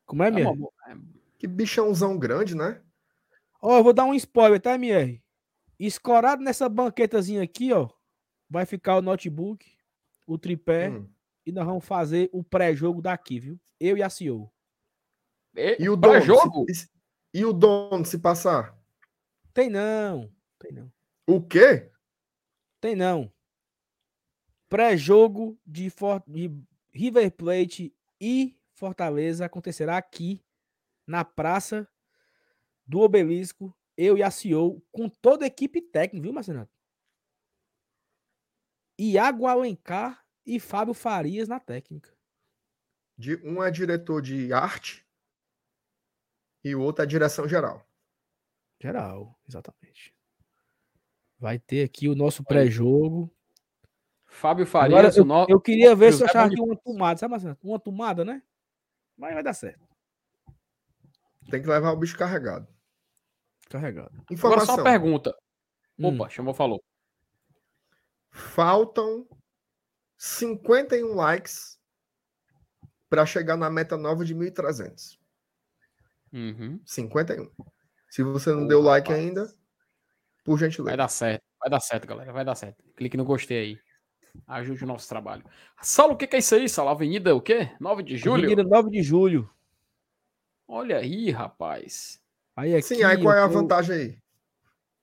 [0.05, 0.49] Como é, É minha?
[0.49, 0.69] uma
[1.37, 2.81] Que bichãozão grande, né?
[3.61, 5.21] Ó, eu vou dar um spoiler, tá, MR?
[5.79, 7.89] Escorado nessa banquetazinha aqui, ó.
[8.49, 9.65] Vai ficar o notebook,
[10.27, 11.09] o tripé, Hum.
[11.45, 13.59] e nós vamos fazer o pré-jogo daqui, viu?
[13.79, 14.51] Eu e a CEO.
[15.55, 16.21] E, E o dono?
[16.21, 16.65] jogo?
[16.73, 16.89] se-
[17.33, 18.77] e o dono, se passar?
[19.53, 20.31] Tem não.
[20.59, 20.91] Tem não.
[21.27, 21.91] O quê?
[22.79, 23.31] Tem não.
[24.69, 26.51] Pré-jogo de, For- de
[26.93, 30.43] River Plate e Fortaleza acontecerá aqui
[31.07, 31.87] na Praça
[32.85, 33.75] do Obelisco.
[33.97, 36.71] Eu e a CEO, com toda a equipe técnica, viu, Marcenato?
[38.97, 42.13] Iago Alencar e Fábio Farias na técnica.
[43.17, 45.05] De, um é diretor de arte
[46.63, 47.87] e o outro é direção geral.
[48.81, 50.13] Geral, exatamente.
[51.39, 53.33] Vai ter aqui o nosso pré-jogo.
[54.25, 55.45] Fábio Agora, Farias, eu, o no...
[55.47, 57.65] eu queria ver se eu achava aqui uma tomada, sabe, Marcenato?
[57.65, 58.41] Uma tomada, né?
[59.17, 59.87] Mas vai dar certo.
[61.49, 62.67] Tem que levar o bicho carregado.
[63.69, 64.11] Carregado.
[64.11, 64.65] Agora Informação.
[64.65, 65.35] só uma pergunta.
[65.97, 66.07] Hum.
[66.07, 66.83] Opa, chamou, falou.
[68.31, 69.27] Faltam
[70.17, 71.79] 51 likes
[73.09, 75.17] para chegar na meta nova de 1.300.
[76.33, 76.79] Uhum.
[76.85, 77.49] 51.
[78.09, 79.25] Se você não deu like rapaz.
[79.25, 79.53] ainda,
[80.43, 80.97] por Vai gentileza.
[80.97, 81.43] dar certo.
[81.59, 82.33] Vai dar certo, galera.
[82.33, 82.83] Vai dar certo.
[82.95, 83.79] Clique no gostei aí.
[84.47, 85.45] Ajude o nosso trabalho.
[85.81, 86.91] Saulo, o que que é isso aí, Saulo?
[86.91, 87.71] Avenida o quê?
[87.79, 88.43] 9 de julho?
[88.43, 89.49] Avenida 9 de julho.
[90.67, 92.21] Olha aí, rapaz.
[92.55, 94.17] Aí aqui, Sim, aí qual é a eu vantagem aí?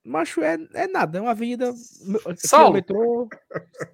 [0.05, 1.69] Macho, é, é nada, é uma avenida.
[1.70, 2.74] aqui é o Saulo.
[2.74, 3.29] metrô.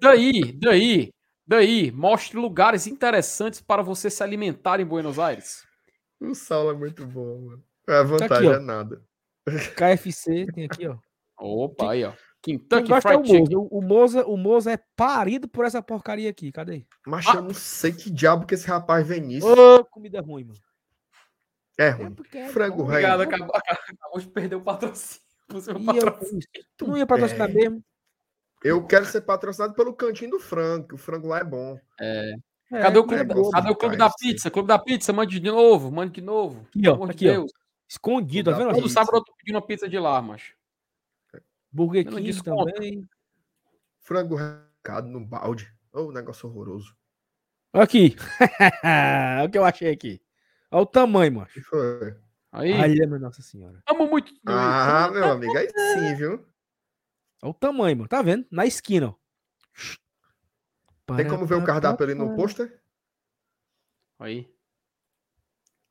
[0.01, 1.13] Daí, daí,
[1.45, 5.63] daí, mostre lugares interessantes para você se alimentar em Buenos Aires.
[6.19, 7.63] O Saulo é muito bom, mano.
[7.87, 8.53] A vantagem ó.
[8.53, 9.03] é nada.
[9.75, 10.97] KFC tem aqui, ó.
[11.39, 12.13] Opa, aí, ó.
[12.41, 13.43] Kentucky gosta é o Fried Moza.
[13.45, 13.57] Chicken.
[13.57, 16.51] O, o, Moza, o Moza é parido por essa porcaria aqui.
[16.51, 16.85] Cadê?
[17.05, 17.35] Mas Ah.
[17.35, 19.47] eu não sei que diabo que esse rapaz vem nisso.
[19.47, 20.59] Ô, comida ruim, mano.
[21.79, 22.15] É É ruim.
[22.33, 23.05] é Frango bom, rei.
[23.05, 25.21] Obrigado, acabou, acabou de perder o patrocínio.
[25.49, 26.19] eu,
[26.77, 27.53] tu não ia patrocinar É.
[27.53, 27.83] mesmo?
[28.61, 31.79] Eu quero ser patrocinado pelo cantinho do frango, que o frango lá é bom.
[31.99, 32.33] É,
[32.69, 33.51] Cadê o comida clube, boa.
[33.53, 34.51] cadê o clube da pizza?
[34.51, 36.67] Clube da pizza, mande de novo, mande de novo.
[36.67, 36.95] Aqui, Pelo ó.
[36.95, 37.31] amor de Aqui, ó.
[37.31, 37.51] Deus.
[37.87, 38.73] Escondido, tá vendo?
[38.75, 40.53] Todo sábado eu tô pedindo uma pizza de lá, macho.
[41.71, 43.07] Burger King também.
[44.01, 45.73] Frango recado no balde.
[45.93, 46.93] Ô, negócio horroroso.
[47.73, 48.15] Aqui.
[48.83, 50.21] Olha o que eu achei aqui.
[50.71, 51.61] Olha o tamanho, macho.
[51.63, 52.15] Foi?
[52.51, 53.81] Aí, Olha, minha Nossa Senhora.
[53.87, 54.33] amo muito.
[54.45, 56.33] Ah, meu amigo, aí sim, viu?
[57.41, 58.09] Olha o tamanho, mano.
[58.09, 58.45] Tá vendo?
[58.51, 59.15] Na esquina, ó.
[61.15, 62.79] Tem como ver o cardápio ali no pôster?
[64.19, 64.53] Aí,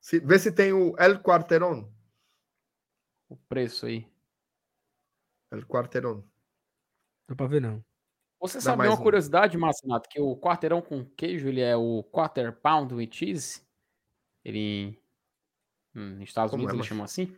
[0.00, 1.90] Se, vê se tem o El Quarteron.
[3.28, 4.06] o preço aí.
[5.50, 6.22] El Quarteron.
[7.26, 7.82] Dá pra ver, não.
[8.40, 9.02] Você Dá sabe uma um.
[9.02, 13.66] curiosidade, Marcinato, que o quarteirão com queijo, ele é o quarter pound with cheese?
[14.48, 14.98] Ele
[15.94, 17.36] hum, nos Estados Como Unidos é, eles chamam assim?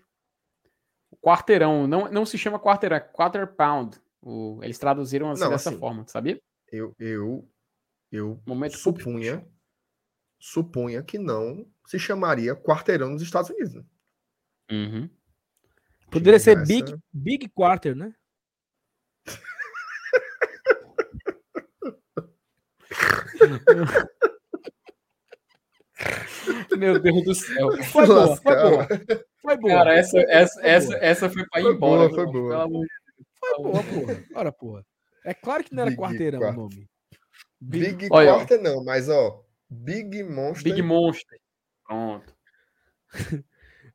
[1.11, 4.01] O quarteirão, não, não se chama quarteirão, é quarter pound.
[4.23, 6.41] O- eles traduziram assim Não, dessa assim, forma, sabia?
[6.71, 7.51] Eu, eu,
[8.13, 9.45] eu Momento supunha,
[10.39, 13.75] supunha que não se chamaria quarteirão nos Estados Unidos.
[13.75, 13.85] né?
[14.71, 15.11] Uhum.
[16.13, 18.15] Poderia ser Essa- Big, Big Quarter, né?
[26.77, 27.69] Meu Deus do céu.
[27.93, 28.89] Foi boa, foi boa.
[29.43, 29.75] Foi boa.
[29.75, 30.99] Cara, essa, essa, Foi essa, boa.
[31.05, 32.09] essa foi pra ir Foi embora.
[32.09, 32.69] boa, foi boa.
[33.39, 34.25] Foi boa, porra.
[34.35, 34.87] Ora, porra.
[35.25, 36.89] É claro que não era Big quarteirão o nome.
[37.61, 38.35] Big Olha.
[38.35, 40.65] Quarter não, mas ó, Big Monster.
[40.65, 41.39] Big Monster.
[41.87, 42.35] Pronto.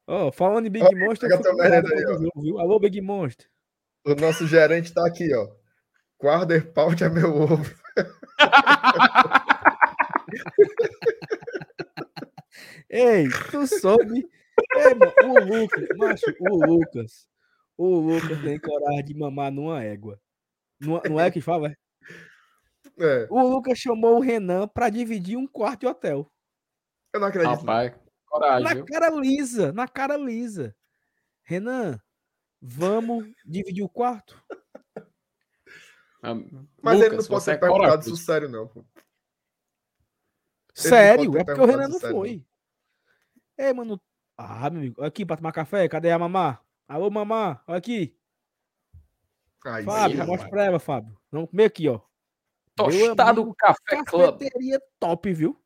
[0.07, 2.59] Ó, falando em Big Monster, aí, jogo, viu?
[2.59, 3.47] Alô, Big Monster.
[4.05, 5.47] O nosso gerente tá aqui, ó.
[6.17, 7.75] Quarter Pound é meu ovo.
[12.95, 14.25] Ei, tu soube?
[14.75, 17.27] Ei, mano, o Lucas, macho, o Lucas.
[17.77, 20.17] O Lucas tem coragem de mamar numa égua.
[20.79, 21.69] Não, não é que fala?
[21.69, 21.75] é?
[22.97, 26.31] É, O Lucas chamou o Renan pra dividir um quarto de hotel.
[27.13, 27.49] eu não acredito.
[27.51, 27.59] não.
[27.59, 27.93] Rapaz,
[28.27, 28.85] coragem, Na viu?
[28.85, 30.73] cara lisa, na cara lisa.
[31.43, 31.99] Renan,
[32.61, 34.41] vamos dividir o quarto?
[36.81, 38.67] Mas ele não Lucas, pode você ter é perguntado isso sério, não.
[38.67, 38.85] Pô.
[40.73, 41.99] Sério, é porque o Renan não.
[41.99, 42.45] foi.
[43.57, 44.01] Ei, mano.
[44.37, 46.59] Ah, meu amigo, aqui pra tomar café, cadê a mamá?
[46.87, 48.17] Alô, mamá, olha aqui.
[49.65, 50.27] Aí, Fábio, rapaz.
[50.29, 51.17] mostra pra ela, Fábio.
[51.31, 51.99] Vamos comer aqui, ó.
[52.75, 54.37] Tostado amigo, Café Club.
[54.39, 55.59] Cafeteria top, viu?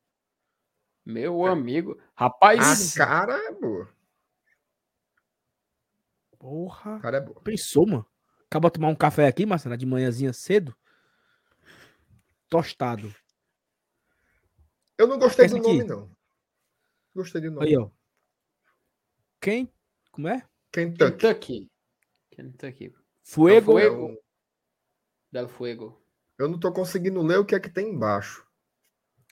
[1.06, 1.49] Meu É.
[1.52, 1.99] amigo.
[2.16, 3.90] A Rapaz, cara é boa.
[6.38, 6.95] Porra.
[6.98, 7.41] A cara é boa.
[7.41, 8.06] Pensou, mano?
[8.45, 10.76] Acaba de tomar um café aqui, Marcelo, de manhãzinha cedo.
[12.48, 13.14] Tostado.
[14.98, 15.90] Eu não gostei Esse do nome, aqui.
[15.90, 16.10] não.
[17.20, 17.68] Gostei do nome.
[17.68, 17.90] Aí, ó.
[19.41, 19.70] Quem?
[20.12, 20.48] Como é?
[20.72, 21.18] Kentucky.
[21.18, 21.72] Kentucky.
[22.32, 22.94] Kentucky.
[23.24, 23.72] Fuego.
[23.74, 23.96] Fuego.
[23.96, 24.18] É um-
[25.32, 26.02] Del Fuego.
[26.38, 28.46] Eu não tô conseguindo ler o que é que tem embaixo.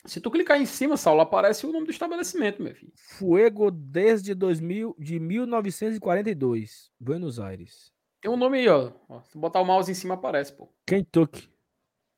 [0.05, 2.91] Se tu clicar em cima, Saulo, aparece o nome do estabelecimento, meu filho.
[2.95, 6.91] Fuego desde 2000, de 1942.
[6.99, 7.91] Buenos Aires.
[8.22, 8.91] Tem um nome aí, ó.
[9.07, 10.69] Ó, Se botar o mouse em cima, aparece, pô.
[10.85, 11.49] Kentucky.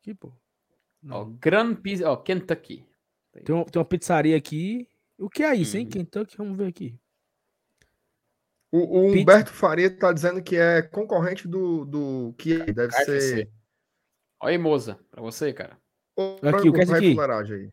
[0.02, 0.30] Aqui, pô.
[0.30, 0.34] Ó,
[1.04, 1.34] Não.
[1.34, 2.88] Grand Pizza, ó, Kentucky.
[3.46, 4.88] Tem, um- tem uma pizzaria aqui.
[5.20, 5.84] O que é isso, hein?
[5.84, 5.90] Uhum.
[5.90, 6.98] Kentucky, vamos ver aqui.
[8.72, 9.12] O, o.
[9.12, 13.20] Humberto Faria tá dizendo que é concorrente do, do que deve KFC.
[13.22, 13.52] ser.
[14.42, 15.78] Olha aí, moça, pra você, cara.
[16.44, 17.06] Aqui, o que é isso aqui?
[17.54, 17.70] aí.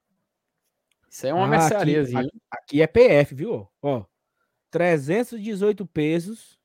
[1.09, 2.21] Isso aí é uma Ah, merceariazinha.
[2.21, 3.69] Aqui, aqui é PF, viu?
[3.83, 4.05] Ó,
[4.71, 6.59] 318 pesos.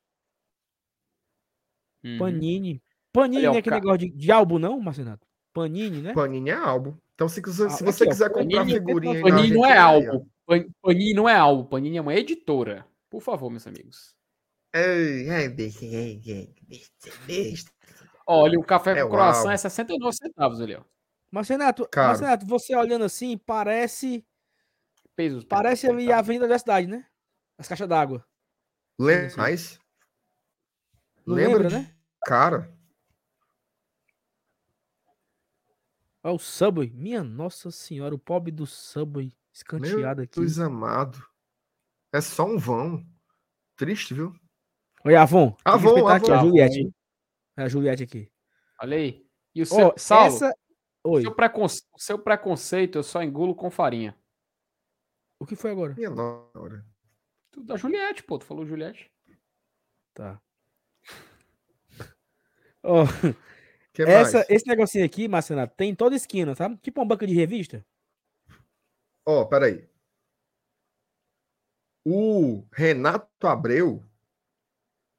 [2.04, 2.18] Uhum.
[2.18, 2.82] Panini.
[3.12, 5.26] Panini Olha, não é aquele negócio de, de álbum, não, Marcenato?
[5.52, 6.14] Panini, né?
[6.14, 6.96] Panini é álbum.
[7.14, 9.78] Então, se, você- Ah, se aqui, você ó, quiser comprar Panini- figurinha Panini não é
[9.78, 9.82] ó.
[9.82, 10.26] álbum.
[10.46, 11.64] Pan- Panini não é álbum.
[11.64, 12.86] Panini é uma editora.
[13.10, 14.14] Por favor, meus amigos.
[18.26, 20.82] Olha, o café É com o croissant é 69 centavos ali, ó.
[21.30, 22.08] Marcenato, Caro.
[22.08, 24.24] Marcenato, você olhando assim, parece.
[25.16, 25.44] Pesos.
[25.44, 27.06] Parece ali a Avenida da Cidade, né?
[27.58, 28.24] As caixas d'água.
[28.98, 29.78] Lembra, mas
[31.26, 31.94] Lembra lembra, de- né?
[32.24, 32.72] cara,
[36.24, 36.90] Olha o Subway.
[36.90, 40.40] Minha nossa senhora, o pobre do Subway escanteado meu aqui.
[40.40, 41.24] Deus amado.
[42.12, 43.04] É só um vão.
[43.76, 44.34] Triste, viu?
[45.04, 45.56] Olha, Avon.
[45.64, 46.34] Avon, respeitar aqui, Avon.
[46.34, 46.94] a Avon, Juliette.
[47.56, 48.32] É a Juliette aqui.
[48.80, 49.26] Olha aí.
[49.54, 50.54] E o seu, Ó, Saulo, essa.
[51.04, 54.16] Oi, seu preconce- o seu preconceito eu só engulo com farinha.
[55.38, 55.94] o que foi agora?
[55.94, 56.86] Minha nossa.
[57.50, 58.38] Tu da Juliette, pô.
[58.38, 59.10] Tu falou Juliette.
[60.14, 60.40] Tá.
[63.92, 64.50] Que essa, mais?
[64.50, 66.78] esse negocinho aqui, Marcenato, tem em toda esquina, sabe?
[66.78, 67.84] Tipo uma banca de revista.
[69.26, 69.88] Ó, peraí.
[72.04, 74.02] O Renato Abreu,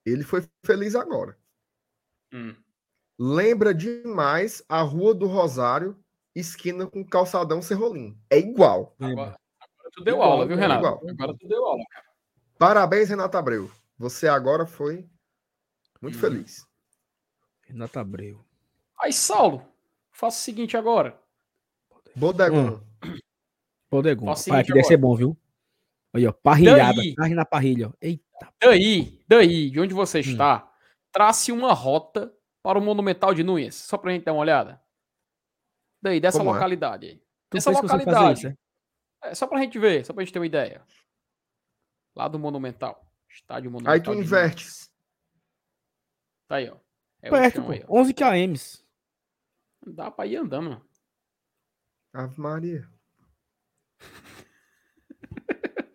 [0.05, 1.37] ele foi feliz agora.
[2.33, 2.55] Hum.
[3.17, 5.97] Lembra demais a Rua do Rosário,
[6.35, 8.17] esquina com calçadão Serrolim.
[8.29, 8.95] É igual.
[8.99, 10.85] Agora, agora tu deu Igual, aula, viu, igual, Renato?
[10.97, 11.09] igual.
[11.13, 11.83] Agora tu deu aula.
[12.57, 13.71] Parabéns, Renato Abreu.
[13.97, 15.07] Você agora foi
[16.01, 16.21] muito Uhum.
[16.21, 16.67] feliz.
[17.61, 18.43] Renato Abreu.
[18.99, 19.65] Aí, Saulo,
[20.11, 21.17] faça o seguinte agora.
[22.15, 22.75] Bodegão.
[22.75, 22.92] Hum.
[24.25, 25.37] Faça o Pai, aqui deve ser bom, viu?
[26.13, 26.95] Aí, ó, parrilhada.
[26.97, 27.15] Daí?
[27.15, 27.93] Carne na parrilha, ó.
[28.01, 28.53] Eita.
[28.61, 30.21] Daí, daí, de onde você Hum.
[30.21, 30.71] está,
[31.11, 34.81] trace uma rota para o Monumental de Núñez, só pra gente dar uma olhada.
[36.01, 36.53] Daí, dessa Como é?
[36.53, 37.15] localidade aí.
[37.49, 38.39] Tu Essa pensa que eu sei fazer localidade.
[38.39, 39.29] isso, é?
[39.29, 40.85] É, só pra gente ver, só pra gente ter uma ideia.
[42.15, 43.05] Lá do Monumental.
[43.29, 43.93] Estádio Monumental.
[43.93, 44.65] Aí tu inverte.
[44.65, 44.91] Núñez.
[46.47, 46.77] Tá aí, ó.
[47.21, 47.71] É o Perto, chão pô.
[47.71, 47.99] aí, ó.
[48.01, 48.53] 11 km.
[49.87, 50.85] Dá pra ir andando, mano.
[52.13, 52.87] Ave Maria.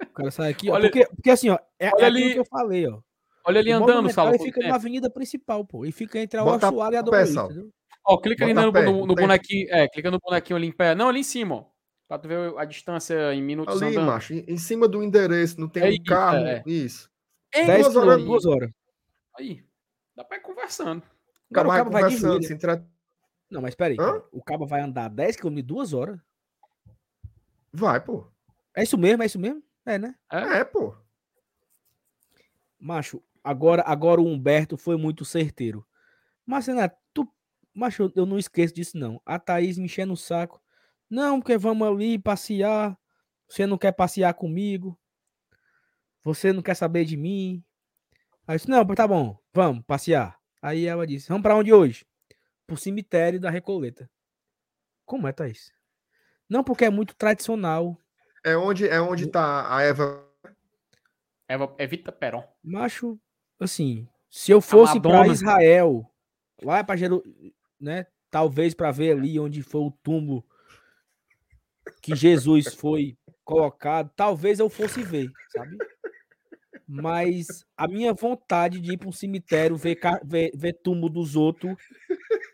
[0.02, 0.74] O cara sai aqui, ó.
[0.74, 2.32] Olha- Porque, porque assim, ó, é, olha é ali.
[2.32, 3.00] que eu falei, ó.
[3.44, 4.34] Olha ali O andando, Saulo.
[4.34, 5.86] Ele fica na avenida principal, pô.
[5.86, 7.02] E fica entre a Ossuara e a
[7.44, 7.70] entendeu?
[8.04, 9.66] Ó, clica ali Bota no, pé, no- no bonequinho.
[9.70, 10.94] É, clica no bonequinho ali em pé.
[10.94, 11.64] Não, ali em cima, ó.
[12.08, 14.06] Pra tu ver a distância em minutos Ali, andando.
[14.06, 16.38] macho, em em cima do endereço, não tem É um isso, carro.
[16.38, 16.62] é.
[16.66, 17.10] Isso.
[17.54, 18.70] Ei, 10 duas horas- duas horas.
[19.38, 19.62] Aí,
[20.16, 21.02] dá pra ir conversando.
[21.50, 22.82] Agora o Vai cabo vai de entre...
[23.50, 23.96] Não, mas peraí.
[24.00, 24.12] Hã?
[24.12, 24.22] peraí.
[24.32, 26.18] O cabo vai andar 10 km em duas horas.
[27.72, 28.26] Vai, pô.
[28.74, 29.62] É isso mesmo, é isso mesmo?
[29.84, 30.14] É, né?
[30.30, 30.94] É, pô.
[32.78, 35.86] Macho, agora, agora o Humberto foi muito certeiro.
[36.46, 37.30] Mas, Renato, tu.
[37.74, 39.20] Macho, eu- não esqueço disso, não.
[39.24, 40.60] A Thaís me enchendo o saco.
[41.08, 42.98] Não, porque vamos ali passear.
[43.48, 44.98] Você não quer passear comigo.
[46.22, 47.64] Você não quer saber de mim.
[48.46, 50.38] Aí eu disse, não, tá bom, vamos passear.
[50.60, 52.06] Aí ela disse, vamos pra onde hoje?
[52.66, 54.10] Pro cemitério da Recoleta.
[55.06, 55.72] Como é, Thaís?
[56.48, 57.96] Não, porque é muito tradicional.
[58.44, 60.24] É onde, é onde tá a Eva.
[61.46, 62.44] Eva, Evita Peron.
[62.62, 63.18] Macho,
[63.58, 65.26] assim, se eu fosse para.
[65.28, 66.10] Israel,
[66.62, 68.06] lá para Jerusalém, né?
[68.30, 70.44] Talvez para ver ali onde foi o túmulo
[72.02, 75.78] que Jesus foi colocado, talvez eu fosse ver, sabe?
[76.86, 81.76] Mas a minha vontade de ir para um cemitério ver, ver, ver túmulo dos outros,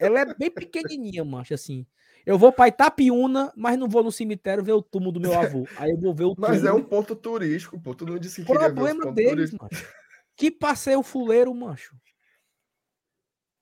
[0.01, 1.87] ela é bem pequenininha, macho, assim.
[2.27, 5.67] Eu vou para Itapiúna, mas não vou no cemitério ver o túmulo do meu avô.
[5.77, 6.53] Aí eu vou ver o túmulo.
[6.53, 7.95] Mas é um ponto turístico, pô.
[7.95, 9.69] Tu não disse que Problema deles, turísticos.
[9.71, 9.95] macho.
[10.37, 11.95] Que passeio fuleiro, macho.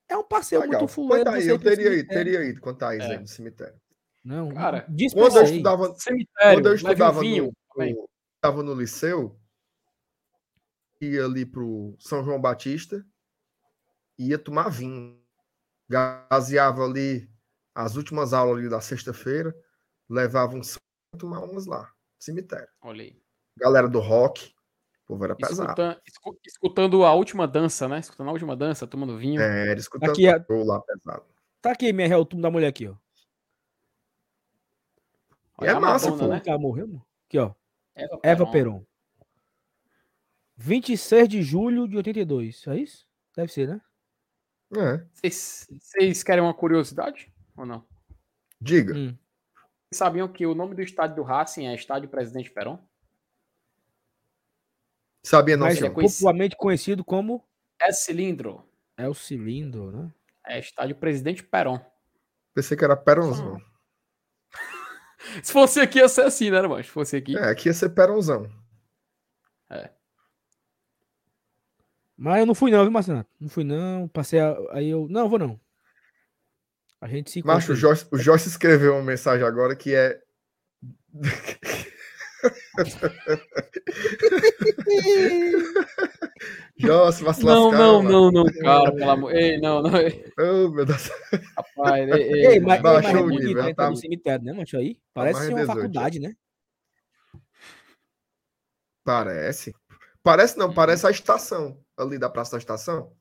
[0.09, 0.81] É um passeio Legal.
[0.81, 1.25] muito fuleiro.
[1.25, 3.13] tá aí, eu teria ido, teria ido com Thaís É.
[3.13, 3.81] aí no cemitério.
[4.25, 6.57] Não, Cara, Quando eu estudava, Cemitério.
[6.59, 7.53] quando eu estudava vinho.
[7.77, 9.37] no, no- estava no liceu,
[11.01, 13.05] ia ali pro São João Batista,
[14.19, 15.19] ia tomar vinho.
[15.89, 17.29] Gaseava ali
[17.75, 19.55] as últimas aulas ali da sexta-feira,
[20.09, 20.81] levava sangue
[21.15, 22.69] e tomar umas lá, cemitério.
[22.81, 23.21] Olha aí.
[23.57, 24.55] Galera do rock,
[25.05, 25.63] o povo era pesado.
[25.71, 27.99] Escutan- escu- escutando a última dança, né?
[27.99, 29.41] Escutando a última dança, tomando vinho.
[29.41, 31.25] É, era escutando Aqui show lá pesado.
[31.61, 32.95] Tá aqui, minha real, o túmulo da mulher aqui, ó.
[35.59, 36.35] Olha é a massa, Madonna, pô.
[36.35, 36.41] né?
[36.41, 37.07] Que ela morreu, mano.
[37.29, 37.55] Aqui, ó.
[37.95, 38.81] Eva, Eva Peron.
[38.81, 38.87] Peron.
[40.57, 42.67] 26 de julho de 82.
[42.69, 43.07] É isso?
[43.37, 43.81] Deve ser, né?
[44.75, 47.87] É, Vocês vocês querem uma curiosidade ou não?
[48.61, 48.95] diga.
[48.95, 49.17] Hum.
[49.91, 52.79] Vocês sabiam que o nome do estádio do Racing é Estádio Presidente Peron?
[55.25, 55.93] Sabia não, Mas é senhor.
[55.95, 57.45] conhecido- popularmente conhecido como
[57.81, 58.67] É cilindro.
[58.97, 60.13] é o cilindro, né?
[60.47, 61.79] É Estádio Presidente Peron.
[62.55, 63.61] Pensei que era Peronzão.
[65.43, 66.83] Se fosse aqui, ia ser assim, né, irmão?
[66.83, 67.37] Se fosse aqui.
[67.37, 68.51] É, aqui ia ser Peronzão.
[72.17, 73.27] Mas eu não fui não, viu, Marcelo?
[73.41, 75.61] Não fui não, passei a- aí eu, não, vou não.
[77.03, 77.75] A gente se encontra Macho, o.
[77.75, 80.21] Joyce, o Joyce escreveu uma mensagem agora que é.
[86.79, 88.31] Joyce, vai se Não, lascar, não, mano.
[88.33, 89.35] não, não, cara, pelo amor.
[89.35, 89.97] Ei, não, não.
[89.97, 91.11] ei, Oh, meu Deus.
[91.57, 93.75] Rapaz, ei, ei, Ei, mas, baixou mas é o bonito, nível, né?
[93.75, 94.77] tá- Tá no cemitério, né, macho?
[94.77, 96.35] Aí parece mais ser uma 18, faculdade, né?
[99.05, 99.75] Parece.
[100.23, 103.13] Parece não, parece a estação ali da Praça da Estação.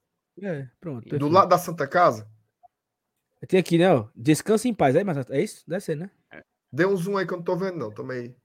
[0.42, 1.18] É, pronto.
[1.18, 2.28] Do lado da Santa Casa.
[3.48, 5.36] Tem aqui, né, ó, descansa em paz, aí, Marcelo?
[5.36, 5.64] É isso?
[5.68, 6.10] Deve ser, né?
[6.72, 7.92] Dê um zoom aí que eu não tô vendo, não.
[7.92, 8.36] Toma aí.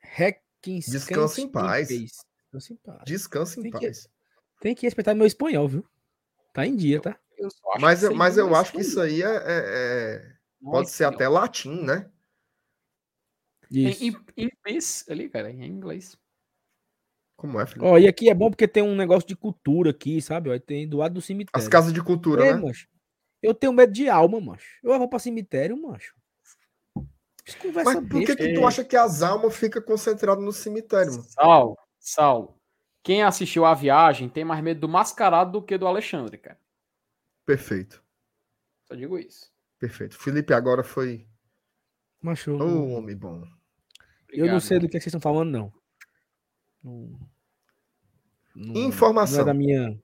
[0.00, 1.88] Requins- Descansa em paz.
[1.88, 3.02] Descansa em paz.
[3.06, 4.08] Descansa em Tem que- paz.
[4.60, 5.86] Tem que respeitar meu espanhol, viu?
[6.52, 7.18] Tá em dia, tá?
[7.38, 9.26] eu só acho Mas, que eu- mas aí eu é acho que isso aí é,
[9.26, 10.32] é- é-
[10.62, 12.10] pode é ser até latim, né?
[13.70, 14.02] Isso.
[14.04, 16.16] Em, em, em inglês ali, cara, em inglês.
[17.36, 17.84] Como é, filho?
[17.84, 20.48] Ó, e aqui é bom porque tem um negócio de cultura aqui, sabe?
[20.48, 21.62] Ó, tem do lado do cemitério.
[21.62, 22.72] As casas de cultura, Ei, né?
[23.42, 24.78] Eu tenho medo de alma, macho.
[24.82, 26.14] Eu vou pra cemitério, macho.
[27.74, 31.24] Mas por que, que tu acha que as almas ficam concentradas no cemitério, mano?
[31.24, 32.60] Saulo, Saulo.
[33.04, 36.58] Quem assistiu a viagem tem mais medo do mascarado do que do Alexandre, cara.
[37.44, 38.02] Perfeito.
[38.84, 39.52] Só digo isso.
[39.78, 40.18] Perfeito.
[40.18, 41.24] Felipe agora foi.
[42.20, 43.36] Macho, Ô, não- homem bom.
[43.36, 43.48] eu não
[44.56, 44.88] Obrigado, sei do mano.
[44.90, 45.72] que vocês estão falando, não.
[46.82, 47.20] Não-
[48.56, 49.36] não- Informação.
[49.36, 50.00] Não é da minha...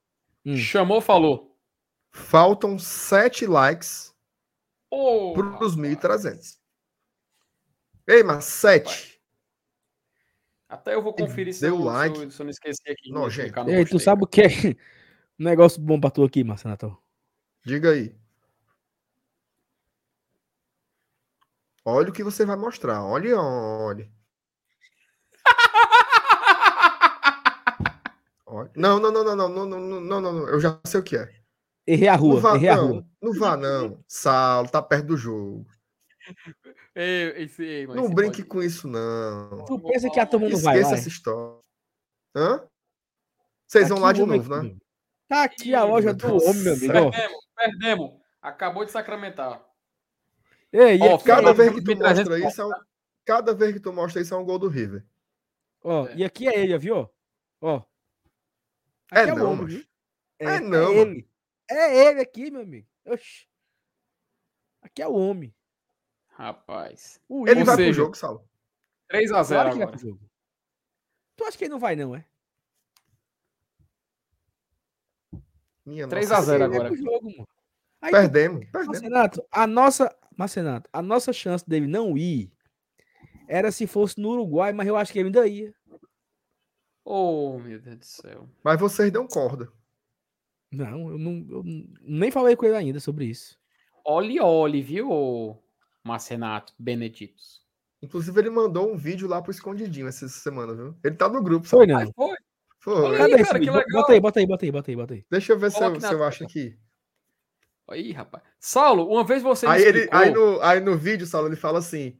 [0.46, 0.56] Hum.
[0.56, 1.51] Chamou, falou.
[2.12, 4.14] Faltam sete likes
[4.90, 5.76] Ô, para os rapaz.
[5.76, 6.58] 1.300.
[8.06, 9.18] Ei, mas sete.
[10.68, 12.16] Até eu vou conferir se Deu eu, like.
[12.16, 13.10] se, eu, se eu não esqueci aqui.
[13.10, 13.70] Nojento.
[13.70, 14.46] Ei, tu sabe o que é
[15.40, 17.02] um negócio bom pra tu aqui, Marcelo Natal?
[17.64, 18.14] Diga aí.
[21.84, 23.02] Olha o que você vai mostrar.
[23.02, 24.08] Olha, olha.
[28.46, 28.70] Olha.
[28.76, 30.48] Não, não, não, não, não, não, não, não, não, não, não.
[30.48, 31.41] Eu já sei o que é.
[31.86, 33.06] Errei a rua, não vá, errei a não, rua.
[33.20, 34.04] não vá, não.
[34.06, 35.66] Saulo, tá perto do jogo.
[36.94, 39.64] Ei, esse, ei, mas Não brinque pode- com isso, não.
[39.64, 40.96] Tu pensa que a turma não vai Esqueça lá?
[40.98, 41.58] essa história.
[42.36, 42.68] Hã?
[43.66, 44.76] Vocês vão Aqui lá de novo, aqui, né?
[45.28, 46.92] Tá aqui a loja do homem, meu amigo.
[46.92, 48.10] Perdemos, perdemos.
[48.40, 49.64] Acabou de sacramentar.
[50.72, 52.70] Ei, e aqui, Cada é- vez que tu 1.300 mostra isso, é um...
[53.24, 55.04] cada vez que tu mostra isso é um gol do River.
[55.82, 57.10] ó, e aqui é ele, viu?
[57.60, 57.82] Ó.
[59.10, 59.76] É Aqui o não, homem, macho.
[59.76, 59.86] viu?
[60.38, 61.24] É não, É mano.
[61.72, 62.86] É ele aqui, meu amigo.
[63.06, 63.46] Oxi.
[64.82, 65.54] Aqui é o homem.
[66.28, 67.20] Rapaz.
[67.28, 68.48] O Ele vai pro seja, jogo, Saulo.
[69.10, 69.90] 3x0 Claro que vai agora.
[69.90, 70.30] pro jogo.
[71.36, 72.24] Tu acha que ele não vai, não, é?
[75.84, 76.64] Minha 3 nossa a 0 senhora.
[76.64, 76.88] agora.
[76.88, 77.48] Vai pro jogo, mano.
[78.00, 78.86] Aí, Perdemos, perdemos.
[79.00, 80.16] Marcenato, a nossa.
[80.36, 82.50] Marcenato, a nossa chance dele não ir
[83.46, 85.74] era se fosse no Uruguai, mas eu acho que ele ainda ia.
[87.04, 88.48] Oh, meu Deus do céu.
[88.64, 89.70] Mas vocês dão corda.
[90.72, 93.58] Não, eu, não, eu não- nem falei com ele ainda sobre isso.
[94.04, 95.62] Olhe, olhe, viu,
[96.02, 97.60] Marcenato Beneditos?
[98.02, 100.96] Inclusive, ele mandou um vídeo lá pro escondidinho essa semana, viu?
[101.04, 101.92] Ele tá no grupo, Foi sabe?
[101.92, 102.00] não.
[102.00, 102.36] Ai, foi.
[102.78, 102.94] Foi.
[102.94, 103.84] Olha Cadê aí, cara, que legal.
[103.92, 105.24] Bota aí, bota aí, bota aí, bota aí, bota aí.
[105.30, 106.76] Deixa eu ver se eu, se eu acho aqui.
[107.88, 108.42] Aí, rapaz.
[108.58, 110.18] Saulo, uma vez você me Aí, ele, explicou...
[110.18, 112.18] aí, no, aí no vídeo, Saulo, ele fala assim: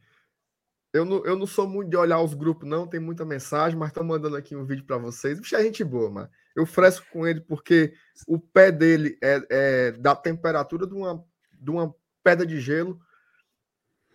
[0.92, 3.92] eu não, eu não sou muito de olhar os grupos, não, tem muita mensagem, mas
[3.92, 5.40] tô mandando aqui um vídeo pra vocês.
[5.40, 6.30] Bicho, é gente boa, mano.
[6.54, 7.94] Eu fresco com ele porque
[8.26, 13.00] o pé dele é, é da temperatura de uma, de uma pedra de gelo,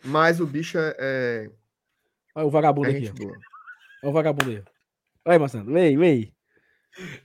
[0.04, 1.52] mas o bicho é, é,
[2.36, 3.32] Olha o vagabundo é aqui, boa.
[4.04, 4.64] Olha o vagabundo aí.
[5.26, 5.74] Olha aí, Marcelo.
[5.74, 6.36] Vem, vem.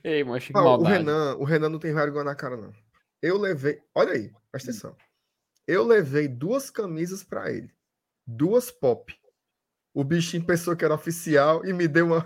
[0.03, 0.97] Ei, mas que Não, o, maldade.
[0.97, 2.73] Renan, o Renan não tem vergonha na cara, não.
[3.21, 3.79] Eu levei.
[3.93, 4.97] Olha aí, presta atenção.
[5.67, 7.71] Eu levei duas camisas pra ele.
[8.25, 9.15] Duas pop.
[9.93, 12.25] O bichinho pensou que era oficial e me deu uma.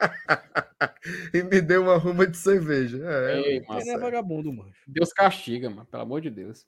[1.34, 2.98] e me deu uma ruma de cerveja.
[3.06, 4.00] É, Ei, tá Ele é certo.
[4.00, 4.72] vagabundo, mano.
[4.86, 5.86] Deus castiga, mano.
[5.86, 6.66] Pelo amor de Deus.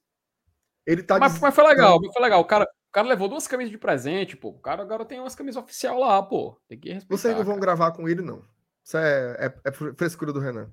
[0.86, 2.40] Ele tá mas, diz- mas foi legal, foi legal.
[2.40, 4.50] O cara, o cara levou duas camisas de presente, pô.
[4.50, 6.60] O cara agora tem umas camisas oficial lá, pô.
[6.68, 7.20] Tem que respeitar.
[7.20, 7.60] Vocês não vão cara.
[7.66, 8.44] gravar com ele, não.
[8.84, 10.70] Isso é, é, é frescura do Renan.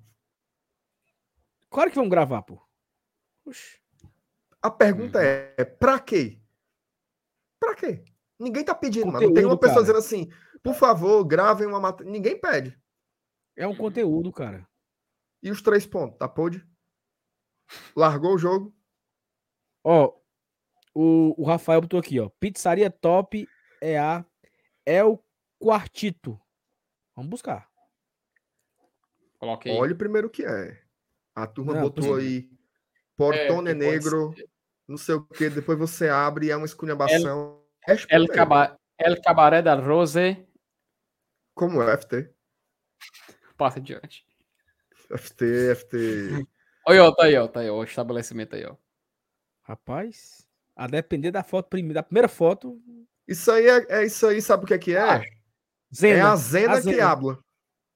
[1.69, 2.61] Claro que vamos gravar, pô.
[3.45, 3.79] Oxi.
[4.61, 5.25] A pergunta Uhum.
[5.25, 6.39] é: é pra quê?
[7.59, 8.03] Pra quê?
[8.39, 9.27] Ninguém tá pedindo, mano.
[9.27, 9.99] Não tem uma Conteúdo, pessoa cara.
[9.99, 10.31] dizendo assim,
[10.61, 12.11] por favor, gravem uma matéria.
[12.11, 12.79] Ninguém pede.
[13.55, 14.67] É um conteúdo, cara.
[15.41, 16.27] E os três pontos, tá?
[16.27, 16.65] Pode?
[17.95, 18.75] Largou o jogo.
[19.83, 20.13] Ó,
[20.93, 22.29] o, o Rafael botou aqui, ó.
[22.39, 23.47] Pizzaria top
[23.81, 24.25] é a
[24.85, 25.23] El
[25.59, 26.39] Quartito.
[27.15, 27.69] Vamos buscar.
[29.37, 29.71] Coloquei.
[29.77, 30.81] Olha primeiro o que é.
[31.35, 32.21] A turma Não, botou é.
[32.21, 32.49] aí
[33.15, 34.33] Portone É, Negro,
[34.87, 35.49] não sei o que.
[35.49, 37.62] Depois você abre e é uma esculhambação.
[37.87, 38.27] Respeita El.
[38.27, 38.77] Caba...
[38.97, 40.47] El Cabaré da Rose.
[41.55, 42.33] Como é, FT?
[43.57, 44.25] Passa adiante.
[45.09, 46.47] FT, FT.
[46.87, 47.47] Olha, ó, tá aí, ó.
[47.47, 47.77] Tá aí, ó.
[47.79, 48.75] O estabelecimento aí, ó.
[49.63, 50.45] Rapaz,
[50.75, 52.81] a depender da foto primeira, da primeira foto,
[53.27, 54.99] Isso aí é, é isso aí, sabe o que é que é?
[54.99, 55.21] Ah,
[55.93, 56.17] Zena.
[56.17, 57.09] é a Zena a que Zena.
[57.09, 57.39] habla.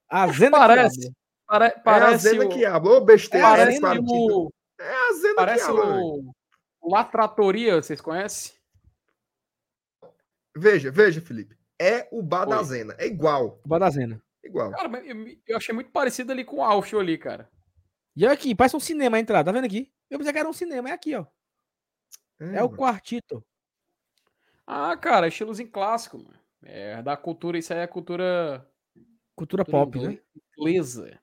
[0.09, 0.99] A Zena Parece.
[0.99, 1.13] que habla.
[1.47, 1.65] Pare...
[1.65, 2.49] É a Parece Zena o...
[2.49, 2.91] que habla.
[2.91, 3.45] Ô, besteira.
[3.45, 4.37] É a é Parece quartinho.
[4.37, 4.53] o...
[4.79, 5.97] É a Zena Parece que habla.
[5.97, 6.33] o...
[6.81, 8.56] o La Tratoria, vocês conhecem?
[10.57, 11.57] Veja, veja, Felipe.
[11.79, 12.65] É o bar da Oi.
[12.65, 12.95] Zena.
[12.97, 13.59] É igual.
[13.63, 14.21] O bar da Zena.
[14.43, 14.71] Igual.
[14.71, 15.15] Cara, mas eu,
[15.47, 17.49] eu achei muito parecido ali com o Alfio ali, cara.
[18.15, 19.91] E olha aqui, parece um cinema a entrada, tá vendo aqui?
[20.09, 21.25] Eu pensei que era um cinema, é aqui, ó.
[22.39, 22.77] É o mano.
[22.77, 23.45] quartito.
[24.65, 26.37] Ah, cara, estilozinho clássico, mano.
[26.63, 28.67] É da cultura, isso aí é cultura,
[29.35, 30.03] Cultura cultura pop, né?
[30.13, 30.23] ingle-
[30.57, 31.19] inglesa.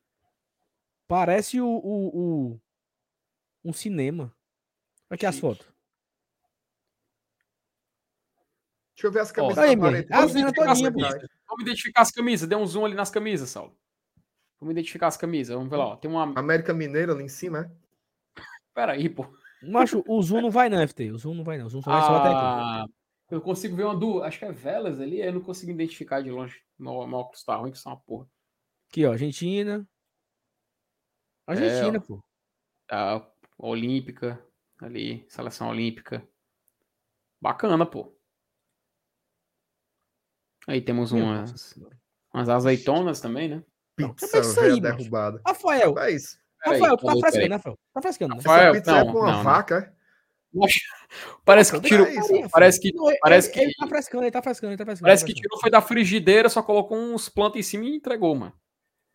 [1.09, 2.61] Parece o, o, o-
[3.65, 4.25] um cinema.
[5.11, 5.47] Olha aqui as Chique.
[5.47, 5.67] fotos.
[8.95, 10.13] Deixa eu ver as camisas aí, na man, parede.
[10.13, 11.15] a Vamos Zena identificar todinha, as.
[11.49, 13.77] Vamos identificar as camisas, dê um zoom ali nas camisas, Saulo.
[14.61, 15.87] Vamos identificar as camisas, vamos ver lá.
[15.87, 15.97] ó.
[15.97, 16.23] Tem uma.
[16.39, 18.41] América Mineira ali em cima, é?
[18.73, 19.27] Pera aí, pô.
[19.63, 21.11] Macho, o Zoom não vai não, FT.
[21.11, 21.67] O Zoom não vai não.
[21.67, 22.39] O Zoom só vai só até aqui.
[22.39, 22.87] Ah,
[23.31, 24.23] eu consigo ver uma do.
[24.23, 26.63] Acho que é velas ali, eu não consigo identificar de longe.
[26.79, 28.29] Meu, meu óculos tá ruim, que isso é uma porra.
[28.91, 29.13] Aqui, ó.
[29.13, 29.87] Argentina.
[31.47, 32.01] Argentina, ó.
[32.01, 32.25] pô.
[32.91, 33.27] A
[33.59, 34.45] Olímpica,
[34.81, 36.27] ali, seleção olímpica.
[37.41, 38.15] Bacana, pô.
[40.67, 41.75] Aí temos umas,
[42.33, 43.63] umas azeitonas também, né?
[43.97, 44.97] Pizza Mas isso aí, velha macho.
[44.99, 45.41] derrubada.
[45.47, 46.39] Rafael, É isso.
[46.63, 47.79] Peraí, Rafael, tu tá frescando, né, Rafael?
[47.93, 48.37] Tá frescando, né?
[48.37, 49.43] Rafael, Essa pizza é não, com uma não, não.
[49.45, 49.95] vaca, é?
[51.45, 52.07] Parece que tirou.
[52.07, 52.49] é isso.
[52.51, 54.85] Parece que, Não, ele- parece ele, que, ele tá frescando, ele tá frescando, ele tá
[54.85, 55.07] frescando.
[55.07, 58.35] parece tá que tirou foi da frigideira, só colocou uns plantas em cima e entregou,
[58.35, 58.53] mano.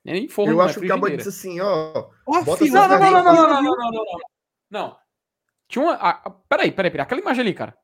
[0.04, 2.10] Nem forno, Eu não, é acho que o cabo disse assim, ó.
[2.26, 4.20] Ó, Bota Não, não, não, não, não, não, não, não, não, não.
[4.72, 4.98] Não.
[5.68, 5.94] Tinha uma.
[5.96, 7.04] a- a- peraí, peraí, peraí.
[7.04, 7.78] Aquela imagem ali, cara.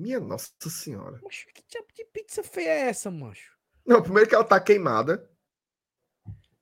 [0.00, 1.20] Minha nossa senhora.
[1.22, 3.52] Macho, que tipo de pizza feia é essa, macho?
[3.86, 5.28] Não, primeiro que ela tá queimada.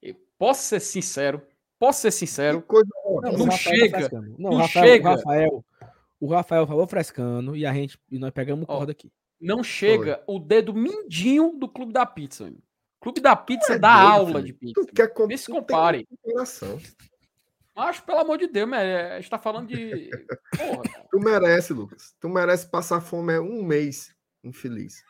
[0.02, 1.41] Eu posso ser sincero.
[1.78, 2.65] Posso ser sincero.
[2.68, 5.08] Não, Não Rafael chega, Tá não, não Rafael, chega.
[5.10, 5.65] O Rafael,
[6.20, 9.12] o Rafael falou frescando e a gente e nós pegamos Ó, corda aqui.
[9.41, 12.44] Não chega o dedo mindinho do Clube da Pizza.
[12.47, 12.62] amigo.
[13.00, 14.44] Clube da Pizza é dá doido, aula filho.
[14.47, 14.84] de pizza.
[14.86, 15.28] Tu quer com...
[15.28, 16.08] Vê se tu tem compare.
[16.20, 16.81] coração.
[17.78, 20.10] Acho, pelo amor de Deus, mas a gente tá falando de.
[20.57, 20.82] Porra.
[21.10, 22.15] Tu merece, Lucas.
[22.20, 25.02] Tu merece passar fome é um mês infeliz.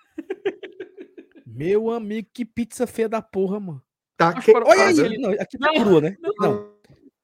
[1.46, 3.82] Meu amigo, que pizza feia da porra, mano.
[4.16, 4.52] Tá Mas que...
[4.52, 6.16] para- Olha aí, Mas ele- não, aqui tá Não, crua, né?
[6.20, 6.78] Não, Não,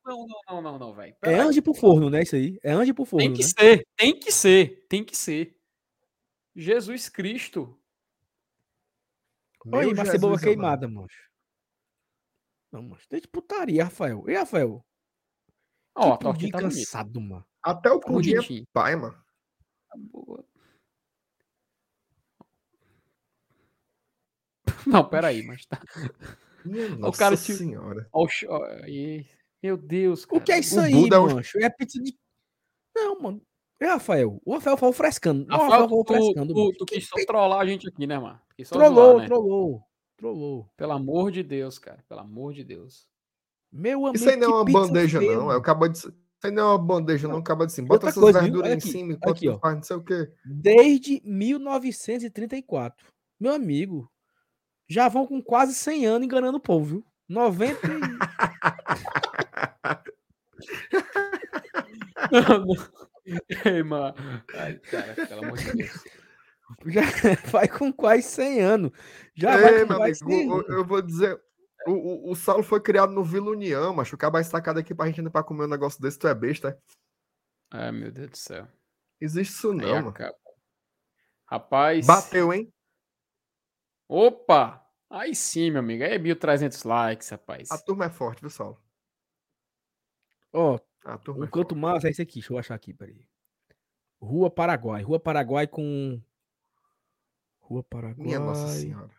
[0.04, 1.16] não, não, não, não, velho.
[1.22, 2.22] é anjo pro forno, né?
[2.22, 2.58] Isso aí.
[2.62, 3.48] É anjo pro forno, Tem que né?
[3.48, 5.56] ser, tem que ser, tem que ser.
[6.56, 7.78] Jesus Cristo.
[9.66, 11.28] Olha aí, uma cebola queimada, mancho.
[12.72, 13.08] Não, mancho.
[13.08, 14.24] Tem de putaria, Rafael.
[14.28, 14.84] E Rafael?
[15.94, 17.44] Ó, pudim tá cansado, mano.
[17.62, 18.38] Até o Tá pudim é
[18.72, 19.14] pai, mano.
[19.88, 20.44] Tá boa.
[24.86, 25.80] Não, peraí, mas tá.
[26.98, 28.08] Nossa cara te- senhora.
[28.12, 29.26] Ó, o.
[29.62, 30.58] Meu Deus, O que é cara.
[30.60, 31.58] isso o aí, Buda é um- mancho?
[31.58, 32.16] É pizza de.
[32.94, 33.42] Não, mano.
[33.80, 34.40] É Rafael.
[34.44, 35.44] O Rafael falou frescando.
[35.44, 36.54] O Rafael, Rafael falou tu, frescando.
[36.54, 36.72] tu, mano.
[36.78, 38.40] tu Que quis só trollar a gente aqui, né, mano?
[38.70, 39.26] Trollou, zoar, né?
[39.26, 39.82] trollou.
[40.16, 40.70] Trollou.
[40.76, 42.02] Pelo amor de Deus, cara.
[42.08, 43.06] Pelo amor de Deus.
[43.76, 44.16] Meu amigo.
[44.16, 45.50] Isso aí não é uma bandeja, feia, não.
[45.52, 45.98] É acaba de.
[45.98, 46.12] Isso
[46.44, 47.38] aí não é uma bandeja, não.
[47.38, 47.82] Acaba de assim.
[47.82, 48.44] Bota outra essas coisa, viu?
[48.52, 49.58] verduras Olha em aqui, cima enquanto aqui, ó.
[49.58, 50.30] faz não sei o quê.
[50.44, 53.06] Desde 1934.
[53.40, 54.08] Meu amigo.
[54.88, 57.04] Já vão com quase 100 anos enganando o povo, viu?
[57.28, 57.90] 90 e...
[62.30, 62.76] Não, não.
[63.64, 64.14] Ei, mano.
[64.54, 66.04] Ai, cara, pelo amor de Deus.
[66.86, 67.02] Já
[67.50, 68.90] vai com quase 100 anos.
[69.34, 70.68] Já vai Ei, com meu quase amigo, 100 o- anos.
[70.68, 71.40] o- eu vou dizer.
[71.86, 74.14] O, o, o Saulo foi criado no Vila União, macho.
[74.14, 76.34] O cara vai estacado aqui pra gente ainda pra comer um negócio desse, tu é
[76.34, 76.68] besta.
[76.70, 76.78] é?
[77.70, 78.68] Ai, meu Deus do céu.
[79.20, 80.08] Existe isso Aí não, mano.
[80.08, 80.36] acaba.
[81.46, 82.06] Rapaz.
[82.06, 82.72] Bateu, hein?
[84.08, 84.80] Opa!
[85.10, 86.02] Aí sim, meu amigo.
[86.04, 87.70] Aí é 1.300 likes, rapaz.
[87.70, 88.82] A turma é forte, viu, Saulo?
[90.52, 91.80] Ó, A turma um é canto forte.
[91.80, 92.34] massa é esse aqui.
[92.40, 93.26] Deixa eu achar aqui, peraí.
[94.20, 95.02] Rua Paraguai.
[95.02, 96.20] Rua Paraguai com...
[97.60, 98.26] Rua Paraguai...
[98.26, 99.10] Minha Nossa Senhora.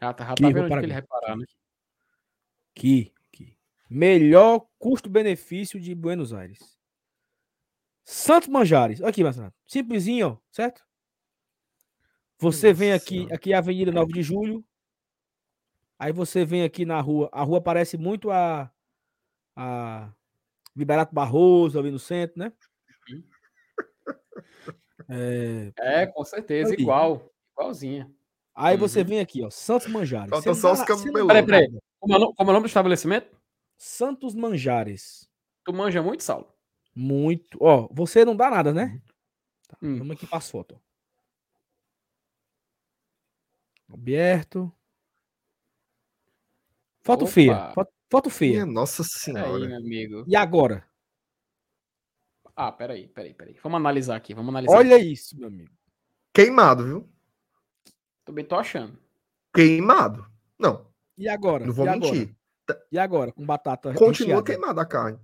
[0.00, 1.44] Já tá, já Que tá vendo para que ele reparar, né?
[2.76, 3.58] Aqui, aqui.
[3.90, 6.78] Melhor custo-benefício de Buenos Aires.
[8.04, 9.02] Santos Manjares.
[9.02, 9.52] Aqui, Marcelo.
[9.66, 10.82] Simplesinho, ó, certo?
[12.38, 14.64] Você vem aqui, aqui é a Avenida 9 de Julho.
[15.98, 17.28] Aí você vem aqui na rua.
[17.32, 18.72] A rua parece muito a
[19.56, 20.12] a
[20.76, 22.52] Liberato Barroso ali no centro, né?
[23.10, 23.24] Uhum.
[25.08, 26.74] É, É, com certeza.
[26.74, 27.32] Igual.
[27.52, 28.08] Igualzinha.
[28.58, 29.06] Aí você Uhum.
[29.06, 30.30] vem aqui, ó, Santos Manjares.
[30.30, 31.26] Falta Você só os você camelô.
[31.26, 31.80] dá Peraí, peraí.
[32.00, 33.36] Como é, o como é o nome do estabelecimento?
[33.76, 35.28] Santos Manjares.
[35.64, 36.52] Tu manja muito, Saulo?
[36.94, 37.58] Muito.
[37.60, 39.00] Ó, você não dá nada, né?
[39.68, 39.98] Tá, Hum.
[39.98, 40.78] Vamos aqui para as fotos.
[43.92, 44.72] Aberto.
[47.00, 47.32] Foto Opa.
[47.32, 47.72] feia.
[47.74, 48.52] Foto, foto feia.
[48.64, 49.66] Minha Nossa Senhora.
[49.66, 50.24] meu amigo.
[50.26, 50.86] E agora?
[52.54, 53.56] Ah, peraí, peraí, peraí.
[53.62, 54.76] Vamos analisar aqui, vamos analisar.
[54.76, 55.70] Olha isso, meu amigo.
[56.34, 57.08] Queimado, viu?
[58.28, 58.92] Também tô achando.
[59.54, 60.26] Queimado.
[60.58, 60.84] Não,
[61.16, 61.64] E agora?
[61.64, 62.12] não vou e agora?
[62.12, 62.36] mentir.
[62.92, 63.32] E agora?
[63.32, 64.42] Com batata Continua recheada?
[64.42, 65.18] queimada a carne.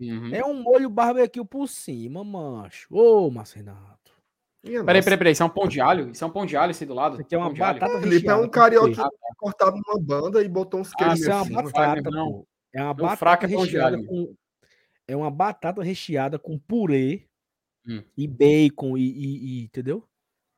[0.00, 0.34] Uhum.
[0.34, 2.88] É um molho barbecue por cima, mancho.
[2.90, 4.10] Ô, Renato.
[4.64, 5.32] Minha Peraí, peraí, peraí.
[5.34, 6.08] Isso é um pão de alho?
[6.08, 7.20] Isso é um pão de alho assim do lado?
[7.20, 7.78] Aqui é uma Pão de alho?
[7.80, 9.10] batata Felipe é um com carioca queijo.
[9.36, 11.62] cortado numa banda e botou uns Ah, queijos Isso é uma em cima.
[11.64, 12.32] batata, não.
[12.32, 12.48] pô.
[12.72, 14.34] É uma Meu batata é pão de recheada alho, com...
[15.06, 17.28] É uma batata recheada com purê
[17.86, 18.02] Hum.
[18.16, 20.08] e bacon e, e- e- Entendeu?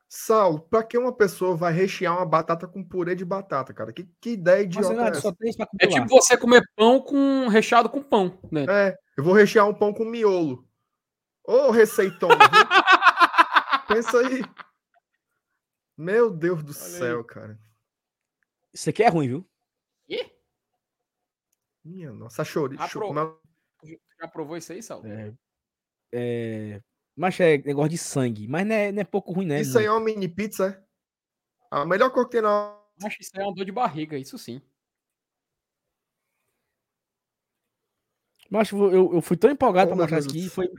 [0.09, 3.91] Saulo, pra que uma pessoa vai rechear uma batata com purê de batata, cara?
[3.91, 5.37] Que, que ideia idiota é Renato,
[5.81, 8.65] É tipo você comer pão com recheado com pão, né?
[8.69, 10.65] É, eu vou rechear um pão com miolo.
[11.43, 12.47] Ô, receitona, viu?
[13.87, 14.41] Pensa aí.
[15.97, 16.91] Meu Deus do Olha aí.
[16.91, 17.59] céu, cara.
[18.73, 19.49] Isso aqui é ruim, viu?
[20.07, 20.31] Ih,
[21.83, 22.43] Minha nossa.
[22.43, 23.29] Apro- mas
[24.19, 25.07] já provou isso aí, Saulo?
[25.07, 25.33] É,
[26.11, 26.81] é,
[27.17, 28.47] mas é negócio de sangue.
[28.47, 29.59] Mas não é, não é pouco ruim, né?
[29.59, 30.87] Isso aí é uma mini pizza, é?
[31.71, 32.77] A melhor coisa que tem na...
[33.03, 34.61] Acho que isso aí é uma dor de barriga, isso sim.
[38.49, 40.69] Mas eu, eu fui tão empolgado Oh, pra mostrar aqui foi,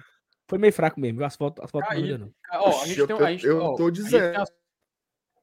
[0.48, 1.18] foi meio fraco mesmo.
[1.18, 1.26] viu?
[1.26, 2.34] As fotos, as fotos não não.
[2.52, 4.32] Ó, a gente eu tem, tô- a gente, eu ó, tô a gente dizendo.
[4.32, 4.52] tem as-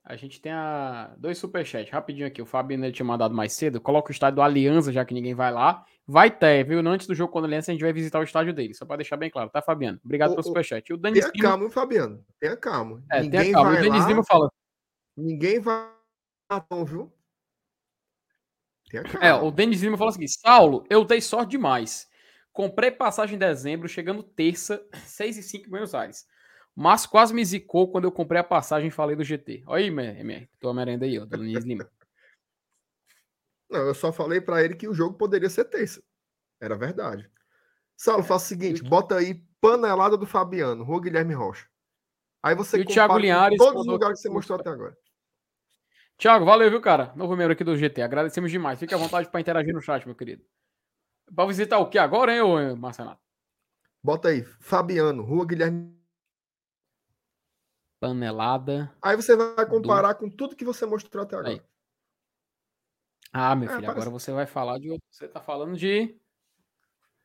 [0.08, 1.16] A gente tem a...
[1.18, 2.40] dois superchats, rapidinho aqui.
[2.40, 3.82] O Fabiano ele tinha mandado mais cedo.
[3.82, 5.84] Coloca o estádio do Aliança, já que ninguém vai lá.
[6.06, 6.80] Vai ter, viu?
[6.88, 8.76] Antes do jogo contra o Aliança, a gente vai visitar o estádio dele.
[8.76, 10.00] Só pra deixar bem claro, tá, Fabiano?
[10.06, 10.94] Obrigado Ô, pelo superchat.
[10.94, 11.50] O Denis Tenha Lima...
[11.50, 12.24] calma, Fabiano?
[12.40, 13.04] Tenha calma.
[13.12, 13.70] É, Ninguém tenha calma.
[13.70, 14.52] O vai Denis lá, Lima fala...
[15.18, 15.90] ninguém vai
[16.52, 17.12] lá, não, viu?
[18.92, 19.26] Tenha calma.
[19.26, 22.08] É, o Denis Lima falou o seguinte: Saulo, eu dei sorte demais.
[22.54, 26.28] Comprei passagem em dezembro, chegando terça, 6 e 5 em Buenos Aires.
[26.76, 29.64] Mas quase me zicou quando eu comprei a passagem e falei do GT.
[29.66, 31.90] Olha aí, MR, tua merenda aí, ó, do Denis Lima.
[33.70, 36.04] Não, eu só falei pra ele que o jogo poderia ser terça.
[36.60, 37.30] Era verdade.
[37.96, 41.66] Saulo, faça o seguinte: bota aí panelada do Fabiano, Rua Guilherme Rocha.
[42.44, 44.96] Aí você E o Thiago Linhares todos os lugares que você mostrou até agora.
[46.18, 47.12] Thiago, valeu, viu, cara?
[47.16, 48.02] Novo membro aqui do GT.
[48.02, 48.80] Agradecemos demais.
[48.80, 50.44] Fique à vontade para interagir no chat, meu querido.
[51.34, 53.20] Pra visitar o que agora, hein, ô Marcenato?
[54.04, 55.95] Bota aí, Fabiano, Rua Guilherme.
[58.10, 58.92] Panelada.
[59.02, 61.54] Aí você vai comparar com tudo que você mostrou até agora.
[61.54, 61.62] Aí.
[63.34, 64.92] Ah, meu É, filho, parece- agora você vai falar de.
[64.92, 65.06] outro.
[65.10, 66.16] Você tá falando de.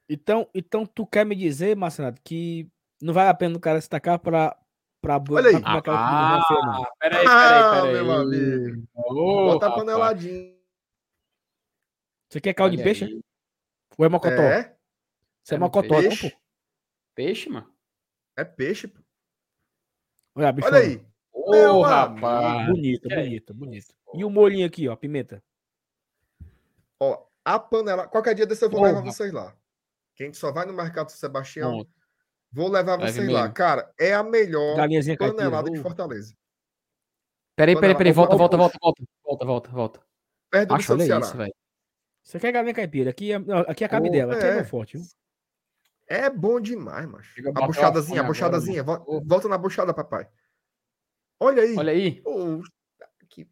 [0.08, 2.68] Então, então tu quer me dizer, Marcelo, que
[3.00, 4.56] não vale a pena o cara se tacar pra
[5.02, 5.52] pra, pra Olha aí.
[5.54, 6.84] não feia, não.
[6.84, 8.04] Ah, peraí, Ah, peraí, peraí.
[8.04, 8.88] meu amigo.
[8.94, 9.86] Ô, Bota a rapaz.
[9.86, 10.56] paneladinha.
[12.28, 13.04] Você quer caldo de peixe?
[13.04, 13.20] aí.
[13.96, 14.42] Ou é mocotó?
[14.42, 14.76] É,
[15.42, 16.30] Você é, É mocotó, não, peixe.
[16.30, 16.36] pô?
[17.14, 17.72] Peixe, mano.
[18.36, 18.88] é peixe.
[18.88, 18.99] pô.
[20.40, 20.76] Olha, a bichona.
[20.76, 21.06] Olha aí.
[21.32, 22.66] Ô, Meu rapaz.
[22.66, 23.94] Bonita, Que é bonita, bonita.
[24.14, 25.42] E o molhinho aqui, ó, a pimenta.
[26.98, 28.06] Ó, a panela.
[28.08, 28.92] Qualquer dia desse eu vou Porra.
[28.92, 29.54] levar vocês lá.
[30.14, 31.86] Quem só vai no Mercado Sebastião,
[32.52, 33.42] vou levar Leve vocês lá.
[33.42, 33.54] mesmo.
[33.54, 35.36] Cara, é a melhor Galinhazinha caipira.
[35.38, 36.34] panelada de Fortaleza.
[37.56, 38.12] Peraí, peraí, peraí.
[38.12, 39.02] Volta, volta, volta, volta.
[39.24, 40.00] Volta, volta, volta.
[40.50, 41.20] Perto do Acho, olha Ceará.
[41.24, 41.54] isso, velho.
[42.22, 43.10] Você quer galinha caipira?
[43.10, 44.54] Aqui é, não, aqui é a cabe Oh, dela, aqui é, é.
[44.56, 45.06] meu forte, viu?
[46.10, 47.32] É bom demais, macho.
[47.54, 48.80] A buchadazinha, a buchadazinha.
[48.80, 49.00] agora.
[49.24, 50.28] Volta na buchada, papai.
[51.38, 51.76] Olha aí.
[51.76, 52.20] Olha aí.
[52.26, 52.60] Ô,
[53.28, 53.48] que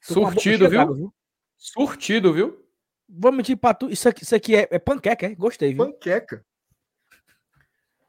[0.00, 0.80] Surtido, viu?
[0.80, 1.12] d'água,
[1.56, 2.68] Surtido, viu?
[3.08, 3.88] Vou mentir pra tu.
[3.88, 5.36] Isso aqui, isso aqui é, é panqueca, é?
[5.36, 5.84] Gostei, viu?
[5.86, 6.44] panqueca.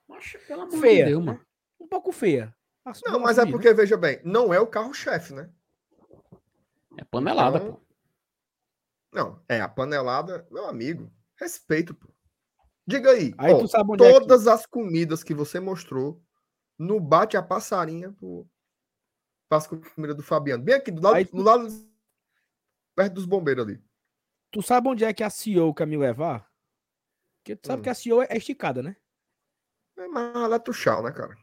[0.07, 1.31] Macho, pelo amor Feia, de Deus, né?
[1.33, 1.45] mano.
[1.79, 2.55] Um pouco feia.
[2.83, 3.51] Não, vamos mas é assumir, né?
[3.51, 5.47] porque, veja bem, não é o carro-chefe, né?
[6.97, 7.81] É panelada, Então, pô.
[9.11, 11.11] Não, é a panelada, meu amigo.
[11.39, 12.12] Respeito, pô.
[12.85, 16.21] Diga aí, Aí ó, tu sabe onde é que- todas as comidas que você mostrou
[16.77, 18.47] no bate a passarinha pro,
[19.49, 20.63] as comidas do Fabiano.
[20.63, 21.67] Bem aqui, do lado, Aí do lado
[22.95, 23.83] perto dos bombeiros ali.
[24.51, 26.51] Tu sabe onde é que a CEO quer me levar?
[27.37, 27.83] Porque tu sabe Hum.
[27.83, 28.95] que a CEO é esticada, né?
[29.97, 31.37] É, mas ela é tuchal, né, cara?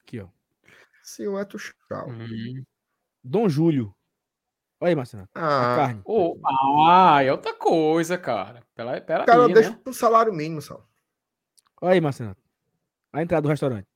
[0.00, 0.28] Aqui, ó.
[1.02, 2.08] Se o é tuchal.
[2.08, 2.64] Hum.
[3.22, 3.94] Dom Júlio.
[4.86, 5.28] Olha aí, Marcelo.
[5.34, 6.02] A Ah, carne.
[6.04, 6.38] Ô,
[6.88, 8.62] ah, é outra coisa, cara.
[8.72, 9.80] Pera, pera cara aí, deixa né?
[9.84, 10.86] um salário mínimo, só.
[11.82, 12.36] Olha aí, Marcelo.
[13.12, 13.88] A entrada do restaurante.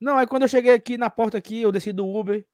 [0.00, 2.44] Não, aí quando eu cheguei aqui na porta aqui, eu desci do Uber.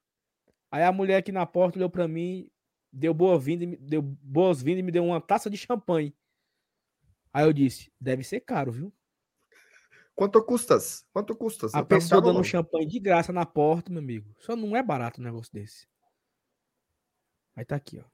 [0.70, 2.51] Aí a mulher aqui na porta olhou pra mim,
[2.93, 6.15] deu boa-vinda, me- deu boas-vindas e me deu uma taça de champanhe.
[7.33, 8.93] Aí eu disse, deve ser caro, viu?
[10.15, 11.07] Quanto custas?
[11.12, 11.75] Quanto custas?
[11.75, 14.34] A Eu pessoa dando um champanhe de graça na porta, meu amigo.
[14.39, 15.86] Só não é barato um negócio desse.
[17.57, 18.05] Aí tá aqui, ó.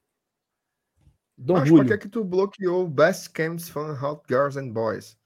[1.36, 1.88] Dom Mas por Júlio.
[1.88, 5.18] que, que tu bloqueou o Best Camps Fun Hot Girls and Boys?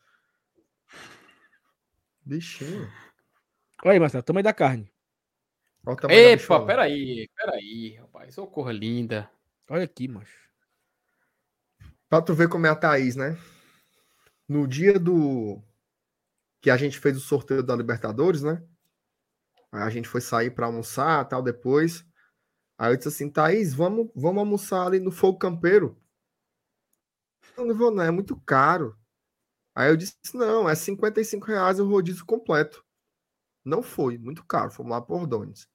[2.25, 2.91] Bichinho.
[3.85, 4.91] Olha aí, Marcelo, tamanho da carne.
[5.85, 6.67] Olha o tamanho da Epa, bichona.
[6.67, 8.39] peraí, peraí, rapaz.
[8.39, 9.31] Ô, corra linda.
[9.69, 10.49] Olha aqui, macho.
[12.09, 13.37] Pra tu ver como é a Thaís, né?
[14.49, 15.61] No dia do.
[16.61, 18.63] Que a gente fez o sorteio da Libertadores, né?
[19.73, 22.07] Aí a gente foi sair pra almoçar tal depois.
[22.77, 25.97] Aí eu disse assim, Thaís, vamos, vamos almoçar ali no Fogo Campeiro.
[27.57, 28.99] Eu não vou, não, é muito caro.
[29.75, 32.85] Aí eu disse, não, é 55 reais o rodízio completo.
[33.65, 34.71] Não foi, muito caro.
[34.71, 35.69] Fomos lá por Dones.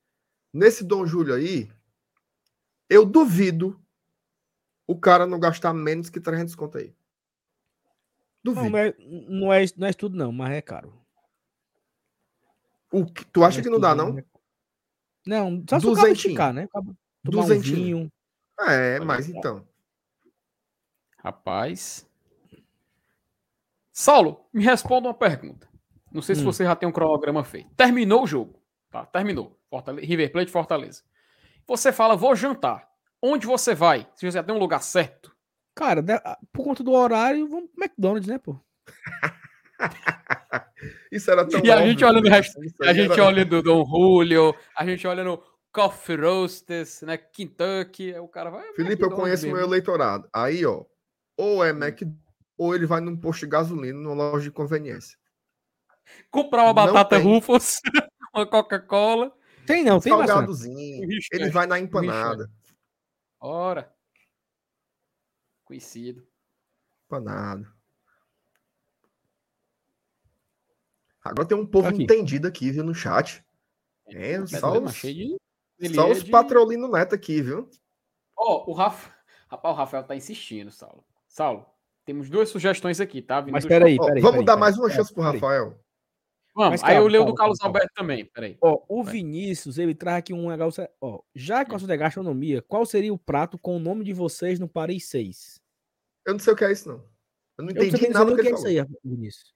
[0.53, 1.71] Nesse Dom Júlio aí,
[2.89, 3.79] eu duvido
[4.87, 6.95] o cara não gastar menos que 300 conto aí.
[8.43, 8.69] Não, Duvido.
[8.71, 10.93] não é, não, é, não é isso tudo, não, mas é caro.
[12.91, 14.17] O que, tu acha Não é que não dá, não?
[14.17, 14.25] é-
[15.29, 16.13] Não, só se o cara Duzentinho.
[16.31, 16.67] esticar, né?
[16.73, 16.93] Tomar um
[17.23, 17.75] Duzentinho.
[17.75, 18.11] vinho.
[18.61, 19.65] É, mas então.
[21.17, 22.07] Rapaz.
[23.91, 25.67] Saulo, me responda uma pergunta.
[26.11, 26.45] Não sei se Hum.
[26.45, 27.69] você já tem um cronograma feito.
[27.75, 28.59] Terminou o jogo.
[28.89, 29.59] Tá, terminou.
[29.69, 31.03] Fortale- River Plate Fortaleza.
[31.67, 32.89] Você fala, vou jantar.
[33.21, 34.07] Onde você vai?
[34.15, 35.35] Se você já tem um lugar certo.
[35.75, 38.59] Cara, ah, por conta do horário, vamos pro McDonald's, né, pô?
[41.11, 43.61] Isso era tão E a gente óbvio, olha no resto- A gente era- olha do
[43.61, 45.41] Dom Julio, a gente olha no
[45.71, 47.17] Coffee Roasters, né?
[47.17, 48.13] Kentucky.
[48.19, 48.61] O cara vai.
[48.73, 49.57] Felipe, eu McDonald's conheço o mesmo.
[49.57, 50.29] meu eleitorado.
[50.33, 50.85] Aí, ó,
[51.37, 51.63] ou Hum.
[51.63, 51.99] é Mac,
[52.57, 55.17] ou ele vai num posto de gasolina, numa loja de conveniência.
[56.31, 57.17] Comprar uma batata.
[57.19, 57.79] Ruffles,
[58.33, 59.31] uma Coca-Cola.
[59.67, 60.11] Tem não, tem.
[60.11, 61.07] Salgadozinho.
[61.07, 62.49] Richard, Ele vai na empanada.
[63.39, 63.93] Ora.
[65.65, 66.25] Conhecido.
[67.05, 67.71] Empanada.
[71.29, 72.03] Agora tem um povo Aqui.
[72.03, 73.43] entendido aqui, viu, no chat.
[74.07, 74.85] É, Tá só vendo?
[74.87, 75.37] os, de-
[75.93, 77.69] só é os de- patrolino neto aqui, viu?
[78.37, 79.13] Ó, o Rafa.
[79.47, 81.03] Rapaz, o Rafael tá insistindo, Saulo.
[81.27, 81.65] Saulo,
[82.05, 83.41] temos duas sugestões aqui, tá?
[83.41, 84.21] Vindo Mas peraí, Ó, peraí.
[84.21, 84.59] vamos peraí, dar peraí.
[84.61, 85.35] mais uma É, chance pro peraí.
[85.39, 85.79] Rafael.
[86.55, 87.69] Vamos, Mas aí eu calma, leio do Carlos calma.
[87.77, 88.57] Alberto também, peraí.
[88.61, 90.87] Ó, o Vinícius, ele traz aqui um negócio.
[90.99, 94.11] Ó, já que o assunto é gastronomia, qual seria o prato com o nome de
[94.13, 95.61] vocês no Paris 6?
[96.25, 97.03] Eu não sei o que é isso, não.
[97.59, 99.53] Eu não Eu entendi sei nada nem do o que que é isso aí, Vinícius.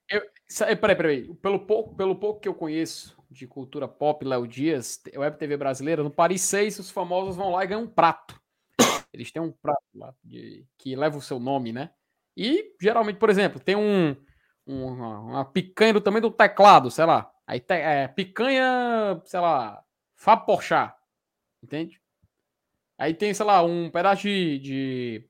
[0.48, 1.34] Sa- eh, Peraí, peraí.
[1.36, 6.04] Pelo pouco, pelo pouco que eu conheço de cultura pop, Léo Dias, Web TV brasileira,
[6.04, 8.38] no Paris 6, os famosos vão lá e ganham um prato.
[9.14, 11.92] Eles têm um prato lá de- que leva o seu nome, né?
[12.36, 14.16] E geralmente, por exemplo, tem um,
[14.68, 17.32] um- uma, uma picanha do tamanho do teclado, sei lá.
[17.48, 19.82] Aí te- é, picanha, sei lá,
[20.16, 20.94] Fábio Porchat,
[21.64, 22.02] entende?
[22.98, 25.30] Aí tem, sei lá, um pedaço de, de,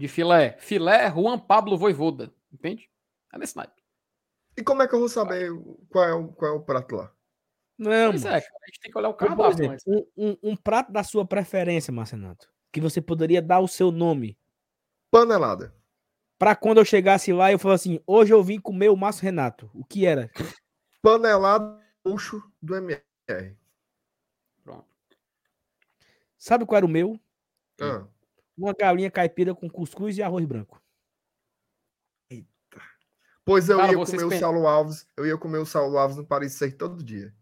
[0.00, 0.56] de filé.
[0.58, 2.90] Filé Juan Pablo Voivoda, entende?
[3.30, 3.82] É nesse naipe.
[4.56, 5.50] E como é que eu vou saber
[5.90, 7.12] qual é o, qual é o prato lá?
[7.78, 8.36] Não, Pois mano.
[8.36, 11.02] é, cara, a gente tem que olhar o cardápio exemplo, um, um- um prato da
[11.04, 14.38] sua preferência, Marcenato, que você poderia dar o seu nome.
[15.10, 15.74] Panelada.
[16.38, 19.70] Pra quando eu chegasse lá, eu falasse assim: hoje eu vim comer o Márcio Renato.
[19.74, 20.30] O que era?
[21.02, 23.04] Panelada luxo do MR.
[24.64, 24.86] Pronto.
[26.38, 27.20] Sabe qual era o meu?
[27.80, 28.06] Ah,
[28.60, 30.80] Uma galinha caipira com cuscuz e arroz branco.
[33.42, 35.06] Pois eu Cara, ia comer o Saulo Alves.
[35.16, 37.34] Eu ia comer o Saulo Alves no Paris 6 todo dia.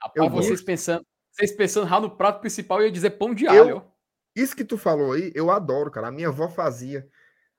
[0.00, 0.66] Rapaz, Eu vocês gosto.
[0.66, 3.92] pensando, vocês pensando já no prato principal, eu ia dizer pão de Eu- alho.
[4.36, 6.08] Isso que tu falou aí, eu adoro, cara.
[6.08, 7.08] A minha avó fazia.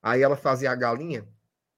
[0.02, 1.28] Aí ela fazia a galinha,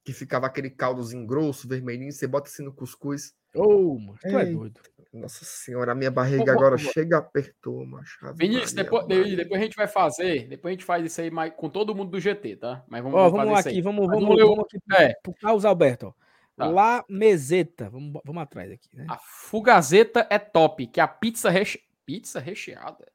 [0.03, 3.33] que ficava aquele caldozinho grosso, vermelhinho, você bota assim no cuscuz.
[3.55, 4.81] Ô, mano, tu é doido.
[5.11, 8.23] Nossa senhora, a minha barriga Ô, ô, agora ô, chega, apertou, macho.
[8.27, 9.35] Ave Vinícius, depois, Maria.
[9.37, 12.11] depois a gente vai fazer, depois a gente faz isso aí mais, com todo mundo
[12.11, 12.83] do GT, tá?
[12.87, 13.73] Mas vamos, Ó, vamos vamos fazer lá isso aí.
[13.75, 15.13] aqui, vamos, vamos, vamos ler o- vamos aqui É.
[15.23, 16.15] pro Carlos Alberto.
[16.55, 16.67] Tá.
[16.67, 17.89] La Meseta.
[17.89, 19.05] Vamos, vamos atrás aqui, né?
[19.09, 21.81] A fugazeta é top, que é a pizza reche...
[22.05, 23.07] Pizza recheada.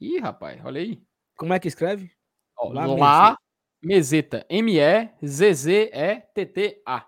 [0.00, 1.02] Ih, rapaz, olha aí.
[1.36, 2.12] Como é que escreve?
[2.56, 3.36] Ó, Lá lá,
[3.82, 4.46] meseta.
[5.74, 7.06] M-E-Z-Z-E-T-T-A.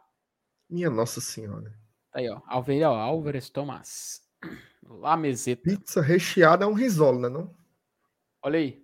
[0.69, 1.73] Minha Nossa Senhora.
[2.17, 2.41] Aí, ó.
[2.47, 2.95] Alveire, ó.
[2.97, 4.23] Álvares Tomás.
[4.83, 5.63] Lá, meseta.
[5.63, 7.29] Pizza recheada é um risolo, né?
[7.29, 7.55] Não?
[8.43, 8.83] Olha aí.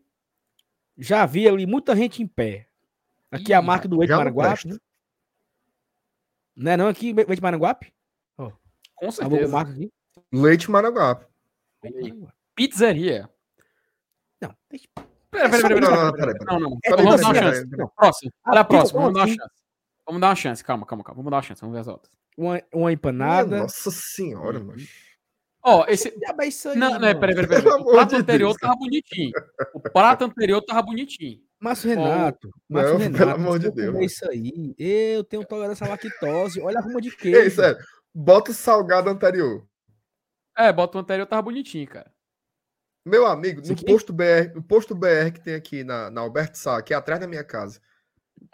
[0.99, 2.69] Já vi ali muita gente em pé.
[3.31, 4.63] Aqui é a Ih, marca do Leite Maranguape.
[4.63, 4.83] presta.
[6.55, 7.91] Não é não aqui, Leite Maranguape?
[8.37, 9.65] Com A certeza.
[10.31, 11.25] Leite Maranguape.
[12.55, 13.31] Pizzeria.
[14.41, 14.87] Não, deixa-
[15.31, 16.45] Pera, pera, pera, pera, não, pera, pera.
[16.53, 16.79] Não, não.
[16.85, 17.67] É Vamos dar uma chance.
[17.67, 17.77] né?
[17.79, 17.89] Não.
[17.89, 18.33] Próximo.
[18.45, 19.01] Ah, próxima.
[19.01, 19.63] como Vamos dar uma chance.
[20.07, 20.65] Vamos dar uma chance.
[20.65, 21.17] Calma, calma, calma.
[21.17, 21.61] Vamos dar uma chance.
[21.63, 22.13] Vamos ver as outras.
[22.37, 23.59] Uma, uma Minha empanada.
[23.59, 24.67] Nossa Senhora, Uhum.
[24.67, 24.89] macho.
[25.65, 26.09] Ó, esse.
[26.09, 27.21] É isso aí, Não, não, é, mano.
[27.21, 27.81] peraí, peraí, peraí.
[27.81, 29.31] O prato de anterior Deus, tava bonitinho.
[29.75, 31.41] O prato anterior tava bonitinho.
[31.61, 32.51] Márcio Renato.
[32.69, 33.19] Não, Renato.
[33.19, 34.05] pelo amor de Deus, mano.
[34.05, 34.75] isso aí.
[34.77, 36.61] Eu tenho tolerância à lactose.
[36.61, 37.39] Olha a ruma de queijo.
[37.39, 37.79] Ei, sério.
[38.13, 39.65] Bota o salgado anterior.
[40.59, 42.13] É, bota o anterior tava bonitinho, cara.
[43.07, 43.85] Meu amigo, no aqui?
[43.85, 47.21] posto BR, no posto BR que tem aqui na, na Alberto Sá, que é atrás
[47.21, 47.81] da minha casa.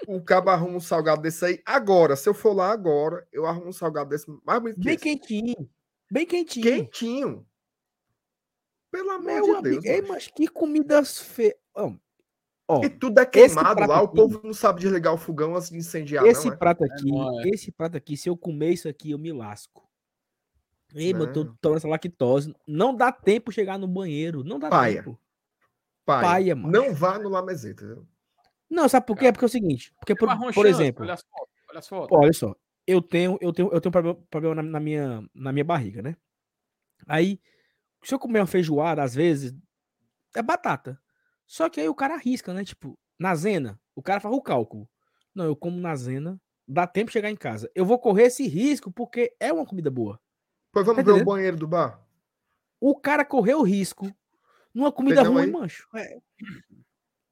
[0.06, 2.16] O cabo arruma um salgado desse aí agora.
[2.16, 5.70] Se eu for lá agora, eu arrumo um salgado desse mais bonito Bem quentinho.
[6.10, 6.64] Bem quentinho.
[6.64, 7.46] Quentinho.
[8.90, 9.62] Pelo amor Meu de amigo.
[9.82, 9.84] Deus.
[9.84, 11.54] Ei, mas que comidas feias.
[11.74, 11.92] Ó,
[12.68, 14.00] ó, E tudo é queimado lá.
[14.02, 16.56] O aqui- povo não sabe desligar o fogão antes de incendiar, esse não, é?
[16.56, 17.48] prato aqui, não, é.
[17.48, 19.86] esse prato aqui, se eu comer isso aqui, eu me lasco.
[20.94, 22.54] Ei, mano, eu tô tolerância à lactose.
[22.66, 24.42] Não dá tempo chegar no banheiro.
[24.42, 25.02] Não dá Paia.
[25.02, 25.20] tempo.
[26.06, 26.70] Pai, paia, macho.
[26.72, 28.02] não vá no Lamezeta.
[28.70, 29.24] Não, sabe por quê?
[29.24, 29.94] Cara, Porque é o seguinte.
[29.98, 31.54] Porque, por, por exemplo, Olha as fotos.
[31.70, 32.08] Olha as fotos.
[32.08, 32.54] Pô, olha só,
[32.86, 36.02] eu tenho, eu tenho, eu tenho um problema, problema na, na minha, na minha barriga,
[36.02, 36.16] né?
[37.06, 37.40] Aí,
[38.02, 39.54] se eu comer uma feijoada, às vezes,
[40.34, 41.00] é batata.
[41.46, 42.64] Só que aí o cara arrisca, né?
[42.64, 44.88] Tipo, na zena, o cara faz o cálculo.
[45.34, 47.70] Não, eu como na zena, dá tempo de chegar em casa.
[47.74, 50.20] Eu vou correr esse risco porque é uma comida boa.
[50.72, 52.06] Pois vamos Tá ver o banheiro do bar.
[52.80, 54.14] O cara correu o risco
[54.74, 55.50] numa comida Entendeu ruim, aí?
[55.50, 55.88] mancho.
[55.94, 56.18] É.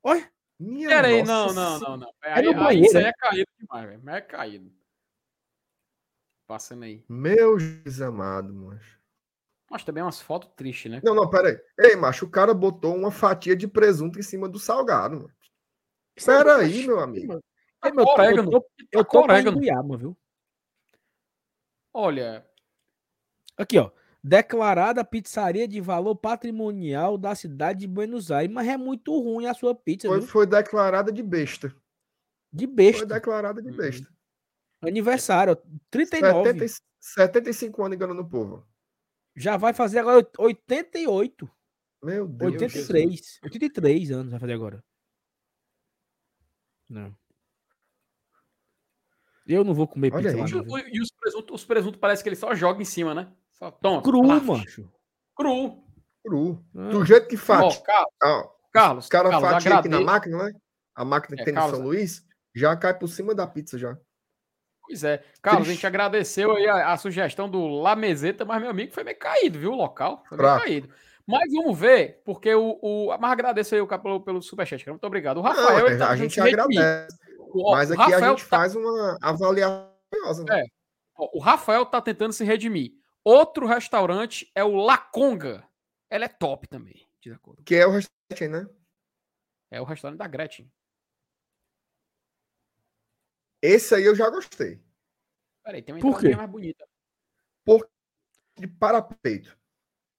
[0.03, 2.15] Olha, Minha Pera aí, nossa não, não, não, não.
[2.23, 3.09] É Aí, aí isso aí é?
[3.09, 4.11] é caído demais, velho.
[4.11, 4.73] É caído.
[6.47, 7.05] Passando aí.
[7.09, 8.99] Meu Jesus amado, macho.
[9.71, 11.01] Mas também é umas fotos tristes, né?
[11.05, 11.61] Não, não, pera aí.
[11.91, 15.35] Ei, macho, o cara botou uma fatia de presunto em cima do salgado, mano.
[16.17, 16.87] é Pera aí, macho.
[16.87, 17.43] meu amigo.
[17.81, 18.51] Tá é, meu, eu orégano.
[18.51, 19.99] tô, eu Tá tô com pra orégano.
[19.99, 20.17] Viu?
[21.93, 22.49] Olha,
[23.57, 23.91] Aqui, ó.
[24.29, 29.55] Declarada pizzaria de valor patrimonial da cidade de Buenos Aires, mas é muito ruim a
[29.55, 31.73] sua pizza, Foi, foi declarada de besta.
[32.53, 33.07] De Foi besta.
[33.07, 33.77] declarada de Uhum.
[33.77, 34.09] besta.
[34.83, 35.57] Aniversário, ó,
[35.89, 36.45] 39.
[36.59, 38.67] 70, e- 75 anos enganando o povo.
[39.37, 41.49] Já vai fazer agora oit- 88.
[42.03, 42.53] Meu Deus.
[42.55, 43.39] 83.
[43.45, 44.83] 83 anos vai fazer agora.
[46.89, 47.17] Não.
[49.47, 50.67] Eu não vou comer Olha pizza aí.
[50.67, 53.33] lá, e, e os presuntos, os presuntos parece que ele só joga em cima, né?
[53.59, 54.03] Só toma.
[54.03, 54.45] Cru, plaf.
[54.47, 54.91] macho.
[55.37, 55.83] Cru.
[56.25, 56.65] Cru.
[56.77, 57.79] Ah, Do jeito que faz.
[57.79, 60.05] Carlos, Ah, Carlos, os caras Carlos, fatiam aqui na agradeço.
[60.05, 60.53] máquina, né?
[60.95, 63.79] A máquina que É, tem Carlos, no São Luís, já cai por cima da pizza
[63.79, 63.97] já.
[64.83, 65.23] Pois é.
[65.43, 69.05] Carlos, a gente agradeceu aí a, a sugestão do La Meseta, mas meu amigo foi
[69.05, 69.73] meio caído, viu?
[69.73, 70.23] O local.
[70.29, 70.89] Foi meio caído.
[71.27, 72.79] Mas vamos ver, porque o.
[72.81, 74.93] o mas agradeço aí o cara pelo, pelo superchat, cara.
[74.93, 75.39] Muito obrigado.
[75.39, 75.87] O Não, Rafael.
[75.89, 77.17] ele tá a gente agradece.
[77.39, 79.91] O- Mas aqui a Rafael gente tá- faz uma avaliação.
[80.13, 80.61] curiosa, né?
[80.61, 80.65] É.
[81.19, 82.93] O Rafael tá tentando se redimir.
[83.27, 85.69] Outro restaurante é o La Conga.
[86.09, 87.61] Ela é top também, de acordo.
[87.65, 88.73] Que é o restaurante, né?
[89.69, 90.73] É o restaurante da Gretchen.
[93.61, 94.81] Esse aí eu já gostei.
[95.65, 96.37] Peraí, tem uma Por quê?
[96.37, 96.89] mais bonita.
[98.57, 99.59] De parapeito.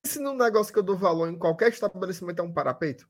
[0.05, 3.09] Se no negócio que eu dou valor em qualquer estabelecimento é um parapeito,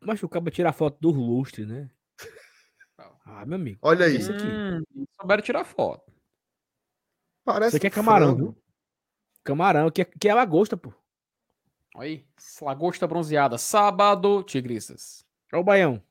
[0.00, 1.88] Mas o cara tira a foto do lustre, né?
[3.24, 3.78] Ah, meu amigo.
[3.80, 4.16] olha aí.
[4.16, 4.42] Isso aqui.
[4.42, 6.12] Hum, souberam tirar foto.
[7.44, 8.67] Parece Isso aqui é um camarão, frango.
[9.48, 10.92] Camarão, que é, que é lagosta, pô.
[11.94, 12.26] Olha aí,
[12.60, 13.56] lagosta bronzeada.
[13.56, 15.26] Sábado, tigristas.
[15.50, 16.02] Olha o baião.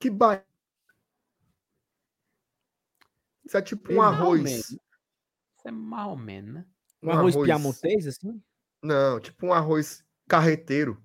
[0.00, 0.44] Que ba...
[3.44, 4.70] Isso é tipo um ou arroz.
[4.70, 4.80] Isso
[5.64, 6.66] é ou menos, né?
[7.00, 7.46] Um, Um arroz, arroz.
[7.46, 8.42] piamontês, assim.
[8.82, 11.00] Não, tipo um arroz carreteiro.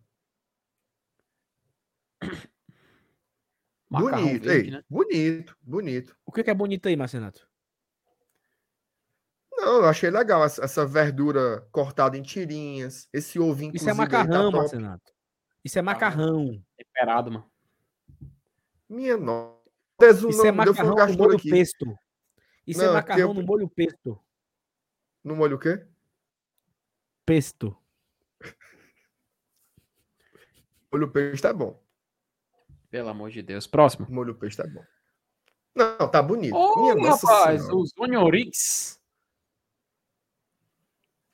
[3.87, 4.83] Macarrão bonito, verde, ei, né?
[4.89, 6.17] bonito, bonito.
[6.25, 7.46] O que, que é bonito aí, Marcenato?
[9.57, 13.95] Não, eu achei legal essa, essa verdura cortada em tirinhas, esse ovinho Isso é tá
[13.95, 14.57] macarrão, top.
[14.57, 15.11] Marcenato.
[15.65, 16.63] Isso é macarrão.
[16.77, 17.51] Temperado, mano.
[18.87, 19.57] Minha nossa.
[20.29, 21.49] Isso é macarrão no molho aqui.
[21.49, 21.97] pesto.
[22.65, 24.19] Isso Não, é é macarrão porque no molho pesto.
[25.23, 25.85] No molho o quê?
[27.25, 27.75] Pesto.
[30.91, 31.81] Molho peixe tá bom.
[32.89, 33.67] Pelo amor de Deus.
[33.67, 34.07] Próximo.
[34.09, 34.83] Molho peixe tá bom.
[35.75, 36.55] Não, tá bonito.
[36.55, 37.77] Olha, Minha nossa rapaz, senhora.
[37.77, 38.99] os Oniorix.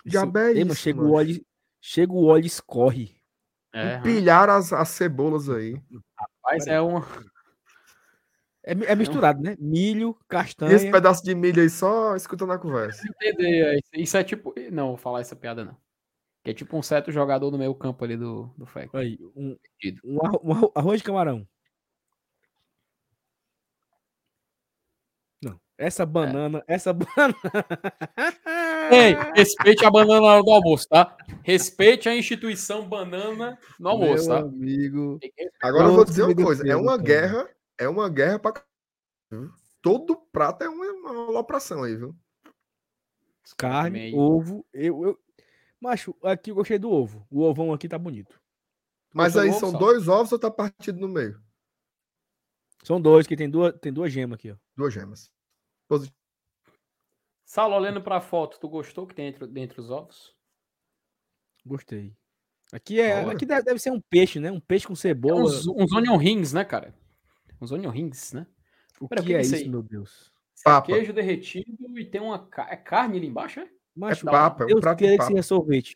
[0.06, 1.11] Diabo é chega mano.
[1.11, 1.45] o óleo,
[1.82, 3.15] chega o óleo e escorre.
[3.73, 5.82] É, Empilhar as, as cebolas aí.
[6.17, 6.99] rapaz, é um.
[8.65, 9.56] É, é misturado, né?
[9.59, 10.73] Milho, E castanha.
[10.73, 13.01] esse pedaço de milho aí só escutando a conversa.
[13.22, 13.82] Entender.
[13.93, 14.53] é, isso- é tipo.
[14.72, 15.75] Não, vou falar essa piada, não.
[16.43, 18.90] Que é tipo um certo jogador no meio campo ali do, do FEC.
[18.95, 19.57] Aí, um,
[20.03, 21.48] um arro- um arro- arroz de camarão.
[25.41, 25.59] Não.
[25.77, 27.35] Essa banana, essa banana.
[28.92, 31.16] Ei, respeite a banana na hora do almoço, tá?
[31.44, 34.42] Respeite a instituição banana no almoço, Meu tá?
[34.42, 35.20] amigo.
[35.62, 36.68] Agora eu vou dizer uma coisa.
[36.68, 37.50] É uma guerra.
[37.78, 38.64] É uma guerra pra.
[39.82, 42.16] Todo prato é uma, uma alopração aí, viu?
[43.58, 44.18] Carne, Meio.
[44.18, 44.66] ovo.
[44.74, 45.20] Eu, eu...
[45.80, 47.28] Macho, aqui eu gostei do ovo.
[47.30, 48.40] O ovão aqui tá bonito.
[49.14, 51.42] Mas aí ovo, são dois ovos ou tá partido no meio?
[52.84, 54.56] São dois, que tem duas, tem duas gemas aqui, ó.
[54.76, 55.30] Duas gemas.
[55.88, 56.23] Positivo.
[57.53, 60.33] Saulo, olhando pra foto, tu gostou que tem dentro, dentro os ovos?
[61.64, 62.11] Gostei.
[62.72, 63.17] Aqui é.
[63.23, 63.33] Olha.
[63.33, 64.51] Aqui deve, deve ser um peixe, né?
[64.51, 65.43] Um peixe com É cebola.
[65.43, 66.95] uns, uns onion rings, né, cara?
[67.61, 68.48] Uns onion rings, né?
[68.99, 69.69] O Pera, que que é que é isso aí?
[69.69, 70.32] meu Deus?
[70.61, 70.88] É Papa.
[70.88, 73.69] queijo derretido e tem uma é carne ali embaixo, é?
[73.95, 75.30] Macho, papa, é um Deus prato de queria que papa.
[75.30, 75.95] seja sorvete.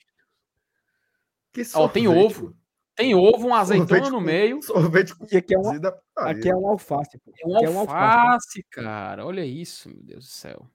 [1.51, 2.57] Que Ó, tem sorvete, ovo.
[2.95, 4.61] Tem ovo, uma azeitona Sorvete no com- meio.
[4.61, 5.75] Sorvete com E aqui é, uma,
[6.17, 7.17] aqui é um alface.
[7.17, 7.31] Pô.
[7.35, 7.97] É um é um alface.
[8.27, 9.25] alface, cara.
[9.25, 10.69] Olha isso, meu Deus do céu.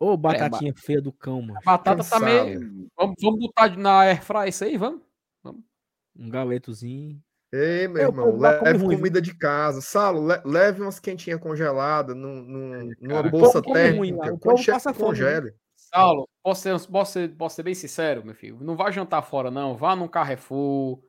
[0.00, 1.58] Ô, batatinha feia do cão, mano.
[1.58, 2.24] A batata tá Cansado.
[2.24, 2.88] meio.
[2.96, 5.02] Vamos, vamos botar na airfry isso aí, vamos?
[5.44, 7.22] Um galetozinho.
[7.52, 8.98] Ei, meu Eu, irmão, pô, lá come leve ruim, viu?
[8.98, 9.80] comida de casa.
[9.80, 14.32] Salo, le- leve umas quentinhas congeladas num, num- numa bolsa térmica.
[14.32, 15.54] o Quando passa fome, congele.
[15.76, 18.58] Saulo, posso ser, posso, ser, posso ser bem sincero, meu filho?
[18.60, 19.76] Não vá jantar fora, não.
[19.76, 21.02] Vá num Carrefour,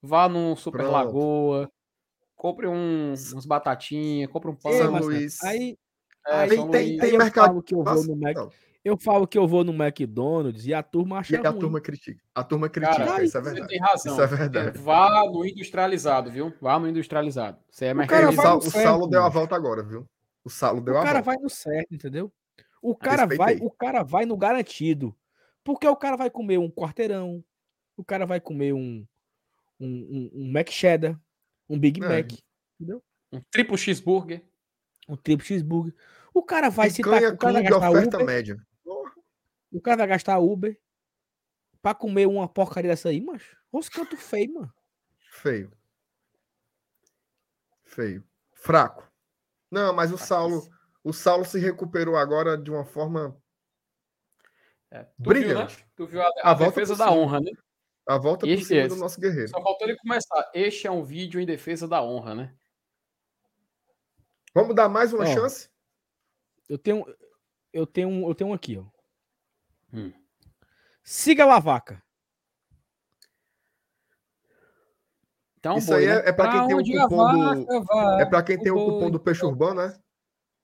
[0.00, 0.92] vá num Super Pronto.
[0.92, 1.70] Lagoa,
[2.36, 4.70] compre um, uns batatinhas, compre um pão.
[4.72, 5.42] Ei, São Luís.
[5.42, 5.76] Aí,
[6.28, 6.74] É, tem- Luís.
[6.74, 8.50] aí tem eu mercado- falo que eu vou no Mac, não.
[8.84, 11.58] eu falo que eu vou no McDonald's e a turma acha E a ruim.
[11.60, 12.22] turma critica.
[12.34, 13.68] A turma critica, Cara, isso é você verdade.
[13.68, 14.12] tem razão.
[14.12, 14.78] Isso é verdade.
[14.78, 16.52] Vá no industrializado, viu?
[16.60, 17.58] Vá no industrializado.
[17.70, 20.06] Você é O mais cara o vai o certo, Saulo deu a volta agora, viu?
[20.44, 21.26] O Saulo deu O a cara volta.
[21.26, 22.32] vai no certo, entendeu?
[22.80, 23.66] O cara vai, Respeitei.
[23.66, 25.14] o cara vai no garantido.
[25.64, 27.44] Porque o cara vai comer um quarteirão,
[27.96, 29.06] o cara vai comer um
[29.80, 31.16] um, um, um Mac Cheddar,
[31.68, 32.08] um Big É.
[32.08, 32.32] Mac,
[33.32, 34.42] um triplo cheeseburger.
[35.08, 35.94] um triple cheeseburger.
[36.34, 38.66] O cara vai se Picanha, o cara vai clube, gastar oferta Uber, média.
[39.72, 40.80] O cara vai gastar Uber
[41.82, 43.56] pra comer uma porcaria dessa aí, macho.
[43.72, 44.72] Os canto feio, mano.
[45.30, 45.70] Feio.
[47.84, 48.24] Feio.
[48.52, 49.10] Fraco.
[49.70, 50.68] Não, mas o Saulo,
[51.04, 53.36] o Saulo se recuperou agora de uma forma.
[54.90, 55.38] É, tu viu, né?
[55.44, 55.86] Brilhante.
[55.94, 57.50] Tu viu a, A a volta defesa da honra, né?
[58.08, 59.50] A volta por Esse- cima do nosso guerreiro.
[59.50, 60.50] Só faltou ele começar.
[60.54, 62.54] Este é um vídeo em defesa da honra, né?
[64.54, 65.26] Vamos dar mais uma Ó.
[65.26, 65.68] chance?
[66.68, 67.04] Eu tenho
[67.72, 68.84] eu tenho um- eu tenho um aqui, ó.
[69.92, 70.12] Hum.
[71.02, 72.02] Siga a vaca.
[75.58, 76.22] Então, Isso boi, aí né?
[76.24, 79.18] é- é pra quem tem o cupom do- É pra quem tem o cupom do
[79.18, 79.98] peixe urbano, né?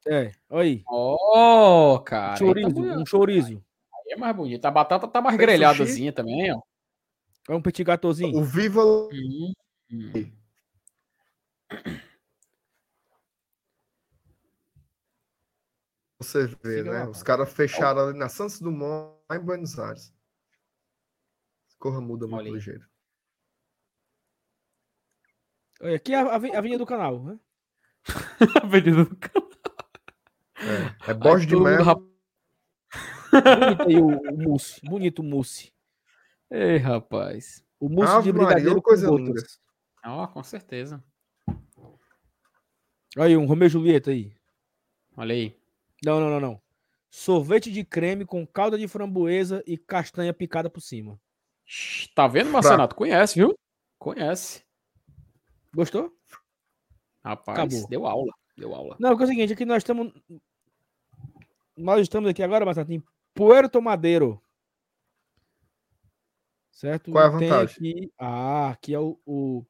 [0.06, 0.84] É, olha aí.
[0.86, 2.36] Ó, cara.
[2.36, 3.64] chorizo, então, um chorizo.
[4.06, 4.64] aí é mais bonito.
[4.66, 6.60] A batata tá mais Tem grelhadazinha também, ó.
[7.48, 8.38] É um petit gâteauzinho.
[8.38, 9.52] O Viva Hum,
[9.90, 10.12] hum.
[16.24, 17.04] você vê, Siga né?
[17.04, 20.12] lá, Os caras fecharam ali na Santos Dumont, lá em Buenos Aires.
[21.78, 22.84] Corra muda muito Olha ligeiro.
[25.80, 27.38] Olha, aqui é a, aven- a avenida do canal, né?
[28.62, 29.50] Avenida do Canal.
[30.56, 31.84] É, é Borges Aí de Melo.
[31.84, 32.14] rap-
[33.32, 34.80] Bonito aí o, o mousse.
[34.84, 35.72] Bonito o mousse.
[36.50, 37.64] Ei, rapaz.
[37.80, 39.26] O mousse Ave de Maria, brigadeiro com coisa gotas.
[39.26, 39.42] linda.
[40.06, 41.02] Ó, com certeza.
[43.16, 44.36] Olha aí, um Romeu e Julieta aí.
[45.16, 45.60] Olha aí.
[46.04, 46.62] Não, não, não, não.
[47.10, 51.18] sorvete de creme com calda de framboesa e castanha picada por cima.
[52.14, 52.94] Tá vendo, Marcenato?
[52.94, 53.54] Conhece, viu?
[53.98, 54.62] Conhece.
[55.74, 56.12] Gostou?
[57.24, 57.88] Rapaz, Acabou.
[57.88, 58.32] deu aula.
[58.56, 58.96] Deu aula.
[59.00, 60.12] Não, porque é o seguinte, aqui nós estamos.
[61.76, 63.02] Nós estamos aqui agora, Marcelo, em
[63.34, 64.40] Puerto Madeiro.
[66.70, 67.10] Certo?
[67.10, 67.90] Qual é a Tem vantagem?
[67.90, 69.64] Aqui, ah, aqui é o, o,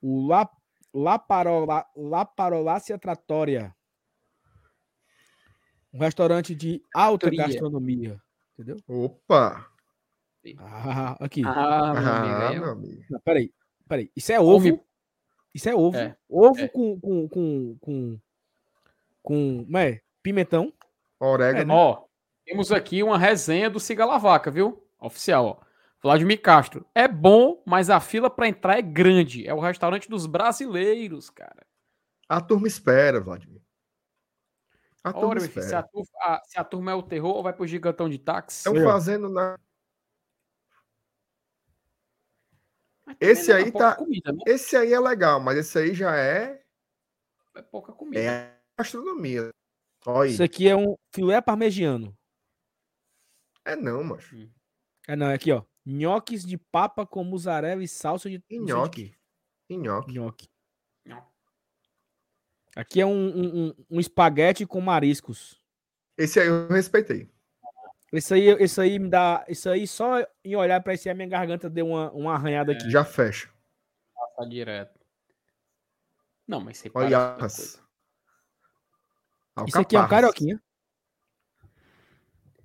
[0.00, 0.48] o La,
[0.94, 3.74] La, Parola, La Parolácia Tratória.
[5.92, 7.46] Um restaurante de alta Trattoria.
[7.52, 8.20] gastronomia.
[8.54, 8.76] Entendeu?
[8.88, 9.66] Opa!
[10.58, 11.42] Ah, aqui.
[11.46, 12.34] Ah, meu amigo.
[12.34, 13.04] Ah, meu amigo.
[13.10, 13.52] Não, peraí,
[13.88, 14.10] peraí.
[14.16, 14.70] Isso é ovo.
[14.70, 14.80] Come-
[15.54, 15.96] Isso é ovo.
[15.96, 16.68] É, Ovo é.
[16.68, 18.18] com, com, com, com,
[19.22, 20.00] com, como é?
[20.22, 20.72] Pimentão.
[21.20, 21.72] Orégano.
[21.72, 22.04] Ó,
[22.44, 24.84] temos aqui uma resenha do Siga La Vaca, viu?
[24.98, 25.72] Oficial, ó.
[26.02, 26.84] Vladimir Castro.
[26.94, 29.46] É bom, mas a fila pra entrar é grande.
[29.46, 31.64] É o restaurante dos brasileiros, cara.
[32.28, 33.61] A turma espera, Vladimir.
[35.04, 38.08] Ora, filho, se, a turma, a- se a turma é o terror, vai pro gigantão
[38.08, 38.58] de táxi.
[38.58, 39.58] Estão fazendo na.
[43.20, 44.38] Esse é aí tá- Comida, né?
[44.46, 46.62] Esse aí é legal, mas esse aí já é,
[47.54, 48.20] É pouca comida.
[48.22, 49.50] é gastronomia.
[50.06, 52.16] Olha Isso aqui é um filé parmegiano.
[53.64, 54.36] É não, macho.
[55.06, 55.64] É, não, é aqui, ó.
[55.84, 59.14] Nhoques de papa com mussarela e salsa de Nhoque.
[59.68, 60.12] Nhoque.
[60.12, 60.48] Nhoque.
[62.74, 65.60] Aqui é um, um, um- espaguete com mariscos.
[66.16, 67.28] Esse aí eu respeitei.
[68.12, 69.44] Esse aí, esse aí me dá.
[69.48, 72.72] Isso aí só em olhar pra esse aí, a minha garganta deu uma, uma arranhada
[72.72, 72.90] aqui.
[72.90, 73.50] Já fecha.
[74.36, 74.98] Tá direto.
[76.46, 77.36] Não, mas você Olha.
[79.66, 80.62] Isso aqui é um carioquinha.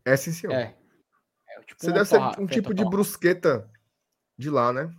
[0.05, 0.53] É sim, senhor.
[0.53, 0.77] É.
[1.49, 2.89] É, tipo Você deve ser um tipo de torra.
[2.89, 3.69] brusqueta
[4.37, 4.93] de lá, né?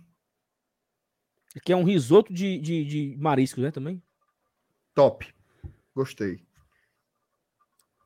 [1.55, 3.71] Aqui é um risoto de, de, de mariscos, né?
[3.71, 4.01] Também.
[4.99, 5.33] Top.
[5.95, 6.45] Gostei.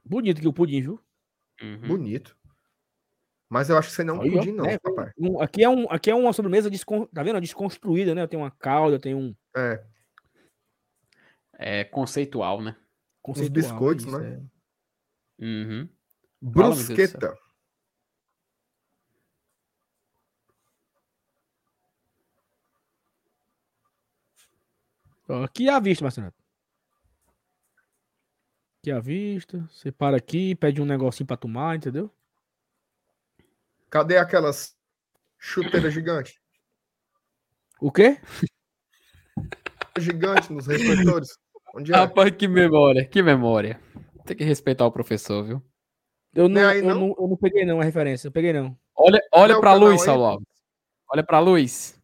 [0.06, 1.04] Bonito que o pudim, viu?
[1.60, 1.88] Uhum.
[1.88, 2.38] Bonito.
[3.50, 5.12] Mas eu acho que você não é um pudim, não, né, papai.
[5.18, 7.42] Um- aqui, é um, aqui é uma sobremesa descon, tá vendo?
[7.42, 8.28] desconstruída, né?
[8.28, 9.36] Tem uma calda, tem um.
[9.58, 9.84] É.
[11.54, 12.76] É conceitual, né?
[13.24, 14.46] conceitual, biscoitos, isso, né?
[15.40, 15.44] é.
[15.44, 15.90] Uhum.
[16.40, 17.36] Brusqueta.
[25.44, 26.43] Aqui é a vista, Marcelo.
[28.84, 29.66] Aqui é a vista.
[29.72, 32.12] Você para aqui, pede um negocinho pra tomar, entendeu?
[33.90, 34.76] Cadê aquelas
[35.40, 36.38] chuteiras gigantes?
[37.80, 38.20] O quê?
[39.98, 41.30] Gigante nos refletores?
[41.74, 41.96] Onde é?
[41.96, 43.80] Rapaz, que memória, que memória.
[44.26, 45.64] Tem que respeitar o professor, viu?
[46.36, 47.00] Eu não, Não é aí, eu não?
[47.08, 48.28] não, eu não peguei não a referência.
[48.28, 48.78] Eu peguei não.
[48.98, 50.06] Olha, olha Não é o pra luz, aí?
[50.06, 50.48] Saulo Alves.
[51.10, 51.98] Olha pra luz.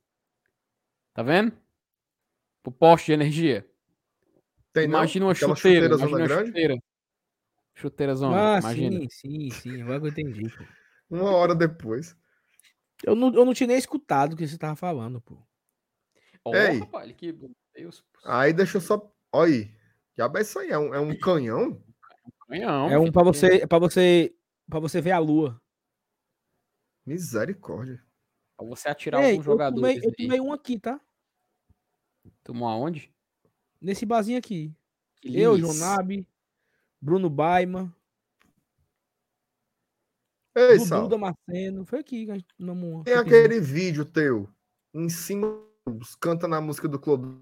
[1.14, 1.52] Tá vendo?
[2.64, 3.69] Pro poste de energia.
[4.80, 5.00] Tem não?
[5.00, 5.86] imagina uma Aquela chuteira.
[5.88, 6.48] chuteira Imagina zona uma grande?
[6.50, 6.84] chuteira.
[7.76, 9.00] Chuteira zona, Ah, imagina.
[9.02, 9.82] sim, sim, sim.
[9.82, 10.64] Agora que eu entendi, pô.
[11.10, 12.16] Uma hora depois.
[13.04, 15.42] Eu não, eu não tinha nem escutado o que você tava falando, pô.
[16.46, 16.80] Ó, Ei.
[16.80, 17.32] rapaz, que
[17.74, 18.04] Deus.
[18.26, 19.14] Aí deixa eu só.
[19.32, 19.72] Olha aí.
[20.18, 20.70] Já é isso aí.
[20.70, 21.82] É um, é um canhão?
[22.48, 24.36] Canhão, é um pra você, é para você,
[24.70, 25.62] para você ver a lua.
[27.06, 28.04] Misericórdia.
[28.58, 29.76] Pra você atirar Ei, algum eu jogador.
[29.76, 31.00] tomei, eu tomei um aqui, tá?
[32.44, 33.14] Tomou aonde?
[33.82, 34.74] Nesse barzinho aqui.
[35.22, 35.68] Que Eu, lindo.
[35.68, 36.28] João Nabi,
[37.02, 37.96] Bruno Baima,
[40.56, 41.08] Ei, Dudu Sal.
[41.08, 41.86] Damasceno.
[41.86, 43.04] Foi aqui que a gente uma.
[43.04, 44.50] Tem aquele vídeo teu
[44.94, 45.48] em cima,
[46.20, 47.42] canta na música do Clube.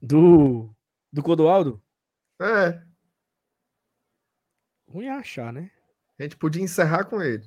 [0.00, 0.74] Do.
[1.12, 1.82] Do Clodoaldo?
[2.40, 2.86] É,
[4.88, 5.70] Ruim é achar, né?
[6.18, 7.46] a gente podia encerrar com ele.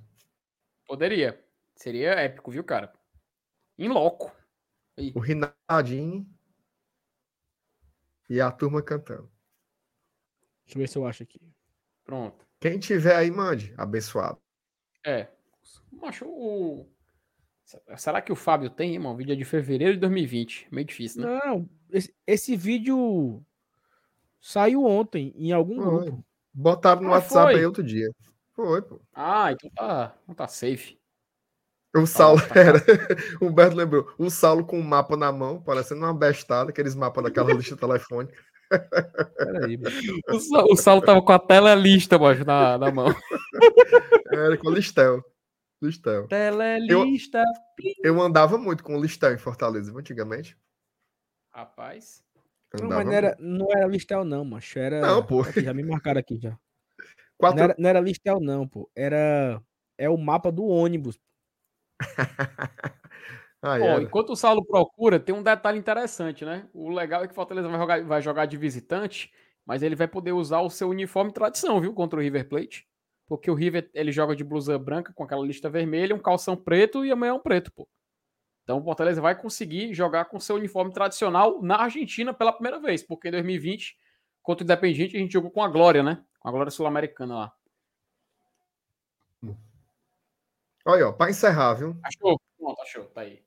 [0.87, 1.43] Poderia.
[1.75, 2.93] Seria épico, viu, cara?
[3.77, 4.31] Em loco.
[5.15, 6.27] O Rinaldinho
[8.29, 9.29] e a turma cantando.
[10.65, 11.41] Deixa eu ver se eu acho aqui.
[12.03, 12.45] Pronto.
[12.59, 13.73] Quem tiver aí, mande.
[13.77, 14.39] Abençoado.
[15.05, 15.27] É.
[15.91, 16.87] Macho, o.
[17.97, 19.13] Será que o Fábio tem, irmão?
[19.13, 20.67] O vídeo é de fevereiro de 2020.
[20.71, 21.39] Meio difícil, né?
[21.45, 23.43] Não, esse, esse vídeo
[24.39, 26.05] saiu ontem em algum Foi.
[26.05, 26.25] grupo.
[26.53, 27.59] Botaram no Ah, WhatsApp foi?
[27.59, 28.09] aí outro dia.
[28.53, 29.01] Foi, pô.
[29.13, 30.99] Ah, então tá, então tá safe.
[31.95, 32.81] O Saulo era.
[33.41, 34.13] O Humberto lembrou.
[34.17, 38.37] O Saulo com o mapa na mão, parecendo uma bestada, aqueles mapas daquela lista telefônica.
[39.37, 39.77] Peraí.
[40.29, 43.13] O, o Saulo tava com a tela lista, macho, na, na mão.
[44.31, 45.21] Era com o Listel.
[45.81, 46.27] Listel.
[46.27, 47.43] Tela lista.
[48.01, 50.57] Eu andava muito com o Listel em Fortaleza, antigamente.
[51.53, 52.23] Rapaz.
[52.79, 54.79] Não, Andava não era, não era Listel, não, macho.
[54.79, 55.01] Era.
[55.01, 55.41] Não, pô.
[55.41, 56.57] Aqui, já me marcaram aqui já.
[57.37, 57.57] Quatro...
[57.57, 58.89] Não era, não era Listel, não, pô.
[58.95, 59.61] Era.
[59.97, 61.19] É o mapa do ônibus.
[63.63, 64.01] Ah, era.
[64.01, 66.67] enquanto o Saulo procura, tem um detalhe interessante, né?
[66.73, 69.31] O legal é que Fortaleza vai jogar, vai jogar de visitante
[69.65, 72.87] mas ele vai poder usar o seu uniforme tradição, viu, contra o River Plate.
[73.27, 77.05] Porque o River ele joga de blusa branca com aquela lista vermelha, um calção preto
[77.05, 77.87] e amanhã um preto, pô.
[78.63, 83.01] Então o Fortaleza vai conseguir jogar com seu uniforme tradicional na Argentina pela primeira vez,
[83.01, 83.95] porque em 2020,
[84.43, 86.21] contra o Independiente, a gente jogou com a Glória, né?
[86.39, 87.53] Com a Glória Sul-Americana lá.
[90.85, 91.95] Olha, ó, pra encerrar, viu?
[92.03, 92.39] Achou?
[92.57, 93.05] Pronto, achou.
[93.05, 93.43] Tá aí.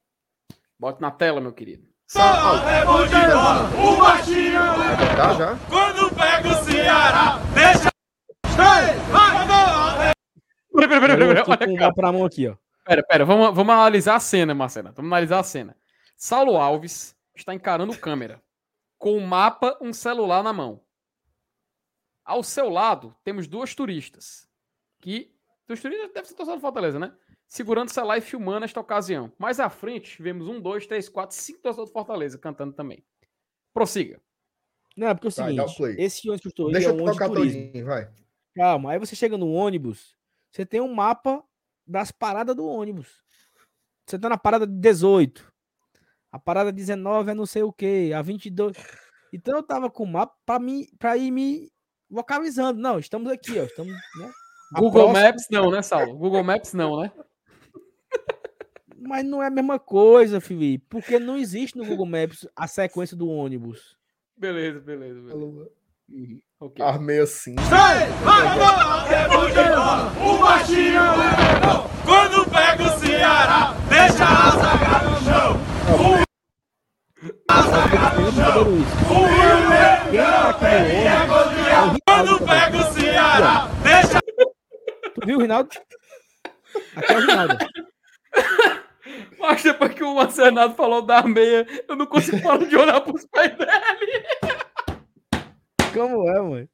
[0.78, 1.86] Bota na tela, meu querido.
[2.06, 2.56] Sal...
[2.68, 5.56] É bom de bola, o baixinho é Tá já?
[5.68, 7.90] Quando pega o Ceará, deixa.
[8.56, 10.12] Vai, vai, vai.
[10.74, 12.56] Pera, pera, pera, pera, olha o na mão aqui, ó.
[12.84, 14.92] Pera, pera, vamos, vamos analisar a cena, Marcena.
[14.92, 15.76] Vamos analisar a cena.
[16.16, 18.42] Saulo Alves está encarando câmera,
[18.98, 20.82] com um mapa, um celular na mão.
[22.24, 24.46] Ao seu lado, temos duas turistas,
[25.00, 25.34] que.
[25.66, 27.14] Dos turistas deve ser torcedor do Fortaleza, né?
[27.55, 29.31] Segurando o celular e filmando esta ocasião.
[29.39, 33.05] Mais à frente, vemos um, dois, três, quatro, cinco torcedores do Fortaleza cantando também.
[33.73, 34.20] Prossiga.
[34.97, 35.94] Não, é porque é o Vai, seguinte, play.
[36.00, 37.84] esse ônibus que eu estou Deixa é eu um de tocar turismo.
[37.84, 38.10] vai.
[38.57, 40.16] Calma, aí você chega no ônibus,
[40.50, 41.44] você tem um mapa
[41.86, 43.23] das paradas do ônibus.
[44.05, 45.52] Você tá na parada 18.
[46.33, 48.76] A parada 19 é não sei o que, a 22.
[49.33, 51.70] Então eu tava com o mapa pra, mim, pra ir me
[52.10, 52.81] localizando.
[52.81, 53.62] Não, estamos aqui, ó.
[53.62, 54.33] Estamos, né?
[54.73, 56.16] Google próxima- Maps não, né, Saulo?
[56.18, 57.12] Google Maps não, né?
[59.00, 60.84] Mas não é a mesma coisa, Felipe.
[60.89, 63.97] Porque não existe no Google Maps a sequência do ônibus.
[64.36, 65.70] Beleza, beleza, beleza.
[66.08, 66.84] Uhum, ok.
[66.84, 67.55] Armei assim.
[67.55, 69.14] Vai, vai, vai.
[69.14, 71.90] É bom de bola, o baixinho é bom.
[72.05, 76.24] Quando pega o Ceará, deixa a zaga no chão.
[77.48, 78.97] Não tô vendo isso.
[79.10, 80.78] O Rio é no é
[81.62, 84.20] Rinaldo Quando pega o Ceará, deixa.
[85.14, 85.70] Tu viu, Rinaldo?
[86.97, 87.56] Aqui é o Rinaldo.
[89.39, 93.26] Mas depois que o Marcenado falou da meia, eu não consigo parar de olhar pros
[93.26, 94.25] pés dele.
[95.93, 96.68] Como é, mãe?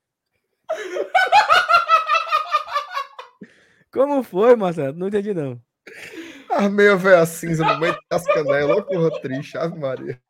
[3.92, 4.96] Como foi, Marcelo?
[4.96, 5.60] Não entendi, não.
[6.50, 8.78] A véia cinza no meio das canelas.
[8.78, 10.20] Ô, porra triste, Ave Maria.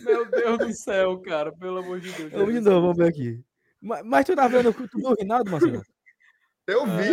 [0.00, 2.32] Meu Deus do céu, cara, pelo amor de Deus.
[2.32, 3.42] Vamos de novo, vamos ver aqui.
[3.80, 5.82] Mas, mas tu tá vendo, tu viu o Rinaldo, Marcelo?
[6.66, 7.12] Eu vi.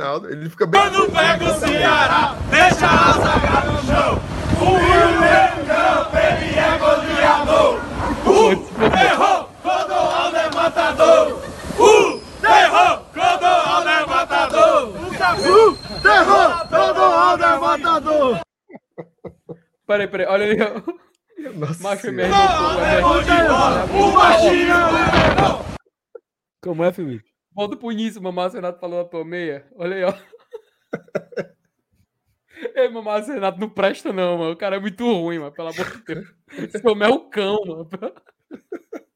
[0.00, 0.80] Ai, ele fica bem.
[0.80, 4.20] Quando pega o Ceará, deixa a zaga no chão.
[4.60, 7.80] O Rio é campo, ele é goleador.
[8.24, 11.42] O terror, Clodoaldo é matador.
[11.80, 14.88] O terror, Clodoaldo é matador.
[14.88, 18.40] O terror, Clodoaldo é matador.
[19.84, 20.62] Peraí, peraí, olha ali.
[20.62, 21.02] ó.
[21.58, 22.34] Nossa Macho mesmo.
[22.36, 25.64] É bom de bola, o baixinho é bom.
[26.62, 27.31] Como é, Felipe?
[27.54, 29.66] Volta pro início, mamá Renato falou da tua meia.
[29.76, 30.14] Olha aí, ó.
[32.76, 34.52] Ei, mamá Renato não presta, não, mano.
[34.52, 35.52] O cara é muito ruim, mano.
[35.52, 36.34] Pelo amor de Deus.
[36.52, 37.88] Esse homem é o cão, mano.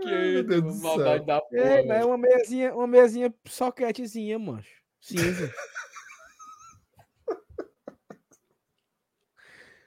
[0.00, 1.26] Que Ai, meu Deus mano, do maldade céu.
[1.26, 1.60] da porra.
[1.62, 4.70] É, mas é uma meiazinha, uma meiazinha soquetezinha, mancho.
[5.00, 5.52] Cinza.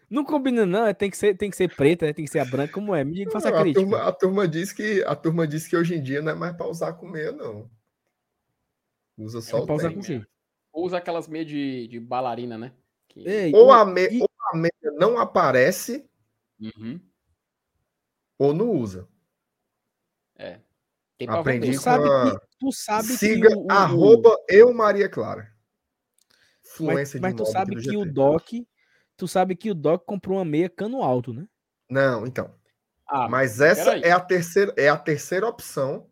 [0.09, 0.87] Não combina, não.
[0.87, 2.73] é, Tem que ser, tem que ser preta, é, tem que ser a branca.
[2.73, 3.03] Como é?
[3.03, 3.81] Me diga, faça a a, crítica.
[3.81, 6.55] turma, a turma diz que a turma diz que hoje em dia não é mais
[6.55, 7.69] pra usar com meia, não.
[9.17, 10.25] Usa só É o pra usar com quê?
[10.73, 12.73] Usa aquelas meias de, de bailarina, né?
[13.07, 16.09] Que- Ei, Ou a, me, e- ou a meia não aparece
[16.59, 16.99] Uhum.
[18.37, 19.07] ou não usa.
[21.17, 24.73] Tem pra Aprendi tu sabe a- que, tu sabe Siga que o, o- arroba eu
[24.73, 25.51] Maria Clara.
[26.63, 28.05] mas, Fluência mas de tu sabe que o.
[28.05, 28.47] Doc,
[29.19, 31.47] tu sabe que o Doc comprou uma meia cano alto, né?
[31.89, 32.53] Não, então.
[33.07, 36.09] Ah, Mas essa é a terceira, é a terceira opção,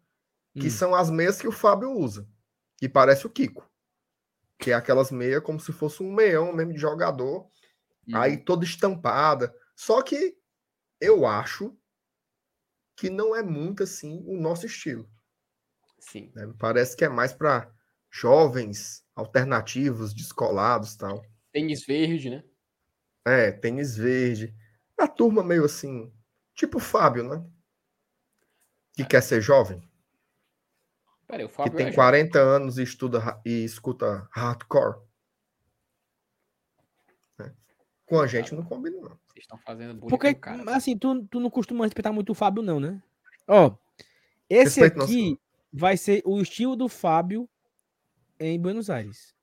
[0.60, 0.72] que Hum.
[0.72, 2.28] são as meias que o Fábio usa,
[2.78, 3.70] que parece o Kiko.
[4.60, 7.50] Que é aquelas meias como se fosse um meião mesmo de jogador,
[8.08, 8.18] Uhum.
[8.18, 9.54] aí toda estampada.
[9.76, 10.38] Só que
[11.02, 11.78] eu acho
[12.98, 15.10] que não é muito assim o nosso estilo.
[16.00, 16.34] Sim.
[16.34, 16.54] né?
[16.58, 17.72] Parece que é mais para
[18.12, 21.22] jovens alternativos, descolados tal.
[21.52, 22.44] Tênis verde, né?
[23.28, 24.56] É, tênis verde.
[24.98, 26.12] A turma meio assim,
[26.56, 27.46] tipo o Fábio, né?
[28.94, 29.82] Que quer ser jovem,
[31.28, 35.02] Peraí, o que Fábio tem é 40 anos e estuda e escuta hardcore.
[37.38, 37.54] né?
[38.06, 39.04] Com a gente não combina, não.
[39.04, 39.18] jovem.
[39.28, 40.76] Vocês estão fazendo bullying Porque, cara.
[40.76, 43.04] assim, tu, tu não costuma respeitar muito o Fábio, não, né?
[43.46, 43.76] Ó,
[44.50, 45.40] esse Respeito, aqui
[45.72, 47.48] vai ser o estilo do Fábio
[48.40, 49.36] em Buenos Aires.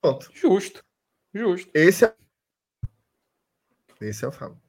[0.00, 0.30] Pronto.
[0.32, 0.84] Justo.
[1.34, 1.70] Justo.
[1.74, 2.14] Esse é.
[4.00, 4.60] Esse é o Fábio.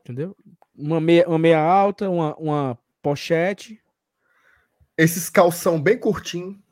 [0.00, 0.36] Entendeu?
[0.74, 3.82] Uma meia, uma meia alta, uma, uma pochete,
[4.96, 6.62] Esses calção bem curtinho,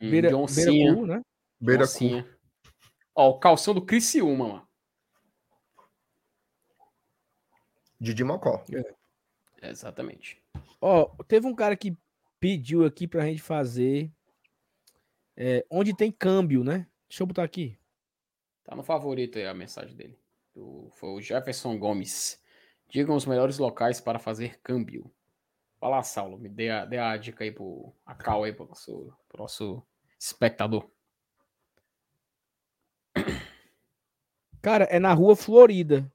[0.00, 1.22] Hum, beira, de beira cu, né?
[1.58, 2.36] beira cu.
[3.14, 4.68] Ó, o calção do Criciúma, mano.
[7.98, 8.62] Didi Mocó.
[9.62, 10.42] Exatamente.
[10.80, 11.96] Ó, teve um cara que
[12.38, 14.12] pediu aqui pra gente fazer
[15.34, 16.86] é, onde tem câmbio, né?
[17.08, 17.78] Deixa eu botar aqui.
[18.64, 20.18] Tá no favorito aí a mensagem dele.
[20.54, 22.42] Do- foi o Jefferson Gomes.
[22.88, 25.10] Digam os melhores locais para fazer câmbio.
[25.80, 28.66] Vai lá, Saulo, me dê a, dê a dica aí pro a cal aí pro
[28.66, 29.82] nosso, pro nosso
[30.18, 30.88] espectador.
[34.62, 36.10] Cara, é na rua Florida.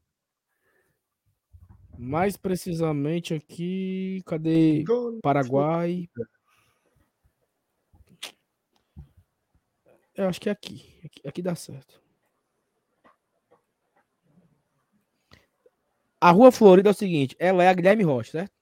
[1.98, 4.22] Mais precisamente aqui.
[4.26, 4.84] Cadê?
[5.22, 6.10] Paraguai.
[10.24, 11.00] Eu acho que é aqui.
[11.04, 12.02] Aqui, aqui dá certo.
[16.20, 18.54] A Rua Florida é o seguinte: ela é a Guilherme Rocha, certo?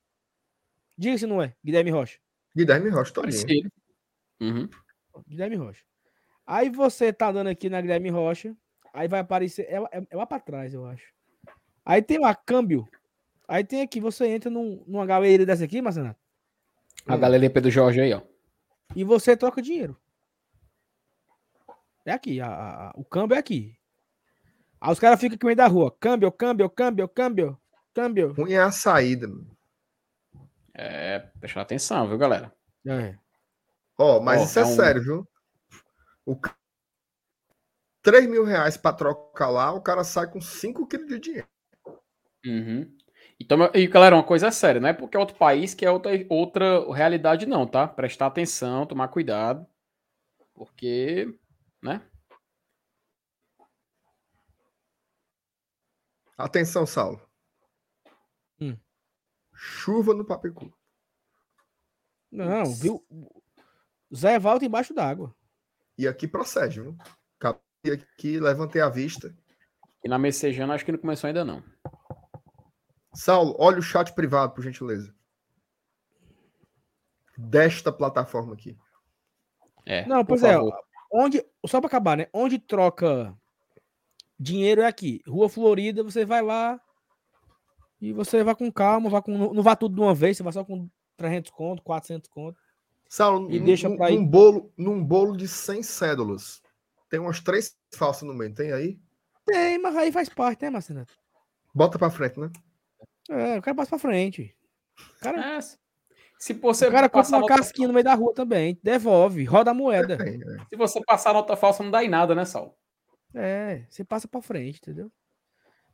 [0.98, 2.20] Diga se não é, Guilherme Rocha.
[2.56, 3.72] Guilherme Rocha, todinho.
[4.42, 4.70] Uhum.
[5.28, 5.84] Guilherme Rocha.
[6.46, 8.56] Aí você tá dando aqui na Guilherme Rocha,
[8.94, 9.64] aí vai aparecer.
[9.70, 11.14] É, é- é lá pra trás, eu acho.
[11.86, 12.88] Aí tem lá, câmbio.
[13.48, 16.16] Aí tem aqui, você entra num, numa galeria dessa aqui, Marcelo,
[17.08, 18.22] A galeria Pedro Jorge aí, ó.
[18.96, 19.98] e você troca dinheiro.
[22.10, 23.78] É aqui, a- a- o câmbio é aqui.
[24.82, 25.96] Aí os caras ficam aqui no meio da rua.
[26.00, 27.60] Câmbio, câmbio, câmbio, câmbio,
[27.94, 28.34] câmbio.
[28.34, 29.28] Ruim é a saída.
[29.28, 29.56] mano.
[30.74, 32.52] É, prestar atenção, viu, galera?
[32.88, 33.16] É.
[33.98, 35.28] Ó, mas Ó, isso é, é um- sério, viu?
[36.26, 36.36] O...
[36.36, 36.56] ca-
[38.02, 41.48] 3 mil reais pra trocar lá, o cara sai com 5 quilos de dinheiro.
[42.46, 42.92] Uhum.
[43.40, 45.92] Então, e galera, uma coisa é séria, não é porque é outro país que é
[45.92, 47.88] outra, outra realidade, não, tá?
[47.88, 49.68] Prestar atenção, tomar cuidado.
[50.56, 51.38] Porque,
[51.82, 52.02] né?
[56.38, 57.22] Atenção, Saulo.
[58.62, 58.78] Hum.
[59.54, 60.74] Chuva no Papicu.
[62.32, 63.06] Não, viu?
[64.16, 65.36] Zé Valta embaixo d'água.
[65.98, 66.98] E aqui procede, viu?
[67.38, 69.36] Acabei aqui, levantei a vista.
[70.04, 71.62] E na Messejana acho que não começou ainda, não.
[73.14, 75.14] Saulo, olha o chat privado, por gentileza.
[77.38, 78.78] Desta plataforma aqui.
[79.86, 80.54] É, Não, por pois é.
[80.54, 80.89] favor.
[81.12, 82.28] Onde, só pra acabar, né?
[82.34, 83.36] Onde troca
[84.40, 85.22] dinheiro é aqui.
[85.28, 86.80] Rua Florida, você vai lá
[88.02, 90.54] e você vai com calma, vai com, não vá tudo de uma vez, você vai
[90.54, 92.58] só com 300 conto, 400 conto.
[93.10, 94.18] Saulo, E num- deixa num, pra ir.
[94.20, 96.62] num bolo, num bolo de 100 cédulas.
[97.10, 99.00] Tem umas três falsas no meio, tem aí?
[99.46, 101.06] Tem, mas aí faz parte, né, Marcelo?
[101.74, 102.52] Bota pra frente, né?
[103.30, 104.56] É, o cara passa pra frente.
[105.18, 105.60] O cara, É,
[106.40, 109.74] se você o cara passar uma casquinha no meio da rua também, devolve, roda a
[109.74, 110.18] moeda.
[110.18, 110.58] Tem, é.
[110.70, 112.74] se você passar nota falsa, não dá em nada, né, Saulo?
[113.36, 115.12] É, você passa pra frente, entendeu?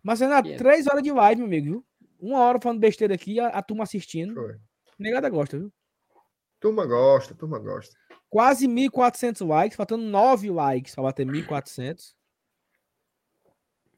[0.03, 1.85] Mas Renato, é- três horas de live, meu amigo, viu?
[2.19, 4.35] Uma hora falando besteira aqui, a, a turma assistindo.
[4.35, 4.55] Foi.
[4.99, 5.73] Negada gosta, viu?
[6.59, 7.95] Turma gosta, turma gosta.
[8.29, 12.13] Quase 1.400 likes, faltando 9 likes pra bater 1.400.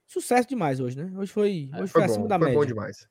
[0.08, 1.12] Sucesso demais hoje, né?
[1.18, 2.68] Hoje foi, hoje foi, Foi acima bom, da foi bom média.
[2.74, 3.08] demais.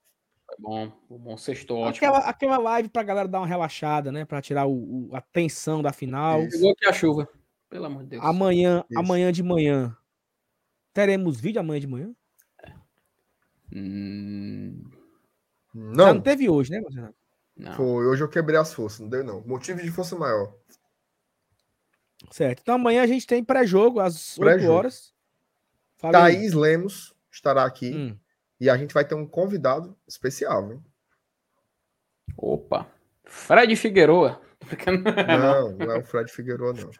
[0.46, 1.96] Foi bom, foi bom, sextou ótimo.
[2.08, 4.24] Aquela, aquela live pra galera dar uma relaxada, né?
[4.24, 6.48] Pra tirar o, o- a tensão da final.
[6.50, 7.28] Chegou aqui a chuva.
[7.68, 8.24] Pelo amor de Deus.
[8.24, 8.98] Amanhã, Isso.
[9.00, 9.96] amanhã de manhã.
[10.94, 12.14] Teremos vídeo amanhã de manhã?
[13.74, 14.82] Hum,
[15.74, 17.14] Já Não, não teve hoje, né, Marcelo?
[17.56, 17.72] não.
[17.74, 18.06] foi.
[18.06, 19.40] Hoje eu quebrei as forças, não deu não.
[19.42, 20.54] Motivo de força maior.
[22.30, 22.60] Certo.
[22.60, 24.72] Então amanhã a gente tem pré-jogo às 8 Pré-jogo.
[24.72, 25.12] horas.
[25.96, 26.36] Fala aí.
[26.36, 28.18] Thaís Lemos estará aqui Hum.
[28.60, 30.82] E a gente vai ter um convidado especial, viu?
[32.36, 32.86] Opa.
[33.24, 34.40] Fred Figueroa.
[35.40, 36.90] Não, não é o Fred Figueiredo,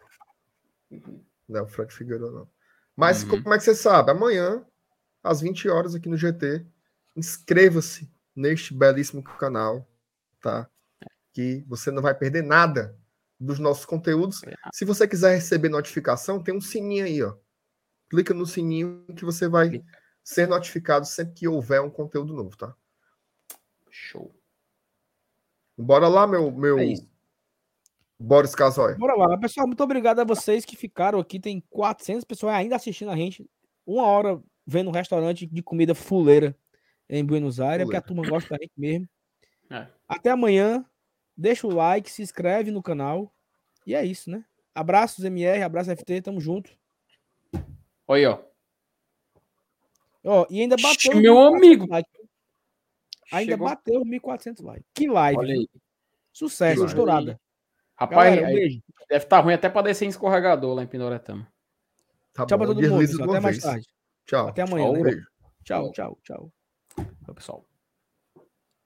[0.91, 0.99] não.
[1.47, 2.49] Não é o Fred Figueiredo, não.
[2.95, 3.41] Mas Uhum.
[3.43, 4.11] como é que você sabe?
[4.11, 4.65] Amanhã,
[5.23, 6.65] às 20 horas, aqui no GT,
[7.15, 9.87] inscreva-se neste belíssimo canal,
[10.41, 10.69] tá?
[11.33, 12.97] Que você não vai perder nada
[13.39, 14.41] dos nossos conteúdos.
[14.73, 17.35] Se você quiser receber notificação, tem um sininho aí, ó.
[18.09, 19.83] Clica no sininho que você vai
[20.27, 22.75] ser notificado sempre que houver um conteúdo novo, tá?
[23.89, 24.35] Show.
[25.77, 26.95] Bora lá, meu, meu É.
[28.19, 28.95] Boris Casoy.
[28.95, 29.37] Bora lá.
[29.37, 31.39] Pessoal, muito obrigado a vocês que ficaram aqui.
[31.39, 33.49] Tem 400 pessoas ainda assistindo a gente.
[33.85, 36.53] Uma hora vendo um restaurante de comida fuleira
[37.07, 39.07] em Buenos Aires, porque a turma gosta da gente mesmo.
[39.69, 39.87] É.
[40.09, 40.85] Até amanhã.
[41.37, 43.33] Deixa o like, se inscreve no canal.
[43.85, 44.43] E é isso, né?
[44.75, 46.77] Abraços, MR, abraço FT, tamo junto.
[48.05, 48.56] Olha aí, ó.
[50.27, 51.15] Ó, e ainda bateu.
[51.19, 51.87] meu 1.400 amigo.
[51.89, 52.11] likes.
[53.31, 54.85] Ainda Chegou- bateu 1.400 likes.
[54.93, 55.37] Que live.
[55.39, 55.67] Olha aí.
[56.33, 57.39] Sucesso, Que estourada.
[57.95, 58.81] Rapaz, Galera, um aí beijo.
[59.09, 61.47] deve estar ruim até pra descer em escorregador lá em Pindoretama.
[62.33, 63.23] Tá Tchau pra bom, todo mundo.
[63.23, 63.63] Até mais vez.
[63.63, 63.87] tarde.
[64.25, 64.47] Tchau.
[64.49, 64.85] Até amanhã.
[64.85, 65.01] Tchau, né?
[65.03, 65.27] Beijo.
[65.63, 66.51] Tchau, tchau, tchau.
[67.33, 67.65] Pessoal.